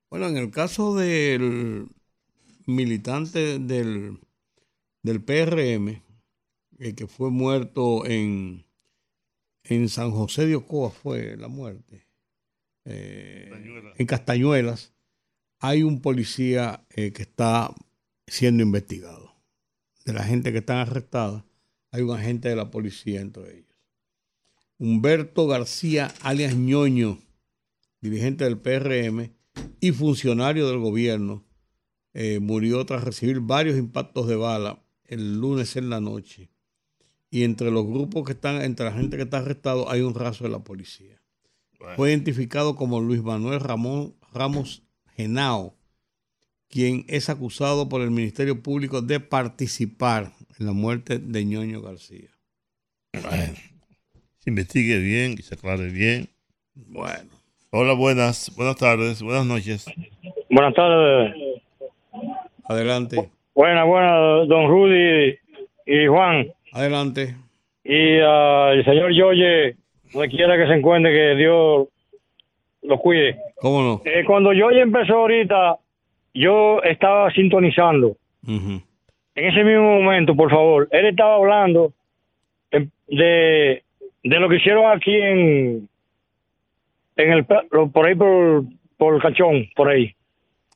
Bueno, 0.09 0.29
en 0.29 0.39
el 0.39 0.51
caso 0.51 0.97
del 0.97 1.87
militante 2.65 3.59
del, 3.59 4.21
del 5.03 5.23
PRM, 5.23 6.03
el 6.79 6.95
que 6.95 7.07
fue 7.07 7.31
muerto 7.31 8.07
en, 8.07 8.65
en 9.65 9.91
San 9.91 10.13
José 10.13 10.47
de 10.47 10.57
Ocoa, 10.57 10.91
fue 10.91 11.37
la 11.37 11.49
muerte. 11.49 12.07
Eh, 12.87 13.51
en 13.99 14.07
Castañuelas, 14.07 14.95
hay 15.59 15.83
un 15.83 16.01
policía 16.01 16.87
eh, 16.89 17.13
que 17.13 17.21
está 17.21 17.71
siendo 18.27 18.63
investigado. 18.63 19.22
De 20.05 20.13
la 20.13 20.25
gente 20.25 20.53
que 20.53 20.59
están 20.59 20.79
arrestada, 20.79 21.45
hay 21.91 22.03
un 22.03 22.17
agente 22.17 22.49
de 22.49 22.57
la 22.57 22.71
policía 22.71 23.21
entre 23.21 23.59
ellos. 23.59 23.77
Humberto 24.79 25.47
García, 25.47 26.13
alias 26.23 26.57
Ñoño, 26.57 27.19
dirigente 28.01 28.45
del 28.45 28.59
PRM 28.59 29.31
y 29.81 29.93
funcionario 29.93 30.69
del 30.69 30.79
gobierno, 30.79 31.45
eh, 32.15 32.41
murió 32.41 32.85
tras 32.85 33.05
recibir 33.05 33.41
varios 33.41 33.79
impactos 33.79 34.27
de 34.27 34.37
bala 34.37 34.83
el 35.05 35.39
lunes 35.39 35.77
en 35.77 35.89
la 35.89 36.01
noche. 36.01 36.51
Y 37.31 37.45
entre 37.45 37.71
los 37.71 37.87
grupos 37.87 38.25
que 38.25 38.33
están, 38.33 38.61
entre 38.63 38.87
la 38.87 38.93
gente 38.93 39.17
que 39.17 39.23
está 39.23 39.39
arrestado, 39.39 39.91
hay 39.91 40.01
un 40.01 40.15
raso 40.15 40.45
de 40.45 40.51
la 40.51 40.65
policía. 40.65 41.23
fue 41.97 42.11
identificado 42.11 42.77
como 42.77 43.01
Luis 43.01 43.23
Manuel 43.23 43.61
Ramón 43.61 44.15
Ramos 44.33 44.83
Genao, 45.17 45.77
quien 46.73 47.05
es 47.07 47.29
acusado 47.29 47.91
por 47.91 48.01
el 48.01 48.11
Ministerio 48.11 48.63
Público 48.63 49.03
de 49.03 49.21
participar 49.21 50.29
en 50.59 50.67
la 50.67 50.73
muerte 50.73 51.19
de 51.19 51.45
Ñoño 51.45 51.83
García. 51.83 52.31
Bueno, 53.13 53.53
se 54.39 54.51
investigue 54.51 54.97
bien, 54.99 55.37
que 55.37 55.43
se 55.43 55.55
aclare 55.55 55.91
bien. 55.91 56.29
Bueno. 56.75 57.31
Hola, 57.71 57.93
buenas, 57.93 58.51
buenas 58.57 58.77
tardes, 58.77 59.23
buenas 59.23 59.45
noches. 59.45 59.85
Buenas 60.49 60.75
tardes. 60.75 61.35
Adelante. 62.65 63.29
Buenas, 63.55 63.87
buenas, 63.87 64.49
don 64.49 64.67
Rudy 64.69 65.37
y 65.85 66.07
Juan. 66.07 66.47
Adelante. 66.73 67.37
Y 67.85 68.17
el 68.17 68.85
señor 68.87 69.13
Yoye, 69.13 69.77
donde 70.11 70.29
quiera 70.31 70.57
que 70.57 70.67
se 70.67 70.79
encuentre, 70.79 71.13
que 71.13 71.35
Dios 71.37 71.89
lo 72.81 72.99
cuide. 72.99 73.37
¿Cómo 73.57 73.83
no? 73.83 74.03
Eh, 74.07 74.25
cuando 74.27 74.55
Yoye 74.55 74.81
empezó 74.81 75.19
ahorita, 75.19 75.79
yo 76.35 76.83
estaba 76.83 77.31
sintonizando. 77.33 78.17
En 78.47 78.83
ese 79.35 79.65
mismo 79.65 80.01
momento, 80.01 80.35
por 80.35 80.51
favor, 80.51 80.89
él 80.91 81.07
estaba 81.07 81.37
hablando 81.37 81.93
de, 82.71 83.83
de, 84.23 84.41
lo 84.41 84.49
que 84.49 84.57
hicieron 84.57 84.91
aquí 84.97 85.15
en, 85.15 85.89
en 87.17 87.33
el, 87.33 87.45
por 87.45 88.07
ahí 88.07 88.15
por, 88.15 88.65
por 88.97 89.15
el 89.15 89.23
cachón, 89.23 89.69
por 89.77 89.89
ahí. 89.89 90.15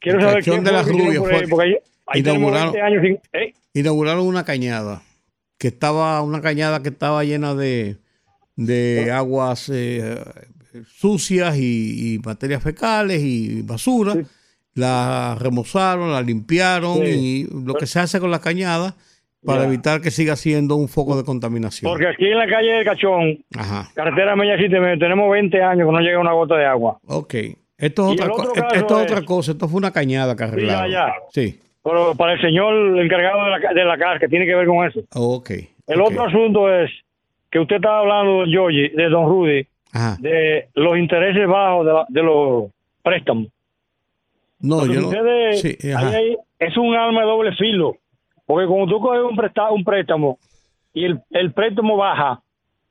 Quiero 0.00 0.18
El 0.18 0.24
saber 0.24 0.44
Cachón 0.44 0.64
de 0.64 0.72
las 0.72 0.86
Rubias 0.88 1.18
por 1.18 1.32
ahí, 1.34 1.46
porque 1.48 1.64
ahí, 1.68 1.76
ahí 2.06 2.22
tenemos 2.22 2.50
inauguraron- 2.52 2.72
20 2.72 2.80
años 2.82 3.02
sin... 3.02 3.18
¿eh? 3.40 3.52
Inauguraron 3.74 4.26
una 4.26 4.44
cañada, 4.44 5.02
que 5.58 5.68
estaba, 5.68 6.22
una 6.22 6.40
cañada 6.40 6.82
que 6.82 6.88
estaba 6.90 7.24
llena 7.24 7.54
de, 7.54 7.96
de 8.56 9.10
aguas 9.10 9.70
eh, 9.72 10.16
sucias 10.86 11.56
y, 11.58 12.14
y 12.14 12.18
materias 12.20 12.62
fecales 12.62 13.20
y 13.22 13.62
basura. 13.62 14.14
La 14.76 15.36
remozaron, 15.40 16.12
la 16.12 16.20
limpiaron 16.22 16.98
Sí. 17.04 17.48
y 17.50 17.64
lo 17.66 17.74
que 17.74 17.86
se 17.86 17.98
hace 17.98 18.20
con 18.20 18.30
la 18.30 18.40
cañada 18.40 18.94
para 19.44 19.62
Ya. 19.62 19.66
evitar 19.68 20.00
que 20.00 20.10
siga 20.10 20.36
siendo 20.36 20.76
un 20.76 20.86
foco 20.88 21.16
de 21.16 21.24
contaminación. 21.24 21.90
Porque 21.90 22.06
aquí 22.08 22.26
en 22.26 22.38
la 22.38 22.46
calle 22.46 22.72
del 22.72 22.84
Cachón, 22.84 23.38
Ajá. 23.56 23.88
carretera 23.94 24.36
Mella 24.36 24.56
tenemos 24.98 25.30
20 25.30 25.62
años 25.62 25.86
que 25.88 25.92
no 25.92 26.00
llega 26.00 26.18
una 26.20 26.32
gota 26.32 26.56
de 26.56 26.66
agua. 26.66 26.98
Ok. 27.06 27.34
Esto 27.78 28.12
es, 28.12 28.20
otra, 28.20 28.68
esto 28.74 29.00
es 29.00 29.06
cosa. 29.24 29.52
Esto 29.52 29.68
fue 29.68 29.78
una 29.78 29.90
cañada 29.92 30.34
que 30.36 30.44
arreglaron. 30.44 30.90
ya. 30.90 31.12
Sí. 31.32 31.58
Pero 31.82 32.14
para 32.14 32.32
el 32.34 32.40
señor 32.40 32.98
encargado 33.00 33.44
de 33.44 33.50
la, 33.50 33.72
de 33.72 33.84
la 33.84 33.96
casa, 33.98 34.18
que 34.18 34.28
tiene 34.28 34.44
que 34.46 34.54
ver 34.54 34.66
con 34.66 34.86
eso. 34.86 35.00
Ok. 35.14 35.50
El 35.86 36.00
otro 36.00 36.24
asunto 36.24 36.72
es 36.74 36.90
que 37.50 37.60
usted 37.60 37.76
estaba 37.76 38.00
hablando, 38.00 38.44
don 38.46 38.88
de 38.88 39.08
don 39.08 39.26
Rudy, 39.28 39.66
Ajá. 39.92 40.16
de 40.20 40.68
los 40.74 40.98
intereses 40.98 41.46
bajos 41.46 41.86
de, 41.86 41.92
la- 41.92 42.06
de 42.08 42.22
los 42.22 42.64
préstamos. 43.02 43.48
No, 44.60 44.78
Porque 44.78 44.94
yo 44.94 45.00
no. 45.02 45.08
ustedes- 45.08 45.60
Sí, 45.60 45.76
ahí 45.88 45.92
ajá. 45.92 46.08
hay- 46.16 46.36
es 46.58 46.76
un 46.76 46.94
arma 46.94 47.20
de 47.20 47.26
doble 47.26 47.52
filo. 47.56 47.94
Porque 48.46 48.66
cuando 48.66 48.86
tú 48.86 49.00
coges 49.00 49.22
un, 49.22 49.36
presta- 49.36 49.70
un 49.70 49.84
préstamo 49.84 50.38
y 50.94 51.04
el, 51.04 51.20
el 51.30 51.52
préstamo 51.52 51.96
baja, 51.96 52.40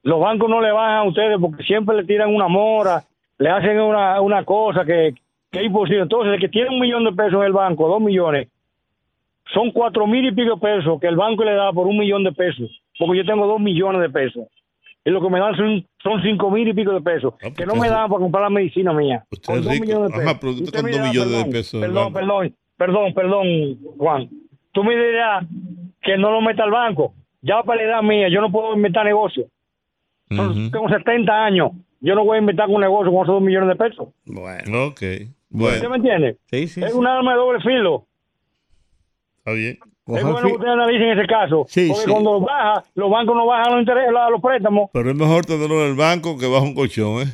los 0.03 0.19
bancos 0.19 0.49
no 0.49 0.61
le 0.61 0.71
bajan 0.71 0.97
a 0.97 1.03
ustedes 1.03 1.37
porque 1.39 1.63
siempre 1.63 1.95
le 1.95 2.03
tiran 2.03 2.33
una 2.33 2.47
mora, 2.47 3.03
le 3.39 3.49
hacen 3.49 3.79
una, 3.79 4.19
una 4.21 4.43
cosa 4.45 4.85
que, 4.85 5.13
que 5.51 5.59
es 5.59 5.65
imposible. 5.65 6.01
Entonces, 6.03 6.33
el 6.33 6.39
que 6.39 6.49
tiene 6.49 6.69
un 6.69 6.79
millón 6.79 7.03
de 7.05 7.11
pesos 7.13 7.35
en 7.39 7.43
el 7.47 7.53
banco, 7.53 7.87
dos 7.87 8.01
millones, 8.01 8.49
son 9.53 9.71
cuatro 9.71 10.05
mil 10.07 10.25
y 10.25 10.31
pico 10.33 10.57
pesos 10.59 10.99
que 10.99 11.07
el 11.07 11.15
banco 11.15 11.43
le 11.43 11.53
da 11.55 11.71
por 11.71 11.87
un 11.87 11.97
millón 11.97 12.23
de 12.23 12.31
pesos. 12.31 12.69
Porque 12.99 13.17
yo 13.19 13.25
tengo 13.25 13.47
dos 13.47 13.59
millones 13.59 14.01
de 14.01 14.09
pesos. 14.09 14.47
Y 15.05 15.09
lo 15.09 15.21
que 15.21 15.29
me 15.29 15.39
dan 15.39 15.55
son, 15.55 15.85
son 16.05 16.21
cinco 16.21 16.49
mil 16.51 16.67
y 16.67 16.73
pico 16.73 16.93
de 16.93 17.01
pesos. 17.01 17.33
que 17.57 17.65
no 17.65 17.75
me 17.75 17.89
dan 17.89 18.07
para 18.09 18.19
comprar 18.21 18.43
la 18.43 18.49
medicina 18.49 18.93
mía. 18.93 19.25
Usted 19.31 19.45
Con 19.45 19.57
es 19.57 19.63
dos 19.65 19.73
rico. 19.73 19.85
millones 19.85 20.11
de 20.11 20.15
Ajá, 20.15 20.23
pesos. 20.25 20.37
pero 20.39 20.51
usted 20.51 20.65
Usted 20.65 20.79
con 20.81 20.85
me 20.85 20.91
dos 20.91 20.99
dirá, 21.01 21.09
millones 21.11 21.31
de 21.31 21.35
perdón, 21.37 21.51
pesos 21.51 21.81
Perdón, 21.81 22.13
perdón, 22.13 22.55
perdón, 22.77 23.13
perdón, 23.13 23.97
Juan. 23.97 24.29
Tú 24.71 24.83
me 24.83 24.95
dirás 24.95 25.45
que 26.01 26.17
no 26.17 26.31
lo 26.31 26.41
meta 26.41 26.63
al 26.63 26.71
banco. 26.71 27.13
Ya 27.41 27.61
para 27.63 27.81
la 27.81 27.87
edad 27.89 28.01
mía, 28.03 28.27
yo 28.29 28.39
no 28.41 28.51
puedo 28.51 28.75
inventar 28.75 29.05
negocio. 29.05 29.45
Tengo 30.29 30.89
70 30.89 31.31
años. 31.45 31.71
Yo 32.01 32.13
no 32.15 32.23
voy 32.25 32.35
a 32.37 32.39
inventar 32.39 32.67
un 32.69 32.81
negocio 32.81 33.11
con 33.11 33.23
esos 33.23 33.35
dos 33.35 33.41
millones 33.41 33.69
de 33.69 33.75
pesos. 33.75 34.09
Bueno. 34.25 34.85
Ok. 34.87 35.01
¿Usted 35.01 35.27
Bueno, 35.49 35.89
me 35.89 35.95
entiende? 35.97 36.37
Sí, 36.51 36.67
sí. 36.67 36.83
es 36.83 36.93
un 36.93 37.07
arma 37.07 37.31
de 37.31 37.37
doble 37.37 37.59
filo. 37.61 38.05
está 39.37 39.51
bien. 39.53 39.77
Es 40.07 40.23
bueno 40.23 40.39
que 40.41 40.53
ustedes 40.53 40.71
analicen 40.71 41.17
ese 41.17 41.27
caso. 41.27 41.65
Sí, 41.67 41.87
porque 41.89 42.03
sí. 42.05 42.11
cuando 42.11 42.39
baja, 42.41 42.83
los 42.93 43.09
bancos 43.09 43.35
no 43.35 43.45
bajan 43.47 43.71
los 43.73 43.79
intereses, 43.81 44.11
los 44.31 44.41
préstamos. 44.41 44.89
Pero 44.93 45.09
es 45.09 45.15
mejor 45.15 45.45
tenerlo 45.45 45.81
en 45.83 45.89
el 45.91 45.95
banco 45.95 46.37
que 46.37 46.45
bajo 46.47 46.63
un 46.63 46.75
colchón, 46.75 47.23
¿eh? 47.27 47.33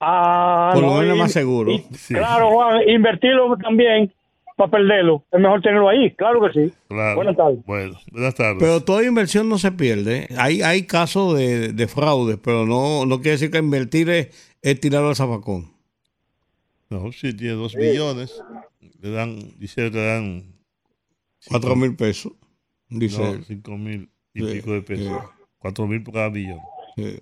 Ah, 0.00 0.70
Por 0.74 0.82
lo 0.82 0.90
no, 0.94 1.00
menos 1.00 1.16
y- 1.16 1.18
más 1.20 1.32
seguro. 1.32 1.72
y- 1.72 1.84
Claro, 2.08 2.50
Juan, 2.50 2.88
invertirlo 2.88 3.56
también 3.56 4.12
para 4.56 4.70
perderlo. 4.70 5.24
Es 5.32 5.40
mejor 5.40 5.62
tenerlo 5.62 5.88
ahí, 5.88 6.10
claro 6.14 6.40
que 6.42 6.52
sí. 6.68 6.72
Claro. 6.88 7.16
Buenas 7.16 7.36
tardes. 7.36 7.58
Bueno, 7.66 7.94
buenas 8.12 8.34
tardes. 8.34 8.56
Pero 8.60 8.80
toda 8.82 9.04
inversión 9.04 9.48
no 9.48 9.58
se 9.58 9.72
pierde. 9.72 10.28
Hay, 10.38 10.62
hay 10.62 10.86
casos 10.86 11.36
de, 11.36 11.72
de 11.72 11.88
fraude, 11.88 12.36
pero 12.36 12.66
no, 12.66 13.04
no 13.06 13.16
quiere 13.16 13.32
decir 13.32 13.50
que 13.50 13.58
invertir 13.58 14.10
es, 14.10 14.56
es 14.62 14.78
tirarlo 14.80 15.08
al 15.08 15.16
zafacón. 15.16 15.72
No, 16.90 17.10
si 17.12 17.34
tiene 17.36 17.54
dos 17.54 17.74
millones, 17.74 18.42
le 19.00 19.10
dan, 19.10 19.38
dice, 19.58 19.88
le 19.90 20.04
dan 20.06 20.51
Cuatro 21.48 21.76
mil 21.76 21.96
pesos, 21.96 22.32
dice 22.88 23.20
no, 23.38 23.42
cinco 23.44 23.72
mil 23.72 24.10
y 24.34 24.40
Sí, 24.46 24.52
pico 24.54 24.72
de 24.72 24.82
pesos. 24.82 25.06
sí. 25.06 25.28
Cuatro 25.58 25.86
mil 25.86 26.02
por 26.02 26.14
cada 26.14 26.30
millón. 26.30 26.58
Sí. 26.96 27.18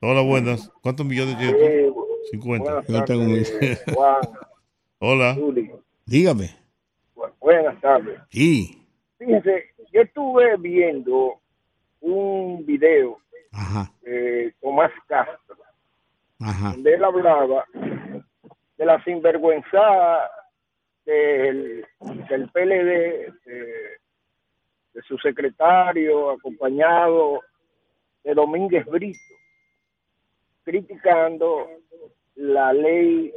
Hola, 0.00 0.20
buenas. 0.22 0.70
¿Cuántos 0.82 1.04
millones 1.06 1.36
tienes 1.38 1.56
Eh, 1.60 1.90
tú? 1.92 2.06
Cincuenta. 2.30 2.70
buenas 2.82 2.86
Yo 2.88 3.04
tengo 3.04 3.24
mil. 3.24 3.44
tardes, 3.44 3.84
Juan, 3.94 4.16
Hola. 5.00 5.34
Juli. 5.34 5.70
Dígame. 6.06 6.50
Bu- 7.14 7.32
Buenas 7.40 7.80
tardes. 7.80 8.20
Sí. 8.30 8.80
Fíjense, 9.18 9.64
yo 9.92 10.02
estuve 10.02 10.56
viendo 10.58 11.40
un 12.00 12.64
video 12.64 13.18
Ajá. 13.52 13.92
de 14.02 14.54
Tomás 14.60 14.92
Castro, 15.08 15.56
Ajá. 16.40 16.70
donde 16.72 16.94
él 16.94 17.02
hablaba 17.04 17.64
de 17.74 18.84
la 18.86 19.02
sinvergüenza 19.02 19.78
del, 21.08 21.86
del 22.28 22.50
PLD, 22.50 23.32
de, 23.46 23.98
de 24.92 25.02
su 25.06 25.16
secretario, 25.18 26.30
acompañado 26.30 27.40
de 28.24 28.34
Domínguez 28.34 28.84
Brito, 28.86 29.18
criticando 30.64 31.66
la 32.34 32.72
ley 32.74 33.32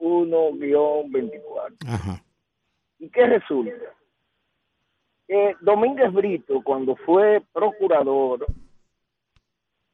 1-24. 0.00 1.76
Ajá. 1.86 2.22
¿Y 2.98 3.08
qué 3.10 3.26
resulta? 3.26 3.94
Que 5.28 5.54
Domínguez 5.60 6.12
Brito, 6.12 6.62
cuando 6.64 6.96
fue 6.96 7.42
procurador, 7.52 8.44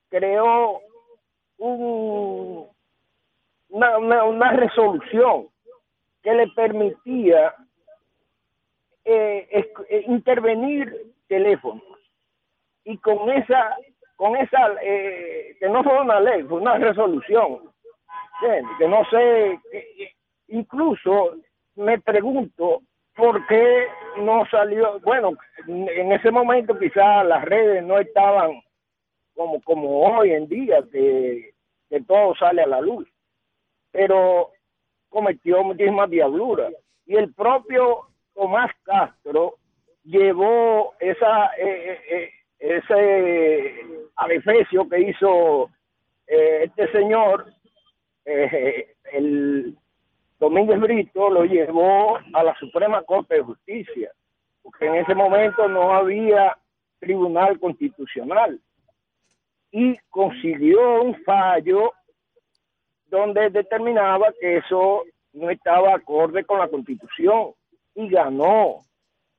creó 0.09 0.81
un- 1.59 2.67
una, 3.69 3.99
una, 3.99 4.25
una 4.25 4.53
resolución 4.53 5.49
que 6.29 6.35
le 6.35 6.49
permitía 6.49 7.55
eh, 9.03 9.49
eh, 9.51 10.05
intervenir 10.09 11.15
teléfonos. 11.27 11.83
Y 12.85 12.99
con 12.99 13.31
esa, 13.31 13.75
con 14.15 14.37
esa 14.37 14.75
eh, 14.83 15.57
que 15.59 15.69
no 15.71 15.83
fue 15.83 15.99
una 15.99 16.21
ley, 16.21 16.43
fue 16.43 16.61
una 16.61 16.77
resolución, 16.77 17.71
que 18.79 18.89
no 18.89 19.05
sé, 19.07 19.59
incluso 20.49 21.37
me 21.77 21.99
pregunto 21.99 22.83
por 23.17 23.47
qué 23.47 23.87
no 24.19 24.45
salió, 24.51 25.01
bueno, 25.01 25.33
en 25.67 26.13
ese 26.13 26.31
momento 26.31 26.79
quizás 26.79 27.25
las 27.25 27.43
redes 27.47 27.83
no 27.83 27.99
estaban 27.99 28.61
como, 29.35 29.63
como 29.63 30.03
hoy 30.03 30.33
en 30.33 30.47
día, 30.47 30.85
que, 30.93 31.55
que 31.89 32.03
todo 32.03 32.35
sale 32.35 32.63
a 32.63 32.67
la 32.67 32.83
luz, 32.83 33.09
pero 33.91 34.53
cometió 35.09 35.63
muchísimas 35.63 36.11
diabluras. 36.11 36.73
Y 37.07 37.17
el 37.17 37.33
propio 37.35 38.09
Tomás 38.35 38.71
Castro 38.85 39.57
llevó 40.05 40.95
esa 41.01 41.47
eh, 41.59 42.01
eh, 42.11 42.31
ese 42.59 43.85
adefesio 44.17 44.89
que 44.89 45.01
hizo 45.01 45.71
eh, 46.27 46.65
este 46.65 46.91
señor, 46.93 47.47
eh, 48.25 48.95
el 49.13 49.77
Domínguez 50.39 50.81
Brito, 50.81 51.31
lo 51.31 51.45
llevó 51.45 52.19
a 52.35 52.45
la 52.45 52.55
Suprema 52.59 53.03
Corte 53.03 53.37
de 53.37 53.43
Justicia, 53.43 54.13
porque 54.63 54.87
en 54.87 54.97
ese 54.97 55.15
momento 55.15 55.69
no 55.69 55.95
había 55.95 56.57
tribunal 57.01 57.59
constitucional. 57.59 58.61
Y 59.71 59.97
consiguió 60.11 61.03
un 61.03 61.15
fallo 61.25 61.93
donde 63.09 63.51
determinaba 63.51 64.33
que 64.41 64.59
eso 64.59 65.05
no 65.33 65.51
estaba 65.51 65.95
acorde 65.95 66.45
con 66.45 66.59
la 66.59 66.69
constitución 66.69 67.53
y 67.95 68.09
ganó. 68.09 68.79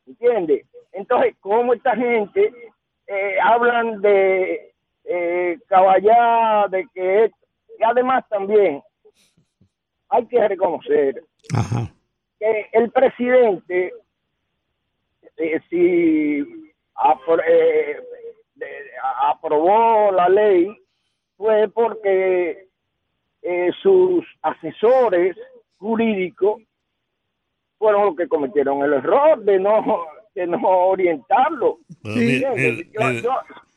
¿Entiende? 0.06 0.66
Entonces, 0.91 1.36
¿cómo 1.40 1.74
esta 1.74 1.96
gente 1.96 2.52
eh, 3.08 3.36
hablan 3.44 4.02
de 4.02 4.74
eh, 5.06 5.58
caballá, 5.68 6.68
de 6.70 6.88
que 6.94 7.32
y 7.80 7.84
además 7.84 8.28
también 8.30 8.82
hay 10.10 10.26
que 10.28 10.48
reconocer 10.48 11.24
que 12.40 12.68
el 12.74 12.91
presidente, 12.91 13.94
eh, 15.38 15.60
si 15.70 16.40
apro- 16.96 17.41
eh, 17.48 17.98
de- 18.56 18.91
aprobó 19.22 20.12
la 20.12 20.28
ley, 20.30 20.68
fue 21.38 21.68
porque 21.70 22.68
eh, 23.41 23.72
sus 23.82 24.26
asesores 24.41 25.36
jurídicos 25.78 26.61
fueron 27.78 28.06
los 28.07 28.16
que 28.16 28.28
cometieron 28.28 28.84
el 28.84 28.94
error 28.94 29.41
de 29.44 29.60
no 29.60 30.06
de 30.36 30.48
no 30.48 30.60
orientarlo. 30.61 31.80
Mire, 32.03 32.41
Yo- 32.41 32.56
mire, 32.56 32.91
yo- 32.94 33.32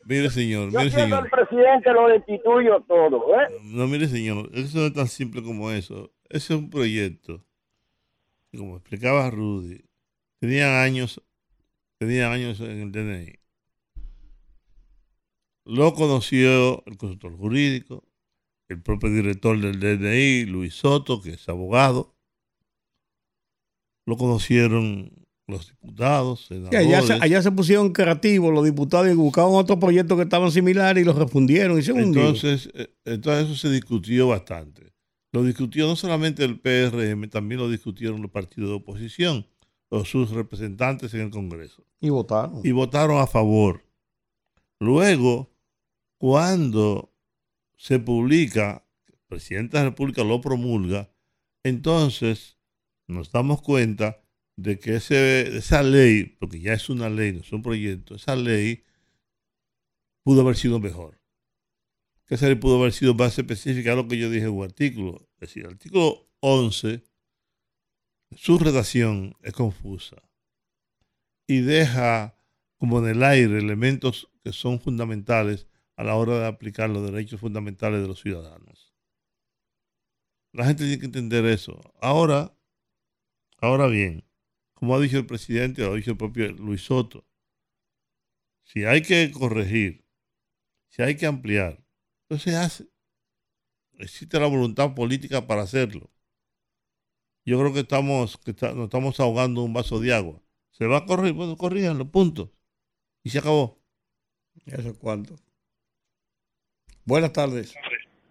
mire, 0.05 0.31
señor, 0.31 0.71
yo 0.71 0.79
mire, 0.81 0.91
señor. 0.91 1.25
el 1.25 1.31
presidente 1.31 1.93
lo 1.93 2.09
destituyo 2.09 2.81
todo, 2.87 3.41
¿eh? 3.41 3.47
No, 3.65 3.87
mire, 3.87 4.07
señor, 4.09 4.49
eso 4.53 4.79
no 4.79 4.87
es 4.87 4.93
tan 4.93 5.07
simple 5.09 5.43
como 5.43 5.71
eso. 5.71 6.11
Ese 6.29 6.53
es 6.55 6.59
un 6.61 6.71
proyecto 6.71 7.43
como 8.57 8.77
explicaba 8.77 9.31
Rudy, 9.31 9.83
tenían 10.41 10.71
años, 10.71 11.23
tenían 11.99 12.33
años 12.33 12.61
en 12.61 12.83
el 12.83 12.93
DNI. 12.93 13.39
Lo 15.65 15.95
conoció 15.95 16.85
el 16.87 16.97
consultor 16.99 17.37
jurídico, 17.37 18.03
el 18.69 18.83
propio 18.83 19.11
director 19.11 19.59
del 19.61 19.79
DNI, 19.81 20.47
Luis 20.47 20.75
Soto, 20.75 21.21
que 21.21 21.31
es 21.31 21.49
abogado. 21.49 22.15
Lo 24.07 24.17
conocieron 24.17 25.13
los 25.47 25.69
diputados, 25.69 26.47
Sí, 26.49 26.55
allá, 26.55 26.71
se, 27.01 27.07
senadores. 27.09 27.21
allá 27.23 27.43
se 27.43 27.53
pusieron 27.53 27.93
creativos 27.93 28.53
los 28.55 28.65
diputados 28.65 29.09
y 29.11 29.15
buscaban 29.15 29.53
otros 29.55 29.79
proyectos 29.79 30.17
que 30.17 30.25
estaban 30.25 30.51
similares 30.51 31.03
y 31.03 31.07
los 31.07 31.17
respondieron. 31.17 31.79
Y 31.79 31.83
se. 31.83 31.93
Entonces, 31.93 32.71
eh, 32.75 32.95
entonces 33.05 33.47
eso 33.47 33.57
se 33.57 33.71
discutió 33.71 34.29
bastante. 34.29 34.93
Lo 35.33 35.43
discutió 35.45 35.87
no 35.87 35.97
solamente 35.97 36.45
el 36.45 36.61
PRM, 36.61 37.29
también 37.31 37.61
lo 37.61 37.69
discutieron 37.69 38.21
los 38.23 38.31
partidos 38.31 38.71
de 38.71 38.77
oposición 38.77 39.47
o 39.89 40.05
sus 40.05 40.31
representantes 40.31 41.13
en 41.15 41.23
el 41.23 41.31
Congreso. 41.31 41.85
Y 42.01 42.11
votaron. 42.11 42.61
Y 42.65 42.73
votaron 42.73 43.19
a 43.21 43.27
favor. 43.27 43.85
Luego, 44.81 45.51
cuando 46.19 47.12
se 47.83 47.99
publica, 47.99 48.87
el 49.09 49.19
presidente 49.27 49.77
de 49.77 49.83
la 49.83 49.91
República 49.91 50.23
lo 50.23 50.41
promulga, 50.41 51.13
entonces 51.65 52.57
nos 53.09 53.33
damos 53.33 53.61
cuenta 53.61 54.23
de 54.57 54.79
que 54.79 54.95
esa 54.95 55.83
ley, 55.83 56.37
porque 56.39 56.61
ya 56.61 56.75
es 56.75 56.89
una 56.89 57.11
ley, 57.11 57.33
no 57.33 57.41
es 57.41 57.53
un 57.53 57.61
proyecto, 57.61 58.15
esa 58.15 58.37
ley 58.37 58.85
pudo 60.23 60.43
haber 60.43 60.55
sido 60.55 60.79
mejor. 60.79 61.21
Que 62.27 62.37
esa 62.37 62.47
ley 62.47 62.55
pudo 62.55 62.79
haber 62.79 62.93
sido 62.93 63.15
más 63.15 63.37
específica 63.37 63.95
a 63.95 63.97
lo 63.97 64.07
que 64.07 64.17
yo 64.17 64.31
dije 64.31 64.47
en 64.47 64.53
un 64.53 64.63
artículo. 64.63 65.29
Es 65.41 65.49
decir, 65.49 65.65
el 65.65 65.73
artículo 65.73 66.31
11, 66.39 67.03
su 68.37 68.61
redacción 68.61 69.35
es 69.43 69.55
confusa 69.55 70.23
y 71.49 71.63
deja 71.63 72.37
como 72.77 73.01
en 73.01 73.09
el 73.09 73.25
aire 73.25 73.59
elementos 73.59 74.31
que 74.45 74.53
son 74.53 74.79
fundamentales 74.79 75.67
a 76.03 76.05
la 76.05 76.17
hora 76.17 76.41
de 76.41 76.47
aplicar 76.47 76.91
los 76.91 77.09
derechos 77.09 77.39
fundamentales 77.39 78.03
de 78.03 78.09
los 78.09 78.21
ciudadanos. 78.21 78.93
La 80.53 80.67
gente 80.67 80.83
tiene 80.83 80.99
que 80.99 81.07
entender 81.07 81.45
eso. 81.45 81.81
Ahora, 82.01 82.59
ahora 83.59 83.87
bien, 83.87 84.25
como 84.75 84.97
ha 84.97 85.01
dicho 85.01 85.17
el 85.17 85.27
presidente, 85.27 85.83
lo 85.83 85.93
ha 85.93 85.95
dicho 85.95 86.11
el 86.11 86.17
propio 86.17 86.51
Luis 86.55 86.83
Soto, 86.83 87.25
si 88.65 88.85
hay 88.85 89.03
que 89.03 89.31
corregir, 89.31 90.05
si 90.89 91.03
hay 91.03 91.17
que 91.17 91.27
ampliar, 91.27 91.85
entonces 92.23 92.53
se 92.53 92.59
hace. 92.59 92.89
Existe 93.93 94.41
la 94.41 94.49
voluntad 94.49 94.97
política 94.97 95.47
para 95.47 95.63
hacerlo. 95.63 96.11
Yo 97.45 97.61
creo 97.61 97.73
que 97.73 97.81
estamos, 97.81 98.41
nos 98.45 98.85
estamos 98.85 99.21
ahogando 99.21 99.63
un 99.63 99.73
vaso 99.73 100.01
de 100.01 100.13
agua. 100.13 100.43
Se 100.73 100.85
va 100.85 100.97
a 100.99 101.07
correr, 101.07 101.33
bueno, 101.33 101.57
corríganlo, 101.57 102.11
punto. 102.11 102.53
Y 103.23 103.31
se 103.31 103.39
acabó. 103.39 103.81
Eso 104.67 104.89
es 104.89 104.99
cuánto. 104.99 105.37
Buenas 107.05 107.33
tardes. 107.33 107.75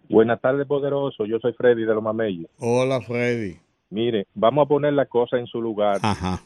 Buenas 0.08 0.40
tardes, 0.40 0.66
poderoso. 0.66 1.26
Yo 1.26 1.38
soy 1.38 1.52
Freddy 1.52 1.84
de 1.84 1.94
los 1.94 2.02
Mameyes. 2.02 2.48
Hola, 2.58 3.00
Freddy. 3.00 3.56
Mire, 3.90 4.26
vamos 4.34 4.64
a 4.64 4.68
poner 4.68 4.94
la 4.94 5.06
cosa 5.06 5.38
en 5.38 5.46
su 5.46 5.60
lugar. 5.60 5.98
Ajá. 6.02 6.40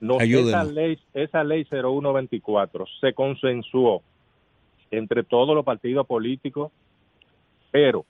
No, 0.00 0.18
esa 0.18 0.64
ley, 0.64 0.98
esa 1.12 1.44
ley 1.44 1.66
0124 1.66 2.86
se 3.00 3.12
consensuó 3.12 4.02
entre 4.90 5.22
todos 5.24 5.54
los 5.54 5.64
partidos 5.64 6.06
políticos, 6.06 6.72
pero 7.70 8.06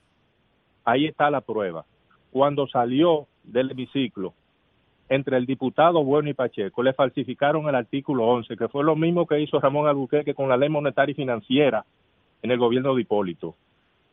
ahí 0.85 1.05
está 1.05 1.29
la 1.29 1.41
prueba. 1.41 1.85
Cuando 2.31 2.65
salió 2.67 3.27
del 3.43 3.71
hemiciclo, 3.71 4.33
entre 5.09 5.35
el 5.35 5.45
diputado 5.45 6.01
Bueno 6.05 6.29
y 6.29 6.33
Pacheco, 6.33 6.81
le 6.81 6.93
falsificaron 6.93 7.67
el 7.67 7.75
artículo 7.75 8.25
11, 8.25 8.55
que 8.55 8.69
fue 8.69 8.85
lo 8.85 8.95
mismo 8.95 9.27
que 9.27 9.41
hizo 9.41 9.59
Ramón 9.59 9.87
Albuquerque 9.87 10.33
con 10.33 10.47
la 10.47 10.55
ley 10.55 10.69
monetaria 10.69 11.11
y 11.11 11.15
financiera 11.15 11.85
en 12.41 12.51
el 12.51 12.57
gobierno 12.57 12.95
de 12.95 13.01
Hipólito. 13.01 13.55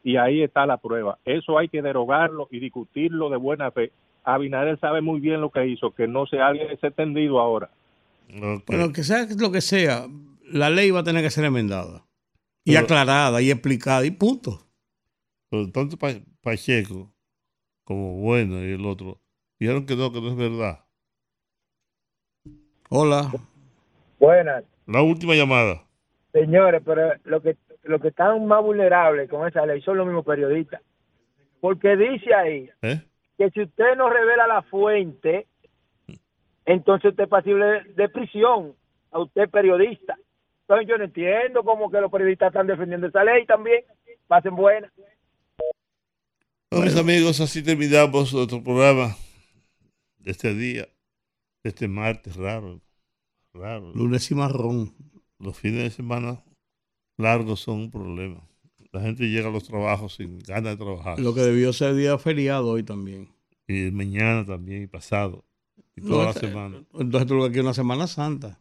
Y 0.04 0.16
ahí 0.16 0.42
está 0.42 0.64
la 0.66 0.76
prueba. 0.78 1.18
Eso 1.24 1.58
hay 1.58 1.68
que 1.68 1.82
derogarlo 1.82 2.48
y 2.50 2.60
discutirlo 2.60 3.30
de 3.30 3.36
buena 3.36 3.70
fe. 3.70 3.92
Abinader 4.24 4.78
sabe 4.78 5.00
muy 5.00 5.20
bien 5.20 5.40
lo 5.40 5.50
que 5.50 5.66
hizo, 5.66 5.92
que 5.94 6.06
no 6.06 6.26
se 6.26 6.40
haya 6.40 6.64
extendido 6.72 7.40
ahora. 7.40 7.70
Bueno, 8.66 8.92
que 8.92 9.02
sea 9.02 9.26
lo 9.38 9.50
que 9.50 9.60
sea, 9.60 10.06
la 10.52 10.68
ley 10.70 10.90
va 10.90 11.00
a 11.00 11.04
tener 11.04 11.22
que 11.22 11.30
ser 11.30 11.44
enmendada. 11.44 12.04
Y 12.64 12.72
Pero- 12.72 12.84
aclarada 12.84 13.40
y 13.40 13.50
explicada 13.50 14.04
y 14.04 14.10
punto. 14.10 14.60
Pero 15.50 15.70
tanto 15.72 15.96
Pa- 15.96 16.20
Pacheco 16.42 17.10
como 17.84 18.20
Bueno 18.20 18.62
y 18.62 18.72
el 18.72 18.84
otro 18.84 19.18
dijeron 19.58 19.86
que 19.86 19.96
no, 19.96 20.12
que 20.12 20.20
no 20.20 20.28
es 20.28 20.36
verdad. 20.36 20.84
Hola. 22.90 23.30
Buenas. 24.18 24.64
La 24.86 25.02
última 25.02 25.34
llamada. 25.34 25.84
Señores, 26.32 26.82
pero 26.84 27.12
lo 27.24 27.40
que 27.42 27.56
lo 27.88 27.98
que 28.00 28.08
están 28.08 28.46
más 28.46 28.62
vulnerables 28.62 29.30
con 29.30 29.48
esa 29.48 29.64
ley 29.64 29.80
son 29.80 29.96
los 29.96 30.06
mismos 30.06 30.24
periodistas. 30.24 30.82
Porque 31.60 31.96
dice 31.96 32.34
ahí 32.34 32.70
¿Eh? 32.82 33.00
que 33.36 33.50
si 33.50 33.62
usted 33.62 33.96
no 33.96 34.10
revela 34.10 34.46
la 34.46 34.62
fuente, 34.62 35.46
entonces 36.66 37.10
usted 37.10 37.24
es 37.24 37.30
pasible 37.30 37.84
de, 37.96 38.08
prisión. 38.10 38.74
A 39.10 39.20
usted 39.20 39.48
periodista. 39.48 40.18
Entonces 40.60 40.86
yo 40.86 40.98
no 40.98 41.04
entiendo 41.04 41.64
cómo 41.64 41.90
que 41.90 41.98
los 41.98 42.12
periodistas 42.12 42.48
están 42.48 42.66
defendiendo 42.66 43.06
esa 43.06 43.24
ley 43.24 43.46
también. 43.46 43.82
Pasen 44.26 44.54
buenas. 44.54 44.92
Bueno, 46.70 46.84
mis 46.84 46.96
amigos, 46.96 47.40
así 47.40 47.64
terminamos 47.64 48.34
nuestro 48.34 48.62
programa 48.62 49.16
de 50.18 50.30
este 50.30 50.52
día, 50.52 50.82
de 51.62 51.70
este 51.70 51.88
martes 51.88 52.36
raro. 52.36 52.82
raro. 53.54 53.92
Lunes 53.94 54.30
y 54.30 54.34
marrón. 54.34 54.92
Los 55.38 55.58
fines 55.58 55.84
de 55.84 55.90
semana 55.90 56.42
largos 57.18 57.60
son 57.60 57.80
un 57.80 57.90
problema. 57.90 58.40
La 58.92 59.02
gente 59.02 59.28
llega 59.28 59.48
a 59.48 59.52
los 59.52 59.64
trabajos 59.64 60.14
sin 60.14 60.38
ganas 60.38 60.78
de 60.78 60.84
trabajar. 60.84 61.18
Lo 61.20 61.34
que 61.34 61.42
debió 61.42 61.72
ser 61.74 61.94
día 61.94 62.16
feriado 62.18 62.68
hoy 62.68 62.82
también. 62.82 63.28
Y 63.66 63.90
mañana 63.90 64.46
también, 64.46 64.84
y 64.84 64.86
pasado. 64.86 65.44
Y 65.94 66.00
No, 66.00 66.08
toda 66.08 66.24
la 66.24 66.30
este- 66.30 66.48
semana. 66.48 66.82
Entonces 66.98 67.30
lo 67.30 67.50
que 67.50 67.58
es 67.58 67.62
una 67.62 67.74
Semana 67.74 68.06
Santa. 68.06 68.58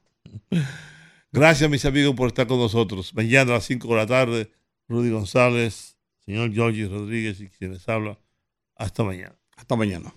Gracias, 1.32 1.70
mis 1.70 1.86
amigos, 1.86 2.14
por 2.16 2.28
estar 2.28 2.46
con 2.48 2.58
nosotros. 2.60 3.14
Mañana 3.16 3.52
a 3.52 3.56
las 3.56 3.66
5 3.66 3.88
de 3.88 3.96
la 3.96 4.06
tarde, 4.08 4.52
Rudy 4.90 5.12
González, 5.12 5.98
señor 6.26 6.52
Georgie 6.54 6.88
Rodríguez 6.88 7.40
y 7.40 7.48
quienes 7.50 7.88
hablan. 7.88 8.18
Hasta 8.76 9.04
mañana. 9.04 9.36
Hasta 9.56 9.76
mañana. 9.76 10.12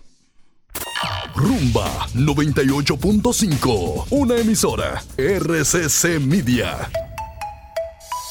Rumba 1.35 2.07
98.5, 2.15 4.07
una 4.09 4.37
emisora 4.37 5.01
RCC 5.17 6.19
Media. 6.19 6.89